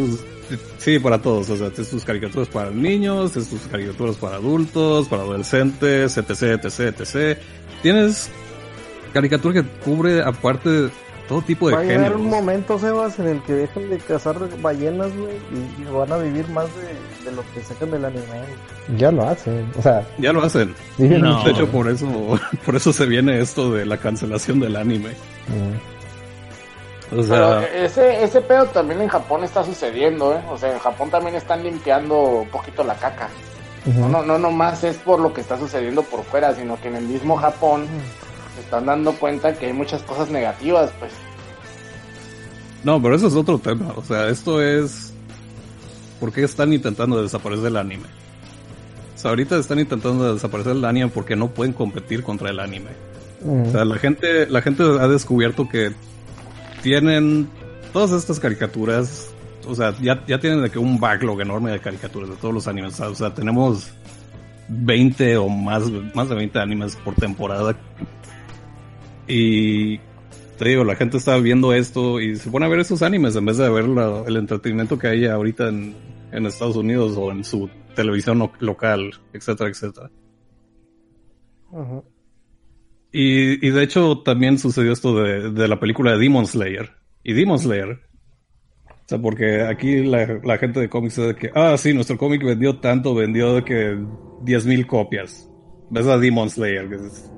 Sí, 0.78 1.00
para 1.00 1.22
todos. 1.22 1.50
O 1.50 1.58
sea, 1.58 1.70
tienes 1.70 1.90
tus 1.90 2.06
caricaturas 2.06 2.48
para 2.48 2.70
niños, 2.72 3.32
tienes 3.32 3.50
tus 3.50 3.62
caricaturas 3.62 4.16
para 4.16 4.36
adultos, 4.38 5.08
para 5.08 5.24
adolescentes, 5.24 6.18
etc, 6.18 6.30
etc, 6.64 6.80
etc. 7.00 7.38
Tienes 7.82 8.30
caricatura 9.14 9.62
que 9.62 9.70
cubre 9.84 10.22
aparte 10.22 10.90
todo 11.28 11.42
tipo 11.42 11.70
de 11.70 11.76
Va 11.76 11.82
a 11.82 11.84
llegar 11.84 12.16
un 12.16 12.30
momento, 12.30 12.78
Sebas, 12.78 13.18
en 13.20 13.28
el 13.28 13.42
que 13.44 13.54
dejen 13.54 13.90
de 13.90 13.98
cazar 13.98 14.38
ballenas, 14.62 15.12
güey, 15.18 15.34
y, 15.80 15.84
van 15.92 16.12
a 16.12 16.18
vivir 16.18 16.48
más 16.50 16.68
de, 16.76 17.32
lo 17.32 17.42
que 17.54 17.62
sacan 17.62 17.92
del 17.92 18.06
anime. 18.06 18.22
Ya 18.98 19.12
lo 19.12 19.28
hacen, 19.28 19.66
o 19.78 19.82
sea... 19.82 20.08
Ya 20.18 20.32
lo 20.32 20.44
hacen. 20.44 20.76
No. 20.98 21.44
De 21.44 21.52
hecho, 21.52 21.68
por 21.68 21.90
eso, 21.90 22.08
por 22.66 22.76
eso 22.76 22.94
se 22.94 23.06
viene 23.06 23.40
esto 23.40 23.72
de 23.72 23.86
la 23.86 23.98
cancelación 23.98 24.60
del 24.60 24.76
anime. 24.76 25.10
O 27.12 27.24
sea... 27.24 27.64
ese, 27.66 28.24
ese 28.24 28.42
pedo 28.42 28.66
también 28.68 29.02
en 29.02 29.08
Japón 29.08 29.44
está 29.44 29.64
sucediendo, 29.64 30.34
¿eh? 30.34 30.42
O 30.50 30.58
sea, 30.58 30.74
en 30.74 30.80
Japón 30.80 31.10
también 31.10 31.36
están 31.36 31.64
limpiando 31.64 32.20
un 32.20 32.50
poquito 32.50 32.84
la 32.84 32.96
caca. 32.96 33.30
No, 33.86 34.10
no, 34.10 34.24
no 34.24 34.40
nomás 34.40 34.84
es 34.84 34.98
por 34.98 35.20
lo 35.20 35.32
que 35.32 35.42
está 35.42 35.60
sucediendo 35.60 36.02
por 36.02 36.24
fuera, 36.24 36.56
sino 36.56 36.80
que 36.82 36.88
en 36.88 36.96
el 36.96 37.06
mismo 37.06 37.36
Japón 37.36 37.86
se 38.56 38.62
están 38.62 38.88
dando 38.88 39.14
cuenta 39.14 39.54
que 39.54 39.68
hay 39.68 39.74
muchas 39.74 40.02
cosas 40.02 40.30
negativas, 40.30 40.92
pues. 40.98 41.12
No, 42.84 43.00
pero 43.02 43.16
eso 43.16 43.28
es 43.28 43.36
otro 43.36 43.60
tema. 43.60 43.94
O 43.96 44.04
sea, 44.04 44.28
esto 44.30 44.62
es. 44.62 45.14
¿Por 46.20 46.32
qué 46.32 46.44
están 46.44 46.74
intentando 46.74 47.22
desaparecer 47.22 47.68
el 47.68 47.78
anime? 47.78 48.08
O 49.16 49.18
sea, 49.18 49.30
ahorita 49.30 49.58
están 49.58 49.80
intentando 49.80 50.34
desaparecer 50.34 50.72
el 50.72 50.86
anime 50.86 51.10
porque 51.10 51.36
no 51.36 51.50
pueden 51.50 51.74
competir 51.74 52.24
contra 52.24 52.50
el 52.50 52.60
anime. 52.60 52.90
O 53.46 53.70
sea, 53.70 53.86
la 53.86 53.98
gente, 53.98 54.48
la 54.48 54.62
gente 54.64 54.84
ha 54.84 55.08
descubierto 55.08 55.70
que 55.70 55.92
tienen 56.86 57.50
todas 57.92 58.12
estas 58.12 58.40
caricaturas. 58.40 59.34
O 59.68 59.74
sea, 59.74 59.96
ya, 60.00 60.24
ya 60.28 60.40
tienen 60.40 60.62
de 60.62 60.70
que 60.70 60.78
un 60.78 61.00
backlog 61.00 61.42
enorme 61.42 61.72
de 61.72 61.80
caricaturas 61.80 62.30
de 62.30 62.36
todos 62.36 62.54
los 62.54 62.68
animes. 62.68 63.00
O 63.00 63.16
sea, 63.16 63.34
tenemos 63.34 63.90
20 64.70 65.38
o 65.38 65.50
más, 65.50 65.90
más 66.14 66.30
de 66.30 66.36
20 66.36 66.60
animes 66.60 66.96
por 66.98 67.16
temporada 67.16 67.76
y 69.28 69.98
te 70.60 70.70
digo, 70.70 70.84
la 70.84 70.96
gente 70.96 71.18
está 71.18 71.38
viendo 71.38 71.74
esto 71.74 72.22
y 72.22 72.36
se 72.36 72.52
pone 72.52 72.68
a 72.68 72.70
ver 72.70 72.82
esos 72.82 73.02
animes 73.02 73.36
en 73.36 73.46
vez 73.46 73.58
de 73.58 73.68
ver 73.68 73.86
el 74.28 74.38
entretenimiento 74.38 75.00
que 75.00 75.08
hay 75.08 75.26
ahorita 75.26 75.70
en, 75.70 75.96
Estados 76.46 76.76
Unidos 76.76 77.16
o 77.18 77.32
en 77.32 77.44
su 77.44 77.68
televisión 77.96 78.52
local, 78.60 79.12
etcétera, 79.34 79.72
etcétera. 79.72 80.12
Y, 83.16 83.68
y, 83.68 83.70
de 83.72 83.84
hecho 83.84 84.20
también 84.20 84.58
sucedió 84.58 84.92
esto 84.92 85.16
de, 85.16 85.68
la 85.68 85.80
película 85.80 86.12
de 86.12 86.20
Demon 86.20 86.46
Slayer. 86.46 86.92
Y 87.24 87.34
Demon 87.34 87.60
Slayer, 87.60 88.00
o 88.88 89.08
sea, 89.08 89.20
porque 89.20 89.64
aquí 89.64 90.04
la, 90.04 90.58
gente 90.58 90.80
de 90.80 90.90
cómics 90.90 91.16
dice 91.16 91.36
que, 91.36 91.52
ah, 91.56 91.76
sí, 91.78 91.94
nuestro 91.94 92.18
cómic 92.18 92.44
vendió 92.44 92.80
tanto, 92.80 93.16
vendió 93.16 93.56
de 93.56 93.64
que 93.64 93.96
10.000 93.96 94.86
copias. 94.86 95.50
Ves 95.90 96.08
a 96.08 96.18
Demon 96.18 96.50
Slayer, 96.50 96.90
que 96.90 96.96
es 96.96 97.32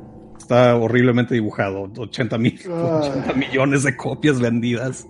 está 0.47 0.77
horriblemente 0.77 1.33
dibujado. 1.33 1.91
80, 1.97 2.37
mil, 2.37 2.57
80 2.65 3.33
millones 3.33 3.83
de 3.83 3.97
copias 3.97 4.39
vendidas. 4.39 5.05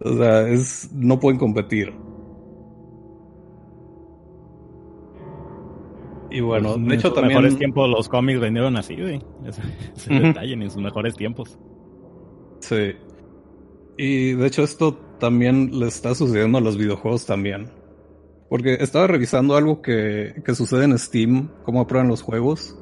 O 0.00 0.16
sea, 0.16 0.48
es, 0.48 0.88
no 0.92 1.18
pueden 1.18 1.38
competir. 1.38 1.92
Y 6.30 6.40
bueno, 6.40 6.74
pues, 6.74 6.86
de 6.86 6.94
hecho 6.94 7.12
también... 7.12 7.30
En 7.30 7.36
sus 7.36 7.42
mejores 7.42 7.58
tiempos 7.58 7.88
los 7.88 8.08
cómics 8.08 8.40
vendieron 8.40 8.76
así, 8.76 8.96
güey. 8.96 9.22
Ese, 9.46 10.12
detalle, 10.12 10.52
en 10.52 10.70
sus 10.70 10.82
mejores 10.82 11.14
tiempos. 11.16 11.58
Sí. 12.60 12.92
Y 13.96 14.32
de 14.32 14.46
hecho 14.46 14.62
esto 14.62 14.94
también 15.18 15.78
le 15.78 15.88
está 15.88 16.14
sucediendo 16.14 16.58
a 16.58 16.60
los 16.60 16.76
videojuegos 16.76 17.26
también. 17.26 17.70
Porque 18.48 18.74
estaba 18.80 19.06
revisando 19.06 19.56
algo 19.56 19.82
que, 19.82 20.42
que 20.44 20.54
sucede 20.54 20.84
en 20.84 20.98
Steam, 20.98 21.50
cómo 21.64 21.80
aprueban 21.80 22.08
los 22.08 22.22
juegos 22.22 22.78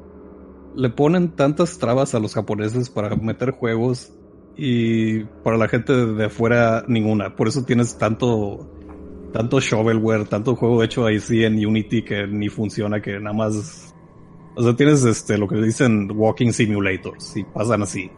le 0.77 0.89
ponen 0.89 1.35
tantas 1.35 1.79
trabas 1.79 2.13
a 2.13 2.19
los 2.19 2.35
japoneses 2.35 2.89
para 2.89 3.15
meter 3.15 3.51
juegos 3.51 4.13
y 4.55 5.23
para 5.43 5.57
la 5.57 5.67
gente 5.67 5.91
de 5.93 6.25
afuera 6.25 6.85
ninguna. 6.87 7.35
Por 7.35 7.47
eso 7.47 7.65
tienes 7.65 7.97
tanto 7.97 8.76
tanto 9.31 9.59
shovelware, 9.59 10.25
tanto 10.25 10.55
juego 10.55 10.83
hecho 10.83 11.05
ahí 11.05 11.19
sí 11.19 11.43
en 11.43 11.53
Unity 11.65 12.03
que 12.03 12.27
ni 12.27 12.49
funciona, 12.49 13.01
que 13.01 13.19
nada 13.19 13.35
más 13.35 13.93
o 14.57 14.63
sea, 14.63 14.75
tienes 14.75 15.05
este 15.05 15.37
lo 15.37 15.47
que 15.47 15.55
dicen 15.57 16.09
walking 16.15 16.51
simulators 16.51 17.37
y 17.37 17.43
pasan 17.43 17.83
así. 17.83 18.09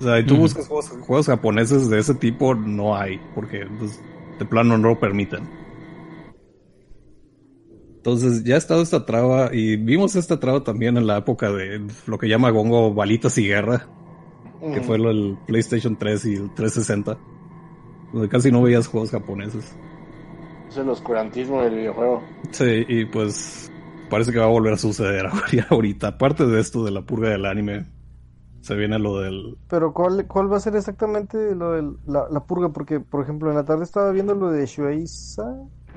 O 0.00 0.02
sea, 0.02 0.18
y 0.18 0.26
tú 0.26 0.36
buscas 0.36 0.66
juegos, 0.66 0.90
juegos, 0.90 1.26
japoneses 1.26 1.88
de 1.88 2.00
ese 2.00 2.14
tipo, 2.16 2.54
no 2.54 2.96
hay, 2.96 3.20
porque 3.34 3.64
pues, 3.78 4.02
de 4.38 4.44
plano 4.44 4.76
no 4.76 4.88
lo 4.88 4.98
permiten. 4.98 5.48
Entonces 7.98 8.42
ya 8.42 8.56
ha 8.56 8.58
estado 8.58 8.82
esta 8.82 9.06
traba 9.06 9.54
y 9.54 9.76
vimos 9.76 10.16
esta 10.16 10.40
traba 10.40 10.64
también 10.64 10.96
en 10.96 11.06
la 11.06 11.18
época 11.18 11.50
de 11.50 11.86
lo 12.06 12.18
que 12.18 12.28
llama 12.28 12.50
Gongo 12.50 12.92
Balitas 12.92 13.38
y 13.38 13.46
Guerra, 13.46 13.88
que 14.74 14.80
fue 14.80 14.96
el 14.96 15.38
PlayStation 15.46 15.96
3 15.96 16.24
y 16.26 16.34
el 16.34 16.54
360, 16.54 17.18
casi 18.30 18.50
no 18.50 18.62
veías 18.62 18.86
juegos 18.86 19.10
japoneses. 19.10 19.76
Es 20.68 20.76
el 20.76 20.88
oscurantismo 20.88 21.62
del 21.62 21.76
videojuego. 21.76 22.22
Sí, 22.50 22.84
y 22.88 23.04
pues 23.06 23.70
parece 24.10 24.32
que 24.32 24.38
va 24.38 24.46
a 24.46 24.50
volver 24.50 24.74
a 24.74 24.78
suceder 24.78 25.26
ahorita. 25.70 26.08
Aparte 26.08 26.46
de 26.46 26.60
esto 26.60 26.84
de 26.84 26.90
la 26.90 27.02
purga 27.02 27.30
del 27.30 27.46
anime, 27.46 27.86
se 28.60 28.74
viene 28.74 28.98
lo 28.98 29.20
del... 29.20 29.56
Pero 29.68 29.92
¿cuál, 29.92 30.26
cuál 30.26 30.52
va 30.52 30.56
a 30.56 30.60
ser 30.60 30.76
exactamente 30.76 31.54
lo 31.54 31.72
de 31.72 31.82
la, 32.06 32.26
la 32.30 32.40
purga? 32.40 32.70
Porque, 32.70 33.00
por 33.00 33.22
ejemplo, 33.22 33.50
en 33.50 33.56
la 33.56 33.64
tarde 33.64 33.84
estaba 33.84 34.10
viendo 34.10 34.34
lo 34.34 34.50
de 34.50 34.66
Shueisha 34.66 35.44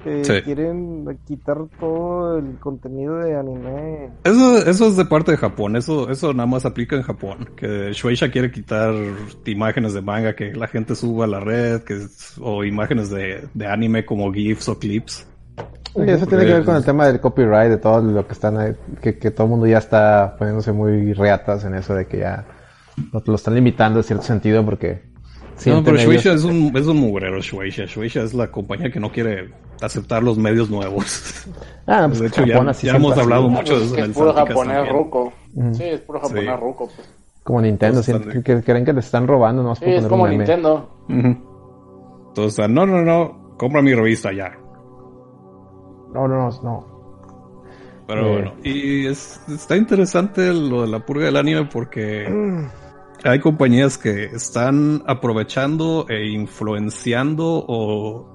que 0.04 0.41
quieren 0.43 1.06
quitar 1.26 1.58
todo 1.80 2.38
el 2.38 2.58
contenido 2.60 3.18
de 3.18 3.36
anime. 3.36 4.10
Eso, 4.24 4.58
eso 4.58 4.88
es 4.88 4.97
de 4.97 5.06
parte 5.06 5.32
de 5.32 5.38
Japón, 5.38 5.76
eso, 5.76 6.10
eso 6.10 6.34
nada 6.34 6.47
más 6.47 6.66
aplica 6.66 6.95
en 6.95 7.04
Japón, 7.04 7.50
que 7.56 7.91
Shueisha 7.93 8.32
quiere 8.32 8.52
quitar 8.52 8.93
imágenes 9.45 9.93
de 9.93 10.02
manga 10.02 10.36
que 10.36 10.54
la 10.54 10.68
gente 10.68 10.95
suba 10.95 11.26
a 11.26 11.28
la 11.28 11.39
red, 11.39 11.82
que, 11.82 12.08
o 12.41 12.64
imágenes 12.64 13.10
de, 13.10 13.47
anime 13.68 14.06
como 14.06 14.32
GIFs 14.32 14.70
o 14.70 14.80
clips. 14.80 15.28
eso 15.95 16.26
tiene 16.26 16.45
que 16.45 16.54
ver 16.54 16.66
con 16.66 16.76
el 16.76 16.86
tema 16.86 17.08
del 17.08 17.20
copyright, 17.20 17.70
de 17.70 17.78
todo 17.78 18.02
lo 18.02 18.26
que 18.28 18.34
están, 18.34 18.78
que, 19.02 19.18
que 19.18 19.32
todo 19.32 19.45
el 19.45 19.52
mundo 19.52 19.68
ya 19.68 19.80
está 19.80 20.36
poniéndose 20.38 20.72
muy 20.72 21.14
reatas 21.14 21.66
en 21.66 21.76
eso 21.76 21.93
de 21.93 22.08
que 22.08 22.20
ya 22.20 22.45
lo 23.26 23.36
están 23.36 23.56
limitando 23.56 24.00
en 24.00 24.04
cierto 24.04 24.26
sentido 24.26 24.64
porque 24.66 25.09
no, 25.66 25.84
pero 25.84 25.97
Shueisha 25.97 26.34
es 26.34 26.43
un, 26.43 26.72
es 26.76 26.88
un 26.88 26.97
mugrero, 26.97 27.39
Shueisha. 27.41 27.86
Shueisha 27.86 28.24
es 28.24 28.34
la 28.34 28.49
compañía 28.51 28.91
que 28.91 28.99
no 28.99 29.12
quiere 29.12 29.49
aceptar 29.82 30.24
los 30.24 30.38
medios 30.38 30.70
nuevos. 30.70 31.45
Ah, 31.88 32.05
pues 32.07 32.20
de 32.20 32.28
hecho 32.28 32.45
ya, 32.45 32.72
ya 32.72 32.95
hemos 32.95 33.18
hablado 33.18 33.49
mucho 33.49 33.80
de 33.80 33.86
eso. 33.86 33.97
Es 33.97 34.10
puro 34.10 34.32
japonés 34.32 34.89
ruco. 34.89 35.34
Sí, 35.72 35.84
es 35.86 36.01
puro 36.01 36.20
japonés 36.20 36.60
ruco. 36.60 36.88
Pues. 36.95 37.10
Como 37.43 37.62
Nintendo, 37.62 38.01
que, 38.43 38.62
creen 38.62 38.86
que 38.86 38.93
les 38.93 39.05
están 39.05 39.26
robando, 39.26 39.64
no 39.64 39.76
sí, 39.76 39.86
es 39.86 40.05
como 40.05 40.28
Nintendo. 40.28 40.88
Entonces, 41.07 42.70
no, 42.70 42.86
no, 42.86 43.01
no, 43.01 43.55
compra 43.57 43.82
mi 43.82 43.95
revista 43.95 44.32
ya. 44.32 44.51
No, 46.14 46.28
no, 46.28 46.49
no, 46.49 46.49
no. 46.64 46.99
Pero 48.05 48.26
eh. 48.26 48.32
bueno, 48.32 48.53
y 48.64 49.07
está 49.07 49.76
interesante 49.76 50.53
lo 50.53 50.82
de 50.82 50.88
la 50.88 50.99
purga 50.99 51.26
del 51.26 51.38
anime 51.38 51.66
porque 51.66 52.28
hay 53.24 53.39
compañías 53.39 53.97
que 53.97 54.26
están 54.26 55.03
aprovechando 55.05 56.05
e 56.09 56.30
influenciando 56.30 57.45
o, 57.67 58.34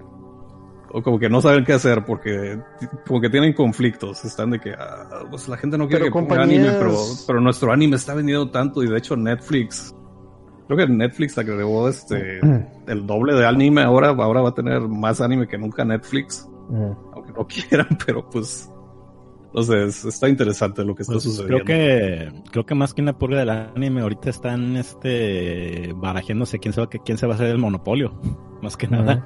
o 0.91 1.03
como 1.03 1.18
que 1.18 1.28
no 1.28 1.41
saben 1.41 1.64
qué 1.64 1.72
hacer 1.72 2.05
porque 2.05 2.59
como 3.07 3.20
que 3.20 3.30
tienen 3.30 3.53
conflictos. 3.53 4.24
Están 4.24 4.51
de 4.51 4.61
que 4.61 4.72
ah, 4.72 5.24
pues 5.30 5.49
la 5.49 5.57
gente 5.57 5.78
no 5.78 5.89
quiere 5.89 6.07
que 6.07 6.11
ponga 6.11 6.43
anime, 6.43 6.70
pero, 6.78 6.97
pero 7.26 7.41
nuestro 7.41 7.72
anime 7.72 7.97
está 7.97 8.14
vendiendo 8.14 8.51
tanto 8.51 8.82
y 8.82 8.89
de 8.89 8.99
hecho 8.99 9.16
Netflix 9.16 9.95
Creo 10.66 10.78
que 10.78 10.87
Netflix 10.93 11.37
agregó 11.37 11.89
este 11.89 12.41
el 12.87 13.07
doble 13.07 13.35
de 13.35 13.47
anime 13.47 13.82
ahora, 13.82 14.09
ahora 14.09 14.41
va 14.41 14.51
a 14.51 14.55
tener 14.55 14.80
más 14.82 15.20
anime 15.20 15.47
que 15.47 15.59
nunca 15.59 15.85
Netflix. 15.85 16.49
Aunque 16.70 17.32
no 17.37 17.47
quieran, 17.68 17.99
pero 18.05 18.28
pues 18.28 18.70
entonces, 19.57 20.05
está 20.05 20.29
interesante 20.29 20.85
lo 20.85 20.97
que 20.97 21.03
está 21.03 21.13
pues, 21.13 21.23
sucediendo. 21.23 21.65
Creo 21.65 21.65
que, 21.65 22.43
creo 22.51 22.67
que 22.67 22.75
más 22.75 22.93
que 22.93 23.03
una 23.03 23.17
purga 23.17 23.39
del 23.39 23.51
anime, 23.51 24.01
ahorita 24.01 24.29
están 24.29 24.77
este 24.77 25.93
barajeándose 25.95 26.59
quién 26.59 26.75
se 26.75 26.81
va, 26.81 26.89
quién 26.89 27.19
se 27.19 27.29
va 27.29 27.35
a 27.35 27.37
hacer 27.37 27.47
el 27.51 27.59
monopolio. 27.59 28.19
Más 28.63 28.77
que 28.77 28.89
nada. 28.89 29.25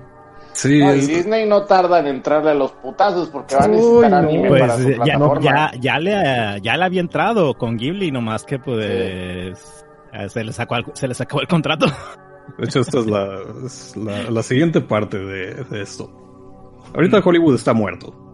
Sí, 0.53 0.81
Disney 0.81 1.49
no 1.49 1.65
tarda 1.65 2.01
en 2.01 2.09
entrarle 2.09 2.51
a 2.51 2.55
los 2.55 2.73
putazos 2.73 3.29
porque 3.29 3.55
van 3.55 3.65
a 3.65 3.69
necesitar 3.69 4.15
anime 4.15 4.49
pues, 4.49 4.61
para 4.61 4.77
su 4.77 4.91
ya, 4.91 5.41
ya, 5.41 5.73
ya, 5.81 5.99
le, 6.01 6.61
ya 6.61 6.77
le 6.77 6.85
había 6.85 7.01
entrado 7.01 7.55
con 7.55 7.77
Ghibli, 7.77 8.11
nomás 8.11 8.45
que 8.45 8.59
pues 8.59 9.87
se 10.27 10.45
le 10.45 10.53
sacó 10.53 10.77
se 10.93 11.09
le 11.09 11.15
sacó 11.15 11.41
el 11.41 11.49
contrato. 11.49 11.87
De 12.59 12.65
hecho, 12.65 12.81
esta 12.81 12.99
es 12.99 13.07
la, 13.07 14.31
la, 14.31 14.43
siguiente 14.43 14.81
parte 14.81 15.19
de, 15.19 15.65
de, 15.65 15.83
esto. 15.83 16.11
Ahorita 16.95 17.21
Hollywood 17.25 17.55
está 17.55 17.73
muerto. 17.73 18.28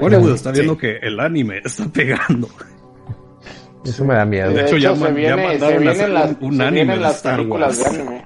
Hollywood 0.00 0.34
está 0.34 0.50
viendo 0.50 0.76
que 0.76 0.96
el 0.98 1.20
anime 1.20 1.60
está 1.64 1.84
pegando. 1.88 2.48
Eso 3.84 4.04
me 4.04 4.14
da 4.14 4.24
miedo. 4.24 4.52
De, 4.52 4.62
hecho, 4.62 4.76
ya, 4.76 4.94
se 4.94 5.12
viene, 5.12 5.48
mandaron 5.48 5.88
a 5.88 5.90
hacer 5.90 6.10
las, 6.10 6.36
un, 6.40 6.60
anime 6.60 6.98
de 6.98 7.06
Star 7.08 7.40
Wars. 7.40 7.78
De 7.78 7.86
anime. 7.86 8.24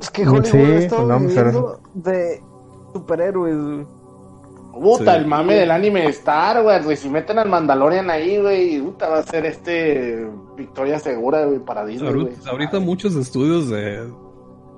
Es 0.00 0.10
que 0.10 0.22
Hollywood 0.22 0.44
sí, 0.44 0.58
está 0.58 1.02
no, 1.02 1.18
viviendo 1.18 1.80
de 1.94 2.42
superhéroes. 2.92 3.86
Puta, 4.72 5.16
el 5.16 5.26
mame 5.26 5.54
del 5.54 5.70
anime 5.70 6.02
de 6.02 6.08
Star 6.08 6.62
Wars, 6.64 6.84
güey. 6.84 6.96
Si 6.96 7.08
meten 7.08 7.38
al 7.38 7.48
Mandalorian 7.48 8.10
ahí, 8.10 8.38
güey, 8.38 8.80
puta, 8.80 9.08
va 9.08 9.18
a 9.18 9.22
ser 9.22 9.46
este 9.46 10.28
victoria 10.56 10.98
segura, 10.98 11.46
güey, 11.46 11.58
para 11.58 11.84
Disney. 11.84 12.08
Ahorita, 12.08 12.50
ahorita 12.50 12.78
muchos 12.78 13.16
estudios 13.16 13.70
de, 13.70 14.06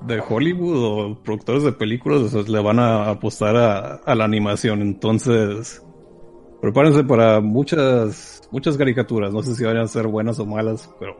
de 0.07 0.23
Hollywood 0.27 0.85
o 0.85 1.19
productores 1.23 1.65
de 1.65 1.73
películas 1.73 2.33
le 2.33 2.63
van 2.63 2.79
a 2.79 3.11
apostar 3.11 3.57
a, 3.57 3.95
a 3.97 4.15
la 4.15 4.25
animación. 4.25 4.83
Entonces, 4.83 5.83
Prepárense 6.61 7.05
para 7.05 7.41
muchas 7.41 8.39
muchas 8.51 8.77
caricaturas. 8.77 9.33
No 9.33 9.43
sé 9.43 9.55
si 9.55 9.65
vayan 9.65 9.85
a 9.85 9.89
ser 9.89 10.07
buenas 10.07 10.39
o 10.39 10.47
malas, 10.47 10.89
pero 10.99 11.17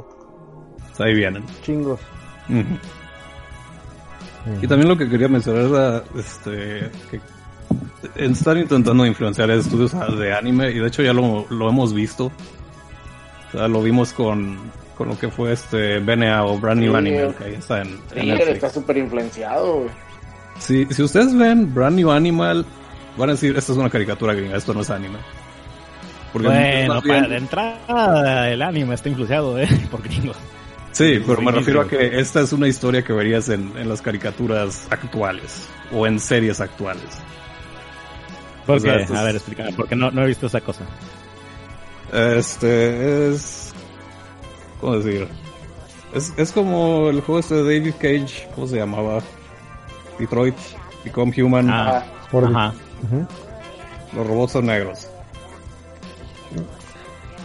ahí 0.99 1.15
vienen. 1.15 1.45
Chingos. 1.63 2.01
Y 4.63 4.67
también 4.67 4.89
lo 4.89 4.97
que 4.97 5.09
quería 5.09 5.29
mencionar 5.29 5.67
era 5.67 6.05
este 6.19 6.91
que 7.11 7.21
están 8.17 8.59
intentando 8.59 9.05
influenciar 9.05 9.51
estudios 9.51 9.93
de 10.19 10.33
anime 10.33 10.71
y 10.71 10.79
de 10.79 10.87
hecho 10.87 11.03
ya 11.03 11.13
lo, 11.13 11.47
lo 11.51 11.69
hemos 11.69 11.93
visto. 11.93 12.33
O 13.49 13.53
sea, 13.53 13.69
lo 13.69 13.83
vimos 13.83 14.13
con, 14.13 14.59
con 14.97 15.09
lo 15.09 15.19
que 15.19 15.29
fue 15.29 15.53
este 15.53 15.99
BNA 16.01 16.45
o 16.45 16.59
Brand 16.59 16.81
New 16.81 16.95
Animal, 16.95 17.35
que 17.35 17.45
ahí 17.45 17.55
está 17.55 17.83
en, 17.83 17.99
en 18.15 18.31
está 18.31 18.69
súper 18.69 18.99
influenciado, 18.99 19.87
Si, 20.59 20.85
si 20.87 21.03
ustedes 21.03 21.37
ven 21.37 21.73
Brand 21.75 21.97
New 21.97 22.11
Animal, 22.11 22.67
Van 23.19 23.31
a 23.31 23.33
decir, 23.33 23.57
esta 23.57 23.73
es 23.73 23.79
una 23.79 23.91
caricatura 23.91 24.33
gringa, 24.33 24.57
esto 24.57 24.73
no 24.73 24.83
es 24.83 24.91
anime. 24.91 25.19
bueno, 26.33 27.03
para 27.03 27.27
de 27.29 27.37
entrada 27.37 28.49
el 28.51 28.63
anime 28.63 28.95
está 28.95 29.09
influenciado 29.09 29.59
¿eh? 29.59 29.69
por 29.91 30.03
gringos. 30.03 30.37
Sí, 30.93 31.23
pero 31.27 31.43
me 31.43 31.53
refiero 31.53 31.81
a 31.81 31.89
que 31.89 32.19
esta 32.19 32.41
es 32.41 32.53
una 32.53 32.69
historia 32.69 33.03
que 33.03 33.13
verías 33.13 33.49
en, 33.49 33.77
en 33.77 33.89
las 33.89 34.01
caricaturas 34.01 34.87
actuales 34.91 35.69
o 35.93 36.07
en 36.07 36.19
series 36.19 36.61
actuales. 36.61 37.05
¿Por 38.67 38.83
qué? 38.83 38.91
A 39.15 39.23
ver, 39.23 39.37
explícame, 39.37 39.73
porque 39.73 39.97
no, 39.97 40.11
no 40.11 40.23
he 40.23 40.27
visto 40.27 40.47
esa 40.47 40.61
cosa. 40.61 40.85
Este 42.13 43.31
es... 43.31 43.73
¿Cómo 44.81 44.99
decir? 44.99 45.29
Es, 46.15 46.33
es 46.37 46.53
como 46.53 47.11
el 47.11 47.21
juego 47.21 47.41
este 47.41 47.55
de 47.57 47.79
David 47.79 47.95
Cage, 48.01 48.49
¿cómo 48.55 48.67
se 48.67 48.77
llamaba? 48.77 49.21
Detroit, 50.19 50.57
Become 51.05 51.43
Human. 51.43 51.69
Ah, 51.71 52.05
ajá. 52.33 52.75
Los 54.15 54.27
robots 54.27 54.53
son 54.53 54.67
negros. 54.67 55.09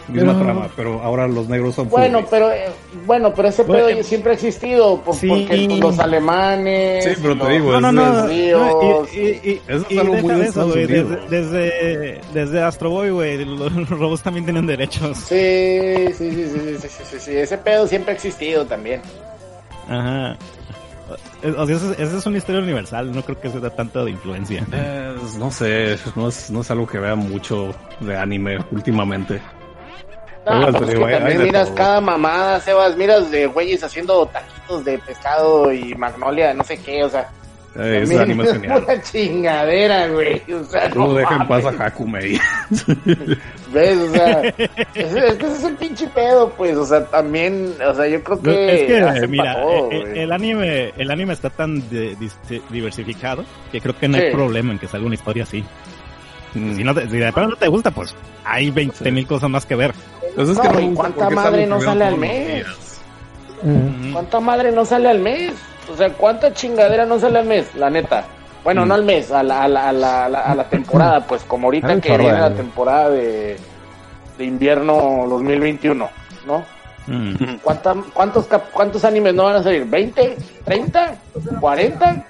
Misma 0.08 0.38
trama, 0.38 0.68
pero 0.76 1.00
ahora 1.02 1.26
los 1.26 1.48
negros 1.48 1.74
son 1.74 1.88
Bueno, 1.88 2.26
pero 2.28 2.52
eh, 2.52 2.66
bueno, 3.06 3.32
pero 3.34 3.48
ese 3.48 3.64
pedo 3.64 4.02
siempre 4.02 4.32
ha 4.32 4.34
existido 4.34 5.00
porque 5.02 5.66
los 5.80 5.98
alemanes, 5.98 7.04
Sí, 7.04 7.10
pero 7.22 7.38
te 7.38 7.52
digo, 7.52 7.80
no, 7.80 7.90
no, 7.90 7.92
no, 7.92 8.26
eso 8.26 9.86
es 9.88 9.98
algo 9.98 10.14
muy 10.14 10.34
desde, 10.34 11.28
desde, 11.30 12.20
desde 12.34 12.62
Astro 12.62 12.90
Boy, 12.90 13.10
güey, 13.10 13.44
los, 13.46 13.88
robots 13.88 14.22
también 14.22 14.44
tienen 14.44 14.66
derechos. 14.66 15.16
Sí, 15.16 16.12
sí, 16.18 16.30
sí, 16.30 16.50
sí, 16.52 16.76
sí, 16.80 16.88
sí, 16.88 17.16
sí, 17.18 17.36
ese 17.36 17.56
pedo 17.56 17.86
siempre 17.86 18.12
ha 18.12 18.14
existido 18.14 18.66
también. 18.66 19.00
Ajá. 19.88 20.36
O 21.56 21.66
sea, 21.66 21.76
esa 21.98 22.18
es 22.18 22.26
una 22.26 22.38
historia 22.38 22.62
universal, 22.62 23.12
no 23.12 23.22
creo 23.22 23.38
que 23.38 23.50
sea 23.50 23.70
tanto 23.70 24.04
de 24.04 24.12
influencia. 24.12 24.66
no 25.38 25.50
sé, 25.50 25.98
no 26.16 26.28
es, 26.28 26.50
no 26.50 26.62
es 26.62 26.70
algo 26.70 26.86
que 26.86 26.98
vea 26.98 27.14
mucho 27.14 27.74
de 28.00 28.16
anime 28.16 28.58
últimamente. 28.70 29.40
No, 30.46 30.72
pues 30.72 30.94
también 30.94 31.42
miras 31.42 31.70
cada 31.70 32.00
mamada, 32.00 32.60
Sebas, 32.60 32.96
miras 32.96 33.30
de 33.30 33.46
güeyes 33.46 33.82
haciendo 33.82 34.26
taquitos 34.26 34.84
de 34.84 34.98
pescado 34.98 35.72
y 35.72 35.94
magnolia, 35.94 36.52
no 36.52 36.64
sé 36.64 36.78
qué, 36.78 37.02
o 37.02 37.08
sea, 37.08 37.30
eh, 37.76 38.00
es 38.02 38.16
anime 38.16 38.44
es 38.44 38.58
pura 38.58 39.02
chingadera, 39.02 40.08
güey. 40.08 40.42
O 40.52 40.64
sea, 40.64 40.88
no, 40.90 41.08
no 41.08 41.14
dejen 41.14 41.48
paz 41.48 41.64
a 41.64 41.86
Hakumei. 41.86 42.38
¿Ves? 43.72 43.98
O 43.98 44.10
sea, 44.12 44.42
ese, 44.94 45.28
es 45.28 45.64
el 45.64 45.74
pinche 45.76 46.06
pedo, 46.08 46.50
pues. 46.50 46.76
O 46.76 46.86
sea, 46.86 47.04
también, 47.06 47.74
o 47.84 47.94
sea, 47.94 48.06
yo 48.06 48.22
creo 48.22 48.40
que. 48.40 48.74
Es 48.74 49.20
que, 49.20 49.26
mira, 49.26 49.56
el, 49.90 50.30
anime, 50.30 50.92
el 50.96 51.10
anime 51.10 51.32
está 51.32 51.50
tan 51.50 51.82
diversificado 52.70 53.44
que 53.72 53.80
creo 53.80 53.98
que 53.98 54.06
no 54.06 54.18
hay 54.18 54.30
problema 54.32 54.72
en 54.72 54.78
que 54.78 54.86
salga 54.86 55.06
una 55.06 55.16
historia 55.16 55.42
así. 55.42 55.64
Mm. 56.54 56.76
Si, 56.76 56.84
no 56.84 56.94
te, 56.94 57.08
si 57.08 57.16
de 57.16 57.32
pronto 57.32 57.50
no 57.50 57.56
te 57.56 57.66
gusta, 57.66 57.90
pues 57.90 58.14
hay 58.44 58.70
20 58.70 59.10
mil 59.10 59.26
cosas 59.26 59.50
más 59.50 59.66
que 59.66 59.74
ver. 59.74 59.92
Pues 60.36 60.48
es 60.48 60.58
que 60.58 60.92
¿Cuánta 60.94 61.30
madre 61.30 61.66
no 61.66 61.80
sale 61.80 62.04
al 62.04 62.16
mes? 62.18 62.66
¿Cuánta 64.12 64.38
madre 64.38 64.70
no 64.70 64.84
sale 64.84 65.08
al 65.08 65.18
mes? 65.18 65.52
O 65.90 65.96
sea, 65.96 66.10
¿cuánta 66.12 66.52
chingadera 66.52 67.06
no 67.06 67.18
sale 67.18 67.38
al 67.38 67.46
mes? 67.46 67.74
La 67.74 67.90
neta. 67.90 68.24
Bueno, 68.62 68.86
no 68.86 68.94
al 68.94 69.04
mes, 69.04 69.30
a 69.30 69.42
la, 69.42 69.64
a 69.64 69.68
la, 69.68 69.88
a 69.90 69.92
la, 69.92 70.26
a 70.26 70.54
la 70.54 70.64
temporada, 70.64 71.26
pues 71.26 71.44
como 71.44 71.66
ahorita 71.66 72.00
que 72.00 72.16
viene 72.16 72.40
la 72.40 72.54
temporada 72.54 73.10
de, 73.10 73.58
de 74.38 74.44
invierno 74.44 75.26
2021, 75.28 76.08
¿no? 76.46 76.64
cuántos, 78.14 78.46
¿Cuántos 78.72 79.04
animes 79.04 79.34
no 79.34 79.44
van 79.44 79.56
a 79.56 79.62
salir? 79.62 79.86
¿20? 79.86 80.36
¿30? 80.64 81.14
¿40? 81.60 82.24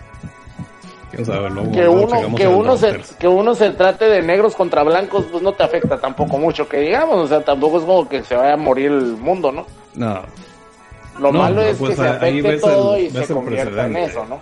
que 1.73 1.89
uno, 1.89 2.35
que, 2.35 2.49
uno 2.49 2.77
se, 2.77 3.01
que 3.19 3.29
uno 3.29 3.55
se 3.55 3.71
trate 3.71 4.07
de 4.07 4.23
negros 4.23 4.57
contra 4.57 4.83
blancos, 4.83 5.27
pues 5.31 5.43
no 5.43 5.53
te 5.53 5.63
afecta 5.63 5.99
tampoco 5.99 6.39
mucho, 6.39 6.69
que 6.69 6.79
digamos, 6.79 7.17
o 7.17 7.29
sea, 7.29 7.45
tampoco 7.45 7.79
es 7.79 7.85
como 7.85 8.09
que 8.09 8.25
se 8.25 8.35
vaya 8.35 8.55
a 8.55 8.57
morir 8.57 8.91
el 8.91 9.17
mundo, 9.17 9.53
¿no? 9.53 9.67
No, 9.95 10.23
lo 11.19 11.33
malo 11.33 11.63
es 11.63 11.77
pues, 11.77 11.91
que 11.91 12.03
se 12.03 12.09
afecte 12.09 12.59
todo 12.59 12.99
y 12.99 13.11
se 13.11 13.27
convierta 13.27 13.87
en 13.87 13.97
eso, 13.97 14.25
¿no? 14.27 14.41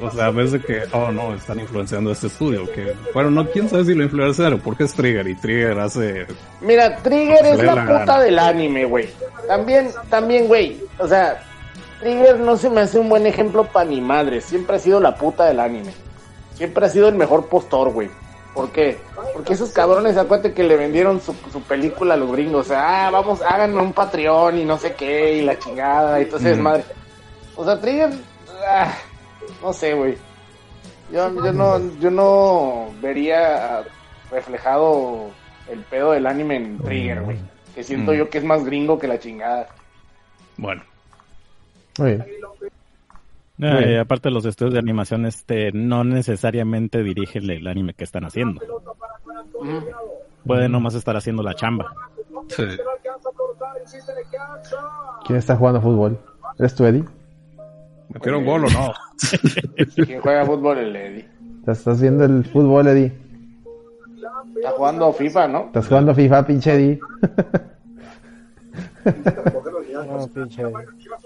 O 0.00 0.10
sea, 0.10 0.26
a 0.26 0.30
veces 0.30 0.64
que, 0.64 0.82
oh 0.92 1.10
no, 1.10 1.34
están 1.34 1.60
influenciando 1.60 2.12
este 2.12 2.28
estudio, 2.28 2.70
que, 2.72 2.94
bueno, 3.12 3.30
no, 3.30 3.48
quién 3.50 3.68
sabe 3.68 3.84
si 3.84 3.94
lo 3.94 4.04
influenciaron, 4.04 4.60
porque 4.60 4.84
es 4.84 4.94
Trigger 4.94 5.26
y 5.28 5.34
Trigger 5.36 5.78
hace... 5.78 6.26
Mira, 6.60 6.96
Trigger 6.96 7.44
es 7.46 7.62
la, 7.62 7.86
puta 7.86 8.20
del 8.20 8.38
anime, 8.38 8.84
güey. 8.84 9.08
También, 9.46 9.90
también, 10.08 10.46
güey, 10.46 10.80
o 10.98 11.06
sea, 11.06 11.42
Trigger 12.00 12.38
no 12.38 12.56
se 12.56 12.70
me 12.70 12.82
hace 12.82 12.98
un 12.98 13.08
buen 13.08 13.26
ejemplo 13.26 13.64
para 13.64 13.88
mi 13.88 14.00
madre, 14.00 14.40
siempre 14.40 14.76
ha 14.76 14.78
sido 14.78 15.00
la 15.00 15.16
puta 15.16 15.44
del 15.46 15.60
anime. 15.60 15.92
Siempre 16.54 16.86
ha 16.86 16.88
sido 16.88 17.08
el 17.08 17.14
mejor 17.14 17.48
postor, 17.48 17.92
güey. 17.92 18.08
¿Por 18.56 18.70
qué? 18.70 18.96
Porque 19.34 19.52
esos 19.52 19.70
cabrones, 19.70 20.16
acuérdate 20.16 20.54
que 20.54 20.64
le 20.64 20.76
vendieron 20.76 21.20
su, 21.20 21.34
su, 21.52 21.60
película 21.60 22.14
a 22.14 22.16
los 22.16 22.32
gringos. 22.32 22.64
O 22.64 22.68
sea, 22.70 23.06
ah, 23.06 23.10
vamos, 23.10 23.42
háganme 23.42 23.82
un 23.82 23.92
Patreon 23.92 24.56
y 24.56 24.64
no 24.64 24.78
sé 24.78 24.94
qué, 24.94 25.34
y 25.34 25.42
la 25.44 25.58
chingada, 25.58 26.18
y 26.18 26.22
entonces, 26.22 26.56
madre. 26.56 26.82
O 27.54 27.66
sea, 27.66 27.78
Trigger, 27.78 28.10
ah, 28.66 28.94
no 29.62 29.74
sé, 29.74 29.92
güey. 29.92 30.16
Yo, 31.12 31.34
yo, 31.34 31.52
no, 31.52 31.98
yo 32.00 32.10
no 32.10 32.94
vería 33.02 33.84
reflejado 34.30 35.28
el 35.70 35.80
pedo 35.80 36.12
del 36.12 36.26
anime 36.26 36.56
en 36.56 36.78
Trigger, 36.78 37.20
güey. 37.24 37.36
Que 37.74 37.84
siento 37.84 38.14
yo 38.14 38.30
que 38.30 38.38
es 38.38 38.44
más 38.44 38.64
gringo 38.64 38.98
que 38.98 39.06
la 39.06 39.18
chingada. 39.18 39.68
Bueno. 40.56 40.82
Muy 41.98 42.18
eh, 43.58 43.98
aparte 43.98 44.30
los 44.30 44.44
estudios 44.44 44.74
de 44.74 44.80
animación 44.80 45.26
este 45.26 45.72
no 45.72 46.04
necesariamente 46.04 47.02
dirigen 47.02 47.48
el 47.50 47.66
anime 47.66 47.94
que 47.94 48.04
están 48.04 48.24
haciendo. 48.24 48.60
puede 50.44 50.68
nomás 50.68 50.94
estar 50.94 51.16
haciendo 51.16 51.42
la 51.42 51.54
chamba. 51.54 51.92
Sí. 52.48 52.64
¿Quién 55.26 55.38
está 55.38 55.56
jugando 55.56 55.80
fútbol? 55.80 56.18
¿Eres 56.58 56.74
tú, 56.74 56.84
Eddie? 56.84 57.04
¿Metieron 58.08 58.44
gol 58.44 58.64
o 58.66 58.70
no? 58.70 58.92
¿Quién 60.04 60.20
juega 60.20 60.46
fútbol? 60.46 60.78
El 60.78 60.94
Eddie. 60.94 61.28
¿Estás 61.66 62.00
viendo 62.00 62.24
el 62.24 62.44
fútbol, 62.44 62.86
Eddie? 62.86 63.12
Está 64.56 64.70
jugando 64.70 65.12
FIFA, 65.12 65.48
¿no? 65.48 65.64
Estás 65.66 65.88
jugando 65.88 66.14
FIFA, 66.14 66.46
pinche 66.46 66.74
Eddie. 66.74 67.00
No, 69.92 70.28
pinche. 70.34 70.62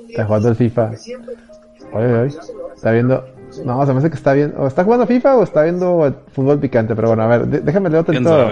Está 0.08 0.24
jugando 0.24 0.48
el 0.48 0.56
FIFA. 0.56 0.90
Oye, 1.92 2.18
oye. 2.18 2.36
Está 2.74 2.92
viendo. 2.92 3.24
No, 3.64 3.84
se 3.84 3.92
me 3.92 3.98
hace 3.98 4.10
que 4.10 4.16
está 4.16 4.32
viendo. 4.32 4.60
O 4.60 4.66
está 4.66 4.84
jugando 4.84 5.06
FIFA 5.06 5.36
o 5.36 5.42
está 5.42 5.62
viendo 5.62 6.06
el 6.06 6.14
fútbol 6.32 6.58
picante. 6.58 6.94
Pero 6.94 7.08
bueno, 7.08 7.22
a 7.22 7.26
ver, 7.26 7.46
déjame 7.46 7.90
leer 7.90 8.04
tantito. 8.04 8.50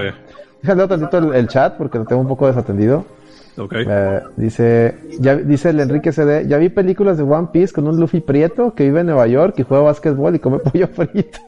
Déjame 0.63 0.77
leer 0.77 0.89
tantito 0.89 1.19
el, 1.19 1.35
el, 1.35 1.49
chat 1.49 1.77
porque 1.77 1.99
lo 1.99 2.05
tengo 2.05 2.21
un 2.21 2.29
poco 2.29 2.47
desatendido. 2.47 3.05
Okay. 3.59 3.85
Eh, 3.89 4.21
dice, 4.37 4.99
ya, 5.19 5.35
dice 5.35 5.71
el 5.71 5.81
Enrique 5.81 6.13
CD, 6.13 6.47
ya 6.47 6.59
vi 6.59 6.69
películas 6.69 7.17
de 7.17 7.25
One 7.25 7.49
Piece 7.53 7.73
con 7.73 7.89
un 7.89 7.99
Luffy 7.99 8.21
prieto 8.21 8.73
que 8.73 8.85
vive 8.85 9.01
en 9.01 9.07
Nueva 9.07 9.27
York 9.27 9.57
y 9.59 9.65
juega 9.65 9.83
básquetbol 9.83 10.37
y 10.37 10.39
come 10.39 10.61
pollo 10.61 10.87
frito. 10.87 11.41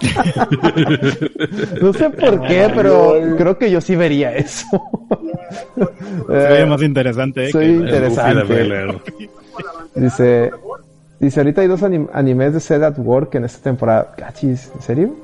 no 1.82 1.92
sé 1.92 2.08
por 2.08 2.40
qué, 2.46 2.70
pero 2.74 3.14
creo 3.36 3.58
que 3.58 3.70
yo 3.70 3.82
sí 3.82 3.94
vería 3.94 4.34
eso. 4.34 4.66
Sería 6.28 6.64
más 6.64 6.80
interesante. 6.80 7.44
Eh, 7.48 7.52
soy 7.52 7.66
interesante. 7.66 9.00
Dice, 9.94 10.50
dice, 11.20 11.40
ahorita 11.40 11.60
hay 11.60 11.68
dos 11.68 11.82
animes 11.82 12.54
de 12.54 12.60
Set 12.60 12.82
at 12.82 12.98
Work 12.98 13.34
en 13.34 13.44
esta 13.44 13.62
temporada. 13.62 14.12
Cachis, 14.16 14.70
¿en 14.74 14.82
serio? 14.82 15.16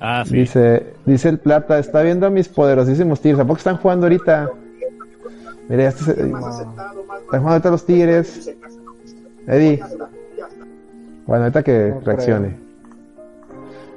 Ah, 0.00 0.24
sí. 0.26 0.36
Dice, 0.36 0.94
dice 1.04 1.28
el 1.28 1.38
Plata, 1.38 1.78
está 1.78 2.02
viendo 2.02 2.26
a 2.26 2.30
mis 2.30 2.48
poderosísimos 2.48 3.20
tigres. 3.20 3.40
¿A 3.40 3.44
poco 3.44 3.58
están 3.58 3.76
jugando 3.76 4.06
ahorita? 4.06 4.50
Mira, 5.68 5.82
ya 5.84 5.88
está, 5.88 6.12
están 6.12 6.30
jugando 6.30 7.48
ahorita 7.48 7.70
los 7.70 7.84
tigres. 7.84 8.50
Eddie. 9.46 9.82
Bueno, 11.26 11.44
ahorita 11.44 11.62
que 11.62 11.94
reaccione. 12.04 12.56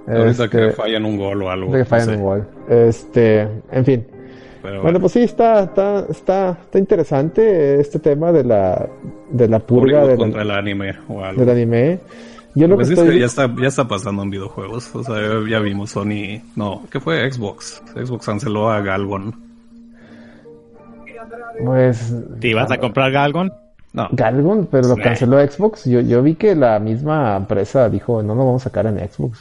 Ahorita 0.08 0.46
este, 0.46 0.50
que 0.50 0.72
fallen 0.72 1.06
un 1.06 1.18
gol 1.18 1.44
o 1.44 1.50
algo. 1.50 1.72
que 1.72 1.86
fallen 1.86 2.16
un 2.16 2.22
gol. 2.24 2.48
Este, 2.68 3.48
en 3.72 3.86
fin. 3.86 4.08
Bueno. 4.62 5.00
pues 5.00 5.14
sí, 5.14 5.24
está, 5.24 5.64
está, 5.64 6.06
está, 6.10 6.58
está 6.62 6.80
interesante 6.80 7.80
este 7.80 8.00
tema 8.00 8.32
de 8.32 8.44
la, 8.44 8.88
de 9.30 9.48
la 9.48 9.60
purga 9.60 10.06
del, 10.06 10.18
contra 10.18 10.42
el 10.42 10.52
anime 10.52 10.96
o 11.08 11.24
algo. 11.24 11.40
Del 11.42 11.50
anime. 11.50 12.00
Yo 12.56 12.68
lo 12.68 12.76
pues 12.76 12.90
que 12.90 12.96
es 12.96 13.02
que 13.02 13.20
ya 13.20 13.26
está, 13.26 13.54
ya 13.62 13.68
está 13.68 13.88
pasando 13.88 14.24
en 14.24 14.32
videojuegos. 14.32 14.94
O 14.96 15.04
sea, 15.04 15.16
ya 15.48 15.60
vimos 15.60 15.92
Sony. 15.92 16.42
No, 16.56 16.84
¿qué 16.92 17.00
fue? 17.00 17.32
Xbox. 17.32 17.82
Xbox 17.96 18.26
canceló 18.26 18.70
a 18.70 18.82
Galgon. 18.82 19.36
Pues. 21.64 22.14
¿Te 22.40 22.50
ibas 22.50 22.72
a 22.72 22.78
comprar 22.78 23.12
Galgon? 23.12 23.54
No. 23.94 24.08
Galgon, 24.12 24.68
pero 24.70 24.90
lo 24.90 24.96
canceló 24.96 25.40
Xbox. 25.46 25.86
Yo, 25.86 26.02
yo 26.02 26.22
vi 26.22 26.36
que 26.36 26.56
la 26.56 26.80
misma 26.80 27.38
empresa 27.38 27.90
dijo: 27.90 28.24
No, 28.24 28.36
no 28.36 28.46
vamos 28.46 28.64
a 28.64 28.70
sacar 28.70 28.88
en 28.88 28.98
Xbox. 28.98 29.40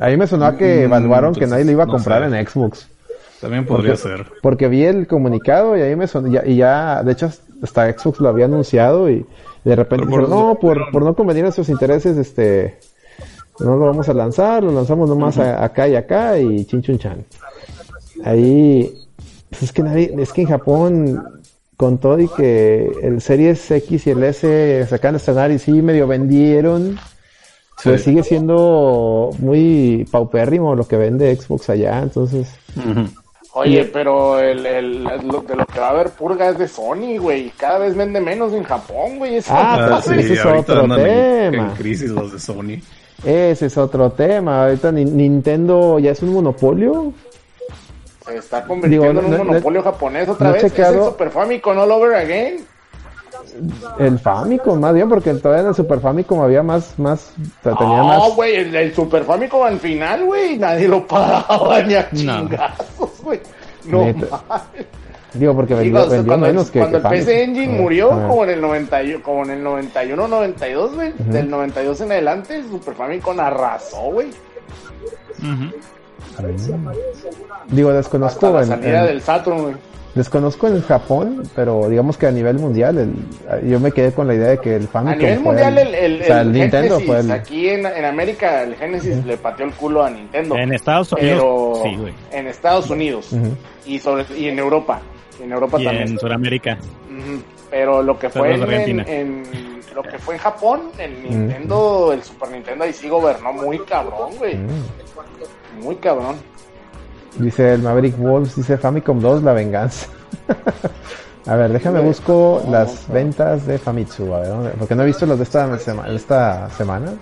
A 0.00 0.08
mí 0.08 0.16
me 0.16 0.26
sonó 0.26 0.56
que 0.56 0.80
mm, 0.80 0.84
evaluaron 0.84 1.34
que 1.34 1.46
nadie 1.46 1.64
le 1.64 1.72
iba 1.72 1.84
a 1.84 1.86
comprar 1.86 2.22
en 2.22 2.46
Xbox. 2.46 2.88
También 3.44 3.66
podría 3.66 3.94
ser. 3.94 4.24
Porque 4.40 4.68
vi 4.68 4.84
el 4.84 5.06
comunicado 5.06 5.76
y 5.76 5.82
ahí 5.82 5.94
me 5.96 6.06
sonó, 6.06 6.28
y 6.42 6.56
ya, 6.56 7.02
de 7.02 7.12
hecho, 7.12 7.30
hasta 7.62 7.92
Xbox 7.92 8.18
lo 8.20 8.30
había 8.30 8.46
anunciado 8.46 9.10
y 9.10 9.26
de 9.64 9.76
repente 9.76 10.06
dijeron, 10.06 10.30
no, 10.30 10.58
por, 10.58 10.90
por 10.90 11.02
no 11.04 11.14
convenir 11.14 11.44
a 11.44 11.52
sus 11.52 11.68
intereses, 11.68 12.16
este, 12.16 12.78
no 13.60 13.76
lo 13.76 13.84
vamos 13.84 14.08
a 14.08 14.14
lanzar, 14.14 14.62
lo 14.62 14.72
lanzamos 14.72 15.10
nomás 15.10 15.36
acá 15.36 15.86
y 15.86 15.94
acá 15.94 16.38
y 16.38 16.64
chin 16.64 16.80
chun 16.80 16.98
chan. 16.98 17.24
Ahí, 18.24 18.90
pues 19.50 19.64
es 19.64 19.72
que 19.72 19.82
nadie, 19.82 20.14
es 20.18 20.32
que 20.32 20.40
en 20.40 20.48
Japón, 20.48 21.22
con 21.76 21.98
todo 21.98 22.18
y 22.20 22.28
que 22.28 22.90
el 23.02 23.20
Series 23.20 23.70
X 23.70 24.06
y 24.06 24.10
el 24.10 24.24
S 24.24 24.86
sacan 24.88 25.16
estrenar 25.16 25.50
y 25.50 25.58
sí 25.58 25.82
medio 25.82 26.06
vendieron, 26.06 26.98
pues 27.82 28.04
sigue 28.04 28.22
siendo 28.22 29.32
muy 29.38 30.08
paupérrimo 30.10 30.74
lo 30.74 30.88
que 30.88 30.96
vende 30.96 31.36
Xbox 31.36 31.68
allá, 31.68 32.00
entonces. 32.00 32.48
Oye, 33.56 33.84
pero 33.84 34.40
el, 34.40 34.66
el, 34.66 35.04
lo, 35.04 35.40
de 35.42 35.54
lo 35.54 35.64
que 35.64 35.78
va 35.78 35.86
a 35.86 35.90
haber 35.90 36.10
purga 36.10 36.48
es 36.48 36.58
de 36.58 36.66
Sony, 36.66 37.18
güey. 37.20 37.50
Cada 37.50 37.78
vez 37.78 37.94
vende 37.94 38.20
menos 38.20 38.52
en 38.52 38.64
Japón, 38.64 39.18
güey. 39.18 39.40
ah, 39.48 40.00
pues 40.04 40.18
ese 40.18 40.32
es 40.32 40.44
otro 40.44 40.82
tema. 40.82 41.00
En, 41.00 41.70
crisis 41.70 42.10
los 42.10 42.32
de 42.32 42.40
Sony. 42.40 42.82
Ese 43.24 43.66
es 43.66 43.78
otro 43.78 44.10
tema. 44.10 44.64
Ahorita 44.64 44.90
Nintendo 44.90 46.00
ya 46.00 46.10
es 46.10 46.22
un 46.22 46.32
monopolio. 46.32 47.12
Se 48.26 48.36
está 48.38 48.64
convirtiendo 48.64 49.20
en 49.20 49.26
un 49.26 49.46
monopolio 49.46 49.82
japonés 49.84 50.28
otra 50.28 50.50
vez. 50.50 50.64
Es 50.64 50.76
el 50.76 51.04
Super 51.04 51.30
Famicom 51.30 51.78
all 51.78 51.92
over 51.92 52.14
again. 52.16 52.66
El 54.00 54.18
Famicom, 54.18 54.80
más 54.80 54.94
bien, 54.94 55.08
porque 55.08 55.32
todavía 55.34 55.62
en 55.62 55.68
el 55.68 55.74
Super 55.76 56.00
Famicom 56.00 56.40
había 56.40 56.62
más, 56.64 56.98
más, 56.98 57.32
tenía 57.62 57.76
no, 57.78 58.04
más... 58.04 58.34
güey, 58.34 58.56
el, 58.56 58.94
Super 58.94 59.22
Famicom 59.22 59.62
al 59.62 59.78
final, 59.78 60.24
güey, 60.24 60.58
nadie 60.58 60.88
lo 60.88 61.06
paraba 61.06 61.82
ni 61.82 61.94
a. 61.94 62.08
No, 63.86 64.06
Digo, 65.34 65.54
porque 65.54 65.74
vendió, 65.74 66.08
vendió 66.08 66.38
menos 66.38 66.70
que 66.70 66.78
Cuando 66.78 66.98
el 66.98 67.02
PC 67.02 67.42
Engine 67.42 67.80
murió, 67.80 68.10
como 68.10 68.44
en 68.44 68.50
el 68.50 68.60
90, 68.60 68.98
como 69.22 69.42
en 69.44 69.50
el 69.50 69.62
91, 69.64 70.28
92, 70.28 70.94
güey, 70.94 71.12
del 71.18 71.50
92 71.50 72.00
en 72.02 72.12
adelante, 72.12 72.56
el 72.56 72.68
Super 72.68 72.94
Famicom 72.94 73.40
arrasó, 73.40 74.12
güey. 74.12 74.28
Digo, 77.68 77.92
desconozco. 77.92 78.46
Hasta 78.46 78.60
la 78.60 78.66
salida 78.66 79.04
del 79.06 79.20
Saturn, 79.20 79.62
güey. 79.62 79.74
Desconozco 80.14 80.68
en 80.68 80.80
Japón, 80.82 81.42
pero 81.56 81.88
digamos 81.88 82.16
que 82.16 82.28
a 82.28 82.30
nivel 82.30 82.58
mundial, 82.58 82.98
el, 82.98 83.68
yo 83.68 83.80
me 83.80 83.90
quedé 83.90 84.12
con 84.12 84.28
la 84.28 84.34
idea 84.34 84.50
de 84.50 84.58
que 84.58 84.76
el 84.76 84.86
Famicom. 84.86 85.12
A 85.12 85.16
nivel 85.16 85.40
mundial, 85.40 85.78
el, 85.78 85.94
el, 85.94 86.22
o 86.22 86.24
sea, 86.24 86.40
el, 86.42 86.52
Nintendo 86.52 87.00
fue 87.00 87.18
el. 87.18 87.30
Aquí 87.32 87.68
en, 87.68 87.84
en 87.84 88.04
América, 88.04 88.62
el 88.62 88.76
Genesis 88.76 89.24
le 89.24 89.36
pateó 89.36 89.66
el 89.66 89.72
culo 89.72 90.04
a 90.04 90.10
Nintendo. 90.10 90.56
En 90.56 90.72
Estados 90.72 91.12
Unidos. 91.12 91.80
sí, 91.82 91.96
güey. 91.96 92.14
En 92.30 92.46
Estados 92.46 92.90
Unidos. 92.90 93.30
y, 93.84 93.98
sobre, 93.98 94.24
y 94.38 94.48
en 94.48 94.58
Europa. 94.58 95.00
En 95.42 95.50
Europa 95.50 95.80
y 95.80 95.84
también. 95.84 96.08
En 96.08 96.18
Sudamérica. 96.18 96.78
Pero 97.68 98.00
lo 98.00 98.16
que 98.16 98.30
fue 98.30 98.54
en, 98.54 99.00
en, 99.00 99.42
lo 99.96 100.02
que 100.02 100.18
fue 100.18 100.34
en 100.36 100.40
Japón, 100.40 100.90
el 100.96 101.22
Nintendo, 101.24 102.12
el 102.12 102.22
Super 102.22 102.50
Nintendo 102.50 102.84
ahí 102.84 102.92
sí 102.92 103.08
gobernó 103.08 103.52
muy 103.52 103.80
cabrón, 103.80 104.36
güey. 104.38 104.56
Muy 105.82 105.96
cabrón. 105.96 106.36
Dice 107.38 107.74
el 107.74 107.82
Maverick 107.82 108.16
Wolves, 108.18 108.56
dice 108.56 108.78
Famicom 108.78 109.20
2, 109.20 109.42
la 109.42 109.52
venganza. 109.52 110.06
a 111.46 111.56
ver, 111.56 111.72
déjame 111.72 112.00
busco 112.00 112.62
las 112.70 113.08
ventas 113.08 113.66
de 113.66 113.78
Famitsu, 113.78 114.32
a 114.32 114.40
ver, 114.40 114.72
porque 114.78 114.94
no 114.94 115.02
he 115.02 115.06
visto 115.06 115.26
los 115.26 115.38
de 115.38 115.44
esta, 115.44 115.78
esta 116.14 116.70
semana. 116.70 117.14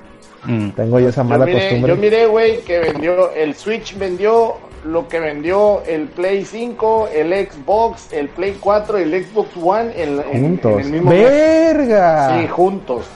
Mm. 0.45 0.71
Tengo 0.71 0.99
yo 1.01 1.09
esa 1.09 1.23
mala 1.23 1.47
costumbre. 1.51 1.95
Yo 1.95 2.01
miré, 2.01 2.27
güey, 2.27 2.61
que 2.63 2.81
vendió, 2.81 3.33
el 3.33 3.55
Switch 3.55 3.97
vendió 3.97 4.57
lo 4.85 5.09
que 5.09 5.21
vendió 5.21 5.83
el 5.87 6.09
Play 6.09 6.45
5, 6.45 7.09
el 7.15 7.49
Xbox, 7.49 8.13
el 8.13 8.29
Play 8.29 8.57
4 8.61 8.99
y 8.99 9.03
el 9.03 9.25
Xbox 9.25 9.49
One 9.57 9.93
en, 9.97 10.23
juntos. 10.23 10.81
el 10.83 10.91
mismo 10.91 11.11
¡Verga! 11.11 12.41
Sí, 12.41 12.49
juntos 12.49 13.07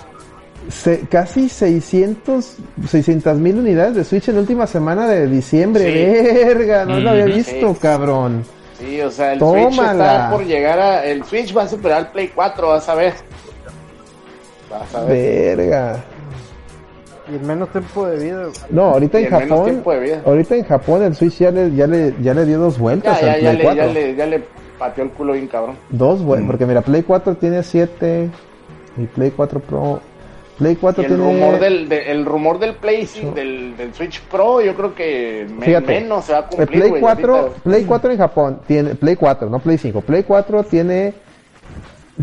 casi 1.10 1.48
600 1.48 2.58
mil 3.38 3.58
unidades 3.58 3.94
de 3.94 4.04
Switch 4.04 4.28
en 4.28 4.36
la 4.36 4.40
última 4.40 4.66
semana 4.66 5.06
de 5.06 5.26
diciembre. 5.26 6.44
Verga, 6.44 6.84
no 6.84 7.00
lo 7.00 7.10
había 7.10 7.26
visto, 7.26 7.74
cabrón. 7.80 8.44
Sí, 8.78 9.00
o 9.00 9.10
sea, 9.10 9.32
el 9.32 9.40
Switch 9.40 9.78
está 9.78 10.30
por 10.30 10.44
llegar 10.44 10.78
a. 10.78 11.04
El 11.04 11.24
Switch 11.24 11.56
va 11.56 11.62
a 11.62 11.68
superar 11.68 12.00
el 12.00 12.06
Play 12.08 12.30
4, 12.34 12.68
vas 12.68 12.88
a 12.88 12.94
ver. 12.94 13.14
Vas 14.70 14.94
a 14.94 15.04
ver. 15.04 15.56
Verga. 15.56 16.04
Y 17.30 17.34
el 17.34 17.40
menos 17.40 17.70
tiempo 17.70 18.06
de 18.06 18.22
vida. 18.22 18.46
No, 18.70 18.82
ahorita 18.90 19.18
en 19.18 19.30
Japón. 19.30 19.82
Ahorita 20.24 20.56
en 20.56 20.64
Japón 20.64 21.02
el 21.02 21.14
Switch 21.14 21.38
ya 21.38 21.50
le, 21.50 21.74
ya 21.74 21.86
le, 21.86 22.14
ya 22.20 22.34
le 22.34 22.44
dio 22.44 22.58
dos 22.58 22.78
vueltas. 22.78 23.20
Ya, 23.20 23.38
ya, 23.38 23.52
ya, 23.52 23.74
ya, 23.74 23.86
le, 23.86 24.14
ya 24.14 24.26
le 24.26 24.44
pateó 24.78 25.04
el 25.04 25.10
culo 25.10 25.32
bien 25.32 25.48
cabrón. 25.48 25.76
Dos 25.90 26.22
vueltas, 26.22 26.44
mm. 26.44 26.46
porque 26.48 26.66
mira, 26.66 26.82
Play 26.82 27.02
4 27.02 27.36
tiene 27.36 27.62
7 27.62 28.30
y 28.98 29.06
Play 29.06 29.32
4 29.32 29.60
Pro 29.60 30.00
Play 30.58 30.76
4 30.76 31.04
el 31.04 31.18
rumor 31.18 31.60
del 31.60 31.92
el 31.92 32.24
rumor 32.24 32.58
del 32.58 32.74
Play 32.74 33.08
del, 33.34 33.76
del, 33.76 33.94
Switch 33.94 34.20
Pro 34.22 34.60
yo 34.62 34.74
creo 34.74 34.94
que 34.94 35.46
menos 35.86 36.24
se 36.24 36.32
va 36.32 36.38
a 36.38 36.46
cumplir 36.46 36.88
Play 36.88 37.00
4 37.00 37.54
Play 37.62 37.84
4 37.84 38.12
en 38.12 38.18
Japón 38.18 38.60
tiene 38.66 38.94
Play 38.94 39.16
4 39.16 39.50
no 39.50 39.58
Play 39.58 39.78
5 39.78 40.00
Play 40.00 40.22
4 40.22 40.64
tiene 40.64 41.14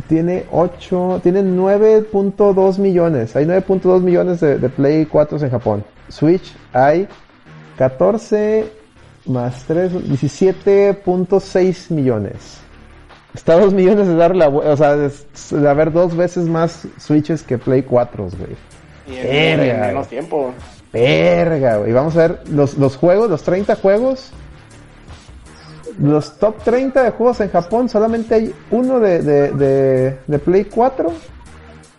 tiene 0.07 0.45
8 0.51 1.19
tiene 1.21 1.43
9.2 1.43 2.79
millones 2.79 3.35
hay 3.35 3.45
9.2 3.45 4.01
millones 4.01 4.39
de, 4.39 4.57
de, 4.57 4.69
Play 4.69 5.05
4 5.05 5.37
en 5.37 5.49
Japón. 5.51 5.83
Switch 6.09 6.53
hay 6.73 7.07
14 7.77 8.71
más 9.25 9.63
3 9.65 9.93
17.6 9.93 11.91
millones 11.93 12.62
Está 13.33 13.53
a 13.53 13.59
dos 13.59 13.73
millones 13.73 14.07
de 14.07 14.15
dar 14.15 14.35
la 14.35 14.47
o 14.47 14.77
sea, 14.77 14.95
de, 14.95 15.69
haber 15.69 15.91
dos 15.91 16.15
veces 16.15 16.45
más 16.45 16.87
Switches 16.99 17.43
que 17.43 17.57
Play 17.57 17.83
4, 17.83 18.29
güey. 18.37 18.55
Y 19.07 19.19
en, 19.19 19.59
menos 19.59 20.07
tiempo. 20.07 20.53
Verga, 20.91 21.77
güey. 21.77 21.91
Vamos 21.91 22.15
a 22.15 22.27
ver 22.27 22.39
los, 22.49 22.77
los 22.77 22.95
juegos, 22.95 23.29
los 23.29 23.43
30 23.43 23.75
juegos 23.75 24.31
los 25.99 26.39
top 26.39 26.63
30 26.63 27.03
de 27.03 27.11
juegos 27.11 27.39
en 27.41 27.51
Japón 27.51 27.87
solamente 27.87 28.33
hay 28.33 28.55
uno 28.71 28.99
de, 28.99 29.21
de, 29.21 29.51
de, 29.51 30.17
de 30.25 30.39
Play 30.39 30.65
4 30.65 31.11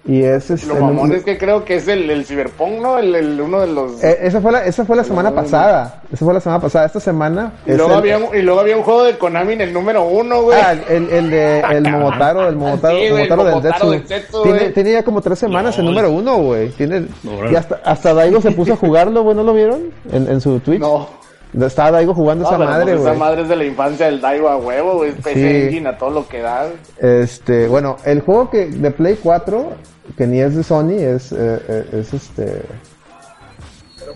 y 0.07 0.23
ese 0.23 0.55
es 0.55 0.67
Lo 0.67 0.75
mamón 0.75 1.13
es 1.13 1.25
que 1.25 1.39
creo 1.39 1.65
que 1.65 1.77
es 1.77 1.89
el, 1.89 2.11
el 2.11 2.27
Cyberpunk, 2.27 2.81
¿no? 2.83 2.99
El, 2.99 3.15
el 3.15 3.41
uno 3.41 3.61
de 3.61 3.69
los. 3.69 4.05
Eh, 4.05 4.19
esa 4.21 4.41
fue 4.43 4.53
la, 4.53 4.65
esa 4.67 4.85
fue 4.85 4.97
la 4.97 5.05
semana 5.05 5.35
pasada. 5.35 6.03
Esa 6.13 6.25
fue 6.27 6.35
la 6.35 6.41
semana 6.41 6.61
pasada. 6.61 6.85
Esta 6.85 7.01
semana. 7.01 7.53
Y 7.67 7.73
luego, 7.73 7.95
había 7.95 8.19
un, 8.19 8.37
y 8.37 8.43
luego 8.43 8.61
había 8.61 8.77
un 8.77 8.83
juego 8.83 9.05
de 9.05 9.17
Konami 9.17 9.55
en 9.55 9.63
el 9.63 9.73
número 9.73 10.05
uno, 10.05 10.43
güey. 10.43 10.61
Ah, 10.61 10.75
el, 10.91 11.09
el 11.09 11.31
de 11.31 11.61
el 11.61 11.91
Momotaro, 11.91 12.49
el 12.49 12.57
Momotaro, 12.57 12.97
Sí, 13.01 13.11
Momotaro 13.11 13.41
el 13.43 13.47
del 13.47 13.55
Momotaro 13.55 13.91
del 13.91 14.07
Zetsu, 14.07 14.43
Tiene, 14.43 14.61
tiene 14.71 14.93
ya 14.93 15.03
como 15.05 15.23
tres 15.23 15.39
semanas 15.39 15.79
el 15.79 15.85
No, 15.87 15.91
número 15.93 16.11
uno, 16.11 16.37
güey. 16.37 16.69
Tiene, 16.71 17.07
No, 17.23 17.51
y 17.51 17.57
hasta, 17.57 17.81
hasta 17.83 18.13
Daigo 18.13 18.43
se 18.43 18.51
puso 18.51 18.75
a 18.75 18.77
jugarlo, 18.77 19.23
güey. 19.23 19.35
¿No 19.35 19.43
lo 19.43 19.55
vieron? 19.55 19.85
En, 20.13 20.29
en 20.29 20.41
su 20.43 20.61
Twitch. 20.61 20.81
No. 20.81 21.24
Estaba 21.61 21.93
Daigo 21.93 22.15
jugando 22.15 22.45
No, 22.45 22.51
esa 22.51 22.59
madre, 22.59 22.97
güey. 22.97 23.11
Esa 23.11 23.19
madre 23.19 23.43
es 23.43 23.49
de 23.49 23.57
la 23.57 23.65
infancia 23.65 24.07
del 24.07 24.21
Daigo 24.21 24.49
a 24.49 24.57
huevo, 24.57 24.95
güey. 24.97 25.13
PC 25.13 25.35
Sí. 25.35 25.67
Engine 25.67 25.89
a 25.89 25.97
todo 25.99 26.11
lo 26.11 26.27
que 26.29 26.41
da. 26.41 26.67
Este, 26.99 27.69
bueno, 27.69 27.97
el 28.05 28.21
juego 28.23 28.51
que 28.51 28.67
de 28.67 28.91
Play 28.91 29.19
4, 29.23 29.73
que 30.17 30.27
ni 30.27 30.41
es 30.41 30.57
de 30.57 30.63
Sony, 30.65 30.95
es, 30.99 31.31
eh, 31.33 31.37
eh, 31.69 31.85
es 32.01 32.13
este. 32.15 32.63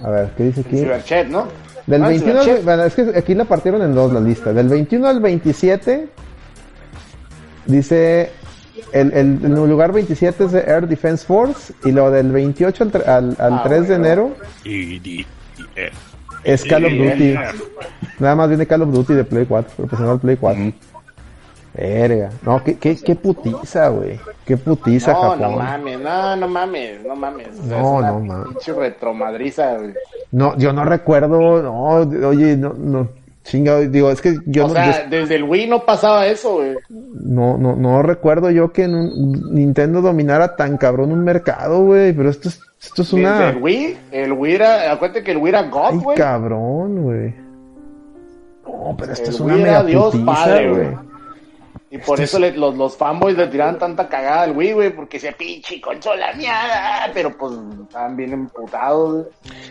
A 0.02 0.10
ver, 0.10 0.30
¿qué 0.36 0.44
dice 0.44 0.60
aquí? 0.62 0.78
Cyberchat, 0.78 1.26
¿no? 1.28 1.46
Del 1.86 2.04
Ah, 2.04 2.08
21 2.08 2.40
al, 2.40 2.62
bueno, 2.62 2.84
es 2.84 2.94
que 2.94 3.12
aquí 3.16 3.34
la 3.34 3.44
partieron 3.44 3.82
en 3.82 3.94
dos 3.94 4.12
la 4.12 4.20
lista. 4.20 4.52
Del 4.52 4.68
21 4.68 5.06
al 5.08 5.20
27 5.20 6.08
dice 7.66 8.30
el, 8.92 9.12
el, 9.12 9.38
el 9.44 9.52
lugar 9.54 9.92
27 9.92 10.44
es 10.44 10.52
de 10.52 10.60
Air 10.60 10.86
Defense 10.86 11.24
Force 11.26 11.72
y 11.84 11.92
lo 11.92 12.10
del 12.10 12.30
28 12.32 12.84
al, 12.84 13.02
al, 13.06 13.36
al 13.38 13.52
Ah, 13.54 13.62
3 13.64 13.80
de 13.82 13.86
bueno. 13.88 14.04
enero 14.04 14.30
Y, 14.64 14.70
y- 14.96 15.00
y-. 15.20 15.26
es 16.44 16.64
Call 16.64 16.84
of 16.86 16.92
Duty. 16.92 17.34
Nada 18.18 18.34
más 18.34 18.48
viene 18.48 18.66
Call 18.66 18.82
of 18.82 18.90
Duty 18.92 19.14
de 19.14 19.24
Play 19.24 19.46
4, 19.46 19.72
proporcional 19.76 20.14
al 20.14 20.20
Play 20.20 20.36
4. 20.36 20.62
Mm. 20.64 20.72
Verga. 21.74 22.30
No, 22.42 22.64
qué, 22.64 22.76
qué, 22.76 22.96
qué 22.96 23.14
putiza, 23.14 23.88
güey. 23.88 24.18
Qué 24.44 24.56
putiza, 24.56 25.12
No, 25.12 25.20
Japón. 25.20 25.40
no 25.42 25.50
mames, 25.52 26.00
no, 26.00 26.36
no 26.36 26.48
mames, 26.48 27.04
no 27.06 27.14
mames. 27.14 27.48
O 27.50 27.62
sea, 27.68 27.78
No, 27.78 27.78
es 27.78 27.98
una 27.98 28.10
no 28.12 28.20
mames. 28.20 28.48
Pinche 28.48 28.72
retromadriza, 28.72 29.76
güey. 29.76 29.94
No, 30.32 30.56
yo 30.56 30.72
no 30.72 30.84
recuerdo, 30.84 31.62
no, 31.62 31.84
oye, 32.28 32.56
no, 32.56 32.72
no, 32.76 33.08
chinga, 33.48 33.80
digo, 33.80 34.10
es 34.10 34.20
que 34.20 34.36
yo 34.46 34.64
o 34.66 34.68
no, 34.68 34.74
sea, 34.74 35.04
yo- 35.04 35.10
desde 35.10 35.36
el 35.36 35.44
Wii 35.44 35.66
no 35.68 35.84
pasaba 35.84 36.26
eso, 36.26 36.56
güey. 36.56 36.76
no, 36.88 37.56
no, 37.58 37.74
no 37.76 38.02
recuerdo 38.02 38.50
yo 38.50 38.72
que 38.72 38.84
en 38.84 38.94
un- 38.94 39.54
Nintendo 39.54 40.00
dominara 40.02 40.54
tan 40.56 40.76
cabrón 40.76 41.12
un 41.12 41.24
mercado, 41.24 41.82
güey, 41.84 42.12
pero 42.12 42.30
esto 42.30 42.48
es, 42.48 42.60
esto 42.80 43.02
es 43.02 43.10
Desde 43.10 43.20
una, 43.26 43.48
el 43.50 43.56
Wii, 43.62 43.98
el 44.12 44.32
Wii 44.32 44.54
era, 44.54 44.92
acuérdate 44.92 45.22
que 45.24 45.32
el 45.32 45.38
Wii 45.38 45.48
era 45.48 45.62
God, 45.68 45.94
güey. 46.02 46.16
cabrón, 46.16 47.02
güey. 47.02 47.34
No, 48.66 48.94
pero 48.98 49.12
esto 49.12 49.28
El 49.30 49.34
es 49.34 49.40
una 49.40 49.54
Wii 49.54 49.62
era 49.62 49.70
mega 49.72 49.84
Dios 49.84 50.04
putiza, 50.12 50.26
padre, 50.32 50.70
güey. 50.70 50.88
Güey. 51.90 52.00
Y 52.00 52.04
por 52.04 52.20
eso 52.20 52.38
le- 52.38 52.52
los, 52.56 52.76
los 52.76 52.96
fanboys 52.96 53.36
le 53.36 53.46
tiraban 53.46 53.78
tanta 53.78 54.08
cagada 54.08 54.42
al 54.42 54.56
Wii, 54.56 54.72
güey, 54.72 54.90
porque 54.90 55.18
se 55.18 55.32
pinche 55.32 55.80
consola 55.80 56.32
miada, 56.36 57.10
pero 57.14 57.36
pues 57.36 57.52
estaban 57.82 58.16
bien 58.16 58.32
emputados, 58.32 59.26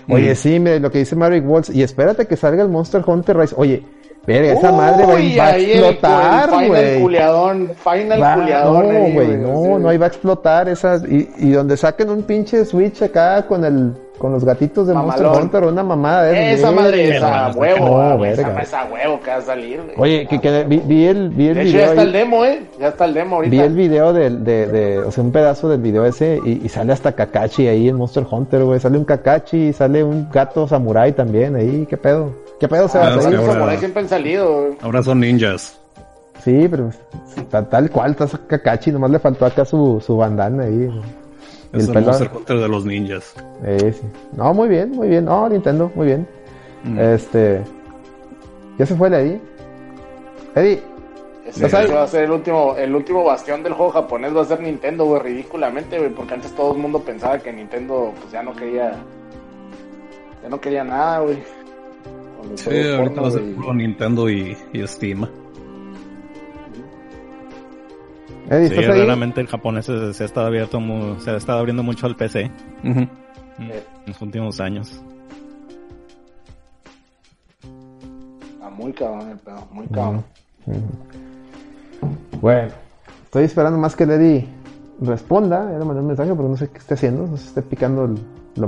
güey. 0.07 0.23
Oye, 0.23 0.35
sí, 0.35 0.59
mire, 0.59 0.79
lo 0.79 0.89
que 0.91 0.99
dice 0.99 1.15
Mario 1.15 1.41
Waltz, 1.43 1.69
y 1.69 1.83
espérate 1.83 2.25
que 2.25 2.35
salga 2.35 2.63
el 2.63 2.69
Monster 2.69 3.03
Hunter 3.05 3.37
Rise. 3.37 3.55
Oye, 3.57 3.83
verga, 4.25 4.53
esa 4.53 4.71
madre 4.71 5.05
va, 5.05 5.13
Uy, 5.13 5.35
va 5.37 5.45
a 5.45 5.57
explotar, 5.57 6.43
el 6.49 6.55
Final 6.55 6.67
güey. 6.67 7.01
culiadón, 7.01 7.71
final 7.83 8.21
Va- 8.21 8.33
culiadón 8.35 8.87
no, 8.93 8.99
güey, 9.13 9.27
no, 9.37 9.63
sí. 9.63 9.81
no, 9.83 9.89
ahí 9.89 9.97
va 9.97 10.05
a 10.05 10.09
explotar 10.09 10.67
esas, 10.69 11.03
y, 11.07 11.29
y 11.37 11.51
donde 11.51 11.77
saquen 11.77 12.09
un 12.09 12.23
pinche 12.23 12.65
Switch 12.65 13.01
acá 13.03 13.45
con 13.47 13.63
el, 13.63 13.93
con 14.17 14.31
los 14.33 14.43
gatitos 14.43 14.87
de 14.87 14.93
Monster. 14.93 15.27
Hunter, 15.27 15.63
una 15.65 15.83
mamada 15.83 16.23
de 16.23 16.53
Esa 16.53 16.71
madre 16.71 17.15
es 17.17 17.23
a 17.23 17.51
huevo, 17.55 17.85
No, 18.01 18.17
güey, 18.17 18.35
verga. 18.35 18.61
esa 18.61 18.85
huevo 18.85 19.19
que 19.19 19.29
va 19.31 19.37
a 19.37 19.41
salir, 19.41 19.81
güey. 19.83 19.95
Oye, 19.97 20.27
que, 20.27 20.39
que 20.41 20.63
vi, 20.63 20.77
vi 20.85 21.05
el, 21.05 21.29
vi 21.29 21.47
el 21.49 21.55
de 21.55 21.61
hecho, 21.61 21.69
video 21.71 21.79
ya 21.81 21.89
está 21.89 22.01
ahí- 22.01 22.07
el 22.07 22.13
demo, 22.13 22.45
eh. 22.45 22.61
Ya 22.79 22.87
está 22.89 23.05
el 23.05 23.13
demo 23.13 23.35
ahorita. 23.37 23.51
Vi 23.51 23.59
el 23.59 23.73
video 23.75 24.13
del- 24.13 24.43
de, 24.43 24.67
de, 24.67 24.99
o 24.99 25.11
sea, 25.11 25.23
un 25.23 25.31
pedazo 25.31 25.69
del 25.69 25.81
video 25.81 26.05
ese 26.05 26.39
y, 26.43 26.65
y 26.65 26.69
sale 26.69 26.93
hasta 26.93 27.11
Kakashi 27.13 27.67
ahí 27.67 27.89
en 27.89 27.95
Monster 27.97 28.25
Hunter, 28.29 28.63
güey. 28.63 28.79
Sale 28.79 28.97
un 28.97 29.05
Kakashi, 29.05 29.73
sale 29.73 30.03
un 30.03 30.29
gato 30.31 30.67
samurai 30.67 31.13
también 31.13 31.55
ahí. 31.55 31.85
¿Qué 31.89 31.97
pedo? 31.97 32.31
¿Qué 32.59 32.67
pedo 32.67 32.87
se 32.87 32.97
Ah, 32.97 33.01
va 33.01 33.07
a 33.07 33.15
hacer? 33.17 33.35
ahora- 33.35 33.53
samuráis 33.53 33.79
siempre 33.79 34.01
han 34.03 34.09
salido, 34.09 34.61
güey. 34.61 34.77
Ahora 34.81 35.03
son 35.03 35.19
ninjas. 35.19 35.79
Sí, 36.43 36.67
pero 36.69 36.89
tal, 37.51 37.67
tal 37.67 37.89
cual, 37.91 38.11
está 38.11 38.27
Kakashi. 38.47 38.91
Nomás 38.91 39.11
le 39.11 39.19
faltó 39.19 39.45
acá 39.45 39.65
su, 39.65 40.01
su 40.05 40.15
bandana 40.17 40.63
ahí. 40.63 40.89
Y 40.89 41.26
Es 41.73 41.87
el 41.89 41.97
el. 41.97 42.05
Monster 42.05 42.31
Hunter 42.33 42.59
de 42.59 42.67
los 42.67 42.85
ninjas. 42.85 43.33
Eh, 43.63 43.93
sí. 43.93 44.07
No, 44.35 44.53
muy 44.53 44.69
bien, 44.69 44.91
muy 44.91 45.07
bien. 45.09 45.25
No, 45.25 45.47
Nintendo, 45.49 45.91
muy 45.95 46.07
bien. 46.07 46.27
Mm. 46.83 46.99
Este. 46.99 47.61
¿Ya 48.77 48.85
se 48.85 48.95
fue 48.95 49.07
el 49.07 49.13
Eddie? 49.15 49.41
Eddie, 50.55 50.81
ese 51.47 51.87
va 51.87 52.03
a 52.03 52.07
ser 52.07 52.25
el 52.25 52.31
último, 52.31 52.75
el 52.77 52.93
último 52.93 53.23
bastión 53.23 53.63
del 53.63 53.73
juego 53.73 53.91
japonés, 53.93 54.35
va 54.35 54.41
a 54.41 54.45
ser 54.45 54.59
Nintendo, 54.59 55.05
güey, 55.05 55.21
ridículamente, 55.21 55.97
güey, 55.97 56.09
porque 56.09 56.33
antes 56.33 56.53
todo 56.53 56.73
el 56.73 56.79
mundo 56.79 56.99
pensaba 56.99 57.39
que 57.39 57.53
Nintendo, 57.53 58.13
pues 58.19 58.33
ya 58.33 58.43
no 58.43 58.53
quería, 58.53 58.91
ya 60.43 60.49
no 60.49 60.59
quería 60.59 60.83
nada, 60.83 61.19
güey. 61.19 61.37
Sí, 62.55 62.69
ahorita 62.69 63.21
va 63.21 63.27
a 63.29 63.31
ser 63.31 63.55
puro 63.55 63.73
Nintendo 63.73 64.29
y, 64.29 64.57
y 64.73 64.87
Steam. 64.87 65.27
Eddie, 68.49 68.69
Sí, 68.69 68.75
realmente 68.75 69.41
el 69.41 69.47
japonés 69.47 69.85
se, 69.85 70.13
se 70.13 70.23
ha 70.23 70.25
estado 70.25 70.47
abierto, 70.47 70.79
mu- 70.79 71.19
se 71.19 71.31
ha 71.31 71.35
estado 71.37 71.59
abriendo 71.59 71.83
mucho 71.83 72.05
al 72.07 72.15
PC 72.15 72.49
mm, 72.83 72.89
en 72.97 73.09
los 74.05 74.21
últimos 74.21 74.59
años. 74.59 75.01
Ah, 78.61 78.69
muy 78.69 78.93
cabrón 78.93 79.29
el 79.29 79.37
pedo, 79.37 79.67
muy 79.71 79.87
cabrón. 79.87 80.23
Bueno, 82.41 82.69
estoy 83.25 83.43
esperando 83.45 83.77
más 83.79 83.95
que 83.95 84.03
el 84.03 84.11
Eddie 84.11 84.47
responda. 85.01 85.69
Ya 85.71 85.79
le 85.79 85.85
mandé 85.85 86.01
un 86.01 86.07
mensaje, 86.07 86.33
pero 86.35 86.47
no 86.49 86.57
sé 86.57 86.69
qué 86.69 86.77
esté 86.77 86.93
haciendo. 86.93 87.27
No 87.27 87.37
sé 87.37 87.43
si 87.43 87.49
esté 87.49 87.61
picando 87.63 88.05
el, 88.05 88.17
el 88.55 88.61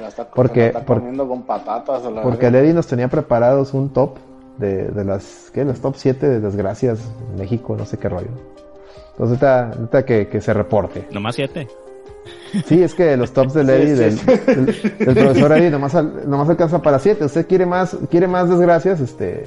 la 0.00 0.08
está, 0.08 0.28
Porque- 0.30 0.66
está 0.68 0.84
por- 0.84 0.98
comiendo 0.98 1.28
con 1.28 1.42
patatas 1.42 2.02
Porque. 2.22 2.46
Eddie 2.56 2.72
nos 2.74 2.86
tenía 2.86 3.08
preparados 3.08 3.74
un 3.74 3.90
top 3.90 4.16
de, 4.58 4.88
de 4.88 5.04
las, 5.04 5.50
¿qué? 5.52 5.64
Los 5.64 5.80
top 5.80 5.94
7 5.96 6.28
de 6.28 6.40
desgracias 6.40 7.00
en 7.30 7.38
México, 7.40 7.76
no 7.76 7.84
sé 7.84 7.98
qué 7.98 8.08
rollo. 8.08 8.28
Entonces, 9.14 9.42
ahorita, 9.42 9.70
ahorita 9.78 10.04
que, 10.04 10.28
que 10.28 10.40
se 10.40 10.52
reporte. 10.52 11.06
Nomás 11.12 11.34
siete. 11.36 11.68
Sí, 12.66 12.82
es 12.82 12.94
que 12.94 13.16
los 13.16 13.32
tops 13.32 13.54
del 13.54 13.68
Eddie, 13.70 13.94
del, 13.94 14.12
sí. 14.18 14.26
del- 14.26 14.66
del 14.98 15.14
profesor 15.24 15.52
Eddie, 15.52 15.70
nomás, 15.70 15.94
al- 15.94 16.28
nomás 16.28 16.48
alcanza 16.48 16.80
para 16.80 16.98
7. 16.98 17.24
Usted 17.24 17.46
quiere 17.46 17.66
más, 17.66 17.96
quiere 18.10 18.26
más 18.28 18.48
desgracias, 18.48 19.00
este, 19.00 19.44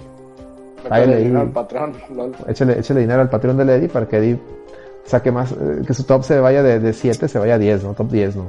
leí. 0.89 1.23
dinero 1.23 1.41
al 1.41 1.49
patrón, 1.51 1.93
lol. 2.15 2.33
échale, 2.47 2.79
échale 2.79 3.01
dinero 3.01 3.21
al 3.21 3.29
patrón 3.29 3.57
del 3.57 3.69
Eddie 3.69 3.89
para 3.89 4.07
que 4.07 4.17
Eddie 4.17 4.39
saque 5.05 5.31
más, 5.31 5.51
eh, 5.53 5.81
que 5.87 5.93
su 5.93 6.03
top 6.03 6.23
se 6.23 6.39
vaya 6.39 6.61
de 6.63 6.93
7, 6.93 7.27
se 7.27 7.39
vaya 7.39 7.55
a 7.55 7.57
10, 7.57 7.83
¿no? 7.83 7.93
Top 7.93 8.09
10, 8.11 8.35
¿no? 8.35 8.45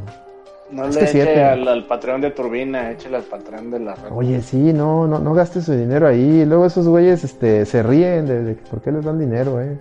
No 0.71 0.85
Es 0.87 0.95
le 0.97 1.01
que 1.01 1.07
eche 1.07 1.13
siete. 1.25 1.43
al, 1.45 1.67
al 1.67 1.87
patrón 1.87 2.21
de 2.21 2.31
turbina, 2.33 2.91
échale 2.91 3.17
al 3.17 3.23
patrón 3.23 3.71
de 3.71 3.81
la 3.81 3.95
red. 3.95 4.11
Oye, 4.13 4.43
sí, 4.43 4.73
no, 4.75 5.07
no, 5.07 5.19
no 5.19 5.33
gastes 5.33 5.65
su 5.65 5.73
dinero 5.73 6.07
ahí. 6.07 6.45
Luego 6.45 6.67
esos 6.67 6.87
güeyes, 6.87 7.25
este, 7.25 7.65
se 7.65 7.83
ríen 7.83 8.27
de, 8.27 8.43
de 8.45 8.55
por 8.55 8.83
qué 8.83 8.93
les 8.93 9.03
dan 9.05 9.19
dinero, 9.19 9.61
eh. 9.63 9.79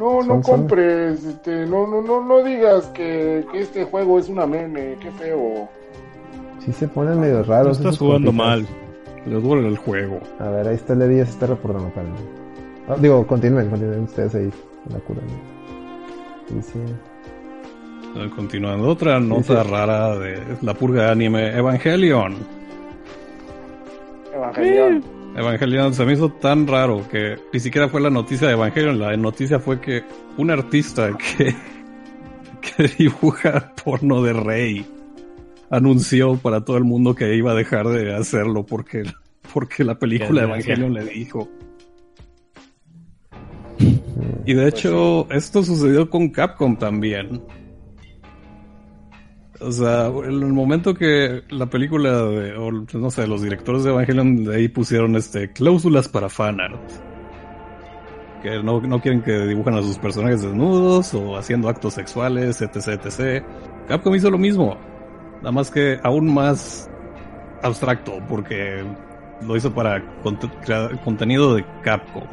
No, 0.00 0.22
no 0.22 0.40
compres, 0.40 1.22
este, 1.24 1.66
no, 1.66 1.86
no, 1.86 2.00
no, 2.00 2.24
no 2.24 2.42
digas 2.42 2.86
que, 2.94 3.44
que 3.52 3.60
este 3.60 3.84
juego 3.84 4.18
es 4.18 4.28
una 4.30 4.46
meme, 4.46 4.96
qué 5.00 5.10
feo. 5.12 5.68
Sí 6.60 6.72
se 6.72 6.88
ponen 6.88 7.20
medio 7.20 7.38
No 7.38 7.44
raros. 7.44 7.76
estás 7.76 7.94
esos 7.94 8.06
jugando 8.06 8.28
compitas. 8.32 8.46
mal. 8.46 8.66
Les 9.26 9.42
duele 9.42 9.68
el 9.68 9.76
juego. 9.76 10.18
A 10.38 10.48
ver, 10.48 10.66
ahí 10.68 10.74
está 10.76 10.94
el 10.94 11.02
Eddie, 11.02 11.18
ya 11.18 11.26
se 11.26 11.32
está 11.32 11.46
reportando, 11.46 11.92
calma. 11.92 12.16
Ah, 12.88 12.96
digo, 12.98 13.26
continúen, 13.26 13.68
continúen 13.68 14.04
ustedes 14.04 14.34
ahí. 14.34 14.44
en 14.86 14.92
La 14.94 14.98
cura. 15.00 15.20
¿no? 16.48 16.56
Dice... 16.56 16.78
Eh, 18.16 18.30
Continuando, 18.34 18.88
otra 18.88 19.20
nota 19.20 19.62
sí. 19.62 19.70
rara 19.70 20.16
de 20.18 20.40
la 20.62 20.74
purga 20.74 21.04
de 21.04 21.10
anime, 21.12 21.56
Evangelion. 21.56 22.34
Evangelion. 24.34 25.02
Evangelion 25.36 25.94
se 25.94 26.04
me 26.04 26.14
hizo 26.14 26.30
tan 26.30 26.66
raro 26.66 27.06
que 27.08 27.36
ni 27.52 27.60
siquiera 27.60 27.88
fue 27.88 28.00
la 28.00 28.10
noticia 28.10 28.48
de 28.48 28.54
Evangelion, 28.54 28.98
la 28.98 29.16
noticia 29.16 29.60
fue 29.60 29.80
que 29.80 30.02
un 30.36 30.50
artista 30.50 31.16
que, 31.38 31.54
que 32.60 32.88
dibuja 32.98 33.72
porno 33.82 34.22
de 34.22 34.32
rey 34.32 34.86
anunció 35.70 36.36
para 36.36 36.64
todo 36.64 36.76
el 36.76 36.84
mundo 36.84 37.14
que 37.14 37.34
iba 37.36 37.52
a 37.52 37.54
dejar 37.54 37.88
de 37.88 38.14
hacerlo 38.14 38.66
porque, 38.66 39.04
porque 39.52 39.84
la 39.84 39.98
película 39.98 40.42
de. 40.42 40.48
Evangelion 40.48 40.92
le 40.92 41.04
dijo. 41.04 41.48
Y 44.44 44.54
de 44.54 44.68
hecho, 44.68 45.30
esto 45.30 45.62
sucedió 45.62 46.10
con 46.10 46.28
Capcom 46.30 46.76
también. 46.76 47.40
O 49.60 49.70
sea, 49.72 50.06
en 50.06 50.42
el 50.42 50.52
momento 50.52 50.94
que 50.94 51.42
la 51.50 51.66
película 51.66 52.22
de, 52.22 52.56
o 52.56 52.70
no 52.72 53.10
sé, 53.10 53.26
los 53.26 53.42
directores 53.42 53.84
de 53.84 53.90
Evangelion 53.90 54.50
ahí 54.50 54.68
pusieron 54.68 55.16
este 55.16 55.52
cláusulas 55.52 56.08
para 56.08 56.30
fanart. 56.30 56.80
Que 58.42 58.62
no, 58.62 58.80
no 58.80 59.00
quieren 59.02 59.22
que 59.22 59.32
dibujan 59.46 59.74
a 59.74 59.82
sus 59.82 59.98
personajes 59.98 60.42
desnudos 60.42 61.12
o 61.12 61.36
haciendo 61.36 61.68
actos 61.68 61.92
sexuales, 61.92 62.62
etc, 62.62 62.76
etc. 63.04 63.44
Capcom 63.86 64.14
hizo 64.14 64.30
lo 64.30 64.38
mismo. 64.38 64.78
Nada 65.38 65.52
más 65.52 65.70
que 65.70 65.98
aún 66.02 66.32
más 66.32 66.88
abstracto, 67.62 68.18
porque 68.28 68.82
lo 69.42 69.56
hizo 69.56 69.74
para 69.74 70.02
contenido 71.04 71.54
de 71.54 71.66
Capcom. 71.82 72.24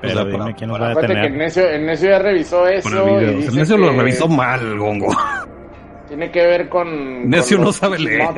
Pero 0.00 0.22
o 0.22 0.30
sea, 0.30 0.52
quién 0.54 0.70
nos 0.70 0.80
va 0.80 0.86
a 0.86 0.94
detener. 0.94 1.20
que 1.20 1.74
el 1.74 1.86
Necio, 1.86 2.10
ya 2.10 2.18
revisó 2.18 2.66
eso. 2.66 3.18
el 3.18 3.54
Necio 3.54 3.76
lo 3.76 3.92
revisó 3.92 4.28
mal, 4.28 4.78
Gongo. 4.78 5.08
Tiene 6.08 6.30
que 6.30 6.46
ver 6.46 6.68
con. 6.68 7.28
Necio 7.28 7.58
no 7.58 7.72
sabe 7.72 7.98
leer. 7.98 8.28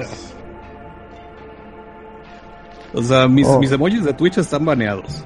O 2.95 3.03
sea, 3.03 3.29
mis, 3.29 3.47
oh. 3.47 3.59
mis 3.59 3.71
emojis 3.71 4.05
de 4.05 4.15
Twitch 4.15 4.39
están 4.39 4.65
baneados. 4.65 5.25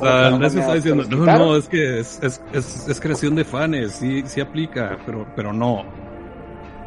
O 0.00 0.04
sea, 0.04 0.28
el 0.28 0.38
Necio 0.38 0.60
está 0.60 0.74
diciendo, 0.74 1.04
no, 1.08 1.24
no, 1.24 1.56
es 1.56 1.68
que 1.68 2.00
es, 2.00 2.20
es, 2.22 2.42
es, 2.52 2.88
es, 2.88 3.00
creación 3.00 3.34
de 3.34 3.44
fans, 3.44 3.92
sí, 3.92 4.22
sí 4.26 4.40
aplica, 4.40 4.98
pero, 5.04 5.26
pero 5.34 5.52
no. 5.52 5.84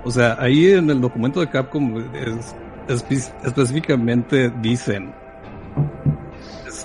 O 0.03 0.11
sea, 0.11 0.38
ahí 0.39 0.71
en 0.71 0.89
el 0.89 0.99
documento 0.99 1.39
de 1.39 1.49
Capcom 1.49 2.03
específicamente 2.88 4.51
dicen 4.61 5.13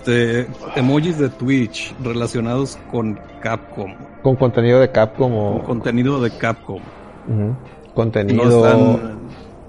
este, 0.06 0.46
emojis 0.76 1.18
de 1.18 1.28
Twitch 1.28 1.94
relacionados 2.02 2.78
con 2.90 3.18
Capcom. 3.42 3.92
Con 4.22 4.36
contenido 4.36 4.80
de 4.80 4.90
Capcom 4.90 5.32
o... 5.34 5.52
Con 5.58 5.66
contenido 5.66 6.20
de 6.20 6.30
Capcom. 6.30 6.80
Contenido... 7.94 9.00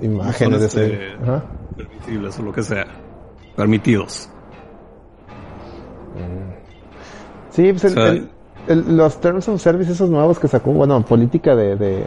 imágenes 0.02 0.60
de 0.60 0.66
este, 0.68 1.00
permitibles 1.76 2.40
o 2.40 2.44
lo 2.44 2.54
que 2.54 2.62
sea. 2.62 2.86
Permitidos. 3.56 4.30
Mm. 6.14 7.52
Sí, 7.52 7.74
pues 7.74 7.96
los 8.68 9.22
Terms 9.22 9.48
of 9.48 9.62
Service 9.62 9.92
esos 9.92 10.10
nuevos 10.10 10.38
que 10.38 10.48
sacó, 10.48 10.72
bueno, 10.72 11.04
política 11.04 11.56
de, 11.56 11.76
de, 11.76 12.06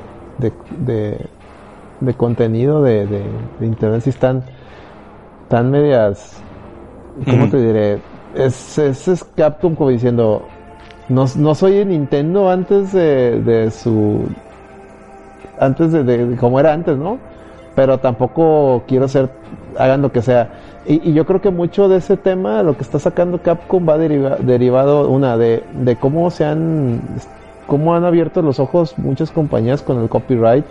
de, 2.01 2.15
contenido 2.15 2.82
de, 2.82 3.07
de, 3.07 3.66
internet 3.66 4.02
si 4.02 4.11
están 4.11 4.44
tan 5.48 5.70
medias, 5.70 6.40
¿cómo 7.24 7.48
te 7.48 7.57
diré? 7.57 8.10
Es, 8.35 8.78
es, 8.78 9.24
Capcom 9.36 9.74
como 9.74 9.90
diciendo, 9.90 10.43
no, 11.09 11.24
no 11.36 11.55
soy 11.55 11.85
Nintendo 11.85 12.51
antes 12.51 12.93
de, 12.93 13.40
de 13.40 13.70
su... 13.70 14.24
Antes 15.59 15.93
de, 15.93 16.05
de, 16.05 16.36
como 16.36 16.59
era 16.59 16.73
antes, 16.73 16.97
¿no? 16.97 17.19
Pero 17.74 17.98
tampoco 17.98 18.82
quiero 18.86 19.09
ser, 19.09 19.31
hagan 19.78 20.02
lo 20.02 20.11
que 20.11 20.23
sea. 20.23 20.51
Y, 20.86 21.12
yo 21.12 21.27
creo 21.27 21.40
que 21.40 21.51
mucho 21.51 21.89
de 21.89 21.98
ese 21.98 22.16
tema, 22.16 22.62
lo 22.62 22.77
que 22.77 22.82
está 22.82 22.98
sacando 22.98 23.43
Capcom 23.43 23.86
va 23.89 23.98
derivado, 23.98 25.11
una, 25.11 25.36
de, 25.36 25.62
de 25.74 25.97
cómo 25.97 26.31
se 26.31 26.44
han, 26.44 27.02
cómo 27.66 27.94
han 27.94 28.05
abierto 28.05 28.40
los 28.43 28.59
ojos 28.59 28.97
muchas 28.98 29.31
compañías 29.31 29.82
con 29.82 30.01
el 30.01 30.09
copyright. 30.09 30.65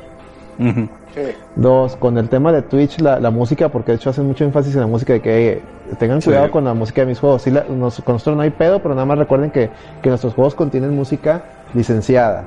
Dos, 1.55 1.95
con 1.95 2.17
el 2.17 2.29
tema 2.29 2.51
de 2.51 2.61
Twitch, 2.61 2.99
la, 2.99 3.19
la, 3.19 3.31
música, 3.31 3.69
porque 3.69 3.93
de 3.93 3.95
hecho 3.97 4.09
hacen 4.09 4.25
mucho 4.25 4.43
énfasis 4.43 4.75
en 4.75 4.81
la 4.81 4.87
música 4.87 5.13
de 5.13 5.21
que 5.21 5.61
tengan 5.97 6.21
cuidado 6.21 6.51
con 6.51 6.65
la 6.65 6.73
música 6.73 7.01
de 7.01 7.07
mis 7.07 7.19
juegos. 7.19 7.41
Sí, 7.41 7.51
con 7.51 7.79
nosotros 7.79 8.35
no 8.35 8.41
hay 8.41 8.49
pedo, 8.49 8.79
pero 8.81 8.93
nada 8.93 9.05
más 9.05 9.17
recuerden 9.17 9.51
que, 9.51 9.69
que 10.01 10.09
nuestros 10.09 10.33
juegos 10.33 10.55
contienen 10.55 10.95
música 10.95 11.43
licenciada. 11.73 12.45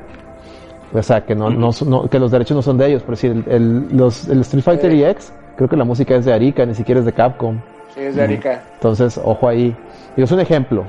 O 0.92 1.02
sea, 1.02 1.24
que, 1.24 1.34
no, 1.34 1.48
no, 1.50 2.08
que 2.08 2.18
los 2.18 2.30
derechos 2.30 2.54
no 2.54 2.62
son 2.62 2.76
de 2.76 2.88
ellos, 2.88 3.02
pero 3.02 3.16
si 3.16 3.28
el, 3.28 3.44
el, 3.48 3.96
los, 3.96 4.28
el 4.28 4.40
Street 4.42 4.62
Fighter 4.62 4.92
EX, 4.92 5.32
creo 5.56 5.68
que 5.68 5.76
la 5.76 5.84
música 5.84 6.14
es 6.14 6.26
de 6.26 6.34
Arica, 6.34 6.66
ni 6.66 6.74
siquiera 6.74 7.00
es 7.00 7.06
de 7.06 7.12
Capcom. 7.12 7.58
Sí, 7.94 8.00
es 8.00 8.14
de 8.14 8.22
Arica. 8.22 8.62
Entonces, 8.74 9.18
ojo 9.22 9.48
ahí. 9.48 9.74
Y 10.16 10.22
es 10.22 10.30
un 10.30 10.40
ejemplo. 10.40 10.84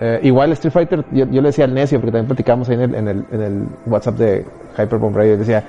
Eh, 0.00 0.20
igual 0.22 0.52
Street 0.52 0.72
Fighter, 0.72 1.04
yo, 1.10 1.24
le 1.24 1.42
decía 1.42 1.64
al 1.64 1.74
necio, 1.74 1.98
porque 1.98 2.12
también 2.12 2.26
platicamos 2.26 2.68
ahí 2.68 2.74
en 2.74 2.82
el, 2.82 2.94
en 2.94 3.08
el, 3.08 3.24
en 3.32 3.40
el 3.40 3.62
WhatsApp 3.86 4.16
de 4.16 4.46
Hyper 4.76 4.98
Bomb 4.98 5.16
Radio, 5.16 5.38
decía, 5.38 5.64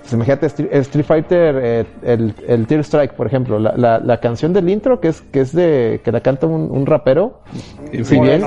pues 0.00 0.12
imagínate 0.12 0.46
Street, 0.46 1.04
Fighter, 1.04 1.60
eh, 1.62 1.86
el, 2.02 2.34
el 2.46 2.66
Tear 2.66 2.80
Strike, 2.80 3.14
por 3.14 3.26
ejemplo, 3.26 3.58
la, 3.58 3.74
la, 3.76 3.98
la, 3.98 4.18
canción 4.18 4.52
del 4.52 4.68
intro 4.68 5.00
que 5.00 5.08
es 5.08 5.20
que 5.20 5.40
es 5.40 5.52
de 5.52 6.00
que 6.04 6.12
la 6.12 6.20
canta 6.20 6.46
un, 6.46 6.70
un 6.70 6.86
rapero. 6.86 7.40
si 8.02 8.18
bien, 8.20 8.42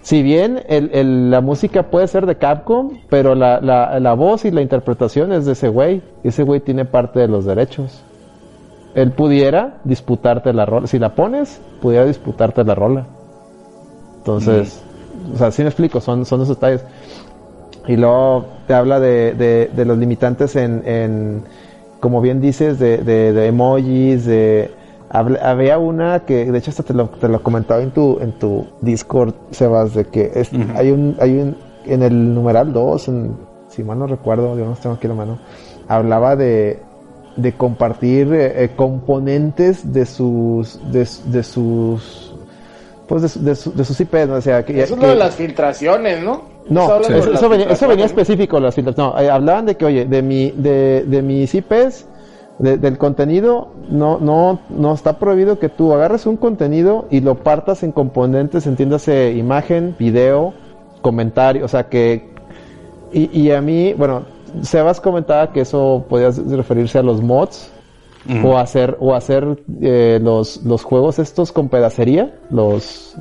si 0.00 0.22
bien 0.22 0.62
el, 0.68 0.90
el, 0.94 1.30
la 1.30 1.40
música 1.40 1.90
puede 1.90 2.08
ser 2.08 2.26
de 2.26 2.36
Capcom, 2.36 2.98
pero 3.10 3.34
la, 3.34 3.60
la, 3.60 4.00
la 4.00 4.14
voz 4.14 4.44
y 4.44 4.50
la 4.50 4.62
interpretación 4.62 5.32
es 5.32 5.44
de 5.44 5.52
ese 5.52 5.68
güey. 5.68 6.02
Y 6.24 6.28
ese 6.28 6.42
güey 6.44 6.60
tiene 6.60 6.84
parte 6.84 7.20
de 7.20 7.28
los 7.28 7.44
derechos. 7.44 8.02
Él 8.94 9.12
pudiera 9.12 9.78
disputarte 9.84 10.52
la 10.52 10.64
rola. 10.64 10.86
Si 10.86 10.98
la 10.98 11.14
pones, 11.14 11.60
pudiera 11.82 12.06
disputarte 12.06 12.64
la 12.64 12.74
rola. 12.74 13.06
Entonces, 14.18 14.82
o 15.34 15.36
sea, 15.36 15.50
si 15.50 15.62
me 15.62 15.68
explico, 15.68 16.00
son, 16.00 16.24
son 16.24 16.42
esos 16.42 16.56
detalles. 16.56 16.84
Y 17.88 17.96
luego 17.96 18.44
te 18.66 18.74
habla 18.74 19.00
de, 19.00 19.34
de, 19.74 19.84
los 19.86 19.96
limitantes 19.96 20.54
en, 20.56 20.82
en, 20.86 21.42
como 22.00 22.20
bien 22.20 22.40
dices, 22.40 22.78
de, 22.78 22.98
de, 22.98 23.46
emojis, 23.46 24.26
de... 24.26 24.70
Había 25.10 25.78
una 25.78 26.20
que, 26.20 26.52
de 26.52 26.58
hecho, 26.58 26.70
hasta 26.70 26.82
te 26.82 26.92
lo, 26.92 27.08
te 27.08 27.28
lo 27.28 27.42
comentaba 27.42 27.82
en 27.82 27.90
tu, 27.92 28.18
en 28.20 28.32
tu 28.32 28.66
Discord, 28.82 29.32
Sebas, 29.52 29.94
de 29.94 30.04
que 30.04 30.30
es, 30.34 30.50
hay 30.76 30.90
un, 30.90 31.16
hay 31.18 31.38
un, 31.38 31.56
en 31.86 32.02
el 32.02 32.34
numeral 32.34 32.74
2, 32.74 33.10
si 33.68 33.82
mal 33.82 33.98
no 33.98 34.06
recuerdo, 34.06 34.58
yo 34.58 34.66
no 34.66 34.74
tengo 34.74 34.96
aquí 34.96 35.08
la 35.08 35.14
mano, 35.14 35.38
hablaba 35.88 36.36
de, 36.36 36.82
de 37.36 37.52
compartir 37.52 38.34
eh, 38.34 38.64
eh, 38.64 38.70
componentes 38.76 39.92
de 39.92 40.04
sus, 40.04 40.78
de, 40.92 41.08
de 41.26 41.42
sus, 41.42 42.34
pues 43.06 43.42
de, 43.42 43.50
de, 43.50 43.84
sus 43.84 44.00
IPs, 44.00 44.28
¿no? 44.28 44.34
O 44.34 44.40
sea, 44.42 44.64
que, 44.64 44.82
Eso 44.82 44.94
es 44.94 45.00
lo 45.00 45.08
de 45.08 45.14
las 45.14 45.36
filtraciones, 45.36 46.22
¿no? 46.22 46.57
No, 46.68 47.00
eso, 47.00 47.48
venía, 47.48 48.04
específico 48.04 48.60
las 48.60 48.76
No, 48.96 49.18
eh, 49.18 49.30
hablaban 49.30 49.66
de 49.66 49.76
que, 49.76 49.84
oye, 49.84 50.04
de 50.04 50.22
mi, 50.22 50.50
de, 50.50 51.04
de 51.06 51.22
mis 51.22 51.54
IPs, 51.54 52.06
del 52.58 52.98
contenido, 52.98 53.68
no, 53.88 54.18
no, 54.18 54.60
no 54.68 54.92
está 54.92 55.18
prohibido 55.18 55.60
que 55.60 55.68
tú 55.68 55.94
agarres 55.94 56.26
un 56.26 56.36
contenido 56.36 57.06
y 57.08 57.20
lo 57.20 57.36
partas 57.36 57.84
en 57.84 57.92
componentes, 57.92 58.66
entiéndase 58.66 59.32
imagen, 59.32 59.94
video, 59.96 60.54
comentario, 61.00 61.64
o 61.64 61.68
sea 61.68 61.88
que, 61.88 62.30
y, 63.12 63.42
y 63.42 63.52
a 63.52 63.60
mí, 63.60 63.94
bueno, 63.94 64.24
Sebas 64.62 65.00
comentaba 65.00 65.52
que 65.52 65.60
eso 65.60 66.04
podía 66.08 66.30
referirse 66.30 66.98
a 66.98 67.02
los 67.02 67.22
mods, 67.22 67.70
o 68.44 68.58
hacer, 68.58 68.96
o 69.00 69.14
hacer 69.14 69.58
eh, 69.80 70.18
los, 70.22 70.62
los 70.64 70.82
juegos 70.82 71.18
estos 71.18 71.50
con 71.50 71.68
pedacería, 71.68 72.34
los 72.50 73.16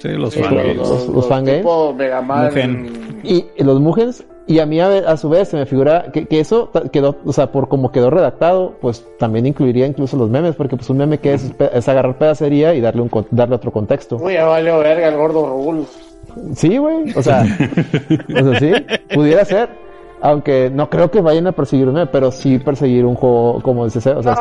Sí, 0.00 0.08
los 0.08 0.34
fangames. 0.34 0.76
Los, 0.76 1.08
los, 1.08 1.28
fangames. 1.28 2.92
Y, 3.22 3.44
los 3.62 3.80
Mugens. 3.80 4.24
Y 4.46 4.58
a 4.58 4.66
mí 4.66 4.80
a, 4.80 5.16
su 5.16 5.28
vez 5.28 5.48
se 5.48 5.56
me 5.56 5.66
figura 5.66 6.06
que, 6.12 6.26
que, 6.26 6.40
eso 6.40 6.72
quedó, 6.90 7.16
o 7.24 7.32
sea, 7.32 7.52
por 7.52 7.68
como 7.68 7.92
quedó 7.92 8.10
redactado, 8.10 8.74
pues 8.80 9.06
también 9.18 9.46
incluiría 9.46 9.86
incluso 9.86 10.16
los 10.16 10.28
memes, 10.28 10.56
porque 10.56 10.76
pues 10.76 10.90
un 10.90 10.96
meme 10.96 11.18
que 11.18 11.34
es, 11.34 11.52
es 11.72 11.88
agarrar 11.88 12.18
pedacería 12.18 12.74
y 12.74 12.80
darle 12.80 13.02
un 13.02 13.10
darle 13.30 13.54
otro 13.54 13.70
contexto. 13.70 14.16
Uy, 14.16 14.32
ya 14.32 14.46
valió 14.46 14.78
verga 14.78 15.08
el 15.08 15.16
gordo 15.16 15.46
Raúl. 15.46 15.86
Sí, 16.56 16.78
güey, 16.78 17.12
o 17.14 17.22
sea, 17.22 17.44
o 17.44 18.42
sea, 18.42 18.58
sí, 18.58 18.72
pudiera 19.14 19.44
ser. 19.44 19.68
Aunque 20.22 20.70
no 20.70 20.90
creo 20.90 21.10
que 21.10 21.20
vayan 21.20 21.46
a 21.46 21.52
perseguirme, 21.52 22.06
pero 22.06 22.30
sí 22.30 22.58
perseguir 22.58 23.04
un 23.06 23.14
juego 23.14 23.60
como 23.62 23.84
dice 23.84 23.98
o 24.10 24.22
sea, 24.22 24.36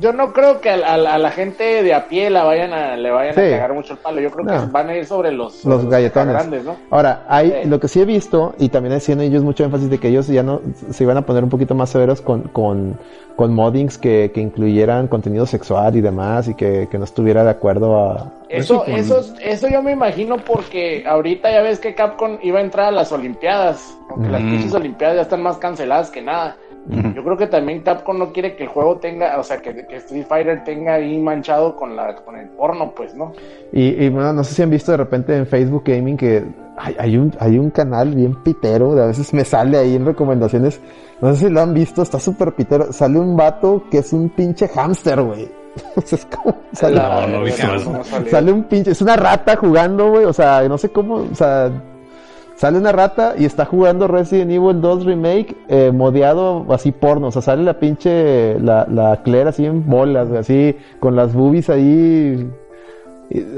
yo, 0.00 0.12
no 0.12 0.32
creo 0.32 0.60
que 0.60 0.70
a, 0.70 0.96
la 0.96 1.30
gente 1.30 1.82
de 1.82 1.94
a 1.94 2.08
pie 2.08 2.30
la 2.30 2.44
vayan 2.44 2.72
a, 2.72 2.96
le 2.96 3.10
vayan 3.10 3.32
a 3.32 3.34
cagar 3.34 3.74
mucho 3.74 3.94
el 3.94 3.98
palo. 3.98 4.20
Yo 4.20 4.30
creo 4.30 4.46
que 4.46 4.72
van 4.72 4.88
a 4.88 4.96
ir 4.96 5.04
sobre 5.04 5.32
los, 5.32 5.64
los, 5.64 5.86
galletones. 5.86 6.34
Grandes, 6.34 6.64
¿no? 6.64 6.76
Ahora, 6.90 7.24
hay 7.28 7.64
lo 7.66 7.80
que 7.80 7.88
sí 7.88 8.00
he 8.00 8.04
visto, 8.04 8.54
y 8.58 8.68
también 8.68 8.94
haciendo 8.94 9.24
ellos 9.24 9.42
mucho 9.42 9.64
énfasis 9.64 9.90
de 9.90 9.98
que 9.98 10.08
ellos 10.08 10.26
ya 10.26 10.42
no 10.42 10.60
se 10.90 11.04
iban 11.04 11.16
a 11.16 11.22
poner 11.22 11.44
un 11.44 11.50
poquito 11.50 11.74
más 11.74 11.90
severos 11.90 12.20
con, 12.20 12.42
con, 12.42 12.98
con 13.36 13.54
moddings 13.54 13.98
que, 13.98 14.32
que 14.34 14.40
incluyeran 14.40 15.08
contenido 15.08 15.46
sexual 15.46 15.94
y 15.94 16.00
demás, 16.00 16.48
y 16.48 16.54
que, 16.54 16.88
que 16.90 16.98
no 16.98 17.04
estuviera 17.04 17.44
de 17.44 17.50
acuerdo 17.50 18.10
a, 18.10 18.32
eso, 18.48 18.84
eso, 18.86 19.24
eso 19.40 19.68
yo 19.68 19.82
me 19.82 19.90
imagino 19.92 20.36
porque 20.38 21.04
ahorita 21.06 21.50
ya 21.50 21.62
ves 21.62 21.80
que 21.80 21.94
Capcom 21.94 22.38
iba 22.42 22.60
a 22.60 22.62
entrar 22.62 22.86
a 22.86 22.90
las 22.92 23.10
Olimpiadas, 23.10 23.96
aunque 24.08 24.30
las 24.30 24.40
pinches 24.40 24.72
Olimpiadas 24.72 25.16
ya 25.16 25.22
están 25.22 25.42
más 25.42 25.58
canceladas 25.58 26.10
que 26.10 26.22
nada. 26.22 26.56
Yo 26.88 27.24
creo 27.24 27.36
que 27.36 27.48
también 27.48 27.80
Capcom 27.80 28.16
no 28.16 28.32
quiere 28.32 28.54
que 28.54 28.64
el 28.64 28.68
juego 28.68 28.98
tenga, 28.98 29.38
o 29.38 29.42
sea, 29.42 29.58
que, 29.58 29.70
Street 29.90 30.26
Fighter 30.26 30.62
tenga 30.62 30.94
ahí 30.94 31.18
manchado 31.18 31.74
con 31.74 31.96
la 31.96 32.14
con 32.16 32.36
el 32.36 32.48
porno, 32.50 32.92
pues, 32.94 33.14
¿no? 33.14 33.32
Y, 33.72 34.08
bueno, 34.08 34.32
no 34.32 34.44
sé 34.44 34.54
si 34.54 34.62
han 34.62 34.70
visto 34.70 34.92
de 34.92 34.98
repente 34.98 35.36
en 35.36 35.46
Facebook 35.46 35.82
Gaming 35.84 36.16
que 36.16 36.44
hay, 36.76 36.94
hay, 36.98 37.16
un, 37.16 37.32
hay 37.40 37.58
un 37.58 37.70
canal 37.70 38.14
bien 38.14 38.36
pitero, 38.42 38.94
de 38.94 39.02
a 39.02 39.06
veces 39.06 39.34
me 39.34 39.44
sale 39.44 39.78
ahí 39.78 39.96
en 39.96 40.06
recomendaciones, 40.06 40.80
no 41.20 41.34
sé 41.34 41.46
si 41.46 41.52
lo 41.52 41.60
han 41.60 41.74
visto, 41.74 42.02
está 42.02 42.20
súper 42.20 42.52
pitero, 42.52 42.92
sale 42.92 43.18
un 43.18 43.36
vato 43.36 43.84
que 43.90 43.98
es 43.98 44.12
un 44.12 44.28
pinche 44.28 44.68
hámster, 44.68 45.20
güey. 45.20 45.48
es 45.96 46.26
como, 46.26 46.56
sale, 46.72 47.00
sale 48.30 48.52
un 48.52 48.64
pinche, 48.64 48.92
es 48.92 49.02
una 49.02 49.16
rata 49.16 49.56
jugando, 49.56 50.10
güey, 50.10 50.24
o 50.24 50.32
sea, 50.32 50.66
no 50.68 50.78
sé 50.78 50.90
cómo, 50.90 51.16
o 51.16 51.34
sea, 51.34 51.70
sale 52.56 52.78
una 52.78 52.92
rata 52.92 53.34
y 53.38 53.44
está 53.44 53.64
jugando 53.64 54.08
Resident 54.08 54.50
Evil 54.50 54.80
2 54.80 55.04
Remake 55.04 55.56
eh, 55.68 55.92
modeado 55.92 56.66
así 56.72 56.92
porno, 56.92 57.28
o 57.28 57.30
sea, 57.30 57.42
sale 57.42 57.62
la 57.62 57.78
pinche, 57.78 58.58
la, 58.60 58.86
la 58.90 59.22
Claire 59.22 59.50
así 59.50 59.66
en 59.66 59.86
bolas, 59.86 60.28
güey, 60.28 60.40
así, 60.40 60.76
con 60.98 61.14
las 61.16 61.34
boobies 61.34 61.70
ahí, 61.70 62.50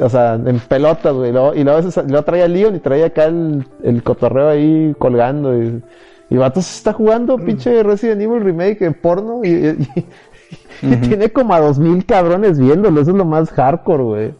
o 0.00 0.08
sea, 0.08 0.34
en 0.34 0.58
pelotas, 0.60 1.14
güey, 1.14 1.30
y 1.30 1.32
luego, 1.32 1.54
y 1.54 1.64
luego, 1.64 2.22
trae 2.24 2.42
a 2.42 2.48
Leon 2.48 2.76
y 2.76 2.80
trae 2.80 3.04
acá 3.04 3.24
el, 3.24 3.66
el 3.82 4.02
cotorreo 4.02 4.48
ahí 4.48 4.94
colgando 4.98 5.56
y... 5.56 5.82
Y 6.30 6.36
vato 6.36 6.60
se 6.60 6.76
está 6.76 6.92
jugando 6.92 7.38
pinche 7.38 7.82
Resident 7.82 8.20
Evil 8.20 8.42
Remake 8.42 8.84
en 8.84 8.92
porno 8.92 9.42
y, 9.42 9.78
y 10.82 10.96
tiene 10.96 11.30
como 11.30 11.54
a 11.54 11.60
dos 11.60 11.78
mil 11.78 12.04
cabrones 12.04 12.58
viéndolo, 12.58 13.00
eso 13.00 13.12
es 13.12 13.16
lo 13.16 13.24
más 13.24 13.50
hardcore, 13.50 14.02
güey. 14.02 14.34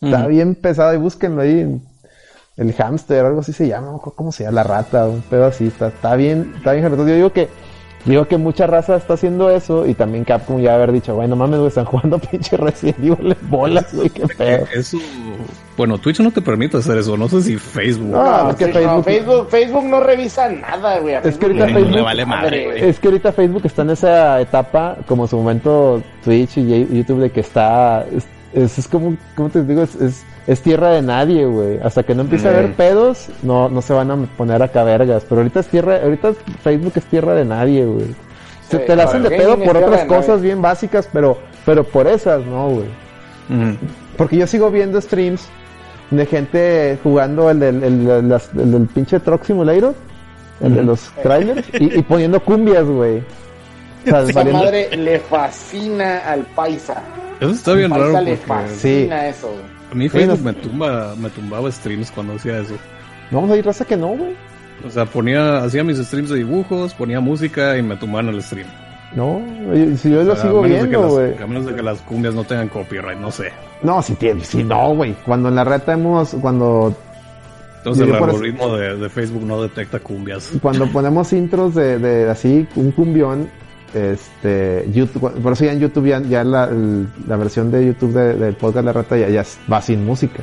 Está 0.00 0.26
bien 0.26 0.54
pesado 0.54 0.94
y 0.94 0.98
búsquenlo 0.98 1.42
ahí. 1.42 1.80
El 2.58 2.74
hamster, 2.74 3.24
algo 3.24 3.40
así 3.40 3.54
se 3.54 3.68
llama, 3.68 3.98
¿cómo 3.98 4.32
se 4.32 4.44
llama? 4.44 4.56
La 4.56 4.62
rata, 4.64 5.06
un 5.06 5.22
pedo 5.22 5.46
así, 5.46 5.68
está, 5.68 5.88
está 5.88 6.16
bien, 6.16 6.52
está 6.56 6.72
bien 6.72 6.90
Yo 6.90 7.04
digo 7.04 7.32
que 7.32 7.48
Digo 8.04 8.26
que 8.26 8.38
mucha 8.38 8.66
raza 8.66 8.96
está 8.96 9.14
haciendo 9.14 9.50
eso 9.50 9.86
y 9.86 9.94
también 9.94 10.24
Capcom 10.24 10.60
ya 10.60 10.74
haber 10.74 10.92
dicho, 10.92 11.14
bueno, 11.14 11.36
mames, 11.36 11.58
güey, 11.58 11.68
están 11.68 11.84
jugando 11.84 12.18
pinche 12.18 12.56
Resident 12.56 12.98
Evil 13.00 13.36
bolas, 13.42 13.92
güey, 13.92 14.08
qué 14.08 14.26
pedo. 14.26 14.66
Eso, 14.74 14.98
bueno, 15.76 15.98
Twitch 15.98 16.20
no 16.20 16.30
te 16.30 16.40
permite 16.40 16.76
hacer 16.78 16.96
eso, 16.98 17.16
no 17.16 17.28
sé 17.28 17.42
si 17.42 17.56
Facebook. 17.56 18.08
No, 18.08 18.50
es 18.50 18.56
que 18.56 18.72
Facebook... 19.02 19.48
Facebook, 19.50 19.84
no 19.84 20.00
revisa 20.00 20.48
nada, 20.48 21.00
güey. 21.00 21.16
Es 21.16 21.36
que 21.36 21.46
ahorita 21.46 21.66
Facebook, 21.66 21.90
le 21.90 22.02
vale 22.02 22.24
madre, 22.24 22.88
es 22.88 22.98
que 22.98 23.08
ahorita 23.08 23.32
Facebook 23.32 23.62
está 23.64 23.82
en 23.82 23.90
esa 23.90 24.40
etapa, 24.40 24.96
como 25.06 25.26
su 25.26 25.36
momento 25.36 26.02
Twitch 26.24 26.58
y 26.58 26.96
YouTube, 26.96 27.20
de 27.20 27.30
que 27.30 27.40
está, 27.40 28.06
es, 28.52 28.78
es, 28.78 28.88
como, 28.88 29.16
¿cómo 29.34 29.48
te 29.50 29.62
digo? 29.64 29.82
es 29.82 30.24
es 30.48 30.62
tierra 30.62 30.92
de 30.92 31.02
nadie, 31.02 31.44
güey. 31.44 31.78
Hasta 31.82 32.02
que 32.02 32.14
no 32.14 32.22
empiece 32.22 32.48
a 32.48 32.52
haber 32.52 32.72
pedos, 32.72 33.28
no, 33.42 33.68
no 33.68 33.82
se 33.82 33.92
van 33.92 34.10
a 34.10 34.16
poner 34.38 34.62
acá 34.62 34.82
vergas. 34.82 35.22
Pero 35.28 35.42
ahorita 35.42 35.60
es 35.60 35.66
tierra, 35.66 36.00
ahorita 36.02 36.32
Facebook 36.62 36.94
es 36.96 37.04
tierra 37.04 37.34
de 37.34 37.44
nadie, 37.44 37.84
güey. 37.84 38.06
Se 38.66 38.78
te 38.78 38.96
la 38.96 39.04
hacen 39.04 39.22
de 39.22 39.30
pedo 39.30 39.58
por 39.58 39.76
otras 39.76 40.06
cosas 40.06 40.40
bien 40.40 40.62
básicas, 40.62 41.06
pero, 41.12 41.36
pero 41.66 41.84
por 41.84 42.06
esas, 42.06 42.44
no, 42.46 42.70
güey. 42.70 42.86
Porque 44.16 44.38
yo 44.38 44.46
sigo 44.46 44.70
viendo 44.70 44.98
streams 45.00 45.48
de 46.10 46.24
gente 46.24 46.98
jugando 47.02 47.50
el 47.50 47.60
del, 47.60 47.82
el, 47.82 48.88
pinche 48.94 49.20
Truck 49.20 49.44
Simulator, 49.44 49.94
el 50.62 50.74
de 50.74 50.82
los 50.82 51.10
trailers, 51.22 51.68
y, 51.74 52.00
poniendo 52.02 52.40
cumbias, 52.42 52.86
güey. 52.86 53.22
Esa 54.28 54.44
madre 54.44 54.96
le 54.96 55.18
fascina 55.20 56.18
al 56.18 56.42
paisa. 56.54 57.02
Eso 57.40 57.50
está 57.50 57.74
bien 57.74 57.90
raro. 57.90 58.20
le 58.20 58.36
fascina 58.36 59.28
eso, 59.28 59.48
güey. 59.48 59.78
A 59.90 59.94
mí 59.94 60.08
Facebook 60.08 60.42
me, 60.42 60.52
tumba, 60.52 61.14
me 61.16 61.30
tumbaba 61.30 61.72
streams 61.72 62.10
cuando 62.10 62.34
hacía 62.34 62.58
eso. 62.58 62.74
No, 63.30 63.50
hay 63.50 63.62
raza 63.62 63.84
que 63.84 63.96
no, 63.96 64.08
güey. 64.08 64.36
O 64.86 64.90
sea, 64.90 65.06
ponía, 65.06 65.58
hacía 65.64 65.82
mis 65.82 65.98
streams 65.98 66.30
de 66.30 66.36
dibujos, 66.36 66.94
ponía 66.94 67.20
música 67.20 67.76
y 67.78 67.82
me 67.82 67.96
tumbaban 67.96 68.28
el 68.28 68.42
stream. 68.42 68.66
No, 69.14 69.42
si 69.96 70.10
yo 70.10 70.22
lo 70.22 70.36
sigo 70.36 70.62
viendo, 70.62 71.08
güey. 71.08 71.42
A 71.42 71.46
menos 71.46 71.66
de 71.66 71.74
que 71.74 71.82
las 71.82 72.00
cumbias 72.02 72.34
no 72.34 72.44
tengan 72.44 72.68
copyright, 72.68 73.18
no 73.18 73.30
sé. 73.30 73.50
No, 73.82 74.02
si 74.02 74.14
tiene, 74.14 74.44
si 74.44 74.62
no, 74.62 74.94
güey. 74.94 75.14
Cuando 75.24 75.48
en 75.48 75.54
la 75.54 75.64
reta 75.64 75.94
hemos, 75.94 76.36
cuando... 76.40 76.94
Entonces 77.78 78.06
el 78.06 78.14
algoritmo 78.14 78.76
de, 78.76 78.96
de, 78.96 79.08
Facebook 79.08 79.44
no 79.44 79.62
detecta 79.62 79.98
cumbias. 80.00 80.50
Cuando 80.60 80.86
ponemos 80.92 81.32
intros 81.32 81.74
de, 81.74 81.98
de 81.98 82.28
así, 82.28 82.66
un 82.74 82.90
cumbión, 82.90 83.48
este 83.94 84.86
YouTube 84.92 85.40
por 85.42 85.52
eso 85.52 85.64
ya 85.64 85.72
en 85.72 85.80
YouTube 85.80 86.06
ya, 86.06 86.44
la, 86.44 86.68
la, 87.26 87.36
versión 87.36 87.70
de 87.70 87.86
YouTube 87.86 88.12
del 88.12 88.54
podcast 88.54 88.84
La 88.84 88.92
Rata 88.92 89.16
ya, 89.16 89.28
ya 89.28 89.44
va 89.70 89.80
sin 89.80 90.04
música. 90.04 90.42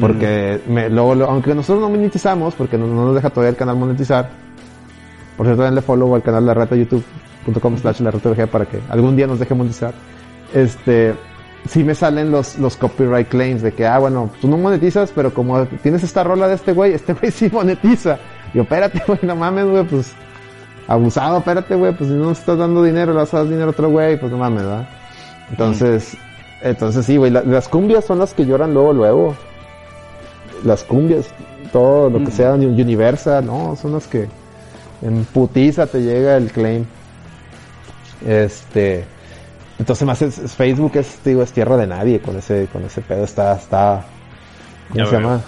Porque 0.00 0.60
luego, 0.66 1.24
aunque 1.24 1.54
nosotros 1.54 1.82
no 1.82 1.90
monetizamos 1.90 2.54
porque 2.54 2.78
no, 2.78 2.86
nos 2.86 3.14
deja 3.14 3.30
todavía 3.30 3.50
el 3.50 3.56
canal 3.56 3.76
monetizar 3.76 4.30
por 5.36 5.46
cierto 5.46 5.62
denle 5.62 5.82
follow 5.82 6.14
al 6.14 6.22
canal 6.22 6.46
La 6.46 6.54
Rata 6.54 6.76
youtube.com 6.76 7.76
slash 7.78 8.00
la 8.00 8.10
rata 8.10 8.46
para 8.46 8.66
que 8.66 8.80
algún 8.88 9.16
día 9.16 9.26
nos 9.26 9.38
deje 9.38 9.54
monetizar. 9.54 9.92
Este 10.54 11.14
sí 11.68 11.84
me 11.84 11.94
salen 11.94 12.30
los, 12.30 12.58
los 12.58 12.76
copyright 12.76 13.28
claims 13.28 13.62
de 13.62 13.72
que 13.72 13.86
ah 13.86 13.98
bueno 13.98 14.30
tú 14.40 14.48
no 14.48 14.56
monetizas 14.56 15.12
pero 15.14 15.32
como 15.32 15.64
tienes 15.66 16.02
esta 16.02 16.24
rola 16.24 16.48
de 16.48 16.54
este 16.54 16.72
güey 16.72 16.92
este 16.94 17.12
güey 17.12 17.30
sí 17.30 17.48
monetiza. 17.52 18.18
Yo 18.54 18.62
espérate 18.62 19.02
güey 19.06 19.20
no 19.22 19.36
mames 19.36 19.66
güey 19.66 19.84
pues 19.84 20.12
abusado, 20.86 21.38
espérate, 21.38 21.74
güey, 21.74 21.92
pues 21.92 22.10
si 22.10 22.16
no 22.16 22.30
estás 22.30 22.58
dando 22.58 22.82
dinero, 22.82 23.12
le 23.12 23.18
vas 23.18 23.32
a 23.34 23.38
dar 23.38 23.46
dinero 23.46 23.66
a 23.66 23.70
otro 23.70 23.90
güey, 23.90 24.18
pues 24.18 24.30
no 24.30 24.38
mames, 24.38 24.64
¿verdad? 24.64 24.88
Entonces, 25.50 26.16
entonces 26.62 27.06
sí, 27.06 27.16
güey, 27.16 27.30
las 27.30 27.68
cumbias 27.68 28.04
son 28.04 28.18
las 28.18 28.34
que 28.34 28.46
lloran 28.46 28.72
luego, 28.72 28.92
luego. 28.92 29.36
Las 30.64 30.84
cumbias, 30.84 31.26
todo 31.72 32.08
lo 32.08 32.18
que 32.18 32.30
mm. 32.30 32.32
sea 32.32 32.52
Universal, 32.52 33.44
no, 33.44 33.76
son 33.76 33.92
las 33.92 34.06
que 34.06 34.28
en 35.02 35.24
putiza 35.24 35.86
te 35.86 36.02
llega 36.02 36.36
el 36.36 36.50
claim. 36.50 36.84
Este, 38.24 39.04
entonces 39.78 40.06
más 40.06 40.22
es, 40.22 40.54
Facebook 40.54 40.92
es, 40.94 41.18
digo, 41.24 41.42
es 41.42 41.52
tierra 41.52 41.76
de 41.76 41.86
nadie 41.88 42.20
con 42.20 42.36
ese, 42.36 42.68
con 42.72 42.84
ese 42.84 43.00
pedo, 43.00 43.24
está, 43.24 43.54
está, 43.54 44.04
¿cómo 44.92 45.06
se 45.06 45.12
llama? 45.16 45.40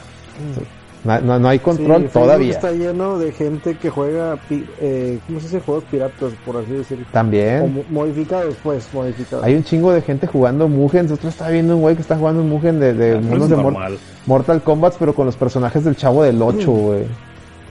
No, 1.05 1.39
no, 1.39 1.49
hay 1.49 1.59
control 1.59 2.09
todavía. 2.09 2.53
Está 2.53 2.73
lleno 2.73 3.19
de 3.19 3.31
gente 3.33 3.77
que 3.77 3.91
juega, 3.91 4.39
eh, 4.51 5.19
¿cómo 5.27 5.39
se 5.39 5.47
dice? 5.47 5.61
Juegos 5.61 5.85
piratas, 5.91 6.33
por 6.47 6.57
así 6.57 6.73
decirlo. 6.73 7.05
También. 7.13 7.85
modificados, 7.91 8.57
pues, 8.63 8.89
modificados. 8.93 9.45
Hay 9.45 9.55
un 9.55 9.65
chingo 9.65 9.93
de 9.93 10.01
gente 10.01 10.27
jugando 10.27 10.67
Mugen. 10.67 11.03
Nosotros 11.03 11.35
está 11.35 11.51
viendo 11.51 11.77
un 11.77 11.83
güey 11.83 11.95
que 11.95 12.03
está 12.03 12.17
jugando 12.17 12.41
un 12.41 12.49
Mugen 12.49 12.81
de, 12.81 12.95
de, 12.95 13.21
de 13.21 13.97
Mortal 14.27 14.63
Kombat, 14.63 14.95
pero 14.99 15.15
con 15.15 15.27
los 15.27 15.37
personajes 15.37 15.85
del 15.85 15.95
Chavo 15.95 16.23
del 16.23 16.41
8, 16.41 16.71
mm. 16.71 16.75
güey. 16.75 17.03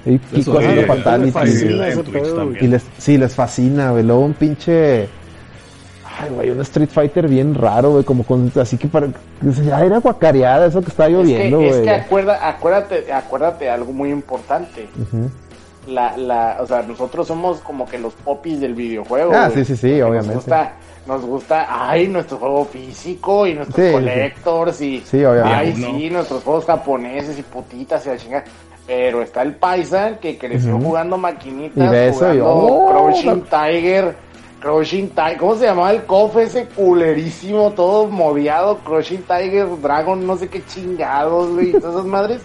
Y, 0.06 0.20
y 0.34 0.44
cosas 0.44 0.76
de 0.76 0.86
Fatality. 0.86 1.40
Y 2.62 2.68
les, 2.68 2.84
sí, 2.98 3.18
les 3.18 3.34
fascina, 3.34 3.92
güey. 3.92 4.04
Luego 4.04 4.22
un 4.22 4.34
pinche 4.34 5.08
Ay, 6.20 6.30
güey, 6.30 6.50
un 6.52 6.62
Street 6.62 6.90
Fighter 6.90 7.28
bien 7.28 7.56
raro, 7.56 7.92
güey, 7.92 8.04
como 8.04 8.24
con, 8.24 8.52
así 8.60 8.78
que 8.78 8.88
para, 8.88 9.08
ya 9.42 9.84
era 9.84 9.98
guacareada 10.00 10.68
eso 10.68 10.82
que 10.82 10.90
estaba 10.90 11.10
lloviendo, 11.10 11.58
güey. 11.58 11.70
Es, 11.70 11.82
que, 11.82 11.90
acuerda, 11.90 12.48
acuérdate, 12.48 13.12
acuérdate 13.12 13.70
algo 13.70 13.92
muy 13.94 14.12
importante. 14.12 14.88
La, 15.88 16.16
la, 16.16 16.58
o 16.62 16.68
sea, 16.68 16.84
nosotros 16.84 17.28
somos 17.28 17.60
como 17.60 17.86
que 17.86 17.98
los 17.98 18.14
popis 18.14 18.62
del 18.62 18.76
videojuego. 18.76 19.34
Ah, 19.34 19.50
sí, 19.54 19.66
sí, 19.66 19.76
sí, 19.76 20.02
obviamente. 20.02 20.28
Nos 20.28 20.36
gusta, 20.36 20.74
nos 21.08 21.26
gusta, 21.26 21.68
ay, 21.70 22.08
nuestro 22.08 22.38
juego 22.38 22.66
físico 22.66 23.48
y 23.48 23.56
nuestros 23.56 23.92
collectors 23.92 24.82
y, 24.82 25.02
sí, 25.06 25.26
obviamente. 25.26 25.56
ay, 25.56 25.76
sí, 25.76 26.10
nuestros 26.10 26.44
juegos 26.44 26.66
japoneses 26.66 27.38
y 27.40 27.44
putitas 27.44 28.06
y 28.06 28.10
la 28.10 28.18
chingada. 28.18 28.44
Pero 28.86 29.22
está 29.22 29.42
el 29.42 29.56
paisa 29.56 30.18
que 30.20 30.38
creció 30.38 30.78
jugando 30.78 31.18
maquinitas, 31.18 32.14
jugando 32.16 32.46
oh, 32.46 32.92
Crouching 32.92 33.44
Tiger 33.44 34.16
Crushing 34.64 35.10
Tiger, 35.10 35.38
¿cómo 35.38 35.56
se 35.56 35.66
llamaba 35.66 35.92
el 35.92 36.06
cofre 36.06 36.44
ese 36.44 36.68
culerísimo, 36.68 37.72
todo 37.72 38.08
moviado? 38.08 38.78
Crushing 38.78 39.22
Tiger, 39.24 39.68
Dragon, 39.82 40.26
no 40.26 40.38
sé 40.38 40.48
qué 40.48 40.66
chingados, 40.66 41.52
güey, 41.52 41.74
todas 41.74 41.96
esas 41.96 42.06
madres. 42.06 42.42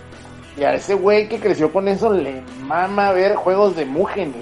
Y 0.57 0.65
a 0.65 0.75
ese 0.75 0.95
güey 0.95 1.29
que 1.29 1.39
creció 1.39 1.73
con 1.73 1.87
eso 1.87 2.13
le 2.13 2.43
mama 2.67 3.13
ver 3.13 3.37
juegos 3.37 3.77
de 3.77 3.85
Mugen. 3.85 4.35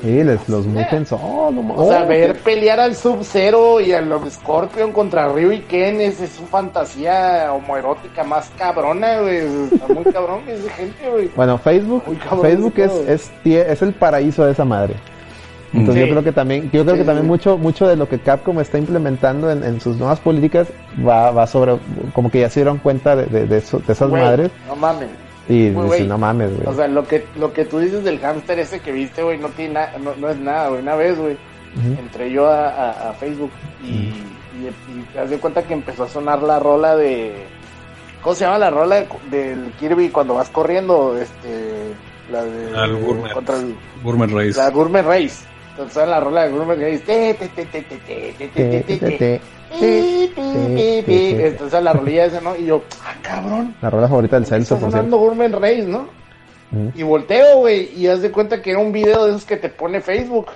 sí, 0.00 0.22
los 0.22 0.64
Mugen 0.64 1.04
son, 1.06 1.66
no, 1.66 1.74
O 1.74 1.88
sea, 1.88 2.04
ver 2.04 2.38
pelear 2.38 2.78
al 2.78 2.94
Sub-Zero 2.94 3.80
y 3.80 3.90
al 3.90 4.08
Scorpion 4.30 4.92
contra 4.92 5.26
Ryu 5.26 5.50
y 5.50 5.62
Ken 5.62 6.00
es, 6.00 6.18
su 6.18 6.46
fantasía 6.46 7.52
homoerótica 7.52 8.22
más 8.22 8.48
cabrona, 8.56 9.18
güey. 9.22 9.38
Está 9.72 9.92
muy 9.92 10.04
cabrón 10.04 10.42
esa 10.46 10.70
gente, 10.70 11.10
güey. 11.10 11.28
Bueno, 11.34 11.58
Facebook, 11.58 12.04
Facebook 12.40 12.74
es, 12.76 12.92
es, 13.08 13.32
es 13.44 13.82
el 13.82 13.92
paraíso 13.92 14.46
de 14.46 14.52
esa 14.52 14.64
madre. 14.64 14.94
Entonces 15.74 16.06
yo 16.06 16.10
creo 16.10 16.22
que 16.22 16.32
también, 16.32 16.70
yo 16.70 16.84
creo 16.84 16.96
que 16.96 17.04
también 17.04 17.26
mucho, 17.26 17.58
mucho 17.58 17.88
de 17.88 17.96
lo 17.96 18.08
que 18.08 18.20
Capcom 18.20 18.60
está 18.60 18.78
implementando 18.78 19.50
en, 19.50 19.80
sus 19.80 19.96
nuevas 19.96 20.20
políticas 20.20 20.68
va, 21.06 21.32
va 21.32 21.46
sobre, 21.46 21.76
como 22.12 22.30
que 22.30 22.40
ya 22.40 22.48
se 22.48 22.60
dieron 22.60 22.78
cuenta 22.78 23.16
de, 23.16 23.46
de, 23.46 23.56
esas 23.56 24.10
madres. 24.10 24.50
No 24.68 24.76
mames. 24.76 25.08
Y 25.48 25.70
no 25.70 26.16
mames, 26.16 26.54
güey. 26.54 26.66
O 26.66 26.74
sea, 26.74 26.86
lo 26.86 27.06
que, 27.06 27.26
lo 27.36 27.52
que 27.52 27.64
tú 27.64 27.80
dices 27.80 28.04
del 28.04 28.20
hámster 28.20 28.58
ese 28.60 28.80
que 28.80 28.92
viste, 28.92 29.22
güey, 29.22 29.38
no 29.38 29.48
tiene 29.48 29.80
no, 30.00 30.14
no 30.16 30.30
es 30.30 30.38
nada, 30.38 30.68
güey. 30.68 30.80
Una 30.80 30.94
vez, 30.94 31.18
güey, 31.18 31.36
entré 31.98 32.30
yo 32.30 32.48
a, 32.48 33.12
Facebook 33.18 33.50
y, 33.82 33.86
y, 33.88 35.04
te 35.12 35.18
das 35.18 35.40
cuenta 35.40 35.62
que 35.62 35.74
empezó 35.74 36.04
a 36.04 36.08
sonar 36.08 36.40
la 36.42 36.60
rola 36.60 36.96
de, 36.96 37.34
¿cómo 38.22 38.36
se 38.36 38.44
llama 38.44 38.58
la 38.58 38.70
rola 38.70 39.04
del 39.30 39.72
Kirby 39.80 40.10
cuando 40.10 40.34
vas 40.34 40.50
corriendo? 40.50 41.18
Este, 41.18 41.94
la 42.30 42.44
de... 42.44 42.70
La 42.70 42.86
gourmet, 42.86 43.32
contra 43.32 43.56
el, 43.56 43.74
gourmet 44.02 44.30
Race. 44.30 44.56
La 44.56 44.70
Gourmet 44.70 45.04
Race 45.04 45.53
entonces 45.74 46.06
la 46.08 46.20
rola 46.20 46.44
de 46.44 46.50
Gourmet 46.52 46.78
que 46.78 46.86
dice 46.86 47.36
entonces 51.46 51.82
la 51.82 51.92
rolilla 51.92 52.26
esa, 52.26 52.40
¿no? 52.40 52.54
Y 52.54 52.66
yo, 52.66 52.82
ah, 53.04 53.14
cabrón. 53.22 53.74
La 53.82 53.90
rola 53.90 54.06
favorita 54.06 54.36
del 54.36 54.46
Celso, 54.46 54.78
por 54.78 54.92
cierto. 54.92 55.18
Gourmet 55.18 55.52
Race, 55.52 55.82
¿no? 55.82 56.06
Y 56.94 57.02
volteo, 57.02 57.58
güey, 57.58 57.90
y 57.96 58.06
haz 58.06 58.22
de 58.22 58.30
cuenta 58.30 58.62
que 58.62 58.70
era 58.70 58.80
un 58.80 58.92
video 58.92 59.24
de 59.24 59.30
esos 59.30 59.44
que 59.44 59.56
te 59.56 59.68
pone 59.68 60.00
Facebook. 60.00 60.46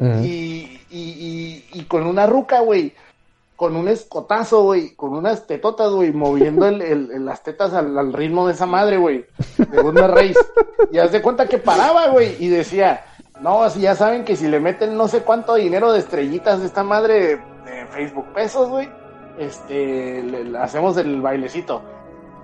y, 0.00 0.80
y, 0.90 0.98
y, 0.98 1.64
y, 1.72 1.84
con 1.84 2.06
una 2.06 2.26
ruca, 2.26 2.60
güey, 2.60 2.92
con 3.56 3.74
un 3.74 3.88
escotazo, 3.88 4.62
güey, 4.62 4.94
con 4.94 5.14
unas 5.14 5.48
tetotas, 5.48 5.90
güey, 5.90 6.12
moviendo 6.12 6.66
el, 6.66 6.80
el, 6.80 7.24
las 7.24 7.42
tetas 7.42 7.74
al, 7.74 7.98
al, 7.98 8.12
ritmo 8.12 8.46
de 8.46 8.54
esa 8.54 8.66
madre, 8.66 8.98
güey, 8.98 9.24
de 9.56 9.82
Gourmet 9.82 10.06
Race. 10.06 10.38
Y 10.92 10.98
haz 10.98 11.10
de 11.10 11.20
cuenta 11.20 11.48
que 11.48 11.58
paraba, 11.58 12.08
güey, 12.08 12.36
y 12.38 12.48
decía, 12.48 13.04
no, 13.40 13.62
así 13.62 13.80
ya 13.80 13.94
saben 13.94 14.24
que 14.24 14.36
si 14.36 14.48
le 14.48 14.58
meten 14.58 14.96
no 14.96 15.06
sé 15.06 15.22
cuánto 15.22 15.54
dinero 15.54 15.92
de 15.92 16.00
estrellitas 16.00 16.60
de 16.60 16.66
esta 16.66 16.82
madre 16.82 17.36
de, 17.64 17.86
Facebook 17.90 18.26
pesos, 18.34 18.68
güey, 18.68 18.88
este, 19.38 20.22
le, 20.22 20.58
hacemos 20.58 20.96
el 20.96 21.20
bailecito. 21.20 21.82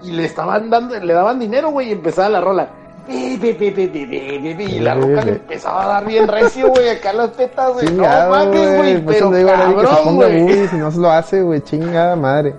Y 0.02 0.12
le 0.12 0.24
estaban 0.24 0.70
dando, 0.70 0.98
le 0.98 1.12
daban 1.12 1.38
dinero, 1.38 1.70
güey, 1.70 1.88
y 1.88 1.92
empezaba 1.92 2.28
la 2.28 2.40
rola. 2.40 2.68
Y 3.08 4.80
la 4.80 4.94
loca 4.94 5.24
le 5.24 5.32
empezaba 5.32 5.84
a 5.84 5.88
dar 5.88 6.06
bien 6.06 6.26
recio, 6.26 6.68
güey, 6.68 6.88
acá 6.88 7.12
las 7.12 7.32
tetas, 7.32 7.74
güey. 7.74 7.92
No 7.92 8.02
mames, 8.02 8.76
güey, 8.76 9.04
pero 9.04 9.30
cabrón, 9.30 10.16
güey. 10.16 10.68
Si 10.68 10.76
no 10.76 10.90
se 10.90 10.98
lo 10.98 11.10
hace, 11.10 11.42
güey, 11.42 11.60
chingada 11.60 12.16
madre. 12.16 12.54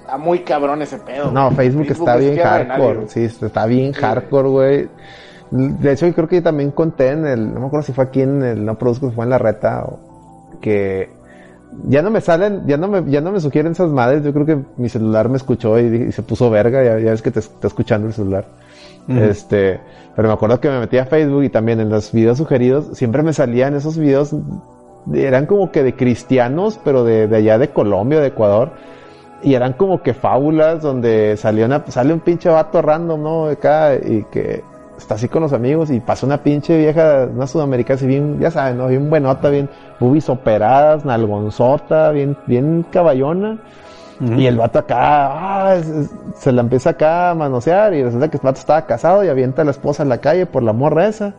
Está 0.00 0.18
muy 0.18 0.40
cabrón 0.40 0.82
ese 0.82 0.98
pedo. 0.98 1.30
No, 1.30 1.50
Facebook, 1.52 1.86
está 1.88 2.16
bien 2.16 2.36
hardcore. 2.36 3.08
Sí, 3.08 3.24
está 3.24 3.64
bien 3.66 3.92
hardcore, 3.92 4.48
güey. 4.48 4.88
De 5.50 5.92
hecho, 5.92 6.06
yo 6.06 6.14
creo 6.14 6.28
que 6.28 6.42
también 6.42 6.70
conté 6.70 7.10
en 7.10 7.26
el, 7.26 7.52
no 7.52 7.60
me 7.60 7.66
acuerdo 7.66 7.86
si 7.86 7.92
fue 7.92 8.04
aquí 8.04 8.22
en 8.22 8.42
el 8.42 8.64
No 8.64 8.76
Produzco, 8.76 9.08
si 9.08 9.14
fue 9.14 9.24
en 9.24 9.30
la 9.30 9.38
reta, 9.38 9.86
que 10.60 11.10
ya 11.84 12.02
no 12.02 12.10
me 12.10 12.20
salen, 12.20 12.62
ya 12.66 12.76
no 12.76 12.88
me, 12.88 13.10
ya 13.10 13.20
no 13.20 13.32
me 13.32 13.40
sugieren 13.40 13.72
esas 13.72 13.90
madres. 13.90 14.22
Yo 14.24 14.32
creo 14.32 14.46
que 14.46 14.58
mi 14.76 14.88
celular 14.88 15.28
me 15.28 15.36
escuchó 15.36 15.78
y, 15.78 16.12
se 16.12 16.22
puso 16.22 16.50
verga. 16.50 16.82
Ya, 16.84 16.98
ya 16.98 17.10
ves 17.10 17.22
que 17.22 17.30
te 17.30 17.40
está 17.40 17.66
escuchando 17.66 18.06
el 18.06 18.12
celular. 18.12 18.46
Este, 19.06 19.80
pero 20.16 20.28
me 20.28 20.34
acuerdo 20.34 20.60
que 20.60 20.70
me 20.70 20.80
metí 20.80 20.96
a 20.96 21.04
Facebook 21.04 21.44
y 21.44 21.50
también 21.50 21.78
en 21.78 21.90
los 21.90 22.10
videos 22.10 22.38
sugeridos 22.38 22.96
siempre 22.96 23.22
me 23.22 23.34
salían 23.34 23.74
esos 23.74 23.98
videos, 23.98 24.34
eran 25.12 25.44
como 25.44 25.70
que 25.70 25.82
de 25.82 25.94
cristianos, 25.94 26.80
pero 26.82 27.04
de, 27.04 27.28
de 27.28 27.36
allá 27.36 27.58
de 27.58 27.68
Colombia, 27.68 28.20
de 28.20 28.28
Ecuador. 28.28 28.72
Y 29.42 29.54
eran 29.54 29.74
como 29.74 30.02
que 30.02 30.14
fábulas 30.14 30.80
donde 30.80 31.36
salió 31.36 31.66
una, 31.66 31.84
sale 31.88 32.14
un 32.14 32.20
pinche 32.20 32.48
vato 32.48 32.80
random, 32.80 33.22
¿no? 33.22 33.46
Acá 33.46 33.94
y 33.94 34.24
que 34.32 34.64
está 34.98 35.14
así 35.14 35.28
con 35.28 35.42
los 35.42 35.52
amigos 35.52 35.90
y 35.90 36.00
pasa 36.00 36.26
una 36.26 36.42
pinche 36.42 36.76
vieja, 36.76 37.28
una 37.32 37.46
sudamericana 37.46 37.96
así 37.96 38.06
bien, 38.06 38.38
ya 38.40 38.50
saben, 38.50 38.78
¿no? 38.78 38.88
Bien 38.88 39.08
buenota, 39.10 39.50
bien 39.50 39.68
bubis 40.00 40.28
operadas, 40.28 41.04
nalgonzota, 41.04 42.10
bien, 42.10 42.36
bien 42.46 42.84
caballona. 42.90 43.58
Y 44.20 44.46
el 44.46 44.56
vato 44.56 44.78
acá, 44.78 44.96
ah, 45.00 45.80
se 46.36 46.52
la 46.52 46.60
empieza 46.60 46.90
acá 46.90 47.30
a 47.30 47.34
manosear 47.34 47.92
y 47.94 48.02
resulta 48.04 48.30
que 48.30 48.36
el 48.36 48.42
vato 48.44 48.60
estaba 48.60 48.86
casado 48.86 49.24
y 49.24 49.28
avienta 49.28 49.62
a 49.62 49.64
la 49.64 49.72
esposa 49.72 50.04
en 50.04 50.08
la 50.08 50.18
calle 50.18 50.46
por 50.46 50.62
la 50.62 50.72
morra 50.72 51.08
esa. 51.08 51.34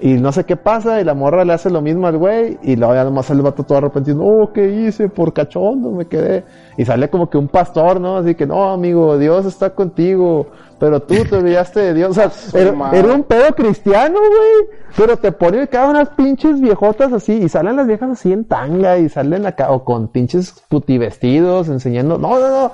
Y 0.00 0.14
no 0.14 0.32
sé 0.32 0.44
qué 0.44 0.56
pasa, 0.56 1.00
y 1.00 1.04
la 1.04 1.14
morra 1.14 1.44
le 1.44 1.52
hace 1.52 1.70
lo 1.70 1.80
mismo 1.80 2.06
al 2.06 2.18
güey, 2.18 2.58
y 2.62 2.76
luego 2.76 2.94
ya 2.94 3.04
nomás 3.04 3.30
el 3.30 3.42
vato 3.42 3.62
todo 3.62 3.78
arrepentido, 3.78 4.22
oh, 4.22 4.52
¿qué 4.52 4.68
hice? 4.68 5.08
Por 5.08 5.32
cachondo 5.32 5.92
me 5.92 6.06
quedé. 6.06 6.44
Y 6.76 6.84
sale 6.84 7.08
como 7.08 7.30
que 7.30 7.38
un 7.38 7.48
pastor, 7.48 8.00
¿no? 8.00 8.16
Así 8.16 8.34
que, 8.34 8.46
no, 8.46 8.72
amigo, 8.72 9.16
Dios 9.18 9.46
está 9.46 9.70
contigo, 9.70 10.48
pero 10.80 11.00
tú 11.00 11.14
te 11.24 11.36
olvidaste 11.36 11.80
de 11.80 11.94
Dios. 11.94 12.10
O 12.10 12.14
sea, 12.14 12.30
era, 12.60 12.72
un 13.14 13.22
pedo 13.22 13.54
cristiano, 13.54 14.18
güey. 14.18 14.78
Pero 14.96 15.16
te 15.16 15.30
pone 15.32 15.68
cada 15.68 15.88
unas 15.88 16.10
pinches 16.10 16.60
viejotas 16.60 17.12
así, 17.12 17.34
y 17.34 17.48
salen 17.48 17.76
las 17.76 17.86
viejas 17.86 18.10
así 18.10 18.32
en 18.32 18.44
tanga, 18.44 18.98
y 18.98 19.08
salen 19.08 19.46
acá, 19.46 19.70
o 19.70 19.84
con 19.84 20.08
pinches 20.08 20.64
putivestidos, 20.68 21.68
enseñando, 21.68 22.18
no, 22.18 22.40
no, 22.40 22.50
no. 22.50 22.72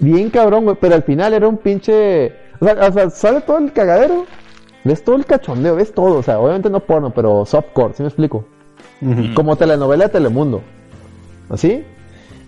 Bien 0.00 0.28
cabrón, 0.28 0.64
güey, 0.64 0.76
pero 0.80 0.96
al 0.96 1.02
final 1.04 1.32
era 1.32 1.46
un 1.48 1.56
pinche, 1.56 2.32
o 2.60 2.64
sea, 2.64 2.88
o 2.88 2.92
sea 2.92 3.10
sale 3.10 3.40
todo 3.40 3.58
el 3.58 3.72
cagadero 3.72 4.26
ves 4.86 5.04
todo 5.04 5.16
el 5.16 5.26
cachondeo, 5.26 5.76
ves 5.76 5.92
todo, 5.92 6.18
o 6.18 6.22
sea, 6.22 6.38
obviamente 6.38 6.70
no 6.70 6.80
porno, 6.80 7.10
pero 7.10 7.44
softcore, 7.44 7.94
¿sí 7.94 8.02
me 8.02 8.08
explico? 8.08 8.44
Como 9.34 9.56
telenovela 9.56 10.04
de 10.04 10.10
Telemundo. 10.10 10.62
¿Así? 11.50 11.84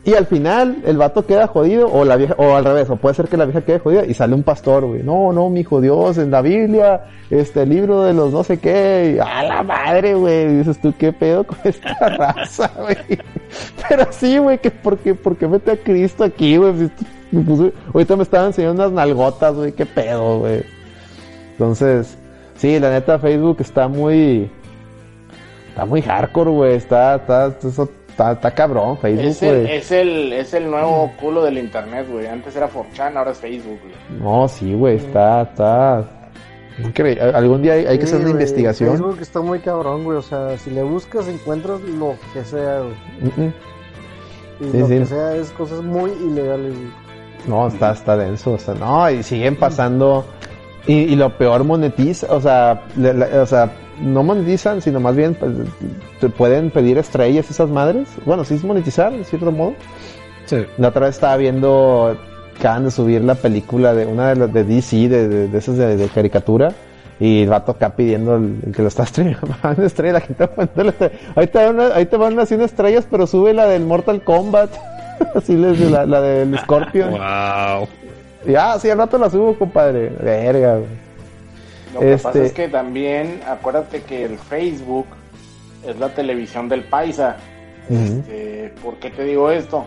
Y 0.05 0.15
al 0.15 0.27
final 0.27 0.83
el 0.87 0.97
vato 0.97 1.27
queda 1.27 1.49
jodido, 1.49 1.93
o 1.93 2.05
la 2.05 2.17
vieja, 2.17 2.35
o 2.39 2.55
al 2.57 2.65
revés, 2.65 2.89
o 2.89 2.97
puede 2.97 3.15
ser 3.15 3.29
que 3.29 3.37
la 3.37 3.45
vieja 3.45 3.61
quede 3.61 3.79
jodida 3.79 4.07
y 4.07 4.15
sale 4.15 4.35
un 4.35 4.43
pastor, 4.43 4.87
güey. 4.87 5.03
No, 5.03 5.33
no, 5.33 5.51
mi 5.51 5.61
hijo 5.61 5.81
Dios, 5.83 6.17
en 6.17 6.31
la 6.31 6.41
Biblia, 6.41 7.05
este 7.29 7.67
libro 7.67 8.05
de 8.05 8.15
los 8.15 8.33
no 8.33 8.43
sé 8.43 8.59
qué, 8.59 9.21
a 9.23 9.43
la 9.43 9.63
madre, 9.63 10.15
güey. 10.15 10.57
Dices 10.57 10.81
tú, 10.81 10.95
¿qué 10.97 11.13
pedo 11.13 11.45
con 11.45 11.59
esta 11.65 11.95
raza, 12.17 12.71
güey? 12.79 12.97
Pero 13.87 14.07
sí, 14.11 14.39
güey, 14.39 14.59
que 14.59 14.71
porque, 14.71 15.15
porque 15.15 15.47
mete 15.47 15.73
a 15.73 15.77
Cristo 15.77 16.25
aquí, 16.25 16.57
güey. 16.57 16.91
ahorita 17.93 18.17
me 18.17 18.23
estaban 18.23 18.47
enseñando 18.47 18.85
unas 18.85 18.93
nalgotas, 18.93 19.55
güey, 19.57 19.73
qué 19.73 19.85
pedo, 19.85 20.39
güey. 20.39 20.63
Entonces, 21.53 22.17
Sí, 22.59 22.79
la 22.81 22.91
neta, 22.91 23.19
Facebook 23.19 23.59
está 23.61 23.89
muy. 23.89 24.51
Está 25.69 25.85
muy 25.85 26.03
hardcore, 26.03 26.51
güey. 26.51 26.75
Está, 26.75 27.15
está, 27.15 27.47
está, 27.47 28.33
está, 28.33 28.51
cabrón, 28.51 28.99
Facebook, 28.99 29.27
es 29.27 29.43
el, 29.43 29.67
es 29.67 29.93
el, 29.93 30.33
es 30.33 30.55
el 30.55 30.69
nuevo 30.69 31.13
culo 31.21 31.45
del 31.45 31.57
internet, 31.57 32.09
güey. 32.11 32.27
Antes 32.27 32.57
era 32.57 32.69
4chan, 32.69 33.17
ahora 33.17 33.31
es 33.31 33.39
Facebook, 33.39 33.79
güey. 33.81 34.21
No, 34.21 34.49
sí, 34.49 34.75
güey. 34.75 34.97
Está, 34.97 35.43
está. 35.43 36.05
Increíble. 36.83 37.23
Algún 37.23 37.63
día 37.63 37.75
hay, 37.75 37.99
que 37.99 38.05
hacer 38.05 38.21
una 38.21 38.31
investigación. 38.31 38.91
Facebook 38.91 39.19
está 39.21 39.41
muy 39.41 39.61
cabrón, 39.61 40.03
güey. 40.03 40.19
O 40.19 40.23
sea, 40.23 40.59
si 40.59 40.71
le 40.71 40.83
buscas, 40.83 41.29
encuentras 41.29 41.81
lo 41.81 42.17
que 42.33 42.45
sea, 42.45 42.81
güey. 42.81 43.53
Y 44.61 44.79
lo 44.79 44.89
que 44.89 45.07
sea 45.07 45.37
es 45.37 45.51
cosas 45.51 45.83
muy 45.83 46.11
ilegales, 46.11 46.75
güey. 46.75 46.91
No, 47.47 47.69
está, 47.69 47.93
está 47.93 48.17
denso. 48.17 48.53
O 48.53 48.59
sea, 48.59 48.75
no, 48.75 49.09
y 49.11 49.23
siguen 49.23 49.55
pasando. 49.55 50.25
Y, 50.89 51.17
lo 51.17 51.37
peor 51.37 51.65
monetiza, 51.65 52.29
o 52.31 52.41
sea, 52.41 52.83
o 53.43 53.45
sea, 53.45 53.71
no 54.01 54.23
monetizan, 54.23 54.81
sino 54.81 55.01
más 55.01 55.15
bien 55.15 55.35
pues, 55.35 55.53
te 56.19 56.31
pueden 56.31 56.71
pedir 56.71 56.97
estrellas 56.97 57.51
esas 57.51 57.69
madres. 57.69 58.09
Bueno, 58.25 58.43
sí 58.43 58.55
es 58.55 58.65
monetizar, 58.65 59.13
de 59.13 59.23
cierto 59.25 59.53
modo. 59.53 59.75
Sí. 60.47 60.65
La 60.79 60.89
otra 60.89 61.07
vez 61.07 61.17
estaba 61.17 61.37
viendo, 61.37 62.17
acaban 62.57 62.85
de 62.85 62.91
subir 62.91 63.23
la 63.23 63.35
película 63.35 63.93
de 63.93 64.07
una 64.07 64.31
de 64.31 64.37
las 64.37 64.51
de 64.51 64.65
DC, 64.65 65.11
de, 65.11 65.49
de, 65.49 65.59
esas 65.59 65.77
de, 65.77 66.09
caricatura. 66.09 66.73
Y 67.21 67.45
va 67.45 67.57
a 67.57 67.65
tocar 67.67 67.95
pidiendo 67.95 68.37
el, 68.37 68.73
que 68.75 68.81
lo 68.81 68.89
está 68.89 69.05
streamando 69.07 69.57
una 69.77 69.87
estrella, 69.87 70.15
la 70.15 70.21
gente 70.21 70.49
ahí 71.37 71.49
te 71.49 71.59
van, 71.59 71.81
ahí 71.93 72.07
te 72.07 72.17
van 72.17 72.41
haciendo 72.41 72.65
estrellas, 72.65 73.07
pero 73.11 73.27
sube 73.27 73.53
la 73.53 73.67
del 73.67 73.85
Mortal 73.85 74.25
Kombat. 74.25 74.71
Así 75.35 75.55
les 75.55 75.79
la, 75.91 76.07
la 76.07 76.23
del 76.23 76.59
Scorpion. 76.61 77.11
wow. 77.11 77.89
Ya, 78.47 78.79
sí, 78.79 78.89
al 78.91 78.99
rato 78.99 79.19
la 79.19 79.31
subo, 79.31 79.59
compadre. 79.59 80.11
Verga, 80.21 80.81
Lo 81.95 82.01
que 82.01 82.17
pasa 82.17 82.39
es 82.39 82.47
este 82.47 82.63
que 82.63 82.69
también, 82.69 83.41
acuérdate 83.47 84.03
que 84.03 84.25
el 84.25 84.39
Facebook 84.39 85.07
es 85.87 85.99
la 85.99 86.15
televisión 86.15 86.69
del 86.69 86.85
paisa. 86.85 87.37
Este, 87.91 88.73
¿Por 88.83 88.97
qué 88.97 89.11
te 89.11 89.25
digo 89.25 89.51
esto? 89.51 89.87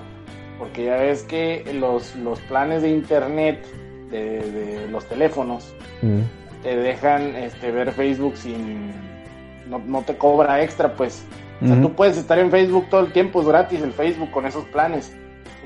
Porque 0.58 0.86
ya 0.86 0.96
ves 0.98 1.24
que 1.24 1.64
los, 1.74 2.16
los 2.16 2.40
planes 2.42 2.82
de 2.82 2.90
internet 2.90 3.64
de, 4.10 4.88
los 4.92 5.06
teléfonos 5.08 5.74
te 6.64 6.76
dejan 6.76 7.36
este, 7.36 7.72
ver 7.72 7.92
Facebook 7.92 8.36
sin. 8.38 8.92
No, 9.68 10.02
te 10.02 10.18
cobra 10.18 10.62
extra, 10.62 10.94
pues. 10.94 11.24
O 11.62 11.68
sea, 11.68 11.80
tú 11.80 11.94
puedes 11.94 12.18
estar 12.18 12.40
en 12.40 12.50
Facebook 12.50 12.88
todo 12.90 13.02
el 13.02 13.14
tiempo, 13.14 13.40
es 13.42 13.48
gratis 13.48 13.82
el 13.82 13.94
Facebook 13.94 14.32
con 14.32 14.46
esos 14.48 14.66
planes. 14.66 15.16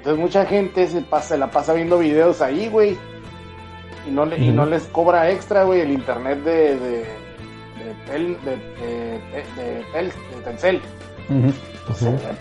Entonces 0.05 0.21
mucha 0.21 0.45
gente 0.45 0.87
se, 0.87 1.01
pasa, 1.01 1.35
la 1.35 1.49
pasa 1.49 1.73
viendo 1.73 1.97
videos 1.97 2.39
ahí, 2.39 2.67
güey. 2.67 2.95
Y 4.07 4.11
no, 4.11 4.23
le, 4.23 4.37
y 4.37 4.51
no 4.51 4.67
les 4.67 4.83
cobra 4.83 5.31
extra, 5.31 5.63
güey, 5.63 5.81
el 5.81 5.89
internet 5.89 6.43
de, 6.43 6.77
de, 6.77 7.05
de, 8.11 8.37
de, 9.55 10.43
Telcel. 10.43 10.79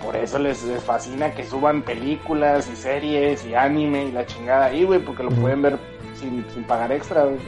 por 0.04 0.14
eso 0.14 0.38
les, 0.38 0.58
fascina 0.84 1.32
que 1.32 1.42
suban 1.42 1.80
películas 1.80 2.68
y 2.70 2.76
series 2.76 3.46
y 3.46 3.54
anime 3.54 4.08
y 4.08 4.12
la 4.12 4.26
chingada 4.26 4.66
ahí, 4.66 4.84
güey, 4.84 5.00
porque 5.00 5.22
lo 5.22 5.30
pueden 5.30 5.62
ver 5.62 5.78
sin, 6.20 6.44
sin 6.52 6.64
pagar 6.64 6.92
extra, 6.92 7.24
güey. 7.24 7.38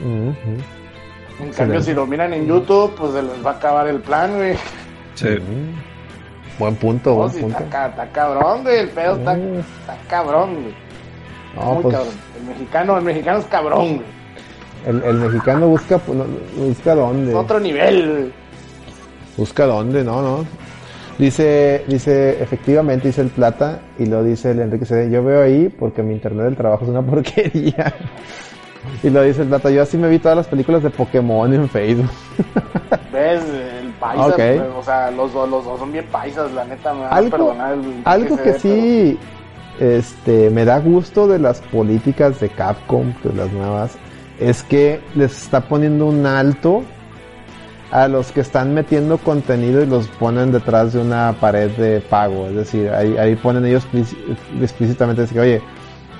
En 1.40 1.52
cambio, 1.54 1.82
si 1.82 1.92
lo 1.92 2.06
miran 2.06 2.32
en 2.32 2.46
YouTube, 2.46 2.94
pues 2.96 3.12
se 3.12 3.22
les 3.22 3.44
va 3.44 3.50
a 3.50 3.54
acabar 3.56 3.86
el 3.86 4.00
plan, 4.00 4.34
güey. 4.34 4.56
Sí. 5.14 5.36
Buen 6.58 6.74
punto, 6.76 7.14
buen 7.14 7.30
punto. 7.30 7.58
Está, 7.58 8.08
cabrón, 8.12 8.62
güey. 8.62 8.78
El 8.78 8.88
pedo 8.88 9.16
está, 9.16 9.36
está 9.36 9.98
cabrón, 10.08 10.54
güey. 10.54 10.74
No, 11.54 11.74
Muy 11.74 11.82
pues, 11.82 11.96
cabrón. 11.96 12.14
El 12.38 12.46
mexicano, 12.46 12.96
el 12.98 13.04
mexicano 13.04 13.38
es 13.38 13.44
cabrón, 13.46 13.96
güey. 13.96 14.06
El, 14.86 15.02
el 15.02 15.16
mexicano 15.16 15.68
busca, 15.68 15.98
pues, 15.98 16.18
busca 16.56 16.94
dónde. 16.94 17.34
otro 17.34 17.60
nivel, 17.60 18.10
güey. 18.10 18.32
Busca 19.36 19.66
dónde, 19.66 20.02
no, 20.02 20.22
no. 20.22 20.44
Dice, 21.18 21.84
dice, 21.88 22.42
efectivamente, 22.42 23.08
dice 23.08 23.22
el 23.22 23.28
Plata, 23.28 23.80
y 23.98 24.06
lo 24.06 24.22
dice 24.22 24.50
el 24.50 24.60
Enrique 24.60 24.84
C. 24.84 25.10
Yo 25.10 25.24
veo 25.24 25.42
ahí 25.42 25.68
porque 25.68 26.02
mi 26.02 26.12
internet 26.12 26.44
del 26.44 26.56
trabajo 26.56 26.84
es 26.84 26.90
una 26.90 27.02
porquería. 27.06 27.94
Y 29.02 29.10
lo 29.10 29.22
dice 29.22 29.42
el 29.42 29.48
Plata, 29.48 29.70
yo 29.70 29.82
así 29.82 29.96
me 29.96 30.08
vi 30.08 30.18
todas 30.18 30.36
las 30.36 30.46
películas 30.46 30.82
de 30.82 30.90
Pokémon 30.90 31.52
en 31.52 31.68
Facebook. 31.68 32.10
¿Ves? 33.12 33.42
paisas, 33.98 34.60
o 34.76 34.82
sea, 34.82 35.10
los, 35.10 35.32
los, 35.32 35.64
dos 35.64 35.78
son 35.78 35.92
bien 35.92 36.06
paisas, 36.06 36.52
la 36.52 36.64
neta, 36.64 36.92
me 36.92 37.06
algo, 37.06 37.56
algo 38.04 38.36
que 38.36 38.58
sí 38.58 39.18
este, 39.80 40.50
me 40.50 40.64
da 40.64 40.78
gusto 40.78 41.26
de 41.26 41.38
las 41.38 41.60
políticas 41.60 42.40
de 42.40 42.48
Capcom, 42.48 43.12
de 43.22 43.32
las 43.32 43.52
nuevas, 43.52 43.96
es 44.38 44.62
que 44.62 45.00
les 45.14 45.44
está 45.44 45.62
poniendo 45.62 46.06
un 46.06 46.26
alto 46.26 46.82
a 47.90 48.08
los 48.08 48.32
que 48.32 48.40
están 48.40 48.74
metiendo 48.74 49.18
contenido 49.18 49.82
y 49.82 49.86
los 49.86 50.08
ponen 50.08 50.52
detrás 50.52 50.92
de 50.92 51.00
una 51.00 51.34
pared 51.40 51.70
de 51.70 52.00
pago. 52.00 52.48
Es 52.48 52.54
decir, 52.54 52.90
ahí, 52.90 53.16
ahí 53.16 53.36
ponen 53.36 53.64
ellos 53.64 53.86
explícitamente, 54.60 55.22
decir, 55.22 55.40
oye, 55.40 55.62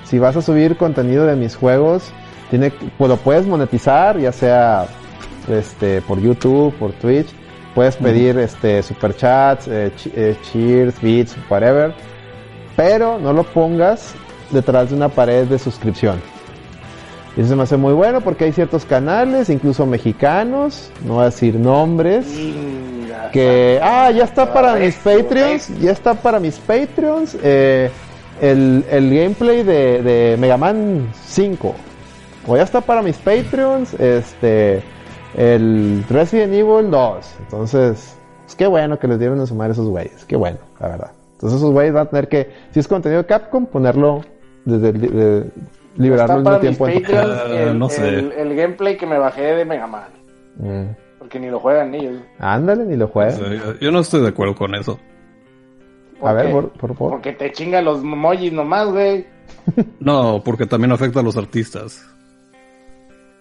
si 0.03 0.17
vas 0.17 0.35
a 0.37 0.41
subir 0.41 0.77
contenido 0.77 1.25
de 1.25 1.35
mis 1.35 1.55
juegos, 1.55 2.11
tiene, 2.49 2.71
pues 2.97 3.09
lo 3.09 3.17
puedes 3.17 3.45
monetizar, 3.45 4.17
ya 4.17 4.31
sea 4.31 4.87
este, 5.47 6.01
por 6.01 6.19
YouTube, 6.19 6.73
por 6.77 6.91
Twitch, 6.93 7.33
Puedes 7.77 7.95
pedir 7.95 8.39
este 8.39 8.81
superchats, 8.81 9.67
eh, 9.67 9.91
eh, 10.15 10.35
cheers, 10.41 10.99
beats, 10.99 11.37
whatever, 11.47 11.93
pero 12.75 13.19
no 13.19 13.33
lo 13.33 13.43
pongas 13.43 14.15
detrás 14.49 14.89
de 14.89 14.95
una 14.95 15.09
pared 15.09 15.45
de 15.45 15.59
suscripción. 15.59 16.19
Y 17.35 17.41
eso 17.41 17.49
se 17.49 17.55
me 17.55 17.61
hace 17.61 17.77
muy 17.77 17.93
bueno 17.93 18.21
porque 18.21 18.45
hay 18.45 18.51
ciertos 18.51 18.83
canales, 18.83 19.51
incluso 19.51 19.85
mexicanos, 19.85 20.89
no 21.05 21.13
voy 21.13 21.21
a 21.21 21.25
decir 21.25 21.53
nombres, 21.53 22.25
que, 23.31 23.79
ah, 23.83 24.09
ya 24.09 24.23
está 24.23 24.51
para 24.51 24.73
mis 24.73 24.95
Patreons, 24.95 25.79
ya 25.79 25.91
está 25.91 26.15
para 26.15 26.39
mis 26.39 26.57
Patreons, 26.57 27.37
eh, 27.43 27.91
el, 28.41 28.85
el, 28.89 29.15
gameplay 29.15 29.61
de, 29.61 30.01
de 30.01 30.35
Mega 30.39 30.57
Man 30.57 31.11
5. 31.27 31.75
O 32.47 32.55
ya 32.55 32.63
está 32.63 32.81
para 32.81 33.01
mis 33.01 33.17
Patreons, 33.17 33.93
este, 33.95 34.81
el 35.35 36.05
Resident 36.09 36.53
Evil 36.53 36.89
2. 36.89 37.35
Entonces, 37.41 38.17
pues 38.45 38.55
qué 38.55 38.67
bueno 38.67 38.97
que 38.97 39.07
les 39.07 39.19
dieron 39.19 39.39
a 39.41 39.45
sumar 39.45 39.69
esos 39.69 39.87
güeyes, 39.87 40.23
qué 40.25 40.37
bueno, 40.37 40.57
la 40.79 40.87
verdad. 40.87 41.11
Entonces 41.33 41.59
esos 41.59 41.71
güeyes 41.71 41.93
van 41.93 42.07
a 42.07 42.09
tener 42.09 42.29
que, 42.29 42.49
si 42.71 42.79
es 42.79 42.87
contenido 42.87 43.21
de 43.21 43.27
Capcom, 43.27 43.65
ponerlo 43.65 44.21
desde, 44.63 44.93
de, 44.93 45.51
liberarlo 45.97 46.35
al 46.35 46.41
mismo 46.43 46.59
tiempo. 46.59 46.87
el, 46.87 47.77
no 47.77 47.89
sé. 47.89 48.07
El, 48.07 48.55
gameplay 48.55 48.97
que 48.97 49.05
me 49.05 49.17
bajé 49.17 49.41
de 49.41 49.65
Mega 49.65 49.85
Man. 49.85 50.09
Mm. 50.55 50.95
Porque 51.19 51.39
ni 51.39 51.49
lo 51.49 51.59
juegan 51.59 51.93
ellos. 51.93 52.21
Ándale, 52.39 52.85
ni 52.85 52.95
lo 52.95 53.09
juegan. 53.09 53.77
yo 53.81 53.91
no 53.91 53.99
estoy 53.99 54.21
de 54.21 54.29
acuerdo 54.29 54.55
con 54.55 54.73
eso. 54.73 54.97
A 56.23 56.33
ver, 56.33 56.51
por, 56.51 56.71
por, 56.71 56.95
Porque 56.95 57.33
te 57.33 57.51
chingan 57.51 57.85
los 57.85 58.01
emojis 58.01 58.51
nomás, 58.51 58.87
güey. 58.87 59.27
no, 59.99 60.41
porque 60.43 60.65
también 60.65 60.93
afecta 60.93 61.19
a 61.19 61.23
los 61.23 61.37
artistas. 61.37 62.03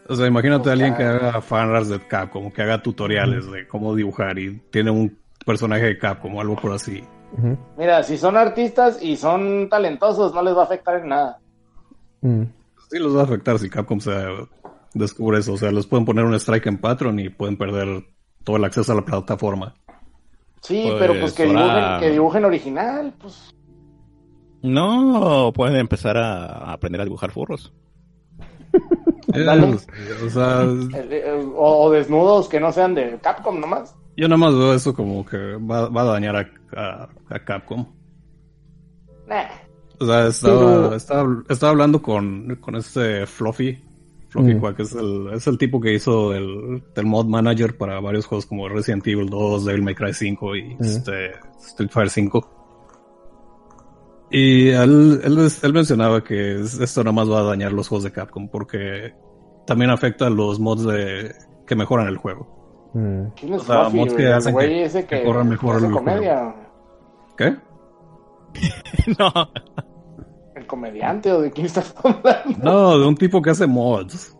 O 0.09 0.15
sea, 0.15 0.27
imagínate 0.27 0.69
a 0.69 0.73
alguien 0.73 0.95
que 0.95 1.03
haga 1.03 1.41
fanras 1.41 1.89
de 1.89 1.99
Capcom, 2.01 2.51
que 2.51 2.63
haga 2.63 2.83
tutoriales 2.83 3.51
de 3.51 3.67
cómo 3.67 3.95
dibujar 3.95 4.39
y 4.39 4.59
tiene 4.71 4.91
un 4.91 5.19
personaje 5.45 5.87
de 5.87 5.99
Capcom 5.99 6.35
o 6.37 6.41
algo 6.41 6.57
por 6.57 6.73
así. 6.73 7.03
Mira, 7.77 8.03
si 8.03 8.17
son 8.17 8.37
artistas 8.37 9.03
y 9.03 9.17
son 9.17 9.69
talentosos, 9.69 10.33
no 10.33 10.43
les 10.43 10.57
va 10.57 10.63
a 10.63 10.65
afectar 10.65 11.01
en 11.01 11.09
nada. 11.09 11.39
Mm. 12.21 12.43
Sí, 12.91 12.99
los 12.99 13.17
va 13.17 13.23
a 13.23 13.25
afectar 13.25 13.59
si 13.59 13.69
Capcom 13.69 14.01
se 14.01 14.13
descubre 14.95 15.39
eso. 15.39 15.55
O 15.55 15.57
sea, 15.57 15.73
les 15.73 15.87
pueden 15.87 16.05
poner 16.05 16.25
un 16.25 16.35
strike 16.35 16.67
en 16.67 16.79
Patreon 16.79 17.19
y 17.19 17.29
pueden 17.29 17.57
perder 17.57 18.05
todo 18.45 18.57
el 18.57 18.65
acceso 18.65 18.93
a 18.93 18.97
la 18.97 19.05
plataforma. 19.05 19.75
Sí, 20.61 20.89
pero 20.99 21.19
pues 21.21 21.33
que, 21.33 21.45
dibujen, 21.45 22.01
que 22.01 22.11
dibujen 22.11 22.45
original, 22.45 23.13
pues. 23.21 23.55
No, 24.63 25.53
pueden 25.55 25.77
empezar 25.77 26.17
a 26.17 26.73
aprender 26.73 27.01
a 27.01 27.05
dibujar 27.05 27.31
furros. 27.31 27.73
Eh, 29.35 29.45
eh, 29.45 31.07
eh, 31.11 31.47
o, 31.57 31.91
desnudos 31.91 32.49
que 32.49 32.61
no 32.61 32.73
sean 32.73 32.95
de 32.95 33.19
Capcom 33.21 33.59
nomás. 33.59 33.95
Yo 34.17 34.29
nomás 34.29 34.55
veo 34.55 34.73
eso 34.73 34.95
como 34.95 35.27
que 35.27 35.37
va, 35.57 35.87
a 35.87 36.05
dañar 36.05 36.49
a, 36.75 37.09
Capcom. 37.45 37.87
O 39.99 40.07
sea, 40.07 40.27
estaba, 40.29 40.97
estaba, 40.97 41.71
hablando 41.71 42.01
con, 42.01 42.57
con 42.57 42.77
este 42.77 43.27
Fluffy. 43.27 43.83
Fluffy 44.29 44.55
mm. 44.55 44.75
que 44.75 44.83
es 44.83 44.93
el, 44.95 45.31
es 45.33 45.47
el 45.47 45.59
tipo 45.59 45.81
que 45.81 45.95
hizo 45.95 46.33
el, 46.33 46.83
mod 47.05 47.27
manager 47.27 47.77
para 47.77 48.01
varios 48.01 48.27
juegos 48.27 48.47
como 48.47 48.69
Resident 48.69 49.07
Evil 49.07 49.29
2, 49.29 49.65
Devil 49.65 49.83
May 49.83 49.95
Cry 49.95 50.15
5 50.15 50.57
y 50.57 50.75
mm. 50.75 50.85
este, 50.85 51.31
Street 51.61 51.91
Fighter 51.91 52.11
5. 52.11 52.56
Y 54.31 54.69
él, 54.71 55.21
él, 55.23 55.73
mencionaba 55.73 56.25
que 56.25 56.61
esto 56.61 57.05
nada 57.05 57.13
más 57.13 57.31
va 57.31 57.41
a 57.41 57.45
dañar 57.45 57.73
los 57.73 57.89
juegos 57.89 58.05
de 58.05 58.13
Capcom 58.13 58.49
porque 58.49 59.15
también 59.67 59.91
afecta 59.91 60.27
a 60.27 60.31
los 60.31 60.59
mods 60.59 60.85
de 60.85 61.35
que 61.67 61.77
mejoran 61.77 62.09
el 62.09 62.17
juego. 62.17 62.91
Mm. 62.95 63.29
¿Quién 63.37 63.55
es 63.55 63.63
o 63.63 63.65
sea, 63.65 63.89
mods 63.89 64.15
que 64.15 64.27
hacen 64.33 64.57
que, 64.57 64.85
ese 64.85 65.07
que, 65.07 65.25
corran 65.25 65.49
mejor 65.49 65.85
el 65.85 65.91
comedia? 65.91 66.55
¿Qué? 67.37 67.57
no. 69.19 69.31
¿El 70.55 70.67
comediante 70.67 71.31
o 71.31 71.43
de 71.43 71.51
quién 71.51 71.67
estás 71.67 71.95
hablando? 72.03 72.59
No, 72.63 72.99
de 72.99 73.07
un 73.07 73.17
tipo 73.17 73.41
que 73.41 73.51
hace 73.51 73.67
mods. 73.67 74.37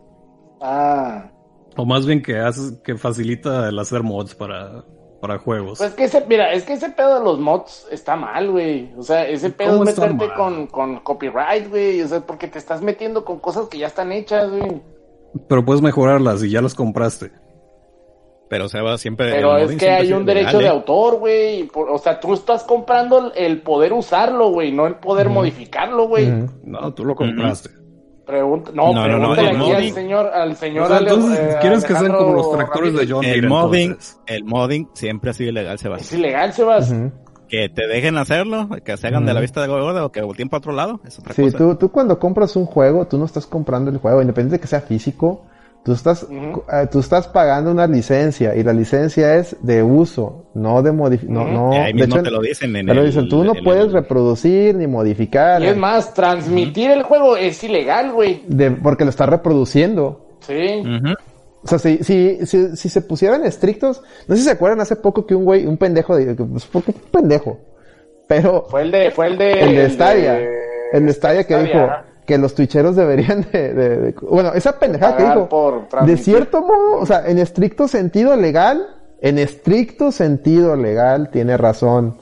Ah. 0.61 1.29
O 1.77 1.85
más 1.85 2.05
bien 2.05 2.21
que 2.21 2.39
hace, 2.39 2.81
que 2.83 2.97
facilita 2.97 3.69
el 3.69 3.77
hacer 3.79 4.03
mods 4.03 4.33
para 4.33 4.83
para 5.19 5.39
juegos. 5.39 5.79
Pues 5.79 5.93
que 5.93 6.05
ese, 6.05 6.25
mira, 6.27 6.53
es 6.53 6.63
que 6.63 6.73
ese 6.73 6.89
pedo 6.89 7.19
de 7.19 7.23
los 7.23 7.39
mods 7.39 7.87
está 7.91 8.15
mal, 8.15 8.51
güey. 8.51 8.91
O 8.97 9.03
sea, 9.03 9.27
ese 9.27 9.49
pedo 9.49 9.83
es 9.83 9.97
meterte 9.97 10.33
con, 10.35 10.67
con 10.67 10.99
copyright, 10.99 11.69
güey. 11.69 12.01
O 12.01 12.07
sea, 12.07 12.21
porque 12.21 12.47
te 12.47 12.59
estás 12.59 12.81
metiendo 12.81 13.25
con 13.25 13.39
cosas 13.39 13.67
que 13.67 13.77
ya 13.77 13.87
están 13.87 14.11
hechas, 14.11 14.49
güey. 14.49 14.81
Pero 15.47 15.65
puedes 15.65 15.81
mejorarlas 15.81 16.43
y 16.43 16.49
ya 16.49 16.61
las 16.61 16.75
compraste. 16.75 17.31
Pero 18.49 18.65
o 18.65 18.69
sea, 18.69 18.81
va 18.81 18.97
siempre. 18.97 19.31
Pero 19.31 19.57
es 19.57 19.75
que 19.75 19.89
hay 19.89 20.13
un 20.13 20.25
derecho 20.25 20.59
de 20.59 20.65
¿eh? 20.65 20.69
autor, 20.69 21.17
güey. 21.17 21.69
O 21.73 21.97
sea, 21.97 22.19
tú 22.19 22.33
estás 22.33 22.63
comprando 22.63 23.33
el 23.33 23.61
poder 23.61 23.93
usarlo, 23.93 24.49
güey, 24.49 24.71
no 24.71 24.87
el 24.87 24.95
poder 24.95 25.29
modificarlo, 25.29 26.07
güey. 26.07 26.31
No, 26.63 26.93
tú 26.93 27.03
lo 27.03 27.15
compraste. 27.15 27.69
Pregunta, 28.27 28.71
no, 28.73 28.93
no, 28.93 29.07
no, 29.07 29.19
no 29.19 29.31
al 29.31 29.93
señor, 29.93 30.27
al 30.27 30.57
señor. 30.57 30.91
entonces, 30.91 31.39
eh, 31.39 31.55
¿quieres 31.61 31.85
que 31.85 31.95
sean 31.95 32.11
como 32.11 32.33
los 32.33 32.51
tractores 32.51 32.93
de 32.93 33.07
John 33.09 33.23
El 33.23 33.47
modding, 33.47 33.97
el 34.25 34.43
modding 34.43 34.89
siempre 34.93 35.29
ha 35.29 35.33
sido 35.33 35.51
ilegal, 35.51 35.79
Sebastián. 35.79 36.07
Es 36.07 36.19
ilegal, 36.19 36.51
Sebastián. 36.51 37.13
Que 37.47 37.69
te 37.69 37.87
dejen 37.87 38.17
hacerlo, 38.17 38.67
que 38.83 38.97
se 38.97 39.07
hagan 39.07 39.25
de 39.25 39.33
la 39.33 39.39
vista 39.39 39.61
de 39.61 39.69
gorda 39.69 40.03
o 40.03 40.11
que 40.11 40.21
volteen 40.21 40.49
para 40.49 40.59
otro 40.59 40.73
lado, 40.73 40.99
es 41.05 41.17
otra 41.17 41.33
sí, 41.33 41.49
tú, 41.51 41.75
tú 41.75 41.89
cuando 41.89 42.19
compras 42.19 42.57
un 42.57 42.65
juego, 42.65 43.07
tú 43.07 43.17
no 43.17 43.23
estás 43.23 43.47
comprando 43.47 43.89
el 43.91 43.97
juego, 43.97 44.19
independiente 44.21 44.57
de 44.57 44.59
que 44.59 44.67
sea 44.67 44.81
físico, 44.81 45.45
Tú 45.83 45.93
estás, 45.93 46.27
eh, 46.29 46.87
tú 46.91 46.99
estás 46.99 47.29
pagando 47.29 47.71
una 47.71 47.87
licencia 47.87 48.55
y 48.55 48.63
la 48.63 48.73
licencia 48.73 49.35
es 49.35 49.55
de 49.61 49.81
uso, 49.81 50.47
no 50.53 50.81
de 50.81 50.91
modificación. 50.91 51.53
no, 51.53 51.71
ahí 51.71 51.93
mismo 51.93 52.21
te 52.21 52.29
lo 52.29 52.41
dicen 52.41 52.75
en 52.75 52.89
el, 52.89 53.05
dicen, 53.05 53.29
tú 53.29 53.45
no 53.45 53.53
puedes 53.63 53.93
reproducir 53.93 54.75
ni 54.75 54.85
modificar. 54.85 55.61
Y 55.63 55.67
es 55.67 55.77
más, 55.77 56.13
transmitir 56.13 56.91
el 56.91 57.03
juego 57.03 57.37
es 57.37 57.63
ilegal, 57.63 58.11
güey. 58.11 58.43
porque 58.83 59.05
lo 59.05 59.11
estás 59.11 59.29
reproduciendo. 59.29 60.37
Sí. 60.41 60.83
O 61.63 61.67
sea, 61.67 61.79
si, 61.79 62.03
si, 62.03 62.45
si, 62.45 62.89
se 62.89 63.01
pusieran 63.01 63.45
estrictos, 63.45 64.01
no 64.27 64.35
sé 64.35 64.41
si 64.41 64.47
se 64.47 64.53
acuerdan 64.53 64.81
hace 64.81 64.95
poco 64.95 65.25
que 65.25 65.35
un 65.35 65.43
güey, 65.43 65.65
un 65.65 65.77
pendejo, 65.77 66.15
pues, 66.15 66.69
un 66.73 66.93
pendejo, 67.11 67.59
pero... 68.27 68.65
Fue 68.69 68.83
el 68.83 68.91
de, 68.91 69.11
fue 69.11 69.27
el 69.27 69.37
de... 69.37 69.51
El 69.51 69.75
de 69.75 69.89
Stadia. 69.89 70.39
El 70.93 71.05
de, 71.05 71.13
Stadia 71.13 71.45
que 71.45 71.57
dijo, 71.57 71.89
que 72.27 72.37
los 72.37 72.53
twitcheros 72.53 72.95
deberían 72.95 73.47
de, 73.51 74.13
bueno, 74.21 74.51
esa 74.53 74.77
pendejada 74.77 75.15
que 75.15 75.23
dijo, 75.23 75.87
de 76.05 76.17
cierto 76.17 76.61
modo, 76.61 76.99
o 76.99 77.05
sea, 77.05 77.25
en 77.27 77.39
estricto 77.39 77.87
sentido 77.87 78.35
legal, 78.35 78.85
en 79.21 79.39
estricto 79.39 80.11
sentido 80.11 80.75
legal 80.75 81.29
tiene 81.31 81.55
razón, 81.55 82.17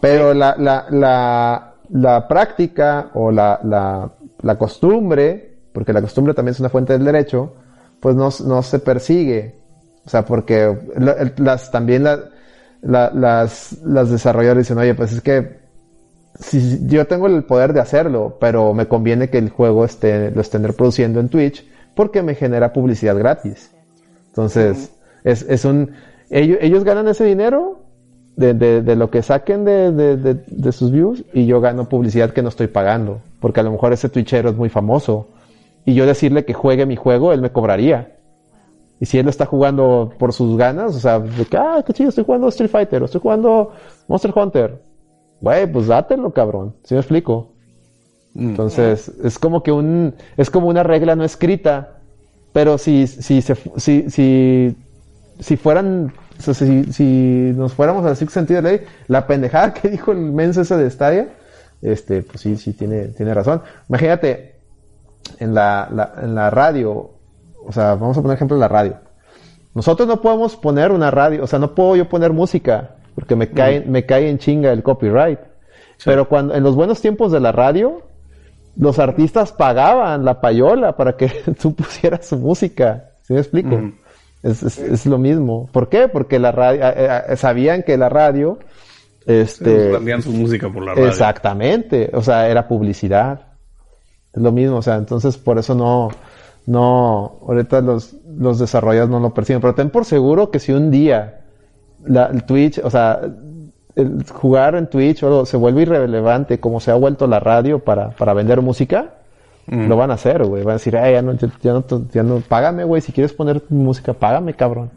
pero 0.00 0.32
la, 0.32 0.56
la, 0.58 0.86
la, 0.90 1.74
la 1.90 2.26
práctica 2.26 3.10
o 3.12 3.30
la, 3.30 3.60
la, 3.62 4.10
la 4.40 4.58
costumbre, 4.58 5.58
porque 5.72 5.92
la 5.92 6.00
costumbre 6.00 6.32
también 6.32 6.54
es 6.54 6.60
una 6.60 6.70
fuente 6.70 6.94
del 6.94 7.04
derecho, 7.04 7.52
pues 8.00 8.16
no, 8.16 8.30
no 8.46 8.62
se 8.62 8.78
persigue, 8.78 9.54
o 10.06 10.08
sea, 10.08 10.24
porque 10.24 10.76
las, 11.36 11.70
también 11.70 12.04
la, 12.04 12.20
las, 12.80 13.76
las 13.84 14.10
desarrolladoras 14.10 14.64
dicen, 14.64 14.78
oye, 14.78 14.94
pues 14.94 15.12
es 15.12 15.20
que 15.20 15.61
si 16.38 16.86
yo 16.86 17.06
tengo 17.06 17.26
el 17.26 17.44
poder 17.44 17.72
de 17.72 17.80
hacerlo, 17.80 18.36
pero 18.40 18.74
me 18.74 18.86
conviene 18.86 19.30
que 19.30 19.38
el 19.38 19.50
juego 19.50 19.84
esté, 19.84 20.30
lo 20.30 20.40
estén 20.40 20.64
reproduciendo 20.64 21.20
en 21.20 21.28
Twitch 21.28 21.66
porque 21.94 22.22
me 22.22 22.34
genera 22.34 22.72
publicidad 22.72 23.16
gratis. 23.18 23.70
Entonces, 24.28 24.92
es, 25.24 25.42
es 25.42 25.64
un, 25.64 25.92
ellos, 26.30 26.58
ellos 26.60 26.84
ganan 26.84 27.08
ese 27.08 27.24
dinero 27.24 27.80
de, 28.36 28.54
de, 28.54 28.96
lo 28.96 29.10
que 29.10 29.22
saquen 29.22 29.64
de, 29.64 29.92
de, 29.92 30.72
sus 30.72 30.90
views 30.90 31.24
y 31.34 31.44
yo 31.44 31.60
gano 31.60 31.88
publicidad 31.88 32.30
que 32.30 32.42
no 32.42 32.48
estoy 32.48 32.66
pagando, 32.66 33.20
porque 33.40 33.60
a 33.60 33.62
lo 33.62 33.70
mejor 33.70 33.92
ese 33.92 34.08
Twitchero 34.08 34.48
es 34.48 34.56
muy 34.56 34.70
famoso 34.70 35.28
y 35.84 35.94
yo 35.94 36.06
decirle 36.06 36.44
que 36.44 36.54
juegue 36.54 36.86
mi 36.86 36.96
juego, 36.96 37.32
él 37.32 37.42
me 37.42 37.50
cobraría. 37.50 38.16
Y 39.00 39.06
si 39.06 39.18
él 39.18 39.28
está 39.28 39.46
jugando 39.46 40.14
por 40.18 40.32
sus 40.32 40.56
ganas, 40.56 40.94
o 40.94 41.00
sea, 41.00 41.18
de 41.18 41.44
que, 41.44 41.56
ah, 41.56 41.82
qué 41.84 41.92
chido, 41.92 42.08
estoy 42.08 42.24
jugando 42.24 42.48
Street 42.48 42.70
Fighter, 42.70 43.02
o 43.02 43.06
estoy 43.06 43.20
jugando 43.20 43.72
Monster 44.06 44.32
Hunter, 44.34 44.80
güey, 45.42 45.70
pues 45.70 45.88
dátelo, 45.88 46.32
cabrón. 46.32 46.76
¿Sí 46.84 46.94
me 46.94 47.00
explico? 47.00 47.52
Mm. 48.34 48.50
Entonces, 48.50 49.12
es 49.22 49.38
como 49.38 49.62
que 49.62 49.72
un, 49.72 50.14
es 50.36 50.48
como 50.48 50.68
una 50.68 50.84
regla 50.84 51.16
no 51.16 51.24
escrita, 51.24 51.98
pero 52.52 52.78
si, 52.78 53.06
si, 53.06 53.42
se, 53.42 53.56
si, 53.76 54.08
si, 54.08 54.76
si 55.40 55.56
fueran, 55.56 56.12
si, 56.38 56.84
si 56.92 57.52
nos 57.56 57.74
fuéramos 57.74 58.06
al 58.06 58.16
sentido 58.16 58.62
de 58.62 58.70
ley, 58.70 58.86
la 59.08 59.26
pendejada 59.26 59.74
que 59.74 59.90
dijo 59.90 60.12
el 60.12 60.18
menso 60.18 60.62
ese 60.62 60.76
de 60.76 60.88
Stadia, 60.88 61.28
este, 61.82 62.22
pues 62.22 62.40
sí, 62.40 62.56
sí 62.56 62.72
tiene, 62.72 63.08
tiene 63.08 63.34
razón. 63.34 63.62
Imagínate, 63.88 64.54
en 65.40 65.54
la, 65.54 65.88
la, 65.92 66.12
en 66.22 66.34
la 66.36 66.50
radio, 66.50 67.10
o 67.66 67.72
sea, 67.72 67.96
vamos 67.96 68.16
a 68.16 68.22
poner 68.22 68.36
ejemplo 68.36 68.56
en 68.56 68.60
la 68.60 68.68
radio. 68.68 68.96
Nosotros 69.74 70.06
no 70.06 70.20
podemos 70.20 70.56
poner 70.56 70.92
una 70.92 71.10
radio, 71.10 71.42
o 71.42 71.46
sea, 71.48 71.58
no 71.58 71.74
puedo 71.74 71.96
yo 71.96 72.08
poner 72.08 72.32
música 72.32 72.96
porque 73.14 73.36
me 73.36 73.50
cae, 73.50 73.80
me 73.80 74.04
cae 74.06 74.28
en 74.28 74.38
chinga 74.38 74.72
el 74.72 74.82
copyright. 74.82 75.38
Pero 76.04 76.28
cuando, 76.28 76.54
en 76.54 76.62
los 76.62 76.74
buenos 76.74 77.00
tiempos 77.00 77.30
de 77.32 77.40
la 77.40 77.52
radio, 77.52 78.02
los 78.76 78.98
artistas 78.98 79.52
pagaban 79.52 80.24
la 80.24 80.40
payola 80.40 80.96
para 80.96 81.16
que 81.16 81.28
tú 81.60 81.74
pusieras 81.74 82.26
su 82.26 82.38
música. 82.38 83.10
¿Sí 83.22 83.34
me 83.34 83.40
explico? 83.40 83.80
es, 84.42 84.62
es, 84.78 85.06
lo 85.06 85.18
mismo. 85.18 85.68
¿Por 85.72 85.88
qué? 85.88 86.08
Porque 86.08 86.38
la 86.38 86.50
radio, 86.50 86.84
eh, 86.84 87.22
eh, 87.28 87.36
sabían 87.36 87.82
que 87.84 87.96
la 87.96 88.08
radio, 88.08 88.58
este... 89.26 89.98
Sí, 89.98 90.22
su 90.22 90.32
música 90.32 90.68
por 90.68 90.84
la 90.84 90.94
radio. 90.94 91.08
Exactamente. 91.08 92.10
O 92.12 92.22
sea, 92.22 92.48
era 92.48 92.66
publicidad. 92.66 93.40
Es 94.32 94.42
lo 94.42 94.50
mismo. 94.50 94.78
O 94.78 94.82
sea, 94.82 94.96
entonces 94.96 95.36
por 95.36 95.58
eso 95.58 95.74
no, 95.76 96.10
no, 96.66 97.38
ahorita 97.46 97.80
los, 97.82 98.16
los 98.26 98.58
desarrolladores 98.58 99.10
no 99.10 99.20
lo 99.20 99.32
persiguen, 99.32 99.60
pero 99.60 99.74
ten 99.74 99.90
por 99.90 100.04
seguro 100.04 100.50
que 100.50 100.58
si 100.58 100.72
un 100.72 100.90
día 100.90 101.41
la, 102.04 102.26
el 102.26 102.44
Twitch, 102.44 102.78
o 102.78 102.90
sea, 102.90 103.20
el 103.94 104.24
jugar 104.24 104.74
en 104.74 104.86
Twitch 104.86 105.22
o 105.22 105.44
se 105.44 105.56
vuelve 105.56 105.82
irrelevante 105.82 106.60
como 106.60 106.80
se 106.80 106.90
ha 106.90 106.94
vuelto 106.94 107.26
la 107.26 107.40
radio 107.40 107.78
para, 107.78 108.10
para 108.10 108.34
vender 108.34 108.60
música, 108.62 109.14
mm. 109.66 109.86
lo 109.86 109.96
van 109.96 110.10
a 110.10 110.14
hacer, 110.14 110.44
güey. 110.44 110.62
Van 110.62 110.72
a 110.72 110.74
decir, 110.74 110.94
ya 110.94 111.22
no, 111.22 111.34
ya 111.34 111.72
no, 111.72 111.84
ya 112.12 112.22
no, 112.22 112.40
págame, 112.40 112.84
güey, 112.84 113.02
si 113.02 113.12
quieres 113.12 113.32
poner 113.32 113.62
música, 113.68 114.12
págame, 114.12 114.54
cabrón. 114.54 114.90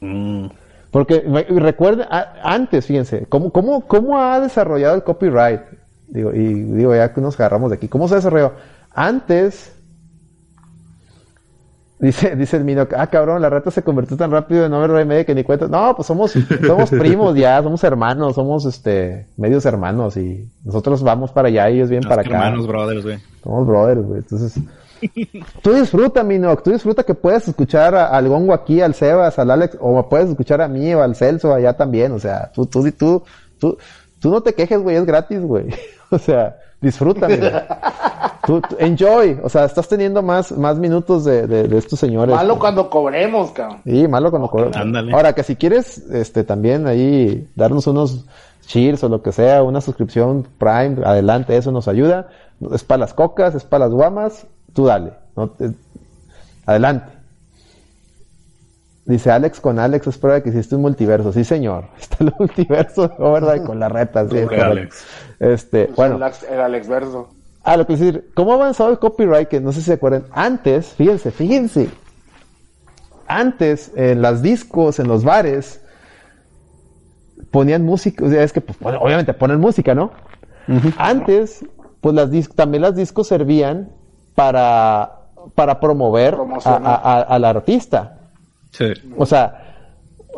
Mm. 0.00 0.46
Porque 0.90 1.20
recuerden, 1.48 2.06
antes, 2.42 2.84
fíjense, 2.84 3.24
¿cómo, 3.26 3.50
cómo, 3.50 3.86
¿cómo 3.86 4.20
ha 4.20 4.38
desarrollado 4.40 4.94
el 4.94 5.02
copyright? 5.02 5.62
Digo, 6.08 6.34
y 6.34 6.52
digo, 6.52 6.94
ya 6.94 7.14
que 7.14 7.22
nos 7.22 7.40
agarramos 7.40 7.70
de 7.70 7.76
aquí, 7.76 7.88
¿cómo 7.88 8.08
se 8.08 8.14
ha 8.14 8.16
desarrollado? 8.18 8.52
Antes, 8.92 9.74
Dice, 12.02 12.34
dice 12.34 12.56
el 12.56 12.64
Mino, 12.64 12.88
ah, 12.96 13.06
cabrón, 13.06 13.40
la 13.40 13.48
rata 13.48 13.70
se 13.70 13.84
convirtió 13.84 14.16
tan 14.16 14.32
rápido 14.32 14.66
en 14.66 14.72
ver 14.72 15.06
medio 15.06 15.24
que 15.24 15.36
ni 15.36 15.44
cuenta. 15.44 15.68
No, 15.68 15.94
pues 15.94 16.04
somos, 16.04 16.32
somos 16.66 16.90
primos 16.90 17.36
ya, 17.36 17.62
somos 17.62 17.84
hermanos, 17.84 18.34
somos 18.34 18.64
este, 18.64 19.28
medios 19.36 19.64
hermanos 19.66 20.16
y 20.16 20.50
nosotros 20.64 21.00
vamos 21.04 21.30
para 21.30 21.46
allá 21.46 21.70
y 21.70 21.76
ellos 21.76 21.90
vienen 21.90 22.08
para 22.08 22.22
acá. 22.22 22.30
Hermanos, 22.30 22.66
brothers, 22.66 23.04
güey. 23.04 23.18
Somos 23.44 23.68
brothers, 23.68 24.02
güey. 24.04 24.18
Entonces, 24.18 24.60
tú 25.62 25.74
disfruta, 25.74 26.24
Mino, 26.24 26.56
tú 26.56 26.72
disfruta 26.72 27.04
que 27.04 27.14
puedas 27.14 27.46
escuchar 27.46 27.94
al 27.94 28.28
Gongo 28.28 28.52
aquí, 28.52 28.80
al 28.80 28.94
Sebas, 28.94 29.38
al 29.38 29.52
Alex, 29.52 29.78
o 29.80 30.08
puedes 30.08 30.28
escuchar 30.28 30.60
a 30.60 30.66
mí 30.66 30.92
o 30.92 31.02
al 31.04 31.14
Celso 31.14 31.54
allá 31.54 31.74
también, 31.74 32.10
o 32.10 32.18
sea, 32.18 32.50
tú, 32.52 32.66
tú, 32.66 32.82
tú, 32.98 33.22
tú, 33.60 33.78
tú 34.18 34.28
no 34.28 34.40
te 34.40 34.54
quejes, 34.54 34.80
güey, 34.80 34.96
es 34.96 35.06
gratis, 35.06 35.40
güey. 35.40 35.66
o 36.10 36.18
sea, 36.18 36.56
disfruta, 36.82 37.28
Tú, 38.44 38.60
enjoy, 38.78 39.38
o 39.40 39.48
sea, 39.48 39.64
estás 39.64 39.86
teniendo 39.88 40.20
más, 40.20 40.50
más 40.50 40.76
minutos 40.76 41.24
de, 41.24 41.46
de, 41.46 41.78
estos 41.78 42.00
señores. 42.00 42.34
Malo 42.34 42.58
cuando 42.58 42.90
cobremos, 42.90 43.52
cabrón. 43.52 43.82
Sí, 43.84 44.08
malo 44.08 44.30
cuando 44.30 44.48
cobremos. 44.48 44.76
Ahora, 45.14 45.32
que 45.32 45.44
si 45.44 45.54
quieres, 45.54 45.98
este, 46.10 46.42
también 46.42 46.88
ahí, 46.88 47.48
darnos 47.54 47.86
unos 47.86 48.26
cheers 48.66 49.04
o 49.04 49.08
lo 49.08 49.22
que 49.22 49.30
sea, 49.30 49.62
una 49.62 49.80
suscripción 49.80 50.48
Prime, 50.58 50.96
adelante, 51.04 51.56
eso 51.56 51.70
nos 51.70 51.86
ayuda. 51.86 52.30
Es 52.72 52.82
para 52.82 52.98
las 52.98 53.14
cocas, 53.14 53.54
es 53.54 53.62
para 53.62 53.84
las 53.86 53.94
guamas, 53.94 54.44
tú 54.72 54.86
dale. 54.86 55.12
adelante. 56.66 57.21
Dice 59.04 59.32
Alex 59.32 59.60
con 59.60 59.80
Alex 59.80 60.06
es 60.06 60.18
prueba 60.18 60.40
que 60.42 60.50
existe 60.50 60.76
un 60.76 60.82
multiverso. 60.82 61.32
Sí, 61.32 61.44
señor. 61.44 61.86
Está 62.00 62.24
el 62.24 62.32
multiverso, 62.38 63.08
¿verdad? 63.18 63.64
con 63.64 63.80
la 63.80 63.88
reta, 63.88 64.28
sí. 64.28 64.38
Alex. 64.38 65.04
Este, 65.40 65.90
bueno. 65.96 66.16
El 66.16 66.60
Alex 66.60 66.88
verso. 66.88 67.30
Ah, 67.64 67.76
lo 67.76 67.86
que 67.86 67.94
decir, 67.94 68.30
¿cómo 68.34 68.52
ha 68.52 68.54
avanzado 68.56 68.90
el 68.90 68.98
copyright? 68.98 69.48
Que 69.48 69.60
no 69.60 69.72
sé 69.72 69.80
si 69.80 69.86
se 69.86 69.92
acuerdan. 69.94 70.24
Antes, 70.32 70.88
fíjense, 70.94 71.30
fíjense. 71.30 71.90
Antes, 73.26 73.92
en 73.94 74.20
las 74.20 74.42
discos, 74.42 74.98
en 74.98 75.06
los 75.06 75.22
bares, 75.22 75.80
ponían 77.50 77.84
música. 77.84 78.24
O 78.24 78.28
sea, 78.28 78.42
es 78.42 78.52
que, 78.52 78.60
pues, 78.60 78.78
obviamente 79.00 79.32
ponen 79.32 79.60
música, 79.60 79.94
¿no? 79.94 80.10
Antes, 80.96 81.64
pues 82.00 82.14
las 82.14 82.30
también 82.54 82.82
las 82.82 82.96
discos 82.96 83.28
servían 83.28 83.90
para, 84.34 85.20
para 85.54 85.78
promover 85.80 86.36
al 86.64 87.44
artista. 87.44 88.21
Sí. 88.72 88.92
O 89.16 89.24
sea, 89.26 89.72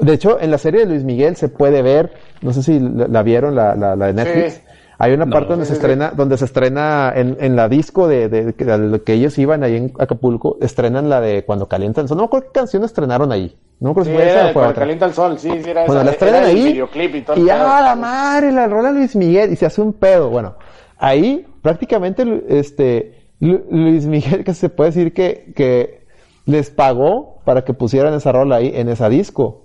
de 0.01 0.13
hecho, 0.13 0.41
en 0.41 0.51
la 0.51 0.59
serie 0.59 0.81
de 0.81 0.87
Luis 0.87 1.05
Miguel 1.05 1.37
se 1.37 1.49
puede 1.49 1.83
ver, 1.83 2.13
no 2.43 2.53
sé 2.53 2.63
si 2.63 2.79
la, 2.79 3.23
vieron, 3.23 3.55
la, 3.55 3.75
la, 3.75 3.97
de 3.97 4.13
Netflix. 4.13 4.61
Hay 4.99 5.13
una 5.13 5.27
parte 5.27 5.51
donde 5.51 5.67
se 5.67 5.73
estrena, 5.73 6.13
donde 6.13 6.37
se 6.37 6.45
estrena 6.45 7.13
en, 7.15 7.37
en 7.41 7.57
la 7.57 7.69
disco 7.69 8.07
de, 8.07 8.29
de, 8.29 8.55
que 9.03 9.13
ellos 9.13 9.37
iban 9.39 9.65
ahí 9.65 9.77
en 9.77 9.93
Acapulco, 9.99 10.57
estrenan 10.61 11.09
la 11.09 11.21
de 11.21 11.45
Cuando 11.45 11.67
calienta 11.67 12.01
el 12.01 12.09
sol. 12.09 12.17
No 12.17 12.25
me 12.25 12.27
acuerdo 12.27 12.47
qué 12.47 12.61
canción 12.61 12.85
estrenaron 12.85 13.33
ahí. 13.33 13.57
No 13.81 13.89
me 13.89 13.91
acuerdo 13.91 14.11
si 14.11 14.17
fue 14.17 14.31
esa 14.31 14.41
o 14.41 14.45
fue 14.45 14.53
Cuando 14.53 14.75
calienta 14.75 15.07
el 15.07 15.13
sol, 15.13 15.39
sí, 15.39 15.51
sí, 15.63 15.71
era 15.71 15.85
Cuando 15.85 16.05
la 16.05 16.11
estrenan 16.13 16.45
ahí. 16.45 16.81
y, 16.81 17.41
y 17.41 17.51
ah, 17.51 17.81
la 17.85 17.97
madre, 17.97 18.53
la 18.53 18.69
rola 18.69 18.93
Luis 18.93 19.17
Miguel, 19.17 19.53
y 19.53 19.57
se 19.57 19.67
hace 19.67 19.81
un 19.81 19.95
pedo. 19.95 20.31
Bueno, 20.31 20.55
ahí 20.97 21.45
prácticamente 21.61 22.45
este 22.49 23.29
Luis 23.41 24.07
Miguel, 24.07 24.45
que 24.45 24.55
se 24.55 24.69
puede 24.69 24.91
decir 24.91 25.13
que, 25.13 25.53
que 25.57 26.04
les 26.47 26.71
pagó 26.71 27.41
para 27.45 27.65
que 27.65 27.75
pusieran 27.75 28.15
esa 28.15 28.33
rola 28.33 28.57
ahí 28.57 28.73
en 28.75 28.89
esa 28.89 29.09
disco. 29.09 29.63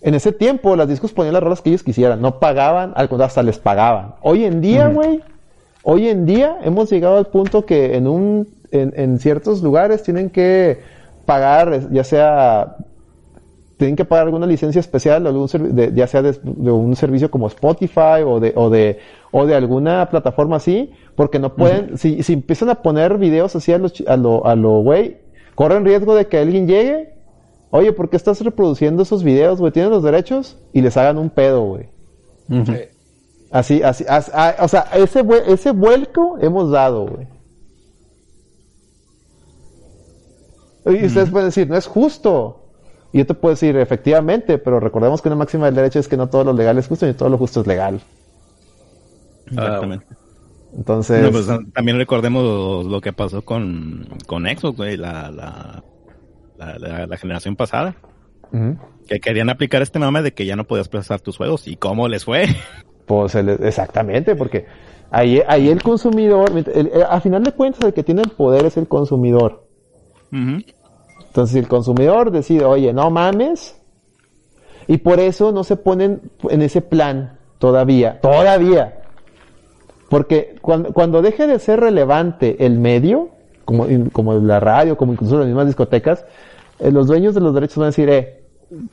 En 0.00 0.14
ese 0.14 0.32
tiempo, 0.32 0.76
las 0.76 0.88
discos 0.88 1.12
ponían 1.12 1.32
las 1.32 1.42
rolas 1.42 1.62
que 1.62 1.70
ellos 1.70 1.82
quisieran, 1.82 2.20
no 2.20 2.38
pagaban, 2.38 2.92
al 2.94 3.08
contrario, 3.08 3.28
hasta 3.28 3.42
les 3.42 3.58
pagaban. 3.58 4.16
Hoy 4.20 4.44
en 4.44 4.60
día, 4.60 4.88
güey, 4.88 5.22
hoy 5.82 6.08
en 6.08 6.26
día 6.26 6.58
hemos 6.62 6.90
llegado 6.90 7.16
al 7.16 7.26
punto 7.26 7.64
que 7.64 7.96
en 7.96 8.06
un, 8.06 8.48
en, 8.70 9.18
ciertos 9.18 9.62
lugares 9.62 10.02
tienen 10.02 10.28
que 10.28 10.80
pagar, 11.24 11.90
ya 11.90 12.04
sea, 12.04 12.76
tienen 13.78 13.96
que 13.96 14.04
pagar 14.04 14.26
alguna 14.26 14.46
licencia 14.46 14.78
especial, 14.78 15.26
algún 15.26 15.48
ya 15.94 16.06
sea 16.06 16.20
de, 16.20 16.38
un 16.44 16.94
servicio 16.96 17.30
como 17.30 17.46
Spotify 17.46 18.22
o 18.26 18.40
de, 18.40 18.52
o 18.56 18.68
de, 18.68 18.98
o 19.30 19.46
de 19.46 19.54
alguna 19.54 20.10
plataforma 20.10 20.56
así, 20.56 20.92
porque 21.16 21.38
no 21.38 21.54
pueden, 21.54 21.96
si, 21.96 22.22
si 22.22 22.34
empiezan 22.34 22.68
a 22.68 22.82
poner 22.82 23.16
videos 23.16 23.56
así 23.56 23.72
a, 23.72 23.76
a 23.76 24.16
lo, 24.18 24.46
a 24.46 24.54
lo, 24.54 24.82
güey, 24.82 25.23
corren 25.54 25.84
riesgo 25.84 26.14
de 26.14 26.26
que 26.26 26.38
alguien 26.38 26.66
llegue 26.66 27.14
Oye, 27.76 27.92
¿por 27.92 28.08
qué 28.08 28.16
estás 28.16 28.40
reproduciendo 28.40 29.02
esos 29.02 29.24
videos, 29.24 29.58
güey? 29.58 29.72
¿Tienes 29.72 29.90
los 29.90 30.04
derechos? 30.04 30.56
Y 30.72 30.80
les 30.80 30.96
hagan 30.96 31.18
un 31.18 31.28
pedo, 31.28 31.62
güey. 31.64 31.88
Así, 33.50 33.82
así, 33.82 34.04
ah, 34.08 34.54
o 34.60 34.68
sea, 34.68 34.82
ese, 34.94 35.24
ese 35.48 35.72
vuelco 35.72 36.38
hemos 36.40 36.70
dado, 36.70 37.08
güey. 37.08 37.26
Y 41.00 41.04
ustedes 41.04 41.30
pueden 41.30 41.48
decir, 41.48 41.68
no 41.68 41.76
es 41.76 41.88
justo. 41.88 42.60
Y 43.12 43.18
yo 43.18 43.26
te 43.26 43.34
puedo 43.34 43.56
decir, 43.56 43.76
efectivamente, 43.76 44.58
pero 44.58 44.78
recordemos 44.78 45.20
que 45.20 45.28
una 45.28 45.36
máxima 45.36 45.66
del 45.66 45.74
derecho 45.74 45.98
es 45.98 46.06
que 46.06 46.16
no 46.16 46.28
todo 46.28 46.44
lo 46.44 46.52
legal 46.52 46.78
es 46.78 46.86
justo 46.86 47.08
y 47.08 47.14
todo 47.14 47.28
lo 47.28 47.38
justo 47.38 47.62
es 47.62 47.66
legal. 47.66 48.00
Exactamente. 49.46 50.06
Entonces. 50.76 51.30
Pues, 51.30 51.48
también 51.72 51.98
recordemos 51.98 52.86
lo 52.86 53.00
que 53.00 53.12
pasó 53.12 53.42
con, 53.42 54.08
con 54.26 54.44
Xbox, 54.44 54.76
güey, 54.76 54.96
la, 54.96 55.30
la 55.30 55.84
la, 56.56 57.16
generación 57.16 57.56
pasada. 57.56 57.96
Que 59.08 59.18
querían 59.20 59.50
aplicar 59.50 59.82
este 59.82 59.98
mame 59.98 60.22
de 60.22 60.32
que 60.32 60.46
ya 60.46 60.54
no 60.54 60.64
podías 60.64 60.88
procesar 60.88 61.20
tus 61.20 61.36
juegos. 61.36 61.66
¿Y 61.66 61.76
cómo 61.76 62.08
les 62.08 62.24
fue? 62.24 62.46
Pues 63.06 63.34
exactamente, 63.34 64.34
porque 64.34 64.64
ahí, 65.10 65.42
ahí 65.46 65.68
el 65.68 65.82
consumidor, 65.82 66.50
a 67.06 67.20
final 67.20 67.44
de 67.44 67.52
cuentas 67.52 67.84
el 67.84 67.92
que 67.92 68.02
tiene 68.02 68.22
el 68.22 68.30
poder 68.30 68.64
es 68.64 68.78
el 68.78 68.88
consumidor. 68.88 69.68
Entonces 70.32 71.56
el 71.56 71.68
consumidor 71.68 72.30
decide, 72.30 72.64
oye, 72.64 72.94
no 72.94 73.10
mames, 73.10 73.78
y 74.86 74.96
por 74.96 75.20
eso 75.20 75.52
no 75.52 75.64
se 75.64 75.76
ponen 75.76 76.22
en 76.48 76.62
ese 76.62 76.80
plan 76.80 77.38
todavía, 77.58 78.22
todavía. 78.22 79.02
Porque 80.14 80.54
cuando, 80.62 80.92
cuando 80.92 81.22
deje 81.22 81.48
de 81.48 81.58
ser 81.58 81.80
relevante 81.80 82.64
el 82.64 82.78
medio, 82.78 83.30
como, 83.64 83.84
como 84.12 84.34
la 84.34 84.60
radio, 84.60 84.96
como 84.96 85.12
incluso 85.12 85.38
las 85.38 85.46
mismas 85.48 85.66
discotecas, 85.66 86.24
eh, 86.78 86.92
los 86.92 87.08
dueños 87.08 87.34
de 87.34 87.40
los 87.40 87.52
derechos 87.52 87.78
van 87.78 87.86
a 87.86 87.88
decir, 87.88 88.08
eh, 88.08 88.44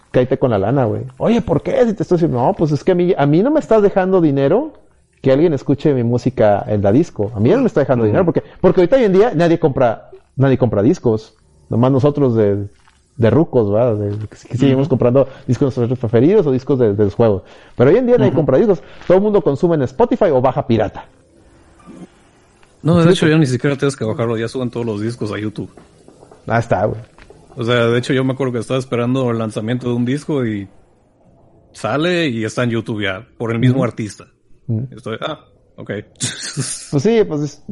cállate 0.10 0.40
con 0.40 0.50
la 0.50 0.58
lana, 0.58 0.86
güey. 0.86 1.04
Oye, 1.20 1.44
¿por 1.44 1.62
qué? 1.62 1.86
Si 1.86 1.94
te 1.94 2.02
estoy 2.02 2.16
diciendo, 2.16 2.42
no, 2.42 2.54
pues 2.54 2.72
es 2.72 2.84
que 2.84 2.94
a 2.94 2.96
mí, 2.96 3.14
a 3.16 3.28
mí 3.28 3.44
no 3.44 3.52
me 3.52 3.60
estás 3.60 3.84
dejando 3.84 4.20
dinero 4.20 4.74
que 5.22 5.32
alguien 5.32 5.54
escuche 5.54 5.94
mi 5.94 6.02
música 6.02 6.66
en 6.68 6.82
la 6.82 6.92
disco. 6.92 7.32
A 7.36 7.40
mí 7.40 7.52
no 7.52 7.60
me 7.60 7.68
está 7.68 7.82
dejando 7.82 8.06
dinero 8.06 8.26
porque, 8.26 8.42
porque 8.60 8.82
ahorita 8.82 8.96
hoy 8.96 9.04
en 9.04 9.14
día 9.14 9.32
nadie 9.36 9.60
compra, 9.60 10.10
nadie 10.36 10.58
compra 10.58 10.82
discos. 10.82 11.36
Nomás 11.70 11.92
nosotros 11.92 12.34
de, 12.36 12.66
de 13.18 13.30
rucos, 13.30 13.72
¿verdad? 13.72 13.96
De, 13.96 14.28
que 14.28 14.58
seguimos 14.58 14.88
comprando 14.88 15.28
discos 15.48 15.76
de 15.76 15.82
nuestros 15.82 16.00
preferidos 16.00 16.48
o 16.48 16.52
discos 16.52 16.80
de, 16.80 16.94
los 16.94 17.16
juegos. 17.16 17.44
Pero 17.76 17.90
hoy 17.90 17.98
en 17.98 18.08
día 18.08 18.18
nadie 18.18 18.34
compra 18.34 18.58
discos. 18.58 18.82
Todo 19.08 19.18
el 19.18 19.24
mundo 19.24 19.42
consume 19.42 19.76
en 19.76 19.84
Spotify 19.84 20.26
o 20.26 20.42
baja 20.42 20.66
pirata. 20.66 21.06
No, 22.84 23.04
de 23.04 23.12
hecho 23.12 23.28
ya 23.28 23.38
ni 23.38 23.46
siquiera 23.46 23.76
tienes 23.76 23.96
que 23.96 24.06
bajarlo, 24.06 24.38
ya 24.38 24.48
suben 24.48 24.72
todos 24.72 24.86
los 24.86 25.02
discos 25.02 25.32
a 25.32 25.38
YouTube. 25.38 25.70
Ah, 26.48 26.60
está, 26.60 26.86
güey. 26.86 27.00
O 27.56 27.64
sea, 27.64 27.88
de 27.88 27.98
hecho 28.00 28.14
yo 28.14 28.24
me 28.24 28.34
acuerdo 28.34 28.54
que 28.54 28.60
estaba 28.60 28.80
esperando 28.80 29.30
el 29.30 29.38
lanzamiento 29.38 29.88
de 29.88 29.94
un 29.94 30.06
disco 30.06 30.46
y 30.46 30.68
sale 31.74 32.28
y 32.30 32.44
está 32.44 32.64
en 32.64 32.72
YouTube 32.72 33.04
ya, 33.04 33.28
por 33.38 33.52
el 33.52 33.60
mismo 33.60 33.84
artista. 33.84 34.26
Estoy, 34.90 35.18
ah, 35.22 35.46
ok. 35.76 35.92
pues 36.20 37.04
sí, 37.04 37.24
pues 37.28 37.64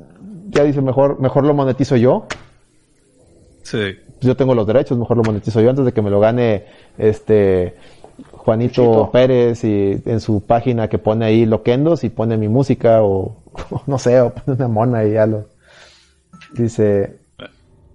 ya 0.50 0.64
dice, 0.64 0.82
mejor, 0.82 1.20
mejor 1.20 1.46
lo 1.46 1.54
monetizo 1.54 1.96
yo. 1.96 2.28
Sí. 3.70 4.00
Yo 4.22 4.36
tengo 4.36 4.56
los 4.56 4.66
derechos, 4.66 4.98
mejor 4.98 5.18
lo 5.18 5.24
monetizo 5.24 5.62
yo 5.62 5.70
antes 5.70 5.86
de 5.86 5.92
que 5.92 6.02
me 6.02 6.10
lo 6.10 6.20
gane 6.20 6.66
este 6.98 7.76
Juanito 8.32 9.12
Pérez 9.12 9.64
y 9.64 10.02
en 10.06 10.20
su 10.20 10.42
página 10.42 10.88
que 10.88 10.98
pone 10.98 11.26
ahí 11.26 11.46
loquendos 11.46 12.04
y 12.04 12.10
pone 12.10 12.36
mi 12.36 12.48
música 12.48 13.04
o, 13.04 13.44
no 13.88 14.00
sé, 14.00 14.20
o 14.22 14.34
pone 14.34 14.58
una 14.58 14.68
mona 14.68 15.06
y 15.06 15.14
ya 15.14 15.28
lo 15.28 15.46
dice 16.54 17.20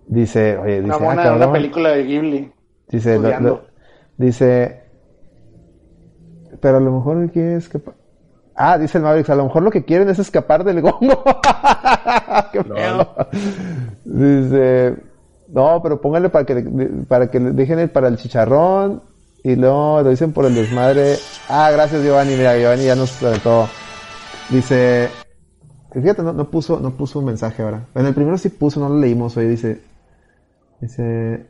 dice, 0.06 0.56
oye, 0.58 0.80
dice, 0.80 0.84
una 0.84 0.98
mona 0.98 1.28
ah, 1.28 1.36
una 1.36 1.52
película 1.52 1.90
de 1.90 2.04
Ghibli. 2.04 2.52
Dice, 2.88 3.18
dice, 4.16 4.82
pero 6.60 6.76
a 6.76 6.80
lo 6.80 6.92
mejor 6.92 7.30
quiere 7.32 7.56
escapar. 7.56 7.94
Ah, 8.54 8.78
dice 8.78 8.98
el 8.98 9.04
Mavericks, 9.04 9.30
a 9.30 9.34
lo 9.34 9.44
mejor 9.44 9.64
lo 9.64 9.70
que 9.72 9.84
quieren 9.84 10.08
es 10.08 10.20
escapar 10.20 10.62
del 10.62 10.80
gongo. 10.80 11.24
Qué 12.52 12.64
Dice, 14.04 14.96
No, 15.54 15.80
pero 15.80 16.00
póngale 16.00 16.30
para 16.30 16.44
que, 16.44 16.54
para 17.06 17.30
que 17.30 17.38
dejen 17.38 17.78
el, 17.78 17.88
para 17.88 18.08
el 18.08 18.16
chicharrón 18.16 19.04
y 19.44 19.54
luego 19.54 20.02
lo 20.02 20.10
dicen 20.10 20.32
por 20.32 20.46
el 20.46 20.54
desmadre. 20.54 21.14
Ah, 21.48 21.70
gracias 21.70 22.02
Giovanni, 22.02 22.34
mira, 22.34 22.58
Giovanni 22.58 22.86
ya 22.86 22.96
nos 22.96 23.16
todo. 23.40 23.68
Dice, 24.50 25.10
fíjate, 25.92 26.22
no, 26.22 26.32
no, 26.32 26.50
puso, 26.50 26.80
no 26.80 26.96
puso 26.96 27.20
un 27.20 27.26
mensaje 27.26 27.62
ahora. 27.62 27.86
En 27.94 28.04
el 28.04 28.14
primero 28.14 28.36
sí 28.36 28.48
puso, 28.48 28.80
no 28.80 28.88
lo 28.88 28.98
leímos 28.98 29.36
hoy, 29.36 29.46
dice, 29.46 29.80
dice, 30.80 31.46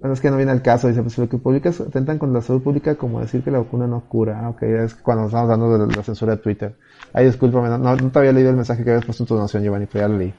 bueno, 0.00 0.14
es 0.14 0.20
que 0.22 0.30
no 0.30 0.38
viene 0.38 0.52
al 0.52 0.62
caso, 0.62 0.88
dice, 0.88 1.02
pues 1.02 1.18
lo 1.18 1.28
que 1.28 1.36
publicas 1.36 1.82
atentan 1.82 2.18
con 2.18 2.32
la 2.32 2.40
salud 2.40 2.62
pública 2.62 2.94
como 2.94 3.20
decir 3.20 3.44
que 3.44 3.50
la 3.50 3.58
vacuna 3.58 3.86
no 3.86 4.08
cura. 4.08 4.40
Ah, 4.42 4.48
ok, 4.48 4.62
es 4.62 4.94
cuando 4.94 5.26
estamos 5.26 5.78
de 5.78 5.96
la 5.96 6.02
censura 6.02 6.36
de 6.36 6.42
Twitter. 6.42 6.76
Ay, 7.12 7.26
discúlpame, 7.26 7.68
no, 7.68 7.76
no, 7.76 8.10
te 8.10 8.18
había 8.18 8.32
leído 8.32 8.48
el 8.48 8.56
mensaje 8.56 8.82
que 8.82 8.90
habías 8.90 9.04
puesto 9.04 9.24
en 9.24 9.26
tu 9.26 9.34
donación, 9.34 9.62
Giovanni, 9.62 9.84
pero 9.84 10.06
ya 10.06 10.08
lo 10.08 10.16
leí. 10.16 10.34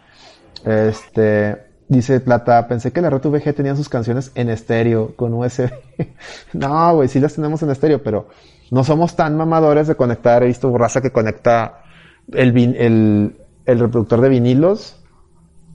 Este, 0.65 1.72
dice 1.87 2.19
Plata, 2.19 2.67
pensé 2.67 2.91
que 2.91 3.01
la 3.01 3.09
Red 3.09 3.27
VG 3.27 3.53
tenía 3.53 3.75
sus 3.75 3.89
canciones 3.89 4.31
en 4.35 4.49
estéreo, 4.49 5.15
con 5.15 5.33
USB. 5.33 5.69
no, 6.53 6.95
güey, 6.95 7.07
sí 7.07 7.19
las 7.19 7.33
tenemos 7.33 7.61
en 7.63 7.69
estéreo, 7.69 8.01
pero 8.03 8.27
no 8.71 8.83
somos 8.83 9.15
tan 9.15 9.37
mamadores 9.37 9.87
de 9.87 9.95
conectar. 9.95 10.43
He 10.43 10.47
visto 10.47 10.75
raza 10.77 11.01
que 11.01 11.11
conecta 11.11 11.83
el, 12.31 12.57
el, 12.57 13.37
el 13.65 13.79
reproductor 13.79 14.21
de 14.21 14.29
vinilos, 14.29 15.03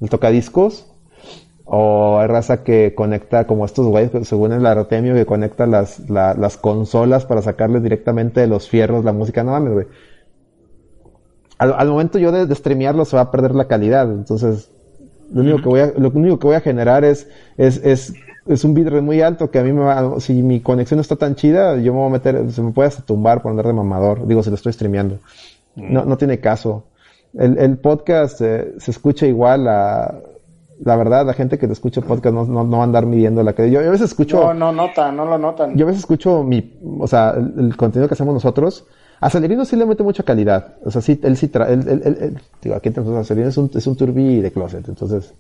el 0.01 0.11
tocadiscos, 0.11 0.87
o 1.65 2.19
hay 2.19 2.27
raza 2.29 2.65
que 2.65 2.95
conecta 2.95 3.47
como 3.47 3.67
estos 3.67 3.87
güeyes, 3.87 4.27
según 4.27 4.53
el 4.53 4.65
Artemio, 4.65 5.15
que 5.15 5.27
conecta 5.27 5.67
las, 5.67 6.01
las 6.09 6.57
consolas 6.57 7.27
para 7.27 7.43
sacarle 7.43 7.81
directamente 7.81 8.41
de 8.41 8.47
los 8.47 8.69
fierros 8.69 9.05
la 9.05 9.13
música. 9.13 9.45
No 9.45 9.53
mames, 9.53 9.73
güey. 9.75 9.87
Al, 11.59 11.89
momento 11.89 12.19
yo 12.19 12.33
de, 12.33 12.47
de 12.47 12.55
streamearlo 12.55 13.05
se 13.05 13.17
va 13.17 13.23
a 13.23 13.31
perder 13.31 13.55
la 13.55 13.67
calidad. 13.67 14.11
Entonces, 14.11 14.71
lo 15.33 15.43
único 15.43 15.59
que 15.59 15.69
voy 15.69 15.81
a, 15.81 15.93
lo 15.97 16.11
único 16.11 16.39
que 16.39 16.47
voy 16.47 16.57
a 16.57 16.61
generar 16.61 17.05
es, 17.05 17.29
es, 17.57 17.81
es, 17.85 18.15
es 18.47 18.65
un 18.65 18.75
bitrate 18.75 19.03
muy 19.03 19.21
alto 19.21 19.51
que 19.51 19.59
a 19.59 19.63
mí 19.63 19.73
me 19.73 19.83
va, 19.83 20.21
si 20.21 20.43
mi 20.43 20.61
conexión 20.61 21.01
está 21.01 21.17
tan 21.17 21.35
chida, 21.35 21.77
yo 21.77 21.93
me 21.93 21.99
voy 21.99 22.09
a 22.09 22.13
meter, 22.13 22.51
se 22.51 22.63
me 22.63 22.73
puede 22.73 22.89
hasta 22.89 23.03
tumbar 23.03 23.43
por 23.43 23.51
andar 23.51 23.67
de 23.67 23.73
mamador. 23.73 24.27
Digo, 24.27 24.43
si 24.43 24.51
lo 24.51 24.57
estoy 24.57 24.73
streameando. 24.73 25.19
No, 25.77 26.05
no 26.05 26.17
tiene 26.17 26.41
caso. 26.41 26.85
El, 27.35 27.59
el 27.59 27.77
podcast 27.79 28.41
eh, 28.41 28.75
se 28.79 28.91
escucha 28.91 29.27
igual 29.27 29.69
a, 29.69 30.15
la 30.85 30.97
verdad, 30.97 31.27
la 31.27 31.35
gente 31.35 31.59
que 31.59 31.67
te 31.67 31.73
escucha 31.73 32.01
podcast 32.01 32.35
no, 32.35 32.45
no, 32.45 32.65
no 32.65 32.77
va 32.77 32.83
a 32.83 32.87
andar 32.87 33.07
midiendo 33.07 33.43
la 33.43 33.55
que 33.55 33.71
yo, 33.71 33.81
yo 33.83 33.89
a 33.89 33.93
veces 33.93 34.11
escucho. 34.11 34.41
No, 34.41 34.55
no 34.55 34.73
notan, 34.73 35.17
no 35.17 35.25
lo 35.25 35.39
notan. 35.39 35.77
Yo 35.77 35.85
a 35.85 35.89
veces 35.89 36.01
escucho 36.01 36.43
mi, 36.43 36.79
o 36.99 37.07
sea, 37.07 37.31
el, 37.31 37.77
contenido 37.77 38.09
que 38.09 38.15
hacemos 38.15 38.35
nosotros. 38.35 38.87
A 39.21 39.31
Celerino 39.31 39.65
sí 39.65 39.75
le 39.75 39.85
mete 39.85 40.05
mucha 40.05 40.23
calidad. 40.23 40.77
O 40.85 40.93
sea, 40.93 41.03
sí, 41.03 41.19
él 41.25 41.37
sí 41.37 41.49
trae, 41.49 41.73
él, 41.73 41.85
él, 41.89 42.17
él, 42.21 42.41
digo, 42.63 42.77
aquí 42.77 42.91
tenemos 42.91 43.17
a 43.17 43.25
Celerino 43.25 43.49
es 43.49 43.57
un, 43.57 43.71
es 43.75 43.87
un 43.87 43.97
turbi 43.97 44.41
de 44.41 44.53
closet, 44.53 44.89
entonces, 44.89 45.35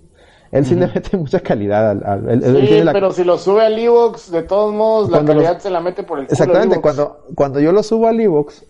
él 0.51 0.65
sí 0.65 0.75
le 0.75 0.87
mete 0.87 1.17
mucha 1.17 1.41
calidad 1.41 1.91
al, 1.91 2.03
al 2.05 2.43
sí, 2.67 2.81
pero 2.93 3.13
si 3.13 3.23
lo 3.23 3.39
sube 3.39 3.67
al 3.67 3.79
Evox, 3.79 4.31
de 4.31 4.43
todos 4.43 4.75
modos, 4.75 5.11
la 5.11 5.25
calidad 5.25 5.59
se 5.59 5.71
la 5.71 5.81
mete 5.81 6.03
por 6.03 6.19
el 6.19 6.27
culo 6.27 6.33
Exactamente, 6.33 6.81
cuando, 6.81 7.21
cuando 7.35 7.61
yo 7.61 7.71
lo 7.71 7.83
subo 7.83 8.09
al 8.09 8.19
Evox, 8.19 8.65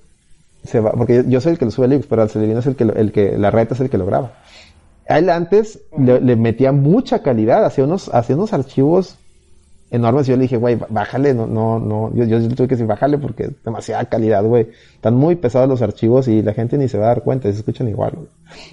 se 0.65 0.81
va, 0.81 0.93
porque 0.93 1.25
yo 1.29 1.41
soy 1.41 1.53
el 1.53 1.59
que 1.59 1.65
lo 1.65 1.71
sube 1.71 1.87
al 1.87 1.93
Evox, 1.93 2.07
pero 2.09 2.23
al 2.23 2.31
Celerino 2.31 2.59
es 2.59 2.67
el 2.67 2.77
que, 2.77 2.85
el 2.85 3.13
que, 3.13 3.39
la 3.39 3.51
reta 3.51 3.75
es 3.75 3.81
el 3.81 3.89
que 3.89 3.97
lo 3.97 4.07
graba. 4.07 4.33
A 5.09 5.19
él 5.19 5.31
antes 5.31 5.81
le, 5.97 6.37
metía 6.37 6.71
mucha 6.71 7.23
calidad, 7.23 7.65
hacía 7.65 7.85
unos, 7.85 8.13
hacía 8.13 8.37
unos 8.37 8.53
archivos 8.53 9.17
enormes. 9.91 10.27
Yo 10.27 10.37
le 10.37 10.43
dije, 10.43 10.59
güey, 10.59 10.79
bájale, 10.91 11.33
no, 11.33 11.47
no, 11.47 11.79
no. 11.79 12.15
Yo, 12.15 12.25
yo 12.25 12.47
tuve 12.55 12.69
que 12.69 12.75
decir, 12.75 12.87
bájale 12.87 13.17
porque 13.17 13.45
es 13.45 13.65
demasiada 13.65 14.05
calidad, 14.05 14.45
güey. 14.45 14.69
Están 14.95 15.15
muy 15.15 15.37
pesados 15.37 15.67
los 15.67 15.81
archivos 15.81 16.29
y 16.29 16.43
la 16.43 16.53
gente 16.53 16.77
ni 16.77 16.89
se 16.89 16.99
va 16.99 17.07
a 17.07 17.09
dar 17.09 17.23
cuenta, 17.23 17.51
se 17.51 17.59
escuchan 17.59 17.89
igual. 17.89 18.13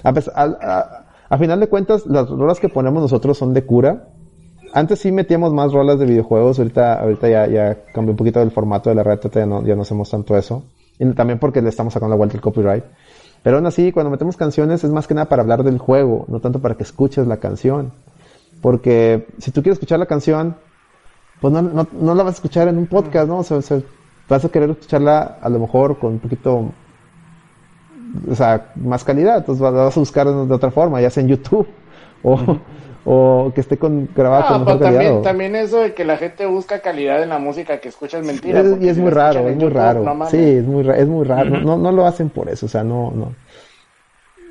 A, 0.04 1.38
final 1.38 1.60
de 1.60 1.68
cuentas, 1.68 2.06
las 2.06 2.30
rolas 2.30 2.60
que 2.60 2.68
ponemos 2.68 3.02
nosotros 3.02 3.38
son 3.38 3.54
de 3.54 3.66
cura. 3.66 4.10
Antes 4.74 5.00
sí 5.00 5.14
metíamos 5.14 5.54
más 5.54 5.72
rolas 5.72 6.00
de 6.00 6.06
videojuegos, 6.06 6.60
ahorita, 6.60 6.96
ahorita 6.96 7.30
ya, 7.30 7.48
ya 7.48 7.78
cambió 7.94 8.12
un 8.12 8.18
poquito 8.18 8.42
el 8.42 8.52
formato 8.52 8.90
de 8.90 8.96
la 8.96 9.04
red, 9.04 9.20
ya 9.34 9.46
no, 9.46 9.66
ya 9.66 9.74
no 9.74 9.84
hacemos 9.84 10.10
tanto 10.10 10.36
eso. 10.38 10.66
Y 11.00 11.06
también 11.14 11.40
porque 11.40 11.62
le 11.62 11.70
estamos 11.70 11.94
sacando 11.94 12.12
la 12.12 12.18
vuelta 12.18 12.36
el 12.36 12.42
copyright. 12.42 12.84
Pero 13.46 13.58
aún 13.58 13.68
así, 13.68 13.92
cuando 13.92 14.10
metemos 14.10 14.38
canciones 14.38 14.84
es 14.84 14.90
más 14.90 15.06
que 15.06 15.14
nada 15.14 15.30
para 15.30 15.44
hablar 15.44 15.64
del 15.64 15.78
juego, 15.78 16.26
no 16.30 16.40
tanto 16.40 16.58
para 16.62 16.74
que 16.74 16.82
escuches 16.82 17.28
la 17.28 17.38
canción. 17.38 17.92
Porque 18.60 19.28
si 19.38 19.52
tú 19.52 19.62
quieres 19.62 19.76
escuchar 19.76 20.00
la 20.00 20.08
canción, 20.08 20.56
pues 21.42 21.54
no, 21.54 21.62
no, 21.62 21.88
no 21.94 22.16
la 22.16 22.24
vas 22.24 22.34
a 22.34 22.38
escuchar 22.38 22.70
en 22.70 22.80
un 22.80 22.88
podcast, 22.88 23.28
¿no? 23.28 23.38
O 23.38 23.44
sea, 23.44 23.60
vas 24.28 24.44
a 24.44 24.50
querer 24.50 24.72
escucharla 24.72 25.38
a 25.40 25.48
lo 25.50 25.60
mejor 25.60 26.00
con 26.00 26.14
un 26.14 26.20
poquito, 26.22 26.72
o 28.28 28.34
sea, 28.34 28.72
más 28.78 29.04
calidad. 29.04 29.38
Entonces 29.38 29.62
vas 29.62 29.96
a 29.96 30.00
buscar 30.00 30.26
de 30.26 30.52
otra 30.52 30.72
forma, 30.72 31.00
ya 31.00 31.12
sea 31.12 31.22
en 31.22 31.30
YouTube 31.30 31.68
o, 32.24 32.58
o 33.06 33.52
que 33.54 33.62
esté 33.62 33.78
con, 33.78 34.10
grabado 34.16 34.48
con 34.48 34.60
mejor 34.66 34.80
también, 34.80 35.04
calidad. 35.04 35.22
También 35.22 35.56
eso 35.56 35.80
de 35.80 35.94
que 35.94 36.04
la 36.04 36.18
gente 36.18 36.46
busca 36.48 36.80
calidad 36.80 37.22
en 37.22 37.30
la 37.30 37.38
música 37.38 37.78
que 37.78 37.90
escucha 37.90 38.18
es 38.18 38.26
mentira. 38.26 38.64
y 38.82 38.90
es 38.90 38.98
muy 38.98 39.12
raro, 39.12 39.48
es 39.48 39.56
muy 39.56 39.70
raro. 39.70 40.28
sí, 40.30 40.40
es 40.40 40.66
muy, 40.66 40.90
es 40.90 41.08
muy 41.08 41.26
raro. 41.26 41.62
no, 41.62 41.78
no 41.78 41.92
lo 41.92 42.06
hacen 42.06 42.30
por 42.30 42.50
eso, 42.50 42.66
o 42.66 42.70
sea, 42.70 42.84
no, 42.84 43.12
no. 43.12 43.34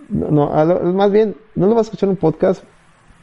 No, 0.08 0.50
más 0.92 1.10
bien, 1.10 1.34
no 1.54 1.66
lo 1.66 1.74
vas 1.74 1.86
a 1.86 1.88
escuchar 1.88 2.08
en 2.08 2.10
un 2.10 2.16
podcast, 2.16 2.62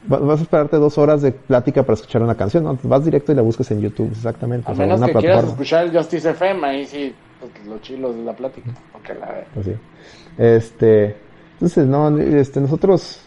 vas 0.06 0.40
a 0.40 0.42
esperarte 0.42 0.76
dos 0.76 0.98
horas 0.98 1.22
de 1.22 1.32
plática 1.32 1.82
para 1.82 1.94
escuchar 1.94 2.22
una 2.22 2.34
canción, 2.34 2.64
¿no? 2.64 2.78
Vas 2.82 3.04
directo 3.04 3.32
y 3.32 3.34
la 3.34 3.42
buscas 3.42 3.70
en 3.70 3.80
YouTube, 3.80 4.10
exactamente. 4.10 4.70
A 4.70 4.74
menos 4.74 5.00
que 5.00 5.14
quieras 5.14 5.44
escuchar 5.44 5.84
el 5.84 5.96
Justice 5.96 6.30
FM, 6.30 6.66
ahí 6.66 6.86
sí, 6.86 7.14
pues, 7.40 7.66
los 7.66 7.80
chilos 7.82 8.16
de 8.16 8.24
la 8.24 8.32
plática, 8.34 8.70
la 9.20 9.44
pues 9.54 9.68
Este, 10.36 11.16
entonces, 11.54 11.86
no, 11.86 12.18
este, 12.18 12.60
nosotros 12.60 13.20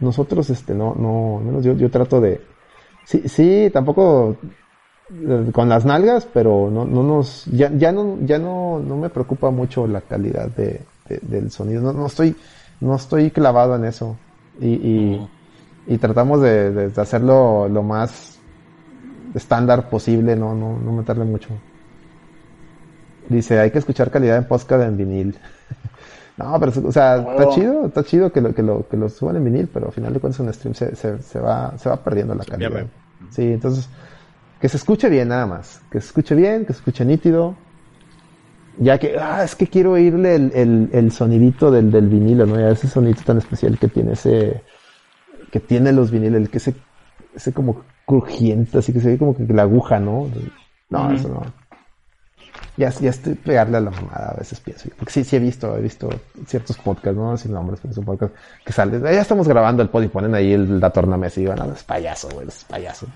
nosotros, 0.00 0.50
este, 0.50 0.74
no, 0.74 0.94
no, 0.94 1.40
menos 1.44 1.64
yo, 1.64 1.72
yo 1.74 1.90
trato 1.90 2.20
de, 2.20 2.40
sí, 3.04 3.22
sí, 3.28 3.70
tampoco 3.72 4.36
eh, 5.10 5.50
con 5.52 5.68
las 5.68 5.84
nalgas, 5.84 6.26
pero 6.32 6.70
no, 6.70 6.84
no 6.84 7.02
nos, 7.02 7.46
ya, 7.46 7.70
ya 7.72 7.92
no, 7.92 8.18
ya 8.22 8.38
no, 8.38 8.78
no 8.78 8.96
me 8.96 9.08
preocupa 9.08 9.50
mucho 9.50 9.86
la 9.86 10.00
calidad 10.00 10.48
de, 10.48 10.82
del 11.22 11.50
sonido, 11.50 11.82
no, 11.82 11.92
no 11.92 12.06
estoy, 12.06 12.36
no 12.80 12.96
estoy 12.96 13.30
clavado 13.30 13.76
en 13.76 13.84
eso 13.84 14.16
y, 14.60 14.68
y, 14.68 15.28
y 15.86 15.98
tratamos 15.98 16.42
de, 16.42 16.72
de, 16.72 17.00
hacerlo 17.00 17.68
lo 17.68 17.82
más 17.82 18.38
estándar 19.34 19.88
posible, 19.88 20.34
no, 20.34 20.54
no, 20.54 20.78
no 20.78 20.92
meterle 20.92 21.24
mucho. 21.24 21.50
Dice, 23.28 23.58
hay 23.58 23.70
que 23.70 23.78
escuchar 23.78 24.10
calidad 24.10 24.36
en 24.36 24.46
podcast 24.46 24.84
en 24.84 24.96
vinil. 24.96 25.38
No, 26.36 26.60
pero, 26.60 26.72
o 26.86 26.92
sea, 26.92 27.16
está 27.16 27.48
chido, 27.48 27.86
está 27.86 28.04
chido 28.04 28.30
que 28.30 28.42
lo, 28.42 28.54
que 28.54 28.62
lo, 28.62 28.86
que 28.86 28.96
lo 28.96 29.08
suban 29.08 29.36
en 29.36 29.44
vinil, 29.44 29.68
pero 29.72 29.86
al 29.86 29.92
final 29.92 30.12
de 30.12 30.20
cuentas 30.20 30.40
en 30.40 30.52
stream 30.52 30.74
se, 30.74 30.94
se, 30.94 31.22
se 31.22 31.40
va, 31.40 31.76
se 31.78 31.88
va 31.88 31.96
perdiendo 31.96 32.34
la 32.34 32.44
calidad. 32.44 32.86
Sí, 33.30 33.52
entonces, 33.52 33.88
que 34.60 34.68
se 34.68 34.76
escuche 34.76 35.08
bien 35.08 35.28
nada 35.28 35.46
más, 35.46 35.80
que 35.90 36.00
se 36.00 36.08
escuche 36.08 36.34
bien, 36.34 36.66
que 36.66 36.74
se 36.74 36.80
escuche 36.80 37.06
nítido, 37.06 37.56
ya 38.78 38.98
que, 38.98 39.18
ah, 39.18 39.44
es 39.44 39.56
que 39.56 39.66
quiero 39.66 39.92
oírle 39.92 40.34
el, 40.34 40.52
el, 40.54 40.90
el 40.92 41.10
sonidito 41.10 41.70
del, 41.70 41.90
del 41.90 42.08
vinilo, 42.08 42.44
¿no? 42.44 42.60
Ya 42.60 42.68
ese 42.68 42.86
sonido 42.86 43.18
tan 43.24 43.38
especial 43.38 43.78
que 43.78 43.88
tiene 43.88 44.12
ese, 44.12 44.62
que 45.50 45.60
tiene 45.60 45.90
los 45.92 46.10
vinilos, 46.10 46.38
el 46.38 46.50
que 46.50 46.58
ese, 46.58 46.74
ese 47.34 47.54
como 47.54 47.82
crujiente, 48.04 48.76
así 48.76 48.92
que 48.92 49.00
se 49.00 49.08
ve 49.08 49.18
como 49.18 49.34
que 49.34 49.44
la 49.54 49.62
aguja, 49.62 49.98
¿no? 49.98 50.28
No, 50.90 51.10
eso 51.12 51.28
no 51.28 51.65
ya, 52.76 52.90
ya 52.90 53.10
estoy 53.10 53.34
pegarle 53.34 53.78
a 53.78 53.80
la 53.80 53.90
mamada 53.90 54.32
a 54.32 54.34
veces 54.34 54.60
pienso. 54.60 54.88
Porque 54.96 55.12
sí, 55.12 55.24
sí 55.24 55.36
he 55.36 55.38
visto, 55.38 55.76
he 55.76 55.80
visto 55.80 56.10
ciertos 56.46 56.76
podcasts, 56.78 57.16
no 57.16 57.36
sin 57.36 57.52
nombres, 57.52 57.80
pero 57.80 57.92
es 57.92 57.98
un 57.98 58.04
podcast 58.04 58.34
que 58.64 58.72
sale. 58.72 59.00
Ya 59.00 59.20
estamos 59.20 59.48
grabando 59.48 59.82
el 59.82 59.88
pod 59.88 60.02
y 60.02 60.08
ponen 60.08 60.34
ahí 60.34 60.52
el, 60.52 60.78
la 60.78 60.90
tornamesa 60.90 61.40
y 61.40 61.46
van 61.46 61.60
a 61.60 61.66
es 61.66 61.84
payaso, 61.84 62.28
güey, 62.30 62.48
es 62.48 62.64
payaso. 62.64 63.06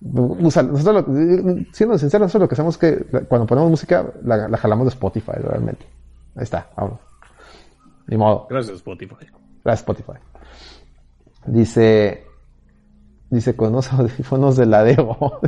nosotros, 0.00 1.04
siendo 1.72 1.98
sinceros, 1.98 2.26
nosotros 2.26 2.42
lo 2.42 2.48
que 2.48 2.54
hacemos 2.54 2.74
es 2.74 2.78
que 2.78 3.24
cuando 3.26 3.46
ponemos 3.46 3.70
música 3.70 4.06
la, 4.22 4.56
jalamos 4.58 4.86
de 4.86 4.90
Spotify, 4.90 5.32
realmente. 5.40 5.86
Ahí 6.36 6.44
está, 6.44 6.68
vamos. 6.76 7.00
Ni 8.06 8.16
modo. 8.16 8.46
Gracias, 8.50 8.76
Spotify. 8.76 9.26
Gracias, 9.64 9.80
Spotify. 9.80 10.18
Dice, 11.46 12.26
dice 13.30 13.56
con 13.56 13.70
unos 13.70 13.90
audífonos 13.94 14.56
de 14.56 14.66
la 14.66 14.84
Debo. 14.84 15.40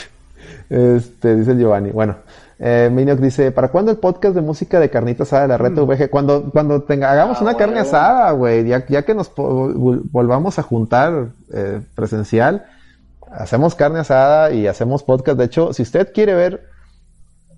este, 0.70 1.36
dice 1.36 1.56
Giovanni. 1.56 1.90
Bueno, 1.90 2.16
eh, 2.64 2.90
Minok 2.92 3.18
dice, 3.18 3.50
¿para 3.50 3.72
cuándo 3.72 3.90
el 3.90 3.98
podcast 3.98 4.36
de 4.36 4.40
música 4.40 4.78
de 4.78 4.88
carnita 4.88 5.24
asada 5.24 5.42
de 5.42 5.48
la 5.48 5.58
red 5.58 5.72
mm. 5.72 5.84
VG? 5.84 6.10
Cuando, 6.10 6.48
cuando 6.52 6.82
tenga, 6.84 7.10
hagamos 7.10 7.38
ah, 7.38 7.42
una 7.42 7.56
carne 7.56 7.80
asada, 7.80 8.30
güey, 8.30 8.64
ya, 8.64 8.86
ya 8.86 9.02
que 9.02 9.16
nos 9.16 9.32
volvamos 9.34 10.60
a 10.60 10.62
juntar 10.62 11.30
eh, 11.52 11.80
presencial, 11.96 12.66
hacemos 13.32 13.74
carne 13.74 13.98
asada 13.98 14.52
y 14.52 14.68
hacemos 14.68 15.02
podcast. 15.02 15.38
De 15.38 15.46
hecho, 15.46 15.72
si 15.72 15.82
usted 15.82 16.12
quiere 16.12 16.34
ver 16.34 16.68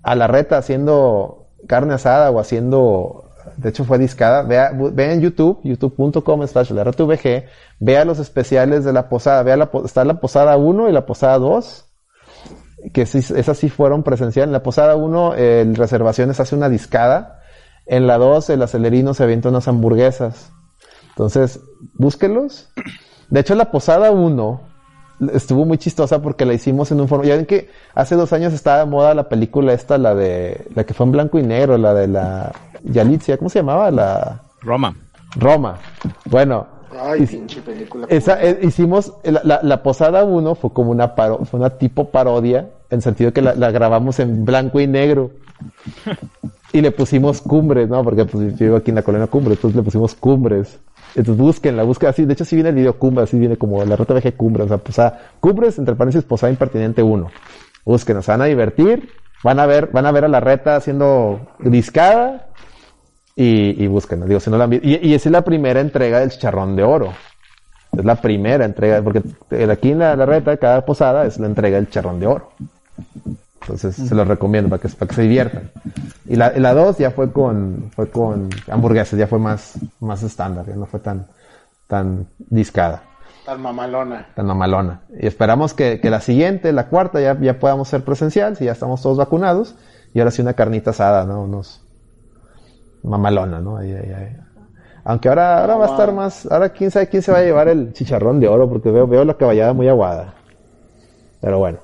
a 0.01 0.15
la 0.15 0.25
reta 0.25 0.57
haciendo 0.57 1.49
carne 1.67 1.93
asada 1.93 2.31
o 2.31 2.39
haciendo, 2.39 3.29
de 3.57 3.69
hecho 3.69 3.85
fue 3.85 3.99
discada, 3.99 4.41
vea, 4.41 4.71
vea 4.73 5.13
en 5.13 5.21
YouTube, 5.21 5.59
youtube.com 5.63 6.47
slash 6.47 6.71
la 6.71 6.83
red 6.83 6.95
VG, 6.95 7.45
vea 7.79 8.05
los 8.05 8.17
especiales 8.17 8.83
de 8.83 8.91
la 8.91 9.07
posada, 9.07 9.43
vea 9.43 9.55
la, 9.55 9.69
está 9.83 10.03
la 10.03 10.19
posada 10.19 10.57
1 10.57 10.89
y 10.89 10.91
la 10.91 11.05
posada 11.05 11.37
2 11.37 11.84
que 12.93 13.01
esas 13.03 13.57
sí 13.57 13.69
fueron 13.69 14.03
presenciales. 14.03 14.47
En 14.47 14.53
la 14.53 14.63
posada 14.63 14.95
1, 14.95 15.35
el 15.35 15.75
reservaciones 15.75 16.39
hace 16.39 16.55
una 16.55 16.69
discada. 16.69 17.41
En 17.85 18.07
la 18.07 18.17
2, 18.17 18.49
el 18.51 18.61
acelerino 18.61 19.13
se 19.13 19.23
avienta 19.23 19.49
unas 19.49 19.67
hamburguesas. 19.67 20.51
Entonces, 21.09 21.61
búsquenlos. 21.93 22.69
De 23.29 23.39
hecho, 23.39 23.55
la 23.55 23.71
posada 23.71 24.11
1, 24.11 24.61
estuvo 25.33 25.65
muy 25.65 25.77
chistosa 25.77 26.21
porque 26.21 26.45
la 26.45 26.53
hicimos 26.53 26.91
en 26.91 27.01
un 27.01 27.07
formato. 27.07 27.29
Ya 27.29 27.35
ven 27.35 27.45
que 27.45 27.69
hace 27.93 28.15
dos 28.15 28.33
años 28.33 28.53
estaba 28.53 28.79
de 28.79 28.85
moda 28.85 29.13
la 29.13 29.29
película 29.29 29.73
esta, 29.73 29.97
la 29.97 30.13
de, 30.13 30.67
la 30.75 30.83
que 30.83 30.93
fue 30.93 31.05
en 31.05 31.11
blanco 31.11 31.39
y 31.39 31.43
negro, 31.43 31.77
la 31.77 31.93
de 31.93 32.07
la 32.07 32.51
Yalitza, 32.83 33.37
¿cómo 33.37 33.49
se 33.49 33.59
llamaba? 33.59 33.91
La 33.91 34.41
Roma. 34.61 34.95
Roma. 35.35 35.77
Bueno. 36.25 36.67
Ay, 36.97 37.25
pinche 37.25 37.61
película. 37.61 38.07
Esa, 38.09 38.41
eh, 38.41 38.59
hicimos, 38.61 39.13
la, 39.23 39.59
la, 39.61 39.83
Posada 39.83 40.23
1 40.23 40.55
fue 40.55 40.71
como 40.71 40.91
una 40.91 41.13
paro, 41.13 41.43
fue 41.43 41.59
una 41.59 41.71
tipo 41.71 42.09
parodia, 42.09 42.69
en 42.89 43.01
sentido 43.01 43.33
que 43.33 43.41
la, 43.41 43.71
grabamos 43.71 44.19
en 44.19 44.45
blanco 44.45 44.79
y 44.79 44.87
negro. 44.87 45.31
y 46.73 46.81
le 46.81 46.91
pusimos 46.91 47.41
cumbres, 47.41 47.89
¿no? 47.89 48.03
Porque 48.03 48.25
pues 48.25 48.57
yo 48.57 48.65
vivo 48.65 48.77
aquí 48.77 48.91
en 48.91 48.95
la 48.95 49.01
colonia 49.01 49.27
Cumbres, 49.27 49.57
entonces 49.57 49.75
le 49.77 49.83
pusimos 49.83 50.15
cumbres. 50.15 50.79
Entonces 51.15 51.37
búsquenla, 51.37 51.83
busca 51.83 52.09
así. 52.09 52.25
De 52.25 52.33
hecho, 52.33 52.43
si 52.43 52.55
viene 52.55 52.69
el 52.69 52.75
video 52.75 52.97
Cumbre, 52.99 53.23
así 53.23 53.39
viene 53.39 53.57
como 53.57 53.83
la 53.85 53.95
ruta 53.95 54.13
de 54.13 54.33
Cumbres. 54.33 54.65
O 54.65 54.67
sea, 54.67 54.77
posada, 54.77 55.31
Cumbres, 55.39 55.79
entre 55.79 55.95
paréntesis, 55.95 56.27
Posada 56.27 56.51
Impertinente 56.51 57.01
1. 57.01 57.27
Búsquenla, 57.85 58.21
se 58.21 58.31
van 58.31 58.41
a 58.41 58.45
divertir. 58.45 59.09
Van 59.43 59.59
a 59.59 59.65
ver, 59.65 59.89
van 59.93 60.05
a 60.05 60.11
ver 60.11 60.25
a 60.25 60.27
la 60.27 60.39
reta 60.39 60.75
haciendo 60.75 61.39
discada. 61.59 62.49
Y, 63.35 63.81
y 63.81 63.87
búsquenla. 63.87 64.25
Digo, 64.25 64.39
si 64.39 64.49
no 64.49 64.57
la 64.57 64.65
han. 64.65 64.73
Y, 64.73 64.79
y 64.83 65.13
esa 65.13 65.29
es 65.29 65.31
la 65.31 65.43
primera 65.43 65.79
entrega 65.79 66.19
del 66.19 66.31
chicharrón 66.31 66.75
de 66.75 66.83
oro. 66.83 67.13
Es 67.97 68.05
la 68.05 68.15
primera 68.15 68.65
entrega, 68.65 69.01
porque 69.01 69.23
aquí 69.71 69.91
en 69.91 69.99
la, 69.99 70.15
la 70.15 70.25
reta, 70.25 70.57
cada 70.57 70.85
posada 70.85 71.25
es 71.25 71.39
la 71.39 71.47
entrega 71.47 71.77
del 71.77 71.87
chicharrón 71.87 72.19
de 72.19 72.27
oro. 72.27 72.51
Entonces 73.61 73.95
se 73.95 74.13
los 74.13 74.27
recomiendo 74.27 74.69
para 74.69 74.81
que, 74.81 74.89
para 74.89 75.09
que 75.09 75.15
se 75.15 75.21
diviertan. 75.23 75.71
Y 76.25 76.35
la, 76.35 76.51
la 76.51 76.73
dos 76.73 76.97
ya 76.97 77.11
fue 77.11 77.31
con, 77.31 77.89
fue 77.95 78.09
con 78.09 78.49
hamburguesas, 78.69 79.17
ya 79.17 79.27
fue 79.27 79.39
más, 79.39 79.79
más 79.99 80.21
estándar, 80.23 80.65
ya 80.67 80.75
no 80.75 80.85
fue 80.85 80.99
tan, 80.99 81.25
tan 81.87 82.27
discada. 82.37 83.03
Tan 83.45 83.61
mamalona. 83.61 84.27
Tan 84.35 84.45
mamalona. 84.45 85.01
Y 85.19 85.25
esperamos 85.27 85.73
que, 85.73 85.99
que 85.99 86.09
la 86.09 86.21
siguiente, 86.21 86.73
la 86.73 86.87
cuarta, 86.87 87.21
ya, 87.21 87.39
ya 87.39 87.59
podamos 87.59 87.87
ser 87.87 88.03
presencial, 88.03 88.55
si 88.55 88.65
ya 88.65 88.71
estamos 88.71 89.01
todos 89.01 89.17
vacunados. 89.17 89.75
Y 90.13 90.19
ahora 90.19 90.31
sí 90.31 90.41
una 90.41 90.53
carnita 90.53 90.91
asada, 90.91 91.25
¿no? 91.25 91.43
Unos 91.43 91.83
mamalona, 93.03 93.59
¿no? 93.59 93.77
Ahí, 93.77 93.91
ahí, 93.91 94.11
ahí. 94.11 94.37
Aunque 95.07 95.29
ahora, 95.29 95.61
ahora 95.61 95.75
va 95.75 95.85
a 95.85 95.89
estar 95.91 96.11
más, 96.11 96.51
ahora 96.51 96.69
quién 96.69 96.89
sabe 96.89 97.07
quién 97.07 97.21
se 97.21 97.31
va 97.31 97.37
a 97.37 97.43
llevar 97.43 97.67
el 97.67 97.93
chicharrón 97.93 98.39
de 98.39 98.47
oro, 98.47 98.67
porque 98.67 98.89
veo, 98.89 99.07
veo 99.07 99.23
la 99.23 99.35
caballada 99.35 99.71
muy 99.71 99.87
aguada. 99.87 100.33
Pero 101.39 101.59
bueno. 101.59 101.77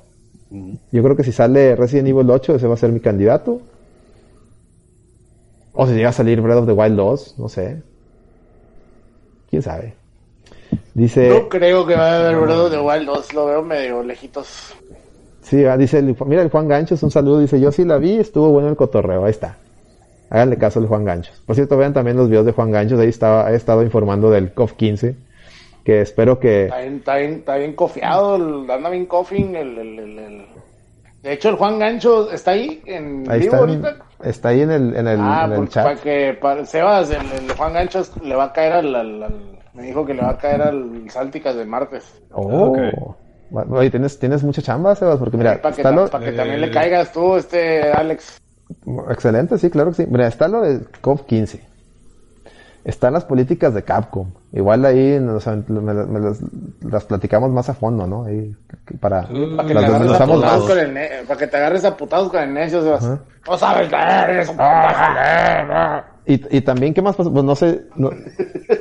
Yo 0.91 1.03
creo 1.03 1.15
que 1.15 1.23
si 1.23 1.31
sale 1.31 1.75
Resident 1.75 2.09
Evil 2.09 2.29
8, 2.29 2.55
ese 2.55 2.67
va 2.67 2.73
a 2.73 2.77
ser 2.77 2.91
mi 2.91 2.99
candidato. 2.99 3.61
O 5.73 5.85
si 5.85 5.93
llega 5.93 6.09
a 6.09 6.13
salir 6.13 6.41
Breath 6.41 6.57
of 6.57 6.65
the 6.65 6.73
Wild 6.73 6.97
2, 6.97 7.35
no 7.37 7.47
sé. 7.47 7.83
¿Quién 9.51 9.61
sabe? 9.61 9.93
Dice... 10.95 11.29
No 11.29 11.47
creo 11.47 11.85
que 11.85 11.93
vaya 11.93 12.15
a 12.15 12.19
haber 12.27 12.37
Breath 12.37 12.57
of 12.57 12.71
the 12.71 12.79
Wild 12.79 13.05
2, 13.05 13.33
lo 13.35 13.45
veo 13.45 13.61
medio 13.61 14.01
lejitos. 14.01 14.73
Sí, 15.43 15.63
ah, 15.63 15.77
dice, 15.77 16.01
mira 16.01 16.41
el 16.41 16.49
Juan 16.49 16.67
Ganchos, 16.67 17.03
un 17.03 17.11
saludo, 17.11 17.39
dice, 17.39 17.59
yo 17.59 17.71
sí 17.71 17.85
la 17.85 17.97
vi, 17.97 18.15
estuvo 18.15 18.49
bueno 18.49 18.67
el 18.67 18.75
cotorreo, 18.75 19.25
ahí 19.25 19.31
está. 19.31 19.57
Háganle 20.31 20.57
caso 20.57 20.79
al 20.79 20.87
Juan 20.87 21.05
Ganchos. 21.05 21.43
Por 21.45 21.55
cierto, 21.55 21.77
vean 21.77 21.93
también 21.93 22.17
los 22.17 22.29
videos 22.29 22.47
de 22.47 22.53
Juan 22.53 22.71
Ganchos, 22.71 22.99
ahí 22.99 23.09
estaba, 23.09 23.51
he 23.51 23.55
estado 23.55 23.83
informando 23.83 24.31
del 24.31 24.53
COF 24.53 24.73
15 24.73 25.15
que 25.83 26.01
espero 26.01 26.39
que... 26.39 26.65
Está 26.65 26.79
bien, 26.79 26.95
está 26.95 27.15
bien, 27.15 27.33
está 27.33 27.55
bien 27.57 27.73
cofiado, 27.73 28.35
el, 28.35 28.69
anda 28.69 28.89
bien 28.89 29.05
coughing, 29.05 29.55
el, 29.55 29.77
el, 29.77 29.99
el, 29.99 30.45
De 31.23 31.33
hecho, 31.33 31.49
el 31.49 31.55
Juan 31.55 31.79
Gancho 31.79 32.31
está 32.31 32.51
ahí 32.51 32.81
en 32.85 33.29
ahí 33.29 33.41
vivo 33.41 33.53
está, 33.53 33.57
ahorita. 33.57 33.97
Está 34.23 34.49
ahí 34.49 34.61
en 34.61 34.71
el, 34.71 34.95
en 34.95 35.07
el, 35.07 35.19
ah, 35.19 35.43
en 35.45 35.51
el 35.51 35.57
porque 35.57 35.71
chat. 35.73 35.83
Para 35.83 35.95
que, 35.97 36.37
para, 36.39 36.65
Sebas, 36.65 37.09
el, 37.09 37.31
el, 37.31 37.51
Juan 37.53 37.73
Gancho 37.73 38.03
le 38.23 38.35
va 38.35 38.45
a 38.45 38.53
caer 38.53 38.73
al, 38.73 38.95
al, 38.95 39.23
al, 39.23 39.59
Me 39.73 39.83
dijo 39.83 40.05
que 40.05 40.13
le 40.13 40.21
va 40.21 40.31
a 40.31 40.37
caer 40.37 40.61
al 40.61 41.09
Sálticas 41.09 41.55
de 41.55 41.65
martes. 41.65 42.21
Oh. 42.31 42.69
Okay. 42.69 42.91
Oye, 43.69 43.89
¿tienes, 43.89 44.17
tienes 44.17 44.43
mucha 44.43 44.61
chamba, 44.61 44.95
Sebas, 44.95 45.17
porque 45.17 45.35
mira... 45.35 45.55
Sí, 45.55 45.59
para 45.61 45.75
que, 45.75 45.83
lo... 45.83 46.07
para 46.07 46.23
que 46.23 46.29
eh... 46.29 46.33
también 46.33 46.61
le 46.61 46.71
caigas 46.71 47.11
tú, 47.11 47.35
este, 47.35 47.91
Alex. 47.91 48.39
Excelente, 49.09 49.57
sí, 49.57 49.69
claro 49.69 49.89
que 49.91 50.03
sí. 50.03 50.05
Mira, 50.09 50.27
está 50.27 50.47
lo 50.47 50.61
de 50.61 50.81
COP 51.01 51.25
15 51.25 51.71
están 52.83 53.13
las 53.13 53.25
políticas 53.25 53.73
de 53.73 53.83
Capcom. 53.83 54.31
Igual 54.51 54.85
ahí 54.85 55.19
nos, 55.19 55.45
me, 55.47 55.81
me, 55.81 55.93
me 55.93 56.19
las, 56.19 56.39
las, 56.81 57.05
platicamos 57.05 57.51
más 57.51 57.69
a 57.69 57.73
fondo, 57.73 58.07
¿no? 58.07 58.25
Ahí, 58.25 58.55
para, 58.99 59.27
sí, 59.27 59.53
para, 59.55 59.67
que 59.67 59.73
las 59.73 59.83
desmenuzamos 59.83 60.41
más. 60.41 60.59
Con 60.61 60.79
el 60.79 61.25
para 61.27 61.39
que 61.39 61.47
te 61.47 61.57
agarres 61.57 61.85
a 61.85 61.95
putados 61.95 62.29
con 62.29 62.41
el 62.41 62.53
necio. 62.53 62.99
No 63.47 63.57
sabes 63.57 63.91
leer, 63.91 64.29
eres 64.29 64.49
un 64.49 64.57
y, 66.23 66.57
y 66.57 66.61
también, 66.61 66.93
¿qué 66.93 67.01
más 67.01 67.15
pasó? 67.15 67.33
Pues 67.33 67.43
no 67.43 67.55
sé. 67.55 67.81
No... 67.95 68.11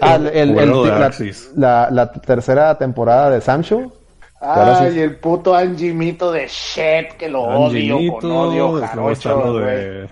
Ah, 0.02 0.16
el, 0.16 0.26
el, 0.28 0.58
el, 0.58 0.70
la, 0.70 1.10
la, 1.56 1.88
la, 1.90 2.12
tercera 2.12 2.76
temporada 2.76 3.30
de 3.30 3.40
Samsho. 3.40 3.92
Ay, 4.40 4.92
sí. 4.92 5.00
el 5.00 5.16
puto 5.16 5.54
Anjimito 5.54 6.32
de 6.32 6.46
shit, 6.46 7.12
que 7.18 7.28
lo 7.28 7.42
odio 7.42 7.98
con 8.18 8.30
odio, 8.30 8.80
jarocho, 8.80 9.60
de 9.60 10.08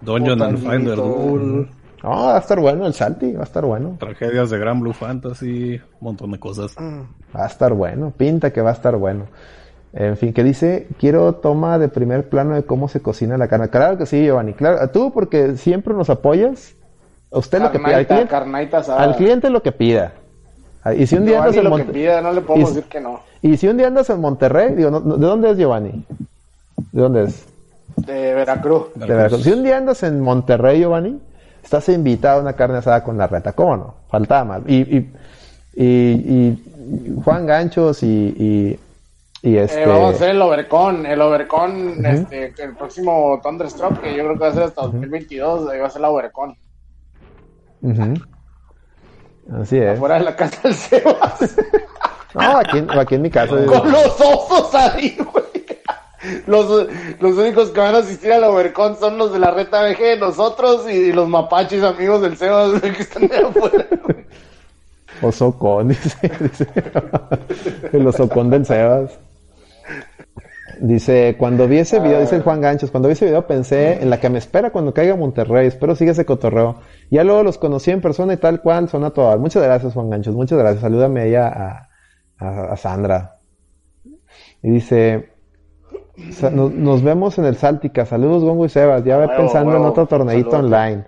Dungeon 0.00 0.42
and 0.42 0.58
Finder 0.58 0.96
Duel. 0.96 1.68
No, 2.02 2.10
va 2.10 2.36
a 2.36 2.38
estar 2.38 2.60
bueno 2.60 2.86
el 2.86 2.92
Salty, 2.92 3.32
va 3.32 3.40
a 3.40 3.44
estar 3.44 3.64
bueno. 3.64 3.96
Tragedias 3.98 4.50
de 4.50 4.58
Gran 4.58 4.78
Blue 4.80 4.92
Fantasy, 4.92 5.74
un 5.74 5.80
montón 6.00 6.32
de 6.32 6.38
cosas. 6.38 6.76
Va 6.78 7.44
a 7.44 7.46
estar 7.46 7.72
bueno, 7.72 8.12
pinta 8.16 8.52
que 8.52 8.60
va 8.60 8.70
a 8.70 8.74
estar 8.74 8.94
bueno. 8.96 9.26
En 9.92 10.16
fin, 10.16 10.32
que 10.32 10.44
dice, 10.44 10.88
quiero 10.98 11.36
toma 11.36 11.78
de 11.78 11.88
primer 11.88 12.28
plano 12.28 12.54
de 12.54 12.64
cómo 12.64 12.88
se 12.88 13.00
cocina 13.00 13.38
la 13.38 13.48
carne. 13.48 13.70
Claro 13.70 13.96
que 13.96 14.06
sí, 14.06 14.24
Giovanni, 14.24 14.52
claro. 14.52 14.90
Tú 14.90 15.12
porque 15.12 15.56
siempre 15.56 15.94
nos 15.94 16.10
apoyas. 16.10 16.76
A 17.32 17.38
usted 17.38 17.58
carnaita, 17.58 17.64
lo 17.64 17.72
que 17.72 17.78
pida. 17.78 17.96
Al 17.96 18.06
cliente, 18.06 18.92
al 18.92 19.16
cliente 19.16 19.50
lo 19.50 19.62
que 19.62 19.72
pida. 19.72 20.12
Y 20.92 21.06
si 21.06 21.16
un 21.16 21.24
día 21.24 21.36
Giovanni 21.36 21.48
andas 21.48 21.56
en 21.56 21.64
lo 21.64 21.70
Monte... 21.70 21.86
que 21.86 21.92
pida, 21.92 22.20
no 22.20 22.32
le 22.32 22.40
podemos 22.42 22.70
y, 22.70 22.74
decir 22.74 22.90
que 22.90 23.00
no. 23.00 23.20
Y 23.40 23.56
si 23.56 23.68
un 23.68 23.76
día 23.76 23.86
andas 23.86 24.10
en 24.10 24.20
Monterrey, 24.20 24.74
digo, 24.74 24.90
no, 24.90 25.00
no, 25.00 25.16
¿de 25.16 25.26
dónde 25.26 25.50
es 25.50 25.56
Giovanni? 25.56 26.04
¿De 26.92 27.02
dónde 27.02 27.24
es? 27.24 27.46
De 27.96 28.34
Veracruz. 28.34 28.88
De 28.94 29.06
Veracruz. 29.06 29.42
Si 29.42 29.52
un 29.52 29.62
día 29.62 29.78
andas 29.78 30.02
en 30.02 30.20
Monterrey, 30.20 30.80
Giovanni, 30.80 31.18
estás 31.62 31.88
invitado 31.88 32.38
a 32.38 32.42
una 32.42 32.52
carne 32.52 32.78
asada 32.78 33.02
con 33.02 33.16
la 33.16 33.26
reta, 33.26 33.52
¿cómo 33.52 33.76
no? 33.76 33.94
Faltaba 34.08 34.44
más. 34.44 34.62
Y, 34.66 34.80
y, 34.96 35.12
y, 35.74 35.86
y 35.86 37.20
Juan 37.24 37.46
Ganchos 37.46 38.02
y, 38.02 38.78
y, 39.42 39.56
este... 39.56 39.82
Eh, 39.82 39.86
vamos 39.86 40.12
a 40.12 40.16
hacer 40.16 40.30
el 40.30 40.42
Overcon, 40.42 41.06
el 41.06 41.20
Overcon, 41.20 41.70
uh 41.70 41.94
-huh. 41.94 42.30
este, 42.30 42.62
el 42.62 42.74
próximo 42.74 43.40
Thunderstruck, 43.42 44.00
que 44.00 44.14
yo 44.14 44.24
creo 44.24 44.34
que 44.34 44.40
va 44.40 44.48
a 44.48 44.54
ser 44.54 44.62
hasta 44.64 44.82
uh 44.82 44.88
-huh. 44.88 44.92
2022, 44.92 45.70
ahí 45.70 45.80
va 45.80 45.86
a 45.86 45.90
ser 45.90 46.00
la 46.02 46.10
Overcon. 46.10 46.56
Uh 47.82 47.90
-huh. 47.90 48.26
Así 49.52 49.78
es. 49.78 49.96
Afuera 49.96 50.18
de 50.18 50.24
la 50.24 50.36
casa 50.36 50.60
del 50.62 50.74
Sebas. 50.74 51.56
no, 52.34 52.58
aquí, 52.58 52.84
aquí 52.88 53.14
en 53.14 53.22
mi 53.22 53.30
casa. 53.30 53.64
Con 53.66 53.92
los 53.92 54.20
osos 54.20 54.74
ahí, 54.74 55.16
güey. 55.16 55.44
Los, 56.46 56.88
los 57.20 57.36
únicos 57.36 57.70
que 57.70 57.80
van 57.80 57.94
a 57.94 57.98
asistir 57.98 58.32
al 58.32 58.44
Overcon 58.44 58.98
son 58.98 59.18
los 59.18 59.32
de 59.32 59.38
la 59.38 59.50
reta 59.50 59.82
VG, 59.82 60.18
nosotros 60.18 60.90
y 60.90 61.12
los 61.12 61.28
mapaches 61.28 61.82
amigos 61.82 62.22
del 62.22 62.36
Sebas 62.36 62.80
que 62.80 62.88
están 62.88 63.28
de 63.28 63.36
afuera. 63.36 63.86
Osocón, 65.20 65.88
dice, 65.90 66.30
dice. 66.40 66.66
El 67.92 68.06
osocón 68.06 68.50
del 68.50 68.64
Sebas. 68.64 69.18
Dice, 70.80 71.36
cuando 71.38 71.68
vi 71.68 71.78
ese 71.78 72.00
video, 72.00 72.20
dice 72.20 72.36
el 72.36 72.42
Juan 72.42 72.60
Ganchos, 72.60 72.90
cuando 72.90 73.08
vi 73.08 73.12
ese 73.12 73.26
video 73.26 73.46
pensé 73.46 74.02
en 74.02 74.10
la 74.10 74.20
que 74.20 74.30
me 74.30 74.38
espera 74.38 74.70
cuando 74.70 74.94
caiga 74.94 75.16
Monterrey, 75.16 75.66
espero 75.66 75.94
siga 75.94 76.12
ese 76.12 76.24
cotorreo. 76.24 76.80
Ya 77.10 77.24
luego 77.24 77.42
los 77.42 77.58
conocí 77.58 77.90
en 77.90 78.00
persona 78.00 78.34
y 78.34 78.36
tal 78.36 78.60
cual, 78.62 78.88
son 78.88 79.04
a 79.04 79.10
todas. 79.10 79.38
Muchas 79.38 79.62
gracias 79.62 79.94
Juan 79.94 80.10
Ganchos, 80.10 80.34
muchas 80.34 80.58
gracias. 80.58 80.82
Salúdame 80.82 81.20
a 81.20 81.24
ella 81.24 81.48
a, 81.48 81.88
a, 82.38 82.72
a 82.72 82.76
Sandra. 82.76 83.38
Y 84.62 84.70
dice, 84.70 85.34
nos, 86.52 86.72
nos, 86.72 87.02
vemos 87.02 87.38
en 87.38 87.44
el 87.44 87.56
Sáltica. 87.56 88.06
Saludos, 88.06 88.44
Gongo 88.44 88.64
y 88.64 88.68
Sebas. 88.68 89.04
Ya 89.04 89.16
ve 89.16 89.28
pensando 89.28 89.70
huevo. 89.70 89.84
en 89.84 89.90
otro 89.90 90.06
torneito 90.06 90.50
Saludos. 90.50 90.72
online. 90.72 91.06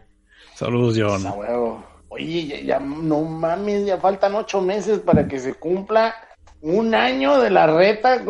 Saludos, 0.55 0.97
John. 0.98 1.82
Oye, 2.09 2.47
ya, 2.47 2.60
ya, 2.60 2.80
no 2.80 3.22
mames, 3.22 3.86
ya 3.86 3.98
faltan 3.98 4.34
ocho 4.34 4.60
meses 4.60 5.01
para 5.01 5.28
que 5.28 5.38
se 5.38 5.55
cumpla 5.55 6.14
un 6.62 6.94
año 6.94 7.40
de 7.40 7.51
la 7.51 7.66
reta. 7.66 8.24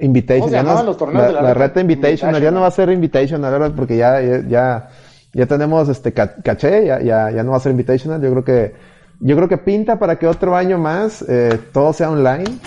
Invitation. 0.00 0.50
Ya 0.50 0.62
no, 0.62 0.82
los 0.82 0.96
torneos 0.96 1.22
la, 1.22 1.28
de 1.28 1.34
la, 1.34 1.42
la, 1.42 1.54
reta 1.54 1.80
Invitation, 1.80 2.34
ya 2.40 2.50
no 2.50 2.60
va 2.60 2.68
a 2.68 2.70
ser 2.70 2.90
Invitation, 2.90 3.40
verdad, 3.42 3.72
porque 3.76 3.96
ya, 3.96 4.20
ya, 4.20 4.88
ya 5.32 5.46
tenemos 5.46 5.88
este 5.88 6.12
caché, 6.12 6.86
ya, 6.86 7.00
ya, 7.00 7.30
ya 7.30 7.42
no 7.42 7.52
va 7.52 7.58
a 7.58 7.60
ser 7.60 7.72
Invitational. 7.72 8.20
Yo 8.20 8.30
creo 8.30 8.44
que, 8.44 8.74
yo 9.20 9.36
creo 9.36 9.48
que 9.48 9.58
pinta 9.58 9.98
para 9.98 10.18
que 10.18 10.26
otro 10.26 10.56
año 10.56 10.78
más 10.78 11.24
eh, 11.28 11.58
todo 11.72 11.92
sea 11.92 12.10
online. 12.10 12.58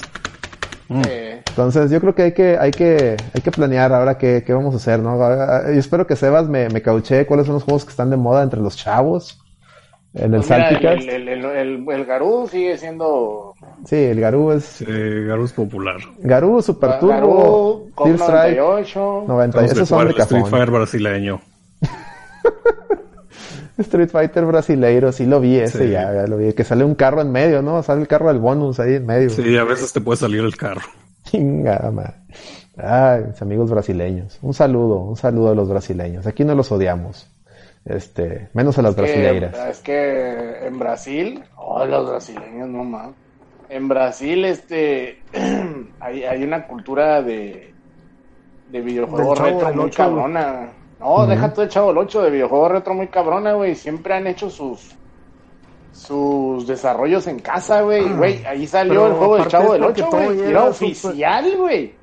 Mm. 0.87 1.01
Entonces 1.49 1.89
yo 1.89 1.99
creo 1.99 2.13
que 2.13 2.23
hay 2.23 2.31
que, 2.33 2.57
hay 2.57 2.71
que, 2.71 3.17
hay 3.33 3.41
que 3.41 3.51
planear 3.51 3.91
ahora 3.93 4.17
qué, 4.17 4.43
qué 4.45 4.53
vamos 4.53 4.73
a 4.73 4.77
hacer, 4.77 4.99
¿no? 4.99 5.17
Yo 5.17 5.79
espero 5.79 6.05
que 6.05 6.15
Sebas 6.15 6.47
me, 6.47 6.69
me 6.69 6.81
cauche 6.81 7.25
cuáles 7.25 7.45
son 7.45 7.55
los 7.55 7.63
juegos 7.63 7.85
que 7.85 7.91
están 7.91 8.09
de 8.09 8.17
moda 8.17 8.43
entre 8.43 8.59
los 8.59 8.75
chavos. 8.75 9.44
En 10.15 10.33
el 10.33 10.39
pues 10.39 10.49
mira, 10.49 10.69
Salticast. 10.69 11.07
El, 11.09 11.27
el, 11.27 11.45
el, 11.45 11.85
el, 11.89 12.05
Garú 12.05 12.47
sigue 12.49 12.77
siendo. 12.77 13.53
Sí, 13.85 13.97
el 13.97 14.21
Garú 14.21 14.51
es. 14.51 14.81
Garú 14.87 15.43
es 15.43 15.51
popular. 15.51 15.97
Garú, 16.19 16.61
Super 16.61 16.99
Turbo, 16.99 17.11
Garú, 17.13 17.91
Team 18.01 18.15
Strike. 18.15 18.57
98. 18.57 19.25
90, 19.27 19.65
esos 19.65 19.89
son 19.89 20.07
de 20.07 20.13
cajón. 20.13 20.37
Street 20.37 20.51
Fighter 20.51 20.71
brasileño. 20.71 21.41
Street 23.77 24.09
Fighter 24.09 24.45
brasileiro, 24.45 25.11
sí 25.11 25.25
lo 25.25 25.41
vi 25.41 25.57
ese, 25.57 25.89
ya, 25.89 26.13
ya, 26.13 26.27
lo 26.27 26.37
vi. 26.37 26.53
Que 26.53 26.63
sale 26.63 26.85
un 26.85 26.95
carro 26.95 27.21
en 27.21 27.33
medio, 27.33 27.61
¿no? 27.61 27.83
Sale 27.83 27.99
el 27.99 28.07
carro 28.07 28.29
del 28.29 28.39
bonus 28.39 28.79
ahí 28.79 28.95
en 28.95 29.05
medio. 29.05 29.29
Sí, 29.29 29.57
a 29.57 29.65
veces 29.65 29.91
te 29.91 29.99
puede 29.99 30.15
salir 30.15 30.45
el 30.45 30.55
carro. 30.55 30.81
Chingada, 31.25 31.91
madre. 31.91 32.13
Ay, 32.77 33.25
mis 33.27 33.41
amigos 33.41 33.69
brasileños. 33.69 34.39
Un 34.41 34.53
saludo, 34.53 34.99
un 34.99 35.17
saludo 35.17 35.51
a 35.51 35.55
los 35.55 35.67
brasileños. 35.67 36.25
Aquí 36.25 36.45
no 36.45 36.55
los 36.55 36.71
odiamos. 36.71 37.27
Este, 37.85 38.49
menos 38.53 38.77
a 38.79 38.81
las 38.81 38.95
brasileiras. 38.95 39.55
es 39.69 39.79
que 39.79 40.65
en 40.65 40.79
Brasil, 40.79 41.43
oh, 41.55 41.85
los 41.85 42.09
brasileños, 42.09 42.67
no 42.67 42.83
más. 42.83 43.09
En 43.69 43.87
Brasil, 43.87 44.43
este, 44.45 45.21
hay, 45.99 46.23
hay 46.23 46.43
una 46.43 46.65
cultura 46.67 47.21
de, 47.21 47.73
de 48.71 48.81
videojuegos 48.81 49.37
retro 49.39 49.73
muy 49.73 49.91
cabrona. 49.91 50.69
No, 50.99 51.27
deja 51.27 51.53
todo 51.53 51.63
el 51.63 51.69
chavo 51.69 51.91
el 51.91 51.97
8 51.99 52.23
de 52.23 52.29
videojuegos 52.31 52.71
retro 52.71 52.93
muy 52.95 53.07
cabrona, 53.07 53.53
güey. 53.53 53.75
Siempre 53.75 54.15
han 54.15 54.27
hecho 54.27 54.49
sus 54.49 54.95
sus 55.91 56.67
desarrollos 56.67 57.25
en 57.27 57.39
casa, 57.39 57.81
güey. 57.81 58.05
Ah, 58.45 58.49
ahí 58.49 58.67
salió 58.67 59.07
el 59.07 59.13
juego 59.13 59.37
del 59.37 59.47
chavo 59.47 59.73
del 59.73 59.83
8, 59.83 60.09
güey. 60.11 60.41
Era, 60.41 60.63
oficial, 60.65 61.57
güey. 61.57 61.93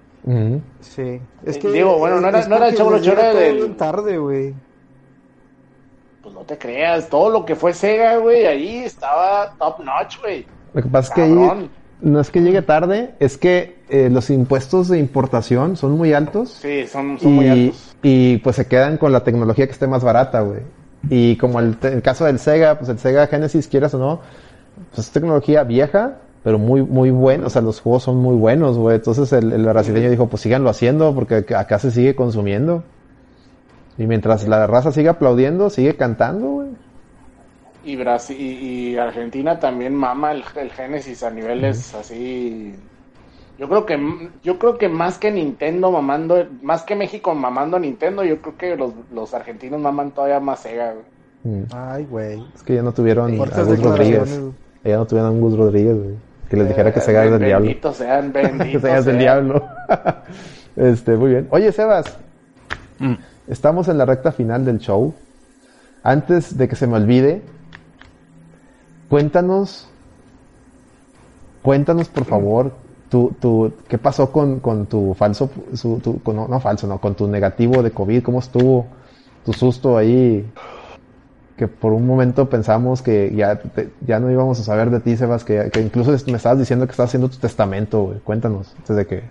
Sí. 0.80 1.20
Es 1.44 1.59
que, 1.59 1.70
Digo, 1.70 1.98
bueno, 1.98 2.20
no 2.20 2.28
era, 2.28 2.46
no 2.46 2.56
era 2.56 2.68
el 2.68 2.76
chavo 2.76 2.92
del 2.92 3.00
8, 3.00 3.12
era 3.12 3.34
del... 3.34 3.76
tarde, 3.76 4.16
güey. 4.16 4.54
No 6.43 6.47
te 6.47 6.59
creas, 6.59 7.09
todo 7.09 7.31
lo 7.31 7.44
que 7.44 7.55
fue 7.55 7.73
Sega, 7.73 8.16
güey, 8.16 8.47
ahí 8.47 8.78
estaba 8.78 9.55
top 9.60 9.78
notch, 9.78 10.20
güey. 10.20 10.44
Lo 10.74 10.82
que 10.82 10.89
pasa 10.89 11.10
es 11.10 11.14
que 11.14 11.23
ahí 11.23 11.70
no 12.01 12.20
es 12.20 12.31
que 12.32 12.40
llegue 12.40 12.62
tarde, 12.62 13.14
es 13.20 13.39
que 13.39 13.77
eh, 13.89 14.10
los 14.10 14.28
impuestos 14.28 14.89
de 14.89 14.98
importación 14.98 15.77
son 15.77 15.93
muy 15.93 16.12
altos. 16.12 16.59
Sí, 16.60 16.85
son, 16.89 17.16
muy 17.23 17.47
altos. 17.47 17.94
Y 18.02 18.39
pues 18.39 18.56
se 18.56 18.66
quedan 18.66 18.97
con 18.97 19.12
la 19.12 19.23
tecnología 19.23 19.66
que 19.66 19.73
esté 19.73 19.86
más 19.86 20.02
barata, 20.02 20.40
güey. 20.40 20.62
Y 21.09 21.36
como 21.36 21.60
el, 21.60 21.77
el, 21.81 22.02
caso 22.02 22.24
del 22.24 22.40
Sega, 22.40 22.77
pues 22.77 22.90
el 22.90 22.98
Sega 22.98 23.28
Genesis, 23.28 23.69
quieras 23.69 23.94
o 23.94 23.98
no, 23.98 24.20
pues 24.90 25.06
es 25.06 25.12
tecnología 25.12 25.62
vieja, 25.62 26.19
pero 26.43 26.59
muy, 26.59 26.82
muy 26.82 27.12
buena. 27.12 27.47
O 27.47 27.51
sea, 27.51 27.62
los 27.62 27.81
juegos 27.81 28.02
son 28.02 28.16
muy 28.16 28.35
buenos, 28.35 28.77
güey. 28.77 28.97
Entonces 28.97 29.32
el, 29.32 29.52
el 29.52 29.64
brasileño 29.64 30.10
dijo, 30.10 30.27
pues 30.27 30.43
síganlo 30.43 30.70
haciendo 30.70 31.14
porque 31.14 31.44
acá 31.55 31.78
se 31.78 31.93
sigue 31.93 32.16
consumiendo. 32.16 32.82
Y 34.02 34.06
mientras 34.08 34.48
la 34.48 34.66
raza 34.66 34.90
sigue 34.90 35.10
aplaudiendo, 35.10 35.70
sigue 35.70 35.94
cantando, 35.94 36.48
güey. 36.48 36.68
Y 37.84 37.94
Brasil 37.94 38.36
y, 38.36 38.96
Argentina 38.96 39.60
también 39.60 39.94
mama 39.94 40.32
el, 40.32 40.42
el 40.56 40.72
Genesis 40.72 41.22
a 41.22 41.30
niveles 41.30 41.94
así. 41.94 42.74
Yo 43.58 43.68
creo 43.68 43.86
que 43.86 44.30
yo 44.42 44.58
creo 44.58 44.76
que 44.76 44.88
más 44.88 45.18
que 45.18 45.30
Nintendo 45.30 45.92
mamando 45.92 46.48
más 46.62 46.82
que 46.82 46.96
México 46.96 47.32
mamando 47.32 47.76
a 47.76 47.80
Nintendo 47.80 48.24
yo 48.24 48.40
creo 48.40 48.56
que 48.56 48.76
los, 48.76 48.92
los 49.12 49.34
argentinos 49.34 49.80
maman 49.80 50.10
todavía 50.10 50.40
más 50.40 50.60
Sega 50.60 50.94
mm. 51.44 51.62
ay 51.72 52.04
güey. 52.06 52.44
Es 52.56 52.62
que 52.64 52.74
ya 52.74 52.82
no 52.82 52.92
tuvieron 52.92 53.32
a 53.40 53.62
Gus 53.62 53.82
Rodríguez. 53.82 54.40
ya 54.82 54.96
no 54.96 55.06
tuvieron 55.06 55.36
a 55.36 55.38
Gus 55.38 55.56
Rodríguez 55.56 55.96
güey. 55.96 56.16
Que 56.50 56.56
les 56.56 56.68
dijera 56.68 56.92
que 56.92 56.98
eh, 56.98 57.02
Sega 57.02 57.24
es 57.24 57.30
del 57.30 57.44
diablo. 57.44 57.92
sean 57.92 58.32
benditos 58.32 58.82
Sega 58.82 58.98
es 58.98 59.04
del 59.04 59.18
diablo. 59.18 59.62
Este 60.74 61.16
muy 61.16 61.30
bien. 61.30 61.46
Oye 61.50 61.70
Sebas. 61.70 62.18
Mm. 62.98 63.14
Estamos 63.52 63.88
en 63.88 63.98
la 63.98 64.04
recta 64.04 64.32
final 64.32 64.64
del 64.64 64.78
show 64.78 65.14
antes 66.02 66.56
de 66.56 66.68
que 66.68 66.76
se 66.76 66.86
me 66.86 66.96
olvide 66.96 67.42
Cuéntanos, 69.12 69.86
cuéntanos 71.60 72.08
por 72.08 72.24
favor, 72.24 72.72
tu, 73.10 73.36
tu, 73.38 73.70
¿qué 73.86 73.98
pasó 73.98 74.32
con, 74.32 74.58
con 74.60 74.86
tu 74.86 75.12
falso, 75.12 75.50
su, 75.74 76.00
con, 76.22 76.36
no, 76.36 76.60
falso, 76.60 76.86
no, 76.86 76.98
con 76.98 77.14
tu 77.14 77.28
negativo 77.28 77.82
de 77.82 77.90
COVID? 77.90 78.22
¿Cómo 78.22 78.38
estuvo 78.38 78.86
tu 79.44 79.52
susto 79.52 79.98
ahí? 79.98 80.50
Que 81.58 81.68
por 81.68 81.92
un 81.92 82.06
momento 82.06 82.48
pensamos 82.48 83.02
que 83.02 83.30
ya, 83.36 83.60
ya 84.00 84.18
no 84.18 84.30
íbamos 84.30 84.58
a 84.60 84.64
saber 84.64 84.88
de 84.88 85.00
ti, 85.00 85.14
Sebas, 85.14 85.44
que, 85.44 85.68
que 85.70 85.82
incluso 85.82 86.10
me 86.28 86.38
estabas 86.38 86.60
diciendo 86.60 86.86
que 86.86 86.92
estabas 86.92 87.10
haciendo 87.10 87.28
tu 87.28 87.36
testamento, 87.36 88.04
güey. 88.04 88.18
Cuéntanos, 88.20 88.74
antes 88.78 88.96
de 88.96 89.06
que... 89.06 89.24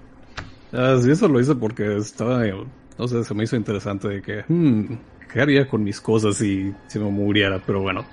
Ah, 0.73 0.95
sí, 1.01 1.09
eso 1.09 1.27
lo 1.27 1.39
hice 1.39 1.55
porque 1.55 1.97
estaba, 1.97 2.43
no 3.01 3.07
sé, 3.07 3.23
se 3.23 3.33
me 3.33 3.45
hizo 3.45 3.55
interesante 3.55 4.07
de 4.07 4.21
que, 4.21 4.43
hmm, 4.47 4.93
¿qué 5.33 5.41
haría 5.41 5.67
con 5.67 5.83
mis 5.83 5.99
cosas 5.99 6.35
si, 6.35 6.71
si 6.85 6.99
me 6.99 7.09
muriera? 7.09 7.59
Pero 7.65 7.81
bueno, 7.81 8.05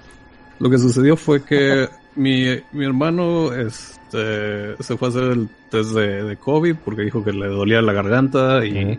lo 0.59 0.71
que 0.71 0.79
sucedió 0.79 1.15
fue 1.15 1.45
que 1.45 1.91
mi, 2.17 2.47
mi 2.73 2.87
hermano 2.87 3.53
este, 3.53 4.83
se 4.83 4.97
fue 4.97 5.09
a 5.09 5.11
hacer 5.11 5.25
el 5.25 5.49
test 5.71 5.91
de, 5.91 6.25
de, 6.25 6.37
COVID 6.39 6.77
porque 6.83 7.03
dijo 7.03 7.23
que 7.23 7.35
le 7.35 7.49
dolía 7.49 7.83
la 7.83 7.93
garganta 7.93 8.65
y, 8.65 8.99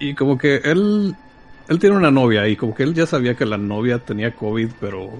y 0.00 0.14
como 0.14 0.36
que 0.36 0.56
él, 0.64 1.14
él 1.68 1.78
tiene 1.78 1.94
una 1.94 2.10
novia 2.10 2.48
y 2.48 2.56
como 2.56 2.74
que 2.74 2.82
él 2.82 2.92
ya 2.92 3.06
sabía 3.06 3.36
que 3.36 3.46
la 3.46 3.56
novia 3.56 4.00
tenía 4.00 4.32
COVID, 4.32 4.70
pero 4.80 5.12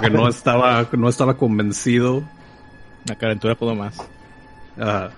que 0.00 0.08
no 0.08 0.28
estaba, 0.28 0.86
no 0.92 1.08
estaba 1.08 1.36
convencido. 1.36 2.22
La 3.06 3.16
calentura 3.16 3.56
pudo 3.56 3.74
más. 3.74 3.98
Ah, 4.78 5.10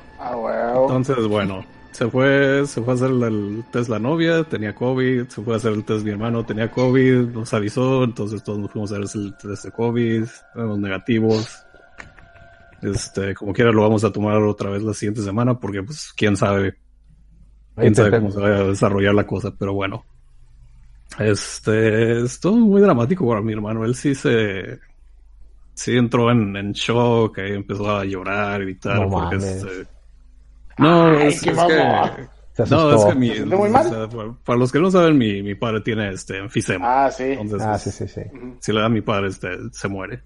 Entonces, 0.87 1.27
bueno, 1.27 1.63
se 1.93 2.09
fue, 2.09 2.67
se 2.67 2.83
fue 2.83 2.93
a 2.93 2.97
hacer 2.97 3.11
el 3.11 3.65
test 3.73 3.89
la 3.89 3.99
novia, 3.99 4.45
tenía 4.45 4.75
COVID, 4.75 5.27
se 5.29 5.43
fue 5.43 5.55
a 5.55 5.57
hacer 5.57 5.73
el 5.73 5.85
test 5.85 6.05
mi 6.05 6.11
hermano, 6.11 6.45
tenía 6.45 6.71
COVID, 6.71 7.29
nos 7.29 7.53
avisó, 7.53 8.05
entonces 8.05 8.43
todos 8.43 8.59
nos 8.59 8.71
fuimos 8.71 8.93
a 8.93 8.99
hacer 8.99 9.21
el 9.23 9.37
test 9.37 9.65
de 9.65 9.73
COVID, 9.73 10.25
éramos 10.55 10.79
negativos. 10.79 11.65
Este, 12.83 13.35
como 13.35 13.53
quiera 13.53 13.73
lo 13.73 13.83
vamos 13.83 14.05
a 14.05 14.13
tomar 14.13 14.39
otra 14.39 14.71
vez 14.71 14.83
la 14.83 14.95
siguiente 14.95 15.21
semana 15.21 15.59
porque 15.59 15.83
pues 15.83 16.13
quién 16.17 16.37
sabe, 16.37 16.77
quién 17.77 17.95
sabe 17.95 18.11
cómo 18.13 18.31
se 18.31 18.41
va 18.41 18.49
a 18.49 18.65
desarrollar 18.65 19.15
la 19.15 19.27
cosa, 19.27 19.53
pero 19.59 19.75
bueno. 19.75 20.05
Este, 21.19 22.23
es 22.23 22.39
todo 22.39 22.57
muy 22.57 22.81
dramático 22.81 23.29
para 23.29 23.43
mi 23.43 23.53
hermano, 23.53 23.85
él 23.85 23.97
sí 23.97 24.15
se, 24.15 24.79
sí 25.75 25.97
entró 25.97 26.31
en, 26.31 26.57
en 26.57 26.73
shock, 26.73 27.37
empezó 27.39 27.91
a 27.91 28.05
llorar 28.05 28.63
y 28.63 28.77
tal, 28.77 29.09
porque 29.11 29.37
este, 29.37 29.87
no, 30.81 31.13
es, 31.13 31.41
que, 31.43 31.53
no, 31.53 32.95
es 32.95 33.05
que 33.05 33.15
mi, 33.15 33.31
para 34.45 34.59
los 34.59 34.73
que 34.73 34.81
no 34.81 34.91
saben, 34.91 35.17
mi, 35.17 35.43
mi 35.43 35.55
padre 35.55 35.81
tiene 35.81 36.11
este 36.11 36.39
enfisema. 36.39 37.07
Ah, 37.07 37.11
sí. 37.11 37.37
ah, 37.61 37.79
sí, 37.79 37.91
sí, 37.91 38.09
sí. 38.09 38.23
Si 38.59 38.73
le 38.73 38.81
da 38.81 38.87
a 38.87 38.91
mi 38.91 39.01
padre, 39.01 39.29
este, 39.29 39.49
se 39.73 39.89
muere. 39.89 40.23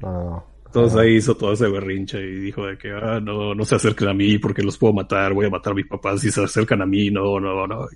No, 0.00 0.12
no, 0.12 0.46
Entonces 0.66 0.98
ahí 0.98 1.16
hizo 1.16 1.36
todo 1.36 1.52
ese 1.52 1.68
berrinche 1.68 2.20
y 2.20 2.36
dijo 2.36 2.66
de 2.66 2.78
que, 2.78 2.90
ah, 2.92 3.20
no, 3.20 3.54
no 3.54 3.64
se 3.64 3.76
acerquen 3.76 4.08
a 4.08 4.14
mí 4.14 4.38
porque 4.38 4.62
los 4.62 4.78
puedo 4.78 4.92
matar, 4.92 5.32
voy 5.34 5.46
a 5.46 5.50
matar 5.50 5.72
a 5.72 5.76
mis 5.76 5.86
papás 5.86 6.20
si 6.20 6.30
se 6.30 6.42
acercan 6.42 6.82
a 6.82 6.86
mí, 6.86 7.10
no, 7.10 7.40
no, 7.40 7.66
no. 7.66 7.86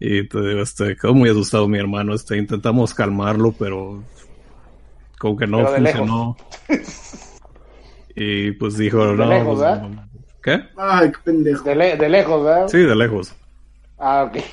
Y 0.00 0.28
te 0.28 0.40
digo, 0.40 0.60
este, 0.60 0.96
quedó 0.96 1.14
muy 1.14 1.30
asustado 1.30 1.68
mi 1.68 1.78
hermano, 1.78 2.14
este, 2.14 2.36
intentamos 2.36 2.92
calmarlo, 2.94 3.52
pero 3.52 4.02
como 5.18 5.36
que 5.36 5.46
no 5.46 5.66
funcionó. 5.66 6.36
y 8.14 8.52
pues 8.52 8.76
dijo, 8.76 9.04
no, 9.14 9.44
pues, 9.44 9.60
¿Qué? 10.44 10.62
Ay, 10.76 11.10
qué 11.10 11.18
pendejo. 11.24 11.64
De, 11.64 12.08
lejos, 12.08 12.44
¿verdad? 12.44 12.68
Sí, 12.68 12.78
de 12.78 12.94
lejos. 12.94 13.34
Ah, 13.98 14.24
ok. 14.24 14.44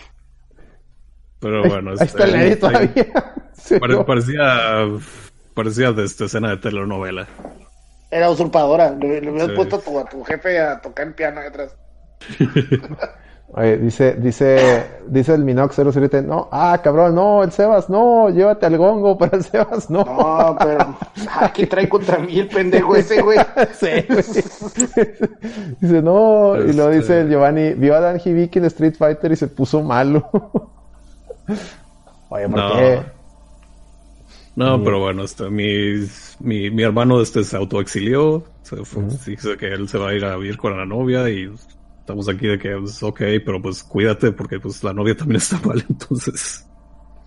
Pero 1.42 1.68
bueno, 1.68 1.92
este, 1.94 2.06
está 2.06 2.24
el 2.24 2.58
todavía. 2.58 4.06
parecía, 4.06 4.88
parecía 5.54 5.92
de 5.92 6.06
esta 6.06 6.26
escena 6.26 6.52
de 6.52 6.58
telenovela. 6.58 7.28
Era 8.10 8.30
usurpadora. 8.30 8.92
Le, 8.92 9.20
le 9.20 9.32
hubieras 9.32 9.52
puesto 9.52 9.76
a 9.76 9.82
tu, 9.82 10.00
a 10.00 10.06
tu, 10.06 10.24
jefe 10.24 10.60
a 10.60 10.80
tocar 10.80 11.08
el 11.08 11.14
piano 11.14 11.42
atrás. 11.42 11.76
Oye, 13.54 13.78
dice, 13.78 14.14
dice, 14.14 14.86
dice 15.08 15.34
el 15.34 15.44
Minox 15.44 15.76
007, 15.76 16.22
no, 16.22 16.48
ah, 16.54 16.80
cabrón, 16.82 17.16
no, 17.16 17.44
el 17.44 17.52
Sebas, 17.52 17.90
no, 17.90 18.30
llévate 18.30 18.66
al 18.66 18.78
gongo, 18.78 19.18
pero 19.18 19.36
el 19.36 19.44
Sebas 19.44 19.90
no. 19.90 20.06
No, 20.06 20.56
pero 20.58 20.96
aquí 21.38 21.66
trae 21.66 21.90
contra 21.90 22.18
mí 22.18 22.40
el 22.40 22.48
pendejo 22.48 22.96
ese, 22.96 23.22
güey. 23.22 23.38
sí, 23.74 23.90
Dice, 25.82 26.02
no, 26.02 26.56
y 26.56 26.72
luego 26.72 26.92
dice 26.92 27.20
el 27.20 27.24
este 27.24 27.30
Giovanni, 27.30 27.74
vio 27.74 27.96
a 27.96 28.00
Dan 28.00 28.22
Hibiki 28.24 28.60
en 28.60 28.66
Street 28.66 28.96
Fighter 28.98 29.34
y 29.34 29.36
se 29.36 29.48
puso 29.50 29.82
malo. 29.82 30.30
Oye, 32.30 32.48
¿por 32.48 32.58
no. 32.58 32.74
qué? 32.74 33.02
No, 34.56 34.82
pero 34.82 35.00
bueno, 35.00 35.24
este, 35.24 35.50
mi, 35.50 36.08
mi, 36.40 36.70
mi 36.70 36.84
hermano 36.84 37.20
este 37.22 37.44
se 37.44 37.58
autoexilió, 37.58 38.46
se 38.64 38.78
dice 39.30 39.58
que 39.58 39.68
él 39.68 39.90
se 39.90 39.98
va 39.98 40.10
a 40.10 40.14
ir 40.14 40.24
a 40.24 40.38
vivir 40.38 40.58
con 40.58 40.78
la 40.78 40.86
novia 40.86 41.30
y 41.30 41.52
estamos 42.12 42.28
aquí 42.28 42.48
de 42.48 42.60
que, 42.60 42.76
pues, 42.76 43.02
ok, 43.02 43.22
pero 43.46 43.62
pues 43.62 43.84
cuídate 43.84 44.34
porque 44.34 44.60
pues 44.60 44.84
la 44.84 44.92
novia 44.92 45.16
también 45.16 45.38
está 45.38 45.60
mal, 45.66 45.84
entonces, 45.88 46.68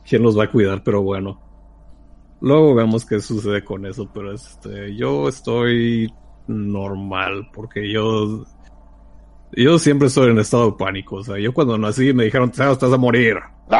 ¿quién 0.06 0.23
los 0.23 0.39
va 0.39 0.44
a 0.44 0.51
cuidar? 0.51 0.82
Pero 0.85 1.02
bueno, 1.02 1.40
luego 2.40 2.74
vemos 2.74 3.06
qué 3.06 3.19
sucede 3.20 3.65
con 3.65 3.86
eso, 3.86 4.11
pero 4.12 4.32
este, 4.32 4.94
yo 4.94 5.28
estoy 5.28 6.12
normal 6.47 7.48
porque 7.55 7.90
yo, 7.90 8.44
yo 9.52 9.78
siempre 9.78 10.09
estoy 10.09 10.32
en 10.32 10.39
estado 10.39 10.73
de 10.73 10.77
pánico, 10.77 11.16
o 11.16 11.24
sea, 11.24 11.39
yo 11.39 11.55
cuando 11.55 11.78
nací 11.78 12.12
me 12.12 12.24
dijeron, 12.24 12.51
te 12.51 12.62
vas 12.62 12.82
a 12.82 12.98
morir. 12.98 13.39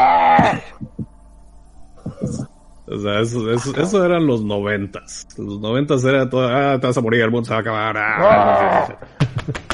O 2.86 2.98
sea, 2.98 3.20
eso, 3.20 3.51
eso, 3.51 3.74
eso, 3.81 4.05
eran 4.05 4.26
los 4.26 4.44
noventas. 4.44 5.26
Los 5.39 5.59
noventas 5.59 6.05
era 6.05 6.28
todo, 6.28 6.47
ah, 6.47 6.78
te 6.78 6.86
vas 6.86 6.97
a 6.97 7.01
morir, 7.01 7.22
el 7.22 7.31
mundo 7.31 7.47
se 7.47 7.52
va 7.52 7.56
a 7.56 7.60
acabar. 7.60 7.97
Ah. 7.97 8.98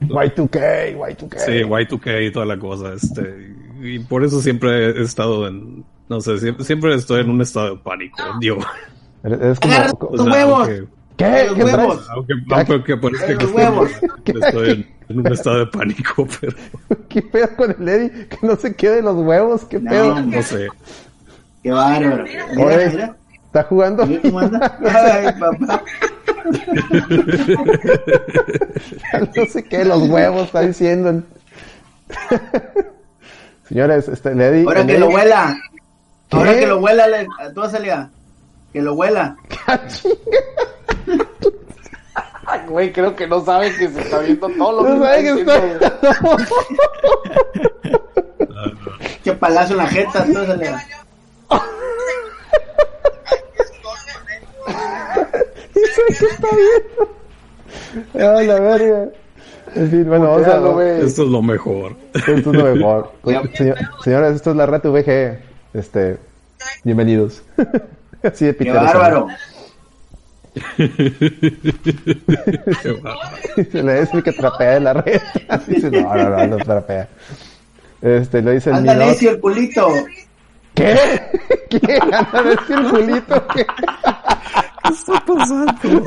Y2K, 0.00 0.96
Y2K. 0.96 1.38
Sí, 1.38 1.52
Y2K 1.62 2.26
y 2.26 2.32
toda 2.32 2.46
la 2.46 2.58
cosa. 2.58 2.94
Este, 2.94 3.54
y 3.80 3.98
por 4.00 4.24
eso 4.24 4.40
siempre 4.40 4.90
he 4.90 5.02
estado 5.02 5.46
en, 5.46 5.84
no 6.08 6.20
sé, 6.20 6.38
siempre, 6.38 6.64
siempre 6.64 6.94
estoy 6.94 7.20
en 7.20 7.30
un 7.30 7.40
estado 7.40 7.76
de 7.76 7.82
pánico, 7.82 8.22
Dios. 8.40 8.64
Es 9.22 9.60
como, 9.60 10.10
tus 10.10 10.20
huevos. 10.20 10.68
¿Qué? 11.16 11.48
¿Qué 11.54 11.64
huevos? 11.64 12.08
Aunque, 12.10 12.34
aunque 12.50 12.96
parezca 12.96 13.36
que 13.36 13.44
huevos. 13.44 13.90
estoy 14.24 14.70
en, 14.70 14.88
en, 15.10 15.18
un 15.18 15.26
estado 15.32 15.58
de 15.58 15.66
pánico, 15.66 16.26
pero... 16.40 16.56
¿Qué 17.08 17.20
pedo 17.20 17.48
con 17.56 17.76
el 17.78 17.88
Eddie? 17.88 18.28
Que 18.28 18.38
no 18.46 18.56
se 18.56 18.74
quede 18.74 19.02
los 19.02 19.16
huevos, 19.16 19.64
¿qué 19.66 19.78
No, 19.78 19.90
pedo? 19.90 20.22
No 20.22 20.42
sé. 20.42 20.68
Qué 21.62 21.70
bárbaro. 21.70 22.24
Oye. 22.56 23.12
¿Está 23.50 23.64
jugando? 23.64 24.06
Mira 24.06 24.22
cómo 24.22 24.38
anda. 24.38 24.78
Ay, 24.94 25.32
papá. 25.40 25.82
no 29.36 29.44
sé 29.46 29.64
qué, 29.64 29.84
los 29.84 30.08
huevos, 30.08 30.44
está 30.44 30.60
diciendo. 30.60 31.20
Señores, 33.68 34.06
este, 34.06 34.30
Eddie... 34.30 34.62
Ahora 34.62 34.86
que 34.86 34.98
lo 35.00 35.08
huela. 35.08 35.56
¿Qué? 36.28 36.36
Ahora 36.36 36.58
que 36.60 36.66
lo 36.68 36.78
huela, 36.78 37.08
le- 37.08 37.26
tú 37.52 37.68
Celia. 37.68 38.08
Que 38.72 38.80
lo 38.82 38.94
huela. 38.94 39.36
Ay, 42.46 42.60
güey, 42.68 42.92
creo 42.92 43.16
que 43.16 43.26
no 43.26 43.44
sabe 43.44 43.74
que 43.74 43.88
se 43.88 44.00
está 44.00 44.20
viendo 44.20 44.48
todo 44.50 44.80
lo 44.84 44.88
No 44.94 45.02
que 45.02 45.06
sabe 45.06 45.22
que 45.24 45.40
está. 45.40 45.98
Qué 49.24 49.32
palazo 49.32 49.72
en 49.72 49.78
la 49.78 49.86
jeta, 49.88 50.24
tú 50.24 50.34
Celia. 50.46 50.86
Dice 55.80 56.02
que 56.18 56.24
está 56.26 56.48
viendo. 56.56 57.14
Ah, 58.14 58.42
la 58.42 58.60
verga. 58.60 59.08
En 59.76 59.90
fin, 59.90 60.04
bueno, 60.08 60.24
vamos 60.32 60.46
a... 60.48 60.58
Güey. 60.58 61.06
Esto 61.06 61.22
es 61.22 61.28
lo 61.28 61.42
mejor. 61.42 61.94
Esto 62.14 62.32
es 62.32 62.46
lo 62.46 62.64
mejor. 62.74 63.12
Señor- 63.24 63.78
señores, 64.02 64.36
esto 64.36 64.50
es 64.50 64.56
la 64.56 64.66
red 64.66 64.80
VG. 64.82 65.38
Este, 65.74 66.18
bienvenidos. 66.84 67.42
Así 68.22 68.46
de 68.46 68.56
Qué 68.56 68.70
bárbaro. 68.72 69.28
Qué 72.82 72.92
bárbaro. 73.02 73.30
Se 73.70 73.82
le 73.82 74.00
dice 74.00 74.22
que 74.22 74.32
trapea 74.32 74.70
de 74.74 74.80
la 74.80 74.92
red. 74.94 75.20
Dice, 75.66 75.90
no, 75.90 76.14
no, 76.14 76.30
no, 76.30 76.46
no 76.46 76.56
trapea. 76.58 77.08
Este, 78.02 78.42
le 78.42 78.52
dice 78.54 78.70
el 78.70 78.82
necio 78.84 79.30
el 79.30 79.40
culito. 79.40 79.88
¿Qué? 80.74 81.20
¿Qué? 81.70 81.98
Anda 82.12 82.42
de 82.42 82.56
circulito. 82.66 83.46
¿Qué? 83.48 83.66
¿Qué 83.66 84.92
está 84.92 85.24
pasando? 85.24 86.04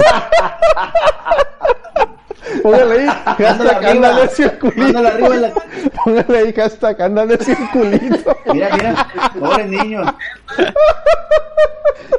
Póngale 2.62 3.00
ahí, 3.02 3.08
hashtag 3.08 3.86
anda 3.86 4.14
de 4.14 4.28
circulito. 4.30 5.00
Arriba 5.00 5.36
en 5.36 5.42
la... 5.42 5.54
Póngale 6.04 6.38
ahí, 6.38 6.54
hashtag 6.54 7.02
anda 7.02 7.26
de 7.26 7.38
circulito. 7.38 8.38
Mira, 8.54 8.70
mira. 8.76 9.08
Pobres 9.40 9.68
niños. 9.68 10.14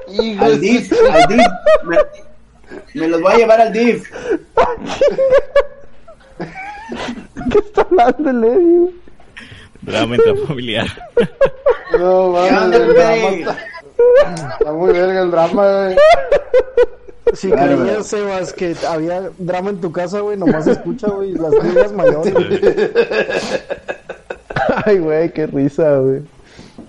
Hijo 0.08 0.44
Al 0.44 0.60
DIF. 0.60 0.92
Al 1.12 1.28
DIF. 1.28 1.46
Me, 1.84 1.96
me 2.94 3.08
los 3.08 3.20
voy 3.20 3.32
a 3.32 3.36
llevar 3.36 3.60
al 3.60 3.72
DIF. 3.72 4.10
¿Qué 7.50 7.58
está 7.58 7.82
hablando 7.82 8.30
el 8.30 8.44
Eddie? 8.44 9.03
Drama 9.84 10.16
intrafamiliar. 10.16 10.86
No, 11.92 11.98
¿Qué 11.98 12.02
onda, 12.02 12.50
mames, 12.50 12.80
el 12.80 12.94
drama 12.94 13.28
está... 13.28 13.56
Está 14.58 14.72
muy 14.72 14.92
verga 14.92 15.22
el 15.22 15.30
drama, 15.30 15.62
güey. 15.84 15.96
Si 17.34 17.48
Bárbaro. 17.50 17.82
creías, 17.84 18.06
Sebas, 18.08 18.52
que 18.52 18.74
había 18.88 19.30
drama 19.38 19.70
en 19.70 19.80
tu 19.80 19.92
casa, 19.92 20.18
güey, 20.20 20.36
nomás 20.36 20.66
escucha, 20.66 21.06
güey, 21.08 21.34
las 21.34 21.52
ligas 21.62 21.92
mayores. 21.92 22.34
güey. 22.34 22.60
Ay, 24.86 24.98
güey, 24.98 25.32
qué 25.32 25.46
risa, 25.46 25.98
güey. 25.98 26.22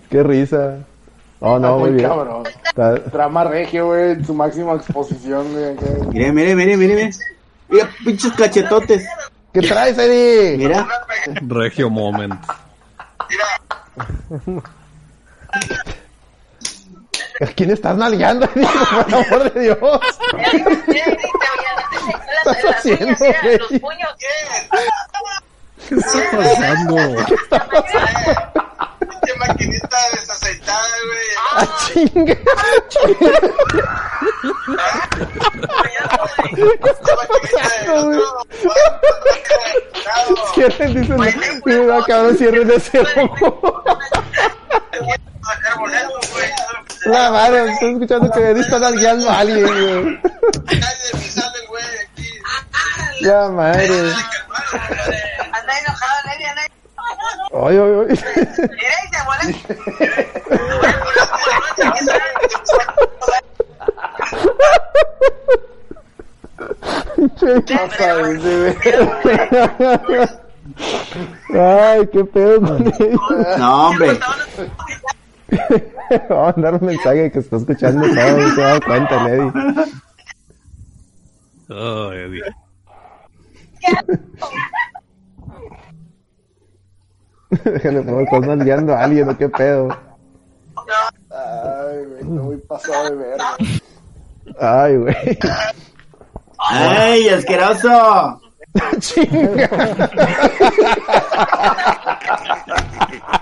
Qué 0.09 0.23
risa. 0.23 0.77
Oh, 1.39 1.59
no, 1.59 1.77
muy 1.77 1.91
bien. 1.91 2.07
cabrón. 2.09 2.43
Está- 2.65 2.95
Drama 2.95 3.43
regio, 3.43 3.87
güey, 3.87 4.11
en 4.13 4.25
su 4.25 4.33
máxima 4.33 4.73
exposición, 4.73 5.45
güey. 5.53 5.75
mire, 6.11 6.31
mire, 6.31 6.55
mire. 6.55 6.77
Mire, 6.77 7.09
Mira, 7.69 7.89
pinches 8.03 8.31
cachetotes. 8.31 9.05
¿Qué 9.53 9.61
traes, 9.61 9.97
Eddie? 9.99 10.57
Mira. 10.57 10.87
Regio 11.47 11.89
moment. 11.91 12.33
¿A 17.41 17.45
quién 17.47 17.71
estás 17.71 17.97
nalgueando, 17.97 18.45
Eddie? 18.55 18.67
Por 18.67 19.15
amor 19.15 19.53
de 19.53 19.61
Dios. 19.61 20.01
estás 22.45 22.75
haciendo, 22.77 23.15
güey? 23.17 23.57
Los 23.57 23.69
puños. 23.79 24.09
¿Qué 25.89 25.95
está 27.35 27.67
pasando? 27.67 28.64
Maquinita 29.47 29.97
desaceitada, 30.13 30.95
güey. 31.05 31.29
¡Ah, 31.55 31.67
chinga! 31.93 32.35
De 36.55 36.63
otro. 36.63 37.05
Cierren, 40.53 40.93
dicen. 40.93 41.17
Mira, 41.65 42.03
cabrón, 42.07 42.37
cierren 42.37 42.71
ese. 42.71 43.03
La 47.05 47.31
madre, 47.31 47.71
estoy 47.71 47.93
escuchando 47.93 48.31
que 48.31 48.39
Eddie 48.39 48.61
está 48.61 48.79
nalgueando 48.79 49.29
a 49.29 49.39
alguien, 49.39 49.67
güey. 49.67 50.19
La 53.21 53.49
madre. 53.49 54.13
Anda 55.51 55.79
enojado, 55.79 56.15
Nelly, 56.25 56.45
anda 56.45 56.61
Oye, 57.51 57.79
oye, 57.79 57.95
oye. 57.95 58.15
Mira, 58.57 58.95
y 59.03 59.07
se 59.11 59.19
vuelve. 59.25 59.55
Pasa. 61.77 62.15
Ay, 71.53 72.07
qué 72.11 72.25
pedo 72.25 72.61
con. 72.61 72.93
No, 73.57 73.87
hombre. 73.87 74.19
Vamos 76.29 76.29
a 76.29 76.51
mandar 76.53 76.73
un 76.75 76.85
mensaje 76.87 77.31
que 77.31 77.39
está 77.39 77.57
escuchando 77.57 78.07
todo 78.07 78.47
y 78.47 78.51
se 78.51 78.61
da 78.61 78.79
cuenta, 78.81 79.25
el 79.25 79.33
Eddie. 79.33 79.51
Oh, 81.69 82.11
Eddie. 82.13 82.43
Déjale, 87.63 88.01
por 88.01 88.21
estás 88.23 88.41
nalgueando 88.41 88.93
a 88.93 89.03
alguien, 89.03 89.29
¿o 89.29 89.37
qué 89.37 89.49
pedo? 89.49 89.89
Ay, 91.31 92.05
güey, 92.05 92.23
no 92.23 92.43
muy 92.43 92.57
pasado 92.57 93.09
de 93.09 93.15
ver. 93.15 93.37
Ay, 94.59 94.97
güey. 94.97 95.15
¡Ay, 96.57 97.29
asqueroso! 97.29 98.41
Chinga. 98.99 99.69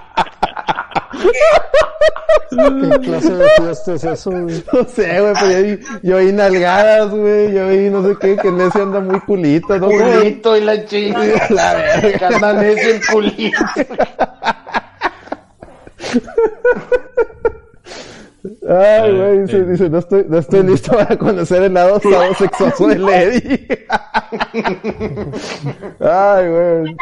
¿Qué 2.50 3.00
clase 3.00 3.34
de 3.34 3.50
fiesta 3.50 3.94
es 3.94 4.04
eso, 4.04 4.32
güey? 4.32 4.64
No 4.72 4.84
sé, 4.88 5.22
güey, 5.22 5.34
pero 5.40 5.52
yo 5.52 5.64
vi, 5.64 5.80
yo 6.04 6.18
vi 6.18 6.32
nalgadas, 6.32 7.10
güey. 7.10 7.54
Yo 7.54 7.68
vi 7.68 7.90
no 7.90 8.08
sé 8.08 8.16
qué, 8.20 8.38
que 8.38 8.52
Necio 8.52 8.84
anda 8.84 9.00
muy 9.00 9.20
culito, 9.22 9.78
¿no? 9.80 9.88
Culito 9.88 10.58
y 10.58 10.62
la 10.62 10.86
chinga. 10.86 11.20
La 11.50 11.74
verga. 11.74 12.28
Anda 12.28 12.54
necio 12.54 12.95
el 12.95 13.02
culito. 13.08 13.58
Ay, 18.68 19.12
güey, 19.12 19.40
dice, 19.40 19.64
dice, 19.66 19.90
no 19.90 20.00
estoy, 20.00 20.26
no 20.28 20.38
estoy 20.38 20.64
listo 20.64 20.91
para 20.91 21.18
conocer 21.18 21.64
el 21.64 21.74
lado 21.74 22.00
sexuoso 22.38 22.88
de 22.88 23.00
Lady. 23.00 23.68
Ay, 26.00 26.48
güey. 26.50 26.95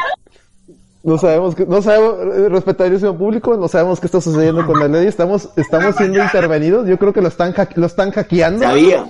No 1.04 1.18
sabemos, 1.18 1.54
que, 1.56 1.66
no 1.66 1.82
sabemos, 1.82 2.14
eh, 2.36 2.48
respetabilísimo 2.48 3.16
público, 3.18 3.56
no 3.56 3.66
sabemos 3.66 3.98
qué 3.98 4.06
está 4.06 4.20
sucediendo 4.20 4.64
con 4.64 4.78
la 4.78 4.86
Lady. 4.86 5.06
Estamos, 5.08 5.48
estamos 5.56 5.96
siendo 5.96 6.22
intervenidos. 6.22 6.86
Yo 6.86 6.96
creo 6.98 7.12
que 7.12 7.20
lo 7.20 7.26
están, 7.28 7.52
hack- 7.52 7.74
lo 7.76 7.86
están 7.86 8.12
hackeando. 8.12 8.62
Sabía. 8.64 9.04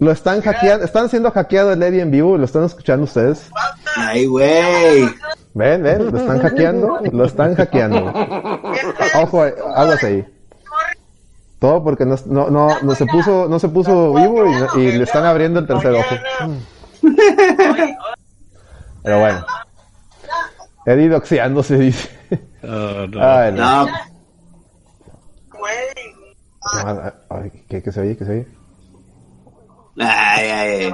Lo 0.00 0.10
están 0.10 0.40
hackeando, 0.40 0.84
están 0.84 1.08
siendo 1.08 1.30
hackeado 1.30 1.72
el 1.72 1.78
Lady 1.80 2.00
en 2.00 2.10
vivo, 2.10 2.36
lo 2.38 2.44
están 2.46 2.64
escuchando 2.64 3.04
ustedes. 3.04 3.48
Ay, 3.96 4.26
güey. 4.26 5.02
Ven, 5.54 5.82
ven, 5.82 6.10
lo 6.10 6.18
están 6.18 6.40
hackeando, 6.40 6.98
lo 7.12 7.24
están 7.24 7.54
hackeando. 7.54 8.12
Ojo, 9.22 9.46
eh, 9.46 9.54
aguas 9.76 10.02
ahí. 10.02 10.24
Todo 11.58 11.84
porque 11.84 12.06
no, 12.06 12.16
no, 12.26 12.48
no, 12.50 12.68
no 12.80 12.94
se 12.94 13.04
puso, 13.06 13.46
no 13.46 13.58
se 13.58 13.68
puso 13.68 14.14
vivo 14.14 14.44
y 14.76 14.92
le 14.92 15.04
están 15.04 15.26
abriendo 15.26 15.60
el 15.60 15.66
tercer 15.66 15.92
ojo. 15.92 16.14
Pero 19.02 19.20
bueno. 19.20 19.44
Eddie 20.92 21.08
doxeándose, 21.08 21.76
dice. 21.78 22.08
Oh, 22.62 23.06
no. 23.06 23.20
Ay, 23.22 23.52
no. 23.52 23.86
No, 23.86 23.92
Ah, 26.84 27.12
ay, 27.30 27.50
¿qué, 27.68 27.82
qué 27.82 27.90
se 27.90 28.00
oye? 28.00 28.16
¿Qué 28.16 28.24
se 28.24 28.30
oye? 28.32 28.46
ay, 29.98 30.48
ay. 30.50 30.90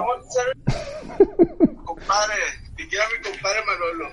Compadre, 1.85 2.35
ni 2.77 2.83
siquiera 2.85 3.05
mi 3.13 3.31
compadre 3.31 3.59
Manolo. 3.67 4.09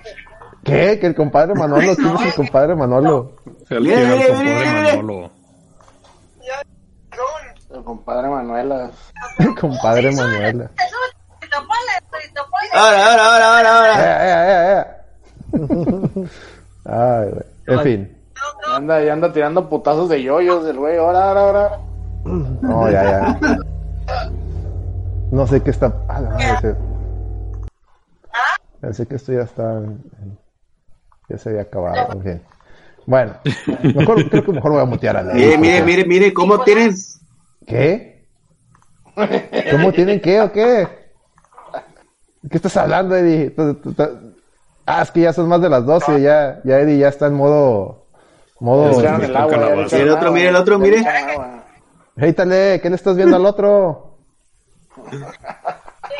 ¿Qué? 0.64 0.98
Que 1.00 1.06
el 1.06 1.14
compadre 1.14 1.54
Manolo, 1.54 1.94
¿quién 1.96 2.14
es 2.16 2.22
el 2.26 2.34
compadre 2.34 2.74
Manolo? 2.74 3.36
El 3.70 3.84
que 3.84 3.92
era 3.92 4.14
el 4.14 4.26
compadre. 4.26 4.96
Manolo. 4.96 5.30
El 7.74 7.84
compadre 7.84 8.28
Manuela. 8.28 8.90
El 9.38 9.54
compadre 9.54 10.12
Manuela. 10.12 10.70
Ahora, 12.72 13.06
ahora, 13.06 13.26
ahora, 13.26 13.48
ahora, 13.56 13.76
ahora. 14.74 15.03
Ay, 16.84 17.28
güey. 17.30 17.44
En 17.66 17.80
fin. 17.80 18.18
Y 18.68 18.76
anda, 18.76 19.04
y 19.04 19.08
anda 19.08 19.32
tirando 19.32 19.68
putazos 19.68 20.08
de 20.08 20.22
yoyos 20.22 20.66
el 20.66 20.76
güey. 20.78 20.98
Ahora, 20.98 21.28
ahora, 21.28 21.40
ahora. 21.40 21.78
No, 22.24 22.90
ya, 22.90 23.02
ya. 23.04 23.38
No 25.30 25.46
sé 25.46 25.60
qué 25.62 25.70
está. 25.70 25.92
Ah, 26.08 26.20
madre, 26.20 26.44
ese- 26.58 26.76
Pensé 28.80 29.06
que 29.06 29.14
esto 29.16 29.32
ya 29.32 29.42
está. 29.42 29.80
Ya 31.28 31.38
se 31.38 31.48
había 31.48 31.62
acabado. 31.62 32.12
En 32.12 32.22
fin. 32.22 32.42
Bueno, 33.06 33.32
mejor, 33.94 34.28
creo 34.28 34.44
que 34.44 34.52
mejor 34.52 34.72
voy 34.72 34.80
a 34.82 34.86
mutear 34.86 35.16
a 35.16 35.22
la. 35.22 35.34
Mire, 35.34 35.58
mire, 35.58 35.82
mire, 35.82 36.04
mire, 36.06 36.32
¿cómo 36.34 36.60
tienen? 36.64 36.94
¿Qué? 37.66 38.26
¿Cómo 39.70 39.92
tienen 39.92 40.20
qué 40.20 40.40
o 40.40 40.50
qué? 40.52 40.88
¿Qué 42.50 42.56
estás 42.56 42.76
hablando, 42.76 43.16
Eddie? 43.16 43.54
Ah, 44.86 45.02
es 45.02 45.10
que 45.10 45.20
ya 45.20 45.32
son 45.32 45.48
más 45.48 45.60
de 45.62 45.68
las 45.70 45.84
12, 45.86 46.20
ya, 46.20 46.60
ya 46.64 46.78
Eddie 46.80 46.98
ya 46.98 47.08
está 47.08 47.26
en 47.26 47.34
modo... 47.34 48.06
Modo... 48.60 49.00
Echaron 49.00 49.22
el 49.24 49.36
agua, 49.36 49.86
ya 49.86 49.98
el 49.98 50.10
otro, 50.10 50.32
mire 50.32 50.48
el 50.48 50.56
otro, 50.56 50.78
ya 50.78 50.82
mire. 50.84 51.04
Heítale, 52.16 52.80
¿qué 52.82 52.88
le 52.90 52.96
estás 52.96 53.16
viendo 53.16 53.36
al 53.36 53.46
otro? 53.46 54.16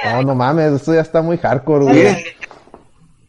No, 0.04 0.22
no 0.22 0.34
mames, 0.34 0.72
esto 0.72 0.94
ya 0.94 1.00
está 1.00 1.22
muy 1.22 1.38
hardcore, 1.38 1.84
güey. 1.84 2.24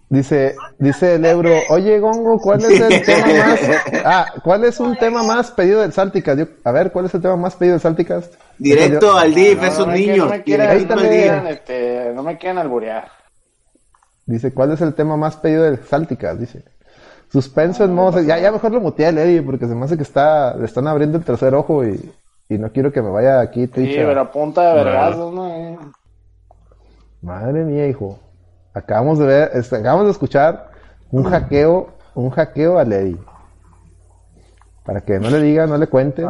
Dice, 0.10 0.56
dice 0.78 1.16
el 1.16 1.26
euro, 1.26 1.52
oye 1.70 2.00
Gongo, 2.00 2.38
¿cuál 2.40 2.64
es 2.64 2.80
el 2.80 3.04
tema 3.04 3.26
más? 3.28 3.60
Ah, 4.06 4.26
¿cuál 4.44 4.64
es 4.64 4.80
un 4.80 4.96
tema 4.98 5.24
más 5.24 5.52
pedido 5.52 5.82
del 5.82 5.92
Salticast? 5.94 6.40
Yo- 6.40 6.46
a 6.64 6.72
ver, 6.72 6.92
¿cuál 6.92 7.06
es 7.06 7.14
el 7.16 7.22
tema 7.22 7.36
más 7.36 7.56
pedido 7.56 7.74
del 7.74 7.82
Salticast? 7.82 8.36
directo 8.58 9.18
al 9.18 9.34
DIF, 9.34 9.60
No, 9.62 9.68
esos 9.68 9.88
niños. 9.88 10.18
No 10.20 10.26
me 10.30 10.44
quieran, 10.44 11.48
este, 11.48 12.12
no 12.14 12.24
me 12.24 12.38
quieran 12.38 12.60
alburear. 12.60 13.08
Dice, 14.26 14.54
¿cuál 14.54 14.72
es 14.72 14.82
el 14.82 14.94
tema 14.96 15.18
más 15.18 15.38
pedido 15.38 15.64
del 15.64 15.78
Salticast? 15.84 16.40
Dice. 16.40 16.64
Suspenso 17.32 17.84
en 17.84 17.94
modo... 17.94 18.22
Ya, 18.22 18.40
ya 18.40 18.52
mejor 18.52 18.72
lo 18.72 18.80
muteé 18.82 19.08
al 19.08 19.18
Eddie, 19.18 19.42
porque 19.42 19.68
se 19.68 19.76
me 19.76 19.86
hace 19.86 19.98
que 19.98 20.04
está... 20.04 20.56
Le 20.56 20.66
están 20.66 20.88
abriendo 20.88 21.18
el 21.18 21.24
tercer 21.24 21.54
ojo 21.54 21.86
y, 21.86 22.12
y 22.50 22.58
no 22.58 22.72
quiero 22.72 22.92
que 22.92 23.02
me 23.02 23.10
vaya 23.10 23.40
aquí 23.40 23.62
Sí, 23.68 23.72
Twitch. 23.74 24.00
a- 24.00 24.06
pero 24.06 24.32
punta 24.32 24.62
de 24.70 24.74
vergazos, 24.84 25.34
¿no? 25.34 25.48
Eh. 25.48 25.78
Madre 27.22 27.64
mía, 27.64 27.88
hijo. 27.88 28.20
Acabamos 28.74 29.20
de 29.20 29.26
ver, 29.26 29.52
este, 29.54 29.78
acabamos 29.78 30.06
de 30.06 30.12
escuchar 30.12 30.70
un 31.12 31.24
hackeo, 31.24 31.90
un 32.14 32.30
hackeo 32.30 32.78
a 32.78 32.84
Eddie. 32.84 33.18
Para 34.86 35.02
que 35.02 35.20
no 35.20 35.30
le 35.30 35.42
diga, 35.42 35.66
no 35.66 35.78
le 35.78 35.88
cuenten, 35.88 36.26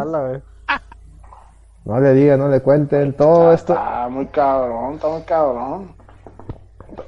no 1.85 1.99
le 1.99 2.13
diga, 2.13 2.37
no 2.37 2.47
le 2.49 2.61
cuenten, 2.61 3.13
todo 3.13 3.51
esto, 3.51 3.73
Está 3.73 4.07
muy 4.09 4.25
cabrón, 4.27 4.93
está 4.95 5.07
muy 5.09 5.21
cabrón. 5.23 5.95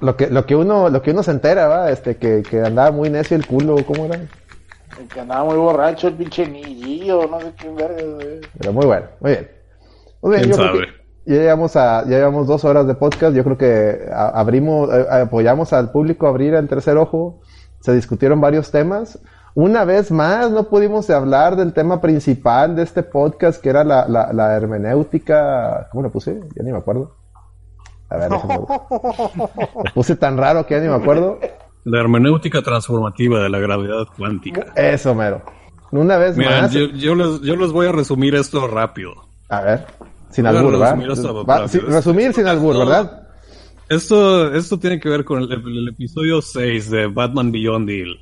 Lo 0.02 0.16
que, 0.16 0.28
lo 0.28 0.46
que 0.46 0.56
uno, 0.56 0.90
lo 0.90 1.02
que 1.02 1.12
uno 1.12 1.24
se 1.24 1.32
entera, 1.32 1.68
va, 1.68 1.92
este, 1.92 2.18
que, 2.18 2.44
que 2.44 2.62
andaba 2.62 2.92
muy 2.92 3.10
necio 3.10 3.36
el 3.38 3.46
culo, 3.46 3.78
¿cómo 3.86 4.06
era? 4.06 4.16
El 4.16 5.08
que 5.14 5.20
andaba 5.20 5.44
muy 5.46 5.56
borracho, 5.58 6.08
el 6.08 6.16
pinche 6.16 6.48
nillillo, 6.48 7.28
no 7.28 7.40
sé 7.40 7.54
qué 7.58 7.70
verga, 7.70 8.04
güey. 8.16 8.42
Pero 8.58 8.74
muy 8.74 8.86
bueno, 8.86 9.06
muy 9.20 9.32
bien. 9.32 9.52
Muy 10.22 10.32
bien, 10.32 10.44
¿Quién 10.44 10.52
yo 10.52 10.58
creo 10.58 10.68
sabe? 10.68 10.88
que 11.26 11.34
ya 11.34 11.42
llevamos 11.42 11.76
a, 11.76 12.04
ya 12.04 12.18
llevamos 12.18 12.48
dos 12.48 12.64
horas 12.66 12.88
de 12.88 12.96
podcast, 12.96 13.36
yo 13.36 13.44
creo 13.44 13.58
que 13.58 14.10
abrimos, 14.12 14.90
eh, 14.94 15.06
apoyamos 15.10 15.74
al 15.74 15.92
público 15.92 16.26
a 16.26 16.30
abrir 16.30 16.54
el 16.54 16.68
tercer 16.68 16.98
ojo, 16.98 17.42
se 17.82 17.94
discutieron 17.94 18.40
varios 18.42 18.72
temas. 18.72 19.20
Una 19.54 19.86
vez 19.86 20.12
más, 20.12 20.52
no 20.52 20.70
pudimos 20.70 21.10
hablar 21.10 21.56
del 21.56 21.74
tema 21.74 22.00
principal 22.00 22.76
de 22.76 22.84
este 22.84 23.04
podcast, 23.04 23.62
que 23.62 23.70
era 23.70 23.84
la, 23.84 24.08
la, 24.08 24.32
la 24.32 24.56
hermenéutica, 24.56 25.90
¿cómo 25.92 26.04
lo 26.04 26.12
puse? 26.12 26.40
Ya 26.56 26.64
ni 26.64 26.72
me 26.72 26.78
acuerdo. 26.78 27.17
A 28.10 28.18
ver, 28.18 28.30
déjame. 28.30 28.56
Lo 28.56 29.84
puse 29.94 30.16
tan 30.16 30.38
raro 30.38 30.66
que 30.66 30.76
ya 30.76 30.82
ni 30.82 30.88
me 30.88 30.96
acuerdo. 30.96 31.40
La 31.84 32.00
hermenéutica 32.02 32.62
transformativa 32.62 33.42
de 33.42 33.50
la 33.50 33.60
gravedad 33.60 34.06
cuántica. 34.18 34.66
Eso, 34.76 35.14
mero. 35.16 35.42
Una 35.92 36.18
vez 36.18 36.36
Miren, 36.38 36.62
más. 36.64 36.72
yo, 36.74 36.88
yo 36.88 37.16
les, 37.16 37.42
yo 37.42 37.56
les 37.56 37.72
voy 37.72 37.88
a 37.88 37.92
resumir 37.94 38.36
esto 38.36 38.68
rápido. 38.68 39.14
A 39.50 39.62
ver, 39.62 39.86
sin 40.30 40.44
Voy 40.46 40.56
a 40.56 40.60
albur, 40.60 40.74
esto 41.12 41.46
Va- 41.46 41.68
sí, 41.70 41.80
resumir 41.80 42.34
sin 42.34 42.46
albur, 42.48 42.78
¿verdad? 42.78 43.28
Esto, 43.88 44.54
esto 44.54 44.78
tiene 44.78 45.00
que 45.00 45.08
ver 45.08 45.24
con 45.24 45.44
el, 45.44 45.50
el 45.52 45.88
episodio 45.88 46.42
6 46.42 46.90
de 46.92 47.08
Batman 47.08 47.54
Beyond 47.54 47.88
Deal, 47.88 48.20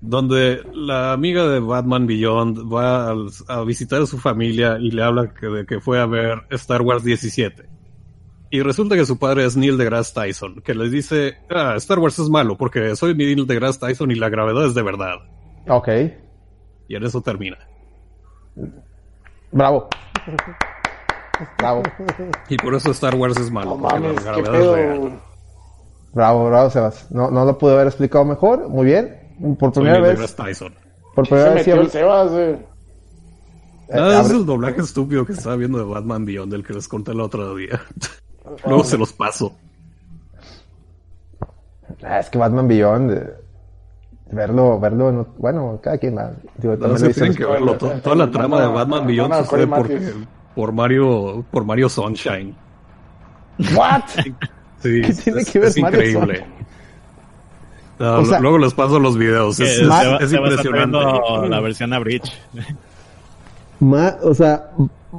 donde 0.00 0.62
la 0.72 1.12
amiga 1.12 1.46
de 1.48 1.60
Batman 1.60 2.06
Beyond 2.06 2.72
va 2.72 3.10
al- 3.10 3.28
a, 3.48 3.62
visitar 3.64 4.00
a 4.00 4.06
su 4.06 4.16
familia 4.18 4.78
y 4.80 4.90
le 4.90 5.02
habla 5.02 5.34
que, 5.38 5.46
de 5.48 5.66
que 5.66 5.80
fue 5.80 6.00
a 6.00 6.06
ver 6.06 6.38
Star 6.50 6.80
Wars 6.80 7.04
17. 7.04 7.62
Y 8.54 8.62
resulta 8.62 8.94
que 8.94 9.04
su 9.04 9.18
padre 9.18 9.44
es 9.44 9.56
Neil 9.56 9.76
deGrasse 9.76 10.14
Tyson, 10.14 10.62
que 10.64 10.76
les 10.76 10.92
dice, 10.92 11.38
ah, 11.50 11.74
Star 11.76 11.98
Wars 11.98 12.20
es 12.20 12.28
malo 12.28 12.56
porque 12.56 12.94
soy 12.94 13.12
Neil 13.12 13.48
deGrasse 13.48 13.80
Tyson 13.80 14.12
y 14.12 14.14
la 14.14 14.28
gravedad 14.28 14.64
es 14.66 14.74
de 14.74 14.82
verdad. 14.84 15.16
Ok. 15.68 15.88
Y 16.86 16.94
en 16.94 17.02
eso 17.02 17.20
termina. 17.20 17.58
Bravo. 19.50 19.88
Bravo. 21.58 21.82
Y 22.48 22.56
por 22.56 22.76
eso 22.76 22.92
Star 22.92 23.16
Wars 23.16 23.36
es 23.40 23.50
malo, 23.50 23.76
No 23.76 23.88
la 23.88 23.94
mames, 23.98 24.18
qué 24.18 24.24
gravedad 24.24 24.52
pedo. 24.52 24.76
es 24.76 24.86
real. 24.86 25.20
Bravo, 26.12 26.46
bravo, 26.46 26.70
Sebas. 26.70 27.10
No, 27.10 27.32
no 27.32 27.44
lo 27.44 27.58
pude 27.58 27.72
haber 27.74 27.88
explicado 27.88 28.24
mejor. 28.24 28.68
Muy 28.68 28.86
bien. 28.86 29.18
Por 29.58 29.72
primera 29.72 29.94
Neil 29.94 30.02
vez. 30.04 30.10
deGrasse 30.12 30.36
Tyson. 30.36 30.74
Por 31.16 31.26
Se 31.26 31.30
primera 31.34 31.54
vez 31.54 31.66
metió 31.66 31.82
el 31.82 31.90
Sebas, 31.90 32.30
eh, 32.34 32.66
Ah, 33.92 34.20
ese 34.20 34.20
es 34.20 34.30
el 34.30 34.46
doblaje 34.46 34.80
estúpido 34.80 35.26
que 35.26 35.32
estaba 35.32 35.56
viendo 35.56 35.76
de 35.78 35.84
Batman 35.84 36.24
Beyond, 36.24 36.52
del 36.52 36.64
que 36.64 36.72
les 36.72 36.86
conté 36.86 37.10
el 37.10 37.20
otro 37.20 37.56
día. 37.56 37.80
Luego 38.66 38.84
se 38.84 38.98
los 38.98 39.12
paso. 39.12 39.54
Ah, 42.02 42.18
es 42.18 42.28
que 42.30 42.38
Batman 42.38 42.68
Beyond. 42.68 43.12
eh, 43.12 43.34
verlo, 44.32 44.78
verlo. 44.80 45.26
bueno, 45.38 45.78
cada 45.82 45.98
quien 45.98 46.16
va. 46.16 46.32
Digo, 46.56 46.76
No, 46.76 46.94
tienen 46.94 47.34
que 47.34 47.44
verlo. 47.44 47.76
To- 47.76 47.90
Toda 48.02 48.16
la 48.16 48.30
trama 48.30 48.60
de 48.60 48.66
Batman 48.68 49.06
Beyond 49.06 49.30
no, 49.32 49.44
sucede 49.44 49.66
Matthews. 49.66 50.14
por 50.54 50.72
Mario, 50.72 51.44
por 51.50 51.64
Mario 51.64 51.88
Sunshine. 51.88 52.54
¿What? 53.76 54.02
Sí, 54.84 55.00
¿Qué 55.00 55.14
tiene 55.14 55.40
es, 55.40 55.50
que 55.50 55.58
ver 55.60 55.68
es 55.68 55.78
Mario 55.78 55.98
increíble. 56.02 56.46
Ah, 57.98 58.18
O 58.20 58.24
sea- 58.26 58.38
luego 58.38 58.58
les 58.58 58.74
paso 58.74 58.98
los 59.00 59.16
videos. 59.16 59.58
Es, 59.58 59.76
se 59.76 59.82
es- 59.84 59.90
va- 59.90 60.16
es 60.16 60.30
impresionante. 60.30 60.98
la 61.48 61.60
versión 61.60 61.90
a 61.94 61.98
Bridge. 62.00 62.30
Ma- 63.80 64.16
o 64.22 64.34
sea, 64.34 64.68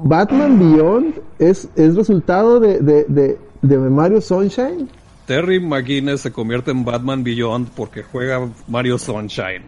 Batman 0.03 0.59
Beyond 0.59 1.21
es, 1.39 1.69
es 1.75 1.95
resultado 1.95 2.59
de, 2.59 2.79
de, 2.79 3.05
de, 3.05 3.37
de 3.61 3.77
Mario 3.77 4.21
Sunshine. 4.21 4.89
Terry 5.25 5.59
McGuinness 5.59 6.21
se 6.21 6.31
convierte 6.31 6.71
en 6.71 6.85
Batman 6.85 7.23
Beyond 7.23 7.69
porque 7.75 8.03
juega 8.03 8.47
Mario 8.67 8.97
Sunshine. 8.97 9.63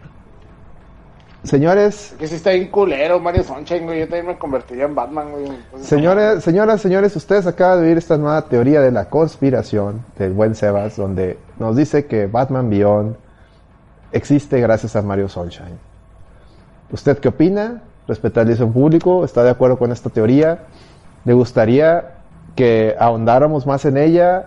Señores, 1.44 2.14
Que 2.18 2.26
sí 2.26 2.34
está 2.34 2.50
bien 2.50 2.68
culero, 2.68 3.20
Mario 3.20 3.44
Sunshine, 3.44 3.84
güey. 3.84 4.00
Yo 4.00 4.06
también 4.06 4.26
me 4.26 4.38
convertiría 4.38 4.84
en 4.84 4.94
Batman, 4.94 5.30
güey. 5.30 5.46
Entonces, 5.46 5.88
Señores, 5.88 6.44
señoras, 6.44 6.80
señores, 6.80 7.16
ustedes 7.16 7.46
acaban 7.46 7.80
de 7.80 7.88
oír 7.88 7.96
esta 7.96 8.18
nueva 8.18 8.42
teoría 8.48 8.80
de 8.80 8.90
la 8.90 9.08
conspiración 9.08 10.04
del 10.18 10.32
buen 10.32 10.54
Sebas, 10.54 10.96
donde 10.96 11.38
nos 11.58 11.76
dice 11.76 12.06
que 12.06 12.26
Batman 12.26 12.68
Beyond 12.68 13.16
existe 14.12 14.60
gracias 14.60 14.96
a 14.96 15.02
Mario 15.02 15.28
Sunshine. 15.28 15.78
¿Usted 16.90 17.18
qué 17.18 17.28
opina? 17.28 17.82
Respetabiliza 18.08 18.64
un 18.64 18.72
público, 18.72 19.24
¿está 19.24 19.44
de 19.44 19.50
acuerdo 19.50 19.78
con 19.78 19.92
esta 19.92 20.08
teoría? 20.10 20.60
¿Le 21.26 21.34
gustaría 21.34 22.14
que 22.56 22.96
ahondáramos 22.98 23.66
más 23.66 23.84
en 23.84 23.98
ella? 23.98 24.46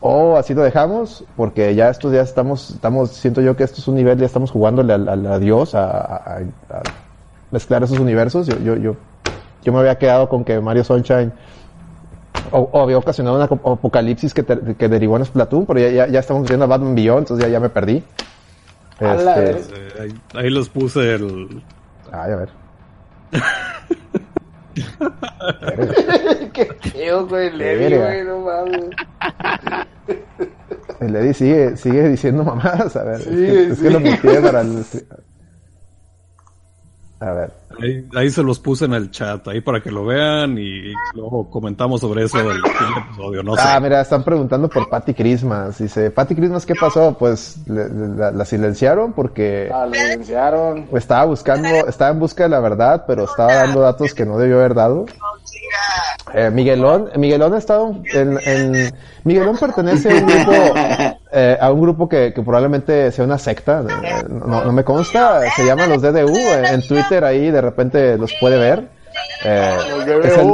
¿O 0.00 0.36
así 0.36 0.54
lo 0.54 0.62
dejamos? 0.62 1.24
Porque 1.36 1.74
ya 1.74 1.88
estos 1.88 2.10
días 2.12 2.28
estamos, 2.28 2.70
estamos, 2.70 3.10
siento 3.10 3.40
yo 3.40 3.56
que 3.56 3.64
esto 3.64 3.80
es 3.80 3.86
un 3.88 3.94
nivel, 3.94 4.18
ya 4.18 4.26
estamos 4.26 4.50
jugándole 4.50 4.92
al, 4.92 5.08
al- 5.08 5.26
a 5.26 5.38
Dios, 5.38 5.74
a, 5.74 5.88
a- 5.88 6.16
a- 6.16 6.76
a 6.78 6.82
mezclar 7.52 7.82
esos 7.84 7.98
universos. 7.98 8.46
Yo, 8.48 8.58
yo, 8.58 8.76
yo, 8.76 8.96
yo 9.62 9.72
me 9.72 9.78
había 9.78 9.96
quedado 9.96 10.28
con 10.28 10.44
que 10.44 10.60
Mario 10.60 10.82
Sunshine 10.84 11.32
o, 12.52 12.68
o 12.72 12.82
había 12.82 12.98
ocasionado 12.98 13.36
un 13.36 13.42
aco- 13.42 13.72
apocalipsis 13.72 14.34
que, 14.34 14.44
que 14.44 14.88
derivó 14.88 15.16
en 15.16 15.24
Splatoon, 15.24 15.64
pero 15.66 15.80
ya, 15.80 15.90
ya, 15.90 16.06
ya 16.08 16.18
estamos 16.20 16.46
viendo 16.48 16.64
a 16.64 16.68
Batman 16.68 16.94
Beyond, 16.94 17.18
entonces 17.20 17.46
ya, 17.46 17.52
ya 17.52 17.60
me 17.60 17.68
perdí. 17.68 18.02
Este. 19.00 19.50
Eh, 19.50 19.92
ahí, 20.00 20.14
ahí 20.34 20.50
les 20.50 20.68
puse 20.68 21.14
el. 21.14 21.62
Ay, 22.12 22.32
a 22.32 22.36
ver. 22.36 22.48
Qué 26.52 26.64
pedo, 26.92 27.26
güey. 27.26 27.50
Levi, 27.50 27.94
Verga. 27.94 28.06
güey, 28.06 28.24
no 28.24 28.38
mames. 28.40 28.90
El 31.00 31.16
Eddie 31.16 31.34
sigue, 31.34 31.76
sigue 31.76 32.08
diciendo 32.08 32.44
mamadas, 32.44 32.96
a 32.96 33.04
ver. 33.04 33.20
Sí, 33.22 33.28
es 33.30 33.34
que, 33.34 33.66
es 33.68 33.78
sí. 33.78 33.84
que 33.84 33.90
lo 33.90 34.00
muteé 34.00 34.40
para 34.40 34.60
el... 34.62 34.84
A 37.20 37.32
ver. 37.32 37.52
Ahí, 37.80 38.08
ahí 38.16 38.30
se 38.30 38.42
los 38.42 38.58
puse 38.58 38.84
en 38.86 38.92
el 38.94 39.10
chat, 39.10 39.46
ahí 39.48 39.60
para 39.60 39.80
que 39.80 39.90
lo 39.90 40.04
vean 40.04 40.58
y 40.58 40.92
luego 41.14 41.48
comentamos 41.50 42.00
sobre 42.00 42.24
eso 42.24 42.38
del 42.38 42.56
siguiente 42.62 43.00
episodio. 43.08 43.42
No 43.42 43.54
sé. 43.54 43.62
Ah, 43.64 43.78
mira, 43.80 44.00
están 44.00 44.24
preguntando 44.24 44.68
por 44.68 44.88
Patty 44.88 45.14
Christmas. 45.14 45.78
Dice, 45.78 46.10
Patty 46.10 46.34
Christmas, 46.34 46.66
¿qué 46.66 46.74
pasó? 46.74 47.16
Pues 47.18 47.56
le- 47.66 47.88
le- 47.88 48.16
la, 48.16 48.30
la 48.32 48.44
silenciaron 48.44 49.12
porque 49.12 49.70
Ah, 49.72 49.86
le 49.86 49.98
silenciaron. 49.98 50.88
estaba 50.92 51.24
buscando, 51.26 51.68
estaba 51.86 52.10
en 52.10 52.18
busca 52.18 52.44
de 52.44 52.48
la 52.50 52.60
verdad, 52.60 53.04
pero 53.06 53.24
estaba 53.24 53.54
dando 53.54 53.80
datos 53.80 54.12
que 54.14 54.26
no 54.26 54.38
debió 54.38 54.58
haber 54.58 54.74
dado. 54.74 55.06
Eh, 56.34 56.50
Miguelón, 56.50 57.08
Miguelón 57.16 57.54
ha 57.54 57.58
estado 57.58 57.96
en, 58.12 58.38
en- 58.44 58.92
Miguelón 59.24 59.56
pertenece 59.56 60.10
a 60.10 60.14
un 60.20 60.26
grupo, 60.26 60.52
eh, 61.32 61.58
a 61.60 61.72
un 61.72 61.80
grupo 61.80 62.08
que, 62.08 62.32
que 62.34 62.42
probablemente 62.42 63.10
sea 63.12 63.24
una 63.24 63.38
secta, 63.38 63.82
eh, 63.82 64.24
no, 64.28 64.62
no 64.64 64.72
me 64.72 64.84
consta, 64.84 65.40
se 65.56 65.64
llaman 65.64 65.88
los 65.88 66.02
DDU, 66.02 66.36
eh, 66.36 66.64
en 66.72 66.86
Twitter 66.86 67.24
ahí 67.24 67.50
de 67.50 67.60
repente 67.68 68.16
los 68.18 68.32
puede 68.40 68.58
ver. 68.58 68.88
Eh, 69.44 69.76
es 70.28 70.32
el- 70.38 70.46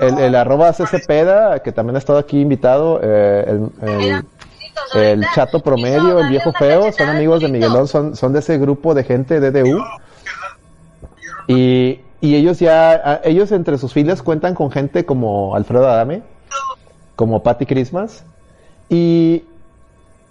el, 0.00 0.18
el 0.18 0.34
arroba 0.34 0.72
CCPeda, 0.72 1.60
que 1.60 1.72
también 1.72 1.96
ha 1.96 1.98
estado 1.98 2.18
aquí 2.18 2.40
invitado, 2.40 3.00
eh, 3.02 3.44
el, 3.48 3.88
el- 3.88 4.24
el 4.94 5.24
chato 5.34 5.60
promedio, 5.60 6.20
el 6.20 6.28
viejo 6.28 6.52
feo, 6.52 6.92
son 6.92 7.08
amigos 7.08 7.40
de 7.42 7.48
Miguelón, 7.48 7.88
son, 7.88 8.14
son 8.16 8.32
de 8.32 8.38
ese 8.40 8.58
grupo 8.58 8.94
de 8.94 9.02
gente 9.04 9.40
de 9.40 9.50
DU. 9.62 9.78
Y, 11.46 12.00
y 12.20 12.36
ellos 12.36 12.58
ya, 12.58 13.20
ellos 13.24 13.52
entre 13.52 13.78
sus 13.78 13.92
filas 13.92 14.22
cuentan 14.22 14.54
con 14.54 14.70
gente 14.70 15.04
como 15.04 15.54
Alfredo 15.56 15.88
Adame, 15.88 16.22
como 17.16 17.42
Patty 17.42 17.66
Christmas, 17.66 18.24
y, 18.88 19.44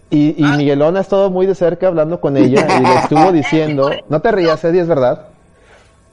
y, 0.10 0.36
y 0.38 0.44
Miguelón 0.58 0.98
ha 0.98 1.02
estado 1.02 1.30
muy 1.30 1.46
de 1.46 1.56
cerca 1.56 1.88
hablando 1.88 2.20
con 2.20 2.36
ella 2.38 2.68
y 2.80 2.86
le 2.86 2.96
estuvo 2.96 3.32
diciendo, 3.32 3.90
no 4.10 4.22
te 4.22 4.32
rías, 4.32 4.64
Eddie, 4.64 4.82
es 4.82 4.88
verdad, 4.88 5.28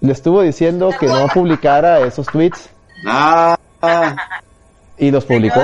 le 0.01 0.12
estuvo 0.12 0.43
diciendo 0.43 0.90
que 0.98 1.06
no 1.06 1.27
publicara 1.28 2.01
esos 2.01 2.27
tweets 2.27 2.68
Ah, 3.06 3.56
y 4.98 5.10
los 5.10 5.24
publicó. 5.24 5.62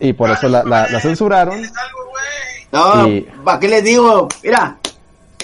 Y 0.00 0.12
por 0.12 0.30
eso 0.30 0.48
la, 0.48 0.62
la, 0.64 0.88
la 0.88 1.00
censuraron. 1.00 1.62
no, 2.72 3.06
Y- 3.08 3.22
¿para 3.44 3.58
qué 3.60 3.68
les 3.68 3.84
digo? 3.84 4.28
Mira, 4.42 4.76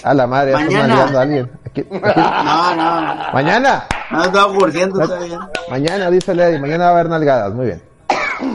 A 0.02 0.14
la 0.14 0.26
madre, 0.26 0.52
Mañana. 0.54 0.86
nalgando 0.88 1.18
a 1.18 1.22
alguien. 1.22 1.50
Aquí- 1.66 1.80
aquí- 1.92 2.20
no, 2.20 2.74
no, 2.76 3.32
Mañana, 3.32 3.84
no 4.10 4.24
estaba 4.24 4.52
por 4.52 4.72
ciento 4.72 4.98
todavía. 4.98 5.38
mañana, 5.70 6.10
dice 6.10 6.34
Lady, 6.34 6.58
mañana 6.58 6.84
va 6.84 6.90
a 6.90 6.92
haber 6.94 7.08
nalgadas, 7.08 7.52
muy 7.54 7.66
bien. 7.66 7.82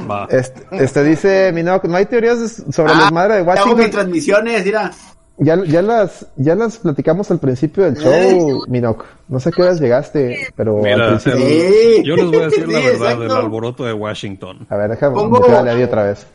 Va. 0.09 0.27
Este, 0.29 0.65
este 0.71 1.03
dice 1.03 1.51
Minoc, 1.53 1.83
no 1.85 1.95
hay 1.97 2.05
teorías 2.07 2.39
de- 2.39 2.71
sobre 2.73 2.93
Ah, 2.93 2.97
las 3.01 3.11
madres 3.11 3.37
de 3.45 3.51
Hago 3.51 3.51
mis 3.53 3.59
Washington. 3.75 3.91
transmisiones, 3.91 4.65
mira. 4.65 4.91
Ya, 5.37 5.61
ya 5.65 5.81
las, 5.81 6.27
ya 6.37 6.55
las 6.55 6.77
platicamos 6.77 7.29
al 7.29 7.39
principio 7.39 7.83
del 7.83 7.95
show, 7.97 8.63
Minoc. 8.69 9.05
No 9.27 9.39
sé 9.41 9.51
qué 9.51 9.63
horas 9.63 9.81
llegaste, 9.81 10.47
pero 10.55 10.77
al 10.77 10.83
Mira, 10.83 11.07
principio. 11.09 11.39
Sí. 11.39 12.03
yo 12.05 12.15
les 12.15 12.25
voy 12.27 12.37
a 12.37 12.45
decir 12.45 12.67
la 12.69 12.79
verdad 12.79 12.93
exacto. 12.93 13.21
del 13.21 13.31
alboroto 13.31 13.83
de 13.83 13.91
Washington. 13.93 14.65
A 14.69 14.77
ver, 14.77 14.91
déjame 14.91 15.15
Pongo- 15.15 15.41
meter 15.41 15.55
a 15.55 15.61
Lady 15.63 15.83
otra 15.83 16.03
vez. 16.05 16.25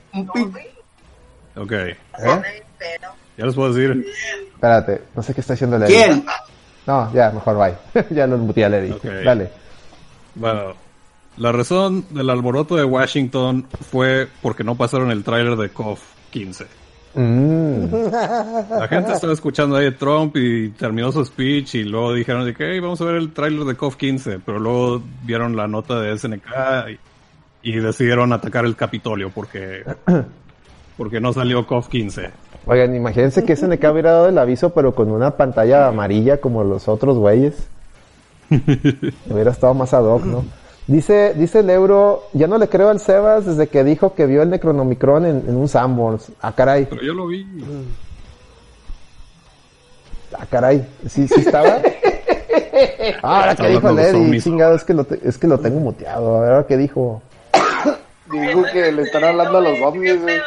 Ok, 1.56 1.72
¿Eh? 1.72 1.96
ya 3.38 3.46
les 3.46 3.54
puedo 3.54 3.72
decir. 3.72 4.06
Espérate, 4.54 5.00
no 5.16 5.22
sé 5.22 5.32
qué 5.34 5.40
está 5.40 5.54
haciendo 5.54 5.78
Lady. 5.78 5.94
¿Quién? 5.94 6.24
No, 6.86 7.10
ya, 7.14 7.30
mejor 7.30 7.56
bye. 7.56 8.04
ya 8.10 8.26
lo 8.26 8.36
muteé 8.36 8.66
a 8.66 8.68
Lady. 8.68 8.90
Ok. 8.92 9.04
Dale. 9.24 9.50
Bueno, 10.34 10.74
la 11.38 11.52
razón 11.52 12.04
del 12.10 12.28
alboroto 12.28 12.76
de 12.76 12.84
Washington 12.84 13.66
fue 13.90 14.28
porque 14.42 14.62
no 14.62 14.74
pasaron 14.76 15.10
el 15.10 15.24
tráiler 15.24 15.56
de 15.56 15.70
KOF 15.70 16.00
15. 16.30 16.66
Mm. 17.14 17.86
La 18.70 18.86
gente 18.88 19.12
estaba 19.12 19.32
escuchando 19.32 19.76
ahí 19.76 19.86
de 19.86 19.92
Trump 19.92 20.36
y 20.36 20.70
terminó 20.70 21.10
su 21.10 21.24
speech 21.24 21.74
y 21.74 21.84
luego 21.84 22.12
dijeron 22.14 22.44
de 22.44 22.54
que 22.54 22.70
"Hey, 22.70 22.80
vamos 22.80 23.00
a 23.00 23.04
ver 23.04 23.16
el 23.16 23.32
tráiler 23.32 23.64
de 23.64 23.74
KOF 23.74 23.96
15, 23.96 24.38
pero 24.44 24.60
luego 24.60 25.02
vieron 25.24 25.56
la 25.56 25.66
nota 25.66 26.00
de 26.00 26.16
SNK 26.16 26.46
y, 27.62 27.70
y 27.70 27.76
decidieron 27.80 28.32
atacar 28.32 28.64
el 28.64 28.76
Capitolio 28.76 29.30
porque 29.30 29.84
porque 30.96 31.20
no 31.20 31.32
salió 31.32 31.66
KOF 31.66 31.88
15. 31.88 32.30
Oigan, 32.66 32.94
imagínense 32.94 33.44
que 33.44 33.56
SNK 33.56 33.82
hubiera 33.90 34.12
dado 34.12 34.28
el 34.28 34.38
aviso, 34.38 34.70
pero 34.70 34.94
con 34.94 35.10
una 35.10 35.36
pantalla 35.36 35.88
amarilla 35.88 36.40
como 36.40 36.62
los 36.62 36.88
otros 36.88 37.16
güeyes. 37.18 37.68
hubiera 39.30 39.50
estado 39.50 39.74
más 39.74 39.94
ad 39.94 40.04
hoc, 40.04 40.24
¿no? 40.24 40.44
Dice, 40.90 41.34
dice 41.36 41.60
el 41.60 41.70
euro, 41.70 42.24
ya 42.32 42.48
no 42.48 42.58
le 42.58 42.68
creo 42.68 42.88
al 42.88 42.98
Sebas 42.98 43.46
desde 43.46 43.68
que 43.68 43.84
dijo 43.84 44.12
que 44.14 44.26
vio 44.26 44.42
el 44.42 44.50
Necronomicron 44.50 45.24
en, 45.24 45.44
en 45.48 45.56
un 45.56 45.68
Sanborns. 45.68 46.32
Ah, 46.42 46.52
caray, 46.52 46.86
Pero 46.90 47.00
yo 47.02 47.14
lo 47.14 47.28
vi. 47.28 47.46
ah, 50.36 50.46
caray, 50.50 50.84
¿sí, 51.08 51.28
sí 51.28 51.40
estaba? 51.40 51.78
Ah, 53.22 53.40
ahora 53.40 53.54
que 53.56 53.68
dijo 53.68 53.92
Lady, 53.92 54.40
chingado, 54.40 54.74
es 54.74 54.82
que, 54.84 54.94
lo 54.94 55.04
te- 55.04 55.20
es 55.22 55.36
que 55.38 55.46
lo 55.46 55.58
tengo 55.60 55.78
muteado. 55.80 56.38
A 56.38 56.40
ver, 56.40 56.50
ahora 56.52 56.66
qué 56.66 56.76
dijo. 56.76 57.22
Dijo 58.32 58.62
que 58.72 58.90
le 58.90 59.02
están 59.02 59.22
hablando 59.22 59.58
a 59.58 59.60
los 59.60 59.80
ovnis, 59.82 60.20
güey. 60.20 60.38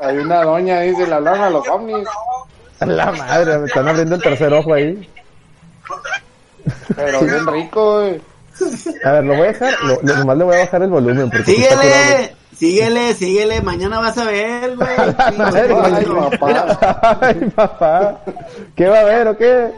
Hay 0.00 0.18
una 0.18 0.42
doña, 0.44 0.80
dice, 0.80 1.06
le 1.06 1.14
hablan 1.14 1.40
a 1.40 1.50
los 1.50 1.66
ovnis. 1.68 2.06
A 2.80 2.84
La 2.86 3.10
madre, 3.10 3.58
me 3.58 3.66
están 3.66 3.88
abriendo 3.88 4.14
el 4.16 4.22
tercer 4.22 4.52
ojo 4.52 4.74
ahí. 4.74 5.08
Pero 6.94 7.20
bien 7.22 7.46
rico, 7.46 8.00
güey. 8.00 8.20
A 9.04 9.12
ver, 9.12 9.24
lo 9.24 9.34
voy 9.34 9.42
a 9.48 9.52
dejar, 9.52 9.74
lo, 9.82 9.98
lo- 10.02 10.16
nomás 10.16 10.36
le 10.38 10.44
voy 10.44 10.56
a 10.56 10.60
bajar 10.60 10.82
el 10.82 10.90
volumen 10.90 11.30
porque. 11.30 11.52
Síguele, 11.52 12.34
síguele, 12.56 13.14
síguele. 13.14 13.60
Mañana 13.62 13.98
vas 14.00 14.16
a 14.18 14.24
ver, 14.24 14.74
güey. 14.76 14.88
Ay, 14.98 16.04
güey. 16.04 16.30
papá. 16.30 17.18
Ay, 17.20 17.34
papá. 17.54 18.18
¿Qué 18.74 18.88
va 18.88 18.98
a 18.98 19.00
haber 19.02 19.28
o 19.28 19.36
qué? 19.36 19.70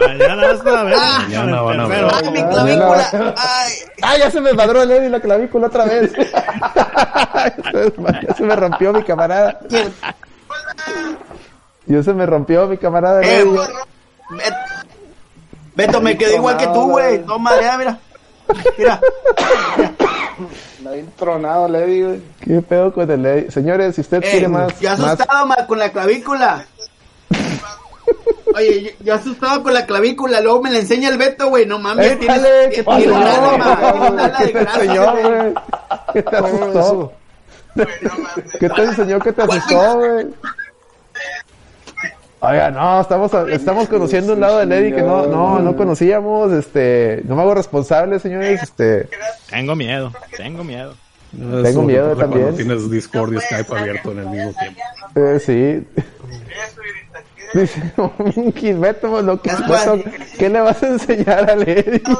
Mañana 0.00 0.46
vas 0.48 0.66
a 0.66 0.82
ver. 0.82 0.96
Mañana 0.96 1.60
van 1.62 1.80
a 1.80 1.86
ver. 1.86 2.04
Ay, 2.14 2.30
mi 2.30 2.42
clavícula. 2.42 3.34
Ay. 3.36 3.72
¡Ay, 4.02 4.18
ya 4.20 4.30
se 4.30 4.40
me 4.40 4.52
madró 4.54 4.82
el 4.82 4.90
Eddie 4.90 5.10
la 5.10 5.20
clavícula 5.20 5.66
otra 5.68 5.84
vez! 5.84 6.10
ya 8.26 8.34
se 8.36 8.42
me 8.42 8.56
rompió 8.56 8.92
mi 8.92 9.02
camarada. 9.04 9.60
Ya 11.86 12.02
se 12.02 12.12
me 12.14 12.24
rompió 12.26 12.66
mi 12.66 12.76
camarada 12.78 13.20
Eh, 13.22 13.44
Beto, 15.74 16.00
me 16.00 16.16
quedé 16.16 16.36
igual 16.36 16.56
que 16.56 16.66
tú, 16.68 16.90
güey. 16.90 17.18
No, 17.26 17.38
madre, 17.38 17.66
mira. 17.78 17.98
Mira. 18.78 19.00
Me 20.82 20.90
ha 21.00 21.04
tronado, 21.16 21.68
le 21.68 21.86
digo. 21.86 22.08
güey. 22.08 22.22
¿Qué 22.40 22.62
pedo 22.62 22.92
con 22.92 23.10
el 23.10 23.24
Eddie? 23.24 23.50
Señores, 23.50 23.94
si 23.94 24.00
usted 24.02 24.18
Eh, 24.22 24.30
quiere 24.30 24.48
más... 24.48 24.78
yo 24.80 24.90
más... 24.90 25.00
asustado 25.00 25.46
ma, 25.46 25.66
con 25.66 25.78
la 25.78 25.90
clavícula. 25.90 26.66
Oye, 28.54 28.82
yo, 28.84 28.90
yo 29.04 29.14
asustado 29.14 29.62
con 29.62 29.74
la 29.74 29.84
clavícula, 29.86 30.40
luego 30.40 30.62
me 30.62 30.70
la 30.70 30.78
enseña 30.78 31.08
el 31.08 31.18
Beto, 31.18 31.48
güey, 31.48 31.66
no 31.66 31.78
mames, 31.78 32.12
Échale, 32.12 32.68
tienes 32.68 32.74
¿qué 32.76 32.82
tienes 32.84 33.16
ala 33.16 34.36
¿Qué 34.38 34.44
de 34.44 34.52
te 34.52 34.58
enseñó, 34.60 35.10
güey. 35.12 35.22
güey? 35.24 35.54
¿Qué 36.12 36.22
te 36.22 36.36
asustó? 36.36 37.12
¿Qué 38.60 38.68
te 38.68 38.82
enseñó 38.84 39.18
que 39.18 39.32
te 39.32 39.42
asustó, 39.42 39.94
güey? 39.96 40.26
Oiga, 42.46 42.70
no, 42.70 43.00
estamos, 43.00 43.32
estamos 43.50 43.88
conociendo 43.88 44.34
un 44.34 44.40
lado 44.40 44.58
del 44.58 44.70
Eddie 44.70 44.94
que 44.94 45.02
no, 45.02 45.26
no, 45.26 45.60
no 45.60 45.76
conocíamos, 45.76 46.52
este, 46.52 47.22
no 47.26 47.36
me 47.36 47.42
hago 47.42 47.54
responsable, 47.54 48.18
señores, 48.18 48.62
este, 48.62 49.08
Tengo 49.48 49.74
miedo, 49.74 50.12
tengo 50.36 50.62
miedo. 50.62 50.94
Tengo 51.32 51.66
Eso 51.66 51.82
miedo 51.82 52.16
también. 52.16 52.54
Tienes 52.54 52.90
Discord 52.90 53.34
y 53.34 53.40
Skype 53.40 53.76
abierto 53.76 54.12
en 54.12 54.18
el 54.18 54.26
mismo 54.26 54.52
tiempo. 54.52 54.80
eh, 55.16 55.40
sí. 55.40 56.02
Dice, 57.58 57.80
un 57.96 58.80
Beto, 58.80 59.22
lo 59.22 59.40
que 59.40 59.50
¿qué 60.38 60.48
le 60.48 60.60
vas 60.60 60.82
a 60.82 60.88
enseñar 60.88 61.50
a 61.50 61.54
Eddie? 61.54 62.02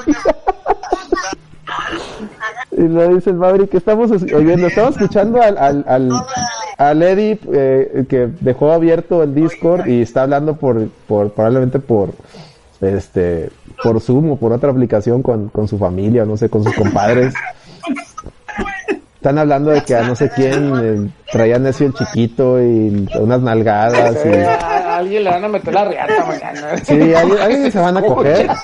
Y 2.77 2.83
lo 2.89 3.09
dice 3.15 3.31
el 3.31 3.37
Maverick 3.37 3.71
que 3.71 3.77
estamos 3.77 4.11
es- 4.11 4.33
oyendo, 4.33 4.67
estamos 4.67 4.93
escuchando 4.97 5.41
al, 5.41 5.57
al, 5.59 5.85
al, 5.87 6.11
al 6.77 7.03
Eddie 7.03 7.39
eh, 7.53 8.05
que 8.09 8.29
dejó 8.41 8.73
abierto 8.73 9.23
el 9.23 9.35
Discord 9.35 9.87
y 9.87 10.03
está 10.03 10.23
hablando 10.23 10.57
por, 10.57 10.89
por 11.07 11.31
probablemente 11.33 11.79
por 11.79 12.11
este 12.81 13.51
por 13.83 14.01
Zoom 14.01 14.33
o 14.33 14.37
por 14.37 14.53
otra 14.53 14.71
aplicación 14.71 15.23
con, 15.23 15.49
con 15.49 15.69
su 15.69 15.79
familia, 15.79 16.25
no 16.25 16.37
sé, 16.37 16.49
con 16.49 16.65
sus 16.65 16.75
compadres. 16.75 17.33
Están 19.17 19.39
hablando 19.39 19.71
de 19.71 19.83
que 19.83 19.95
a 19.95 20.03
no 20.03 20.15
sé 20.15 20.31
quién 20.35 20.73
eh, 20.83 21.11
traía 21.33 21.59
necio 21.59 21.87
el 21.87 21.95
chiquito 21.95 22.61
y 22.61 23.09
unas 23.19 23.41
nalgadas 23.41 24.17
y 24.25 24.29
a 24.29 24.97
alguien 24.99 25.25
le 25.25 25.31
van 25.31 25.45
a 25.45 25.49
meter 25.49 25.73
la 25.73 25.85
riata 25.87 26.25
mañana. 26.27 26.77
sí, 26.85 27.15
alguien, 27.15 27.39
alguien 27.41 27.73
se 27.73 27.79
van 27.79 27.97
a 27.97 28.03
coger. 28.03 28.49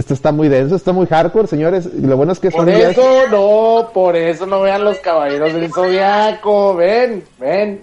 Esto 0.00 0.14
está 0.14 0.32
muy 0.32 0.48
denso, 0.48 0.76
está 0.76 0.92
muy 0.92 1.06
hardcore, 1.06 1.46
señores. 1.46 1.84
Lo 1.92 2.16
bueno 2.16 2.32
es 2.32 2.38
que 2.40 2.50
Por 2.50 2.64
días- 2.64 2.92
eso 2.96 3.28
no, 3.30 3.90
por 3.92 4.16
eso 4.16 4.46
no 4.46 4.62
vean 4.62 4.82
los 4.82 4.96
caballeros 4.98 5.52
del 5.52 5.70
zodiaco. 5.70 6.74
Ven, 6.74 7.22
ven, 7.38 7.80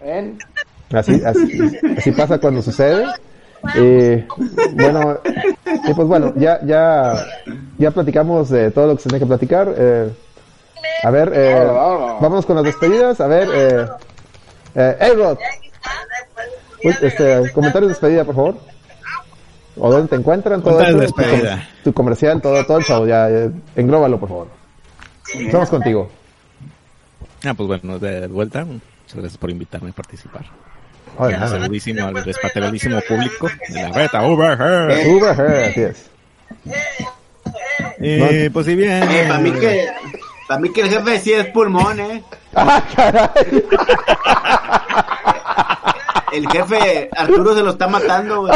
ven. 0.00 0.36
Así, 0.92 1.22
así, 1.24 1.70
así 1.96 2.10
pasa 2.10 2.38
cuando 2.38 2.60
sucede. 2.60 3.06
Eh, 3.76 4.26
bueno, 4.72 5.18
y 5.88 5.94
pues 5.94 6.08
bueno, 6.08 6.32
ya, 6.34 6.58
ya, 6.64 7.14
ya 7.78 7.90
platicamos 7.92 8.48
de 8.50 8.72
todo 8.72 8.88
lo 8.88 8.96
que 8.96 9.02
se 9.02 9.08
tiene 9.08 9.20
que 9.20 9.26
platicar. 9.28 9.72
Eh, 9.78 10.10
a 11.04 11.10
ver, 11.12 11.30
eh, 11.32 11.54
vámonos 12.20 12.46
con 12.46 12.56
las 12.56 12.64
despedidas. 12.64 13.20
A 13.20 13.28
ver, 13.28 13.48
eh, 13.54 13.86
eh, 14.74 14.96
hey 14.98 15.12
Rod, 15.14 15.38
este, 17.00 17.52
comentarios 17.52 17.90
de 17.90 17.94
despedida, 17.94 18.24
por 18.24 18.34
favor. 18.34 18.54
¿O 19.78 19.90
dónde 19.90 20.08
te 20.08 20.16
encuentran? 20.16 20.62
Todo. 20.62 20.78
Tu, 20.78 21.12
tu 21.84 21.92
comercial, 21.92 22.40
todo, 22.40 22.64
todo 22.64 22.78
el 22.78 22.84
show, 22.84 23.06
ya, 23.06 23.28
ya, 23.28 23.50
englóbalo, 23.76 24.18
por 24.18 24.28
favor. 24.28 24.48
Estamos 25.34 25.68
contigo. 25.68 26.10
Ah, 27.44 27.54
pues 27.54 27.66
bueno, 27.66 27.98
de 27.98 28.26
vuelta. 28.26 28.64
Muchas 28.64 29.14
gracias 29.14 29.38
por 29.38 29.50
invitarme 29.50 29.90
a 29.90 29.92
participar. 29.92 30.44
Saludísimo 31.18 32.06
al 32.06 32.24
respetabilísimo 32.24 33.00
público 33.00 33.48
de 33.68 33.82
la 33.82 33.88
reta 33.90 34.26
Uber. 34.26 34.58
Uber 35.08 35.40
así 35.40 35.80
es. 35.82 36.10
Y 38.00 38.48
pues 38.50 38.66
si 38.66 38.74
bien. 38.76 39.02
Eh, 39.02 39.24
para 39.26 39.40
mí 39.40 39.52
que, 39.52 39.88
para 40.46 40.60
mí 40.60 40.72
que 40.72 40.80
el 40.82 40.90
jefe 40.90 41.18
sí 41.18 41.32
es 41.32 41.46
pulmón, 41.46 41.98
eh. 42.00 42.22
¡Ah, 42.54 42.82
caray! 42.94 43.64
El 46.32 46.48
jefe 46.48 47.08
Arturo 47.16 47.54
se 47.54 47.62
lo 47.62 47.70
está 47.70 47.88
matando, 47.88 48.42
güey. 48.42 48.52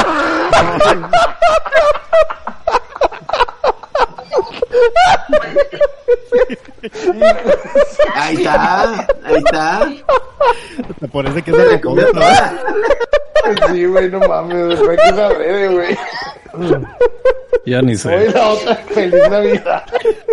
Ahí 8.14 8.36
está, 8.36 9.06
ahí 9.24 9.36
está. 9.36 9.90
Te 11.00 11.08
parece 11.08 11.42
que 11.42 11.50
es 11.50 11.70
de 11.70 11.80
Comió 11.80 12.10
toda. 12.12 12.54
Sí, 13.70 13.84
güey, 13.86 14.10
no 14.10 14.20
mames, 14.20 14.80
güey, 14.80 14.96
que 14.96 15.08
esa 15.08 15.28
breve, 15.28 15.68
güey. 15.68 15.98
Ya 17.66 17.82
ni 17.82 17.92
Hoy 17.92 17.96
sé. 17.96 18.30
la 18.30 18.48
otra, 18.48 18.76
feliz 18.76 19.28
Navidad. 19.30 19.84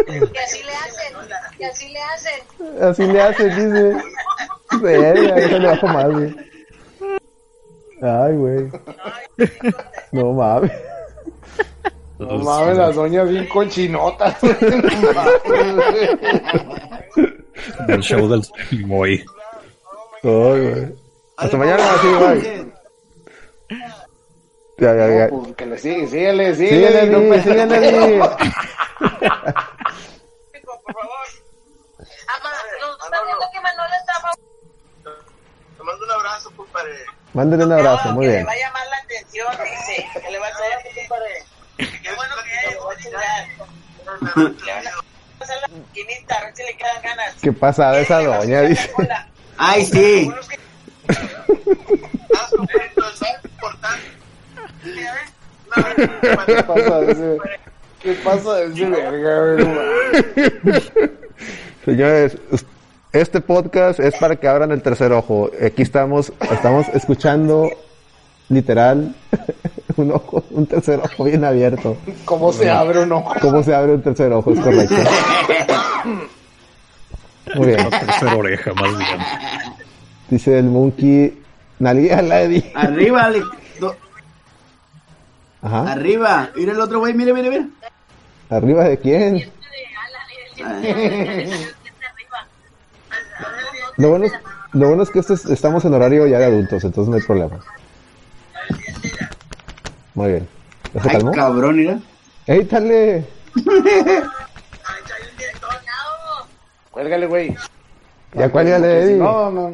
Que 0.07 0.39
así 0.39 0.63
le 0.63 0.75
hacen, 0.75 1.13
que 1.57 1.65
así 1.65 1.89
le 1.89 1.99
hacen. 2.01 2.83
Así 2.83 3.05
le 3.05 3.21
hace, 3.21 3.49
dice. 3.49 4.03
Verga, 4.81 5.35
eso 5.37 5.59
le 5.59 5.67
bajo 5.67 5.87
más, 5.87 6.09
güey. 6.09 6.48
Ay, 8.01 8.33
güey. 8.35 8.69
No 10.11 10.33
mames. 10.33 10.71
No 12.17 12.37
mames, 12.39 12.77
las 12.77 12.95
doñas 12.95 13.29
bien 13.29 13.47
conchinotas. 13.47 14.35
güey. 14.41 14.55
No 14.61 15.13
mames, 15.13 15.75
güey. 17.15 17.37
El 17.87 18.01
show 18.01 18.27
del 18.27 18.41
boy. 18.85 19.23
Ay, 20.23 20.29
güey. 20.29 20.95
Hasta 21.37 21.57
mañana, 21.57 21.83
sí, 22.01 22.07
bye. 22.07 22.73
Ya, 24.77 24.93
ya, 24.95 25.07
ya. 25.09 25.27
No, 25.27 25.41
pues 25.43 25.55
que 25.55 25.65
le 25.65 25.77
sigue, 25.77 26.07
síguele, 26.07 26.55
Síguele, 26.55 27.05
no 27.09 27.19
me- 27.19 27.41
síguele, 27.43 27.79
Di. 27.79 28.19
Ama, 32.27 32.49
nos 32.81 33.03
está 33.03 33.17
viendo 33.25 33.45
que 33.51 33.59
Manuel 33.61 33.91
está 33.99 34.13
Te 35.77 35.83
mando 35.83 36.05
un 36.05 36.11
abrazo, 36.11 36.51
compadre. 36.55 36.91
Mándale 37.39 37.63
un 37.63 37.71
abrazo, 37.71 38.11
muy 38.11 38.25
que 38.25 38.31
bien. 38.33 38.41
le 38.41 38.45
va 38.47 38.51
a 38.51 38.55
llamar 38.57 38.87
la 38.89 38.97
atención, 38.97 39.47
dice. 39.63 40.05
Que 40.19 40.29
le 40.29 40.39
va 40.39 40.47
a. 40.47 40.51
Qué 41.77 42.13
bueno 42.13 42.35
que 42.43 42.69
es, 42.69 42.77
voy 42.77 42.93
a 42.93 42.97
chingar. 42.99 43.47
Le 44.65 44.73
van 44.73 44.87
a 44.87 44.91
hacer 45.39 45.55
la 45.61 45.67
maquinita, 45.69 46.35
a 46.35 46.43
ver 46.43 46.55
si 46.57 46.63
le 46.63 46.75
quedan 46.75 47.01
ganas. 47.01 47.35
Qué 47.41 47.53
pasada 47.53 47.97
esa 48.01 48.21
doña, 48.21 48.61
dice. 48.63 48.91
Ay, 49.57 49.85
sí. 49.85 50.29
¿Qué 56.45 56.63
pasa 56.67 56.99
de 56.99 57.11
ese? 57.13 57.37
¿Qué 58.01 58.13
pasa 58.15 58.53
de 58.55 58.65
ese 58.73 58.85
verga. 58.85 59.55
Señores, 61.85 62.37
este 63.11 63.41
podcast 63.41 63.99
es 63.99 64.15
para 64.15 64.35
que 64.35 64.47
abran 64.47 64.71
el 64.71 64.81
tercer 64.81 65.11
ojo. 65.11 65.49
Aquí 65.65 65.81
estamos, 65.81 66.31
estamos 66.51 66.87
escuchando 66.89 67.69
literal 68.49 69.15
un 69.97 70.11
ojo, 70.11 70.43
un 70.51 70.65
tercer 70.67 70.99
ojo 71.03 71.23
bien 71.23 71.43
abierto. 71.43 71.97
¿Cómo 72.25 72.51
se 72.53 72.69
abre 72.69 72.99
un 72.99 73.11
ojo? 73.11 73.33
¿Cómo 73.41 73.63
se 73.63 73.73
abre 73.73 73.93
un 73.93 74.01
tercer 74.01 74.31
ojo? 74.31 74.51
Es 74.53 74.59
correcto. 74.59 74.95
Muy 77.55 77.67
bien. 77.67 77.89
La 77.89 77.99
tercera 77.99 78.35
oreja, 78.35 78.73
más 78.73 78.97
bien. 78.97 79.17
Dice 80.29 80.59
el 80.59 80.65
monkey. 80.65 81.41
Nalguea 81.79 82.21
la 82.21 82.41
Eddie. 82.43 82.71
Arriba, 82.75 83.23
Ale- 83.23 83.41
do- 83.79 83.95
Ajá. 85.61 85.91
arriba. 85.93 86.49
Mira 86.55 86.73
el 86.73 86.79
otro 86.81 86.99
güey, 86.99 87.13
mire, 87.13 87.33
mire, 87.33 87.49
mire. 87.49 87.65
¿Arriba 88.49 88.83
de 88.83 88.97
quién? 88.99 89.49
Lo 93.99 94.09
bueno 94.09 94.25
es, 94.25 94.33
lo 94.73 94.87
bueno 94.87 95.03
es 95.03 95.09
que 95.11 95.19
es- 95.19 95.45
estamos 95.45 95.85
en 95.85 95.93
horario 95.93 96.25
ya 96.25 96.39
de 96.39 96.45
adultos, 96.45 96.83
entonces 96.83 97.09
no 97.09 97.15
hay 97.17 97.21
problema. 97.23 97.59
Muy 100.15 100.27
bien. 100.29 100.47
¿Ya 100.93 101.01
se 101.03 101.09
Ay, 101.09 101.15
calmó? 101.17 101.31
cabrón, 101.31 101.75
mira. 101.75 101.99
¡Ey, 102.47 102.63
dale! 102.63 103.25
Cuélgale, 106.91 107.27
güey. 107.27 107.55
Ya 108.33 108.49
cuélgale, 108.51 109.03
Eddie. 109.03 109.17
No, 109.17 109.51
no. 109.51 109.73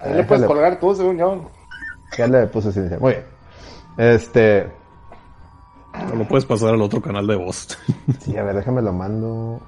Ahí 0.00 0.14
le 0.14 0.24
puedes 0.24 0.44
colgar 0.44 0.78
tú, 0.80 0.94
según 0.94 1.16
yo. 1.18 1.50
Ya 2.16 2.26
le 2.26 2.46
puse 2.46 2.72
silencio. 2.72 3.00
Muy 3.00 3.12
bien. 3.14 3.24
Este. 3.96 4.70
No 6.08 6.16
lo 6.16 6.28
puedes 6.28 6.44
pasar 6.44 6.70
al 6.74 6.82
otro 6.82 7.00
canal 7.00 7.26
de 7.26 7.36
voz. 7.36 7.78
Sí, 8.20 8.36
a 8.36 8.42
ver, 8.42 8.56
déjame 8.56 8.82
lo 8.82 8.92
mando. 8.92 9.60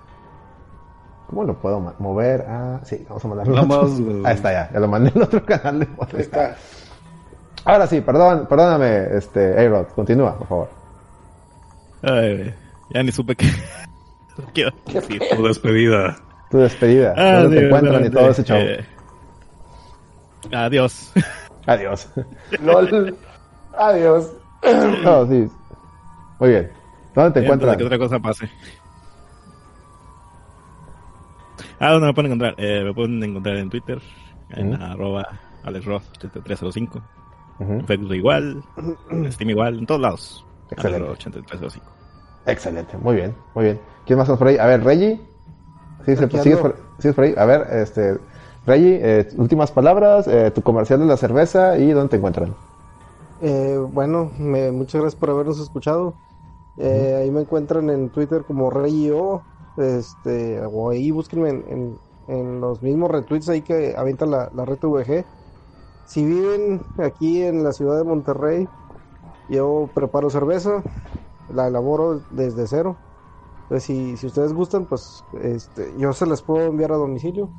¿Cómo 1.28 1.44
lo 1.44 1.54
puedo 1.58 1.80
mover? 1.98 2.44
Ah, 2.48 2.80
sí, 2.84 3.04
vamos 3.08 3.24
a 3.24 3.28
mandarlo. 3.28 3.66
Güey. 3.66 4.24
Ahí 4.26 4.34
está, 4.34 4.52
ya. 4.52 4.70
Ya 4.72 4.80
lo 4.80 4.88
mandé 4.88 5.10
en 5.14 5.22
otro 5.22 5.44
canal 5.44 5.80
de. 5.80 5.86
Ahí 5.86 6.20
está. 6.20 6.56
Ahora 7.64 7.86
sí, 7.88 8.00
perdón, 8.00 8.46
perdóname, 8.48 9.16
este, 9.16 9.58
A-Rod, 9.60 9.86
continúa, 9.88 10.38
por 10.38 10.46
favor. 10.46 10.68
Ay, 12.02 12.54
ya 12.90 13.02
ni 13.02 13.10
supe 13.10 13.34
qué. 13.34 13.50
¿Qué 14.54 14.70
decir? 14.92 15.20
Tu 15.34 15.42
despedida. 15.42 16.16
Tu 16.50 16.58
despedida, 16.58 17.12
Ah, 17.16 17.40
dónde 17.42 17.56
te 17.56 17.62
Dios, 17.62 17.64
encuentran 17.64 18.04
y 18.04 18.10
todo 18.10 18.28
ese 18.30 18.44
show. 18.44 18.56
eh, 18.58 18.86
Adiós. 20.52 21.12
Adiós. 21.66 22.08
LOL. 22.62 23.16
Adiós. 23.76 24.32
no, 25.02 25.26
sí. 25.26 25.48
Muy 26.38 26.50
bien. 26.50 26.70
¿Dónde 27.16 27.30
te 27.32 27.40
encuentran? 27.40 27.76
que 27.76 27.84
otra 27.84 27.98
cosa 27.98 28.18
pase. 28.20 28.48
Ah, 31.78 31.92
¿dónde 31.92 32.06
me 32.08 32.14
pueden 32.14 32.32
encontrar? 32.32 32.54
Eh, 32.58 32.82
me 32.84 32.94
pueden 32.94 33.22
encontrar 33.22 33.56
en 33.56 33.70
Twitter, 33.70 34.00
en 34.50 34.74
Ujú. 34.74 34.82
arroba 34.82 35.26
alexroth8305. 35.64 37.02
Ujú. 37.58 37.72
En 37.72 37.86
Facebook 37.86 38.14
igual, 38.14 38.62
en 39.10 39.32
Steam 39.32 39.50
igual, 39.50 39.78
en 39.78 39.86
todos 39.86 40.00
lados. 40.00 40.46
Excelente. 40.70 41.08
Alexroth8305. 41.08 41.80
Excelente, 42.46 42.96
muy 42.98 43.16
bien, 43.16 43.34
muy 43.54 43.64
bien. 43.64 43.80
¿Quién 44.06 44.18
más 44.18 44.24
estamos 44.26 44.38
por 44.38 44.48
ahí? 44.48 44.58
A 44.58 44.66
ver, 44.66 44.84
Reggie. 44.84 45.20
Sí, 46.04 46.14
se- 46.16 46.28
¿sigues, 46.42 46.58
por, 46.58 46.76
sigues 46.98 47.14
por 47.14 47.24
ahí? 47.24 47.34
A 47.36 47.44
ver, 47.44 47.66
este, 47.72 48.18
Reggie, 48.66 49.00
eh, 49.02 49.28
últimas 49.36 49.70
palabras, 49.72 50.28
eh, 50.28 50.50
tu 50.54 50.62
comercial 50.62 51.00
de 51.00 51.06
la 51.06 51.16
cerveza 51.16 51.76
y 51.78 51.90
dónde 51.90 52.10
te 52.10 52.16
encuentran. 52.16 52.54
Eh, 53.42 53.76
bueno, 53.92 54.30
me- 54.38 54.70
muchas 54.70 55.00
gracias 55.00 55.18
por 55.18 55.30
habernos 55.30 55.58
escuchado. 55.60 56.14
Eh, 56.78 57.20
Ahí 57.22 57.30
me 57.30 57.40
encuentran 57.40 57.90
en 57.90 58.10
Twitter 58.10 58.44
como 58.46 58.70
Rey.io. 58.70 59.42
Este, 59.76 60.60
o 60.66 60.90
ahí 60.90 61.10
búsquenme 61.10 61.50
en, 61.50 61.64
en- 61.68 62.00
en 62.28 62.60
los 62.60 62.82
mismos 62.82 63.10
retweets 63.10 63.48
ahí 63.48 63.62
que 63.62 63.94
avienta 63.96 64.26
la, 64.26 64.48
la 64.52 64.64
red 64.64 64.78
VG. 64.82 65.28
Si 66.04 66.24
viven 66.26 66.82
aquí 66.98 67.42
en 67.42 67.62
la 67.64 67.72
ciudad 67.72 67.98
de 67.98 68.04
Monterrey, 68.04 68.68
yo 69.48 69.92
preparo 69.94 70.30
cerveza, 70.30 70.82
la 71.48 71.68
elaboro 71.68 72.26
desde 72.30 72.68
cero. 72.68 73.02
Entonces, 73.64 73.84
si, 73.86 74.18
si 74.18 74.26
ustedes 74.28 74.54
gustan, 74.54 74.86
pues 74.86 75.26
este, 75.32 75.98
yo 75.98 76.14
se 76.14 76.26
las 76.26 76.44
puedo 76.44 76.68
enviar 76.68 76.92
a 76.92 76.96
domicilio. 76.96 77.52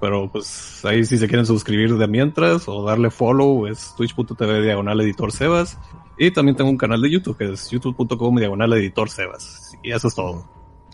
Pero 0.00 0.30
pues 0.30 0.84
ahí 0.84 1.04
si 1.04 1.18
se 1.18 1.26
quieren 1.26 1.46
suscribir 1.46 1.96
de 1.96 2.06
mientras 2.06 2.68
o 2.68 2.84
darle 2.84 3.10
follow 3.10 3.66
es 3.66 3.94
twitch.tv 3.96 4.62
diagonal 4.62 5.00
editor 5.00 5.32
sebas. 5.32 5.78
Y 6.18 6.30
también 6.30 6.56
tengo 6.56 6.70
un 6.70 6.78
canal 6.78 7.02
de 7.02 7.10
YouTube 7.10 7.36
que 7.36 7.52
es 7.52 7.70
youtube.com 7.70 8.36
diagonal 8.36 8.72
editor 8.74 9.10
sebas. 9.10 9.76
Y 9.82 9.92
eso 9.92 10.08
es 10.08 10.14
todo. 10.14 10.44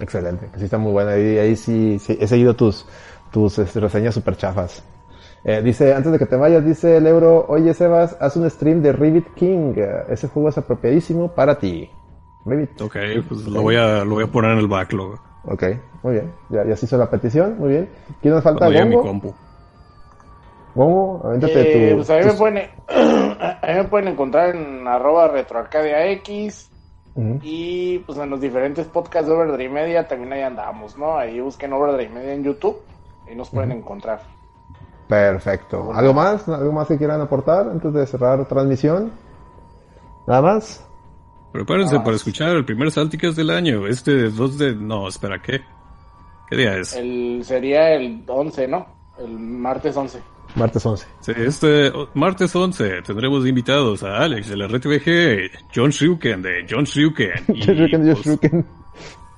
Excelente, 0.00 0.48
que 0.52 0.58
sí 0.58 0.64
está 0.64 0.78
muy 0.78 0.92
buena. 0.92 1.12
Ahí, 1.12 1.38
ahí 1.38 1.56
sí, 1.56 2.00
he 2.08 2.26
seguido 2.26 2.56
tus, 2.56 2.86
tus 3.30 3.58
este, 3.58 3.78
reseñas 3.78 4.14
super 4.14 4.36
chafas. 4.36 4.82
Eh, 5.44 5.60
dice, 5.62 5.92
antes 5.92 6.12
de 6.12 6.18
que 6.18 6.26
te 6.26 6.36
vayas, 6.36 6.64
dice 6.64 6.96
el 6.96 7.06
euro, 7.06 7.44
oye 7.48 7.74
Sebas, 7.74 8.16
haz 8.20 8.36
un 8.36 8.48
stream 8.48 8.80
de 8.80 8.92
Rivet 8.92 9.34
King. 9.34 9.74
Ese 10.08 10.28
juego 10.28 10.48
es 10.48 10.58
apropiadísimo 10.58 11.34
para 11.34 11.58
ti. 11.58 11.90
Rivet. 12.46 12.80
Ok, 12.80 12.96
pues 13.28 13.42
lo 13.46 13.62
voy 13.62 13.76
a, 13.76 14.04
lo 14.04 14.14
voy 14.14 14.24
a 14.24 14.28
poner 14.28 14.52
en 14.52 14.58
el 14.58 14.68
backlog. 14.68 15.31
Ok, 15.44 15.64
muy 16.02 16.14
bien. 16.14 16.32
Ya, 16.50 16.64
ya 16.64 16.76
se 16.76 16.86
hizo 16.86 16.96
la 16.96 17.10
petición, 17.10 17.58
muy 17.58 17.70
bien. 17.70 17.88
¿Quién 18.20 18.34
nos 18.34 18.44
falta? 18.44 18.66
Gongo. 18.66 18.84
mi 18.84 18.96
compu. 18.96 19.34
Gongo, 20.74 21.20
avéntate 21.24 21.88
eh, 21.88 21.90
tu, 21.90 21.96
pues 21.96 22.10
a 22.10 22.18
mí, 22.18 22.24
me 22.24 22.32
pueden, 22.32 22.70
a 22.88 23.66
mí 23.66 23.74
me 23.74 23.84
pueden 23.84 24.08
encontrar 24.08 24.54
en 24.54 24.86
arroba 24.86 25.28
retroarcadiax. 25.28 26.70
Y 27.42 27.98
pues 27.98 28.18
en 28.18 28.30
los 28.30 28.40
diferentes 28.40 28.86
podcasts 28.86 29.28
de 29.28 29.34
Overdrive 29.34 29.68
Media 29.68 30.08
también 30.08 30.32
ahí 30.32 30.40
andamos, 30.40 30.96
¿no? 30.96 31.18
Ahí 31.18 31.40
busquen 31.40 31.72
Overdrive 31.74 32.08
Media 32.08 32.32
en 32.32 32.42
YouTube 32.42 32.78
y 33.30 33.34
nos 33.34 33.50
pueden 33.50 33.72
encontrar. 33.72 34.22
Perfecto. 35.08 35.92
¿Algo 35.92 36.14
más? 36.14 36.48
¿Algo 36.48 36.72
más 36.72 36.88
que 36.88 36.96
quieran 36.96 37.20
aportar 37.20 37.68
antes 37.68 37.92
de 37.92 38.06
cerrar 38.06 38.46
transmisión? 38.46 39.12
¿Nada 40.26 40.40
más? 40.40 40.86
Prepárense 41.52 42.00
para 42.00 42.16
escuchar 42.16 42.56
el 42.56 42.64
primer 42.64 42.90
Salticast 42.90 43.36
del 43.36 43.50
año. 43.50 43.86
Este 43.86 44.30
2 44.30 44.58
de... 44.58 44.74
No, 44.74 45.06
espera, 45.08 45.40
¿qué? 45.42 45.60
¿Qué 46.48 46.56
día 46.56 46.76
es? 46.78 46.94
El, 46.94 47.42
sería 47.44 47.94
el 47.94 48.24
11, 48.26 48.68
¿no? 48.68 48.86
El 49.18 49.38
martes 49.38 49.96
11. 49.96 50.18
Martes 50.54 50.84
11. 50.84 51.06
Sí, 51.20 51.32
este 51.36 51.92
martes 52.14 52.54
11 52.54 53.02
tendremos 53.02 53.46
invitados 53.46 54.02
a 54.02 54.18
Alex 54.18 54.48
de 54.48 54.56
la 54.56 54.66
RTVG, 54.66 55.50
John 55.74 55.90
Shruken 55.90 56.42
de 56.42 56.66
John 56.68 56.84
Shruken. 56.84 57.44
John 57.48 57.76
Shruken, 57.76 58.06
John 58.06 58.22
Shruken. 58.22 58.66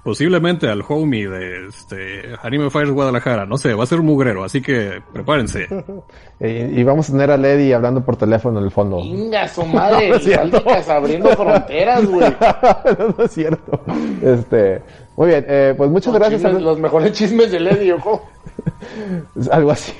Posiblemente 0.05 0.69
al 0.69 0.83
homie 0.87 1.27
de 1.27 1.67
este 1.69 2.37
Anime 2.43 2.69
Fires 2.69 2.91
Guadalajara, 2.91 3.47
no 3.47 3.57
sé, 3.57 3.73
va 3.73 3.85
a 3.85 3.87
ser 3.87 4.01
un 4.01 4.07
mugrero, 4.07 4.45
así 4.45 4.61
que 4.61 5.01
prepárense. 5.15 5.67
y, 6.41 6.83
vamos 6.83 7.09
a 7.09 7.13
tener 7.13 7.31
a 7.31 7.39
Lady 7.39 7.73
hablando 7.73 8.05
por 8.05 8.17
teléfono 8.17 8.59
en 8.59 8.67
el 8.67 8.71
fondo. 8.71 8.99
Venga, 8.99 9.49
su 9.49 9.65
madre, 9.67 10.11
no, 10.11 10.93
abriendo 10.93 11.31
fronteras, 11.37 12.05
güey. 12.05 12.31
no, 13.17 13.25
es 13.25 13.31
cierto. 13.31 13.81
Este, 14.23 14.83
muy 15.17 15.29
bien, 15.29 15.47
eh, 15.49 15.75
pues 15.75 15.89
muchas 15.89 16.13
gracias. 16.13 16.45
a... 16.45 16.51
Los 16.51 16.79
mejores 16.79 17.13
chismes 17.13 17.51
de 17.51 17.61
Lady, 17.61 17.91
ojo. 17.91 18.29
Algo 19.51 19.71
así. 19.71 19.95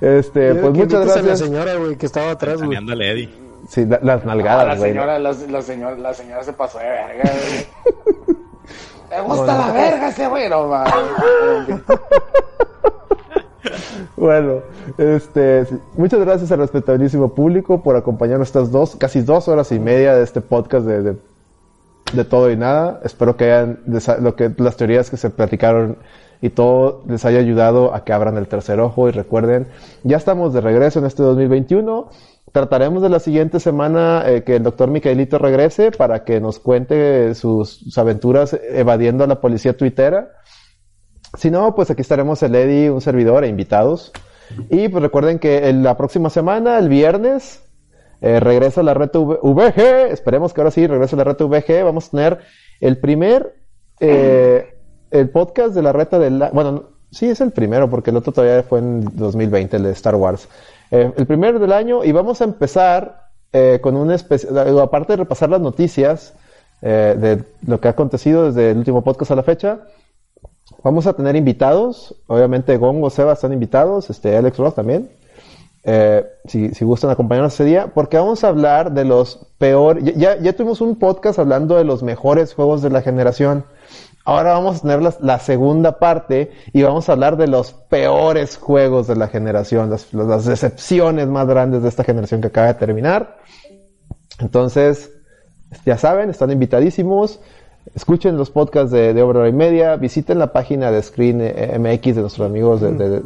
Este, 0.00 0.56
pues 0.56 0.72
muchas 0.74 1.04
gracias. 1.04 1.24
A 1.24 1.28
la 1.28 1.36
señora, 1.36 1.74
güey, 1.76 1.96
que 1.96 2.06
estaba 2.06 2.32
atrás, 2.32 2.60
güey. 2.60 2.76
Lady. 2.84 3.32
Sí, 3.68 3.86
las 4.02 4.24
nalgadas, 4.24 4.78
güey. 4.78 4.92
la, 4.92 5.00
señora, 5.00 5.18
la, 5.20 5.32
la, 5.32 5.62
señora, 5.62 5.96
la 5.96 6.12
señora 6.12 6.42
se 6.42 6.52
pasó 6.52 6.78
de 6.78 6.86
verga, 6.86 7.22
güey. 7.22 8.36
Me 9.14 9.20
gusta 9.20 9.56
la 9.56 9.70
verga 9.72 10.08
ese 10.08 10.26
güey, 10.26 10.48
no, 10.48 10.68
Bueno, 14.16 14.62
este, 14.98 15.66
muchas 15.96 16.18
gracias 16.18 16.50
al 16.50 16.58
respetabilísimo 16.58 17.32
público 17.32 17.80
por 17.82 17.94
acompañarnos 17.94 18.48
estas 18.48 18.72
dos, 18.72 18.96
casi 18.96 19.20
dos 19.22 19.46
horas 19.46 19.70
y 19.70 19.78
media 19.78 20.16
de 20.16 20.24
este 20.24 20.40
podcast 20.40 20.84
de, 20.84 21.16
de, 22.12 22.24
todo 22.24 22.50
y 22.50 22.56
nada. 22.56 23.00
Espero 23.04 23.36
que 23.36 23.44
hayan, 23.44 23.78
lo 24.20 24.34
que, 24.34 24.52
las 24.58 24.76
teorías 24.76 25.10
que 25.10 25.16
se 25.16 25.30
platicaron 25.30 25.96
y 26.40 26.50
todo 26.50 27.02
les 27.06 27.24
haya 27.24 27.38
ayudado 27.38 27.94
a 27.94 28.02
que 28.04 28.12
abran 28.12 28.36
el 28.36 28.48
tercer 28.48 28.80
ojo 28.80 29.08
y 29.08 29.12
recuerden, 29.12 29.68
ya 30.02 30.16
estamos 30.16 30.52
de 30.52 30.60
regreso 30.60 30.98
en 30.98 31.06
este 31.06 31.22
2021 31.22 32.08
trataremos 32.54 33.02
de 33.02 33.08
la 33.08 33.18
siguiente 33.18 33.58
semana 33.58 34.22
eh, 34.26 34.44
que 34.44 34.54
el 34.54 34.62
doctor 34.62 34.88
Micaelito 34.88 35.38
regrese 35.38 35.90
para 35.90 36.22
que 36.22 36.40
nos 36.40 36.60
cuente 36.60 37.34
sus, 37.34 37.98
aventuras 37.98 38.56
evadiendo 38.70 39.24
a 39.24 39.26
la 39.26 39.40
policía 39.40 39.76
tuitera. 39.76 40.30
Si 41.36 41.50
no, 41.50 41.74
pues 41.74 41.90
aquí 41.90 42.02
estaremos 42.02 42.44
el 42.44 42.54
Eddie, 42.54 42.92
un 42.92 43.00
servidor 43.00 43.42
e 43.42 43.48
invitados. 43.48 44.12
Y 44.70 44.88
pues 44.88 45.02
recuerden 45.02 45.40
que 45.40 45.72
la 45.72 45.96
próxima 45.96 46.30
semana, 46.30 46.78
el 46.78 46.88
viernes, 46.88 47.60
eh, 48.20 48.38
regresa 48.38 48.84
la 48.84 48.94
red 48.94 49.10
VG. 49.10 50.12
Esperemos 50.12 50.54
que 50.54 50.60
ahora 50.60 50.70
sí 50.70 50.86
regrese 50.86 51.16
la 51.16 51.24
red 51.24 51.36
VG. 51.36 51.82
Vamos 51.82 52.06
a 52.06 52.10
tener 52.12 52.38
el 52.78 52.98
primer, 52.98 53.56
eh, 53.98 54.78
el 55.10 55.28
podcast 55.30 55.74
de 55.74 55.82
la 55.82 55.92
reta 55.92 56.20
del... 56.20 56.40
Bueno, 56.52 56.90
sí 57.10 57.26
es 57.26 57.40
el 57.40 57.50
primero 57.50 57.90
porque 57.90 58.10
el 58.10 58.16
otro 58.16 58.32
todavía 58.32 58.62
fue 58.62 58.78
en 58.78 59.04
2020, 59.16 59.76
el 59.76 59.82
de 59.82 59.90
Star 59.90 60.14
Wars. 60.14 60.48
Eh, 60.90 61.12
el 61.16 61.26
primero 61.26 61.58
del 61.58 61.72
año 61.72 62.04
y 62.04 62.12
vamos 62.12 62.40
a 62.40 62.44
empezar 62.44 63.30
eh, 63.52 63.78
con 63.82 63.96
una 63.96 64.14
especie, 64.14 64.48
aparte 64.80 65.14
de 65.14 65.18
repasar 65.18 65.50
las 65.50 65.60
noticias 65.60 66.34
eh, 66.82 67.16
de 67.18 67.44
lo 67.66 67.80
que 67.80 67.88
ha 67.88 67.92
acontecido 67.92 68.46
desde 68.46 68.72
el 68.72 68.78
último 68.78 69.02
podcast 69.02 69.30
a 69.30 69.36
la 69.36 69.42
fecha, 69.42 69.80
vamos 70.82 71.06
a 71.06 71.14
tener 71.14 71.36
invitados, 71.36 72.14
obviamente 72.26 72.76
Gongo, 72.76 73.10
Seba 73.10 73.32
están 73.32 73.52
invitados, 73.52 74.10
este 74.10 74.36
Alex 74.36 74.58
Ross 74.58 74.74
también, 74.74 75.10
si, 76.46 76.70
si, 76.70 76.84
gustan 76.84 77.10
acompañarnos 77.10 77.54
ese 77.54 77.64
día, 77.64 77.90
porque 77.94 78.16
vamos 78.16 78.42
a 78.42 78.48
hablar 78.48 78.92
de 78.92 79.04
los 79.04 79.46
peores, 79.58 80.02
ya, 80.16 80.38
ya 80.38 80.52
tuvimos 80.54 80.80
un 80.80 80.96
podcast 80.96 81.38
hablando 81.38 81.76
de 81.76 81.84
los 81.84 82.02
mejores 82.02 82.54
juegos 82.54 82.80
de 82.82 82.90
la 82.90 83.02
generación, 83.02 83.64
Ahora 84.26 84.54
vamos 84.54 84.78
a 84.78 84.80
tener 84.80 85.14
la, 85.20 85.38
segunda 85.38 85.98
parte 85.98 86.50
y 86.72 86.82
vamos 86.82 87.08
a 87.08 87.12
hablar 87.12 87.36
de 87.36 87.46
los 87.46 87.72
peores 87.72 88.56
juegos 88.56 89.06
de 89.06 89.16
la 89.16 89.28
generación, 89.28 89.90
las, 89.90 90.44
decepciones 90.46 91.28
más 91.28 91.46
grandes 91.46 91.82
de 91.82 91.90
esta 91.90 92.04
generación 92.04 92.40
que 92.40 92.46
acaba 92.46 92.68
de 92.68 92.74
terminar. 92.74 93.36
Entonces, 94.38 95.12
ya 95.84 95.98
saben, 95.98 96.30
están 96.30 96.50
invitadísimos. 96.50 97.40
Escuchen 97.94 98.38
los 98.38 98.50
podcasts 98.50 98.90
de, 98.90 99.12
de 99.12 99.22
Obra 99.22 99.46
y 99.46 99.52
Media, 99.52 99.96
visiten 99.96 100.38
la 100.38 100.54
página 100.54 100.90
de 100.90 101.02
Screen 101.02 101.38
MX 101.38 102.16
de 102.16 102.20
nuestros 102.22 102.48
amigos 102.48 102.80
de, 102.80 102.92
de, 102.92 103.22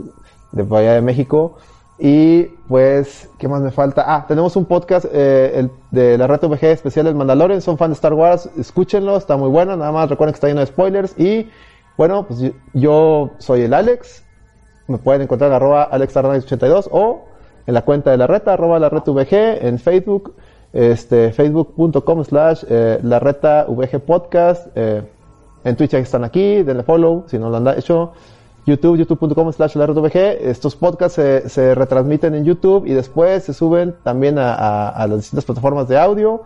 de 0.51 0.62
Bahía 0.65 0.94
de 0.94 1.02
México 1.02 1.59
y 1.99 2.44
pues, 2.68 3.28
¿qué 3.39 3.49
más 3.49 3.60
me 3.60 3.73
falta? 3.73 4.05
Ah, 4.07 4.25
tenemos 4.28 4.55
un 4.55 4.67
podcast 4.67 5.07
eh, 5.12 5.68
de 5.91 6.17
la 6.17 6.28
Reto 6.28 6.49
VG 6.49 6.65
especial 6.67 7.09
El 7.09 7.17
Mandalorian. 7.17 7.60
Son 7.60 7.77
fan 7.77 7.91
de 7.91 7.94
Star 7.94 8.15
Wars, 8.15 8.49
escúchenlo, 8.57 9.17
está 9.17 9.36
muy 9.36 9.49
bueno. 9.49 9.77
Nada 9.77 9.91
más 9.91 10.09
recuerden 10.09 10.33
que 10.33 10.36
está 10.36 10.47
lleno 10.47 10.60
de 10.60 10.67
spoilers. 10.67 11.18
Y 11.18 11.51
bueno, 11.97 12.25
pues 12.27 12.52
yo 12.73 13.31
soy 13.39 13.62
el 13.62 13.75
Alex. 13.75 14.25
Me 14.86 14.99
pueden 14.99 15.23
encontrar 15.23 15.51
en 15.51 15.57
arroba 15.57 15.91
AlexArnaiz82 15.91 16.89
o 16.93 17.25
en 17.67 17.75
la 17.75 17.83
cuenta 17.83 18.12
de 18.12 18.17
la 18.17 18.27
reta, 18.27 18.55
arroba 18.55 18.78
la 18.78 18.89
reta 18.89 19.10
VG, 19.10 19.67
en 19.67 19.78
Facebook, 19.78 20.35
este, 20.73 21.33
facebook.com 21.33 22.25
slash 22.25 22.65
eh, 22.68 23.01
la 23.02 23.18
reta 23.18 23.67
VG 23.68 24.01
podcast. 24.01 24.68
Eh, 24.77 25.02
en 25.65 25.77
Twitch 25.77 25.94
están 25.94 26.23
aquí, 26.23 26.62
denle 26.62 26.85
follow 26.85 27.25
si 27.27 27.39
no 27.39 27.51
lo 27.51 27.57
han 27.57 27.77
hecho. 27.77 28.12
YouTube, 28.68 28.98
youtube.com 28.98 29.52
slash 29.52 29.76
Estos 30.40 30.76
podcasts 30.76 31.20
se, 31.52 31.74
retransmiten 31.74 32.34
en 32.34 32.44
YouTube 32.44 32.86
y 32.86 32.92
después 32.92 33.44
se 33.44 33.55
suben 33.55 33.97
también 34.05 34.36
a, 34.38 35.06
las 35.08 35.18
distintas 35.18 35.44
plataformas 35.44 35.88
de 35.88 35.98
audio. 35.98 36.44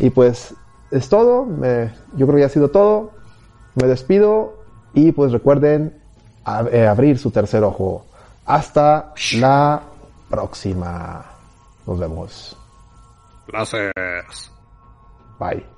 Y 0.00 0.10
pues 0.10 0.54
es 0.90 1.08
todo. 1.08 1.46
yo 2.16 2.26
creo 2.26 2.34
que 2.34 2.40
ya 2.40 2.46
ha 2.46 2.50
sido 2.50 2.70
todo. 2.70 3.10
Me 3.74 3.86
despido 3.86 4.54
y 4.94 5.12
pues 5.12 5.32
recuerden 5.32 6.00
eh, 6.72 6.86
abrir 6.86 7.18
su 7.18 7.30
tercer 7.30 7.62
ojo. 7.64 8.06
Hasta 8.46 9.12
la 9.34 9.82
próxima. 10.30 11.24
Nos 11.86 11.98
vemos. 11.98 12.56
Gracias. 13.48 14.50
Bye. 15.38 15.75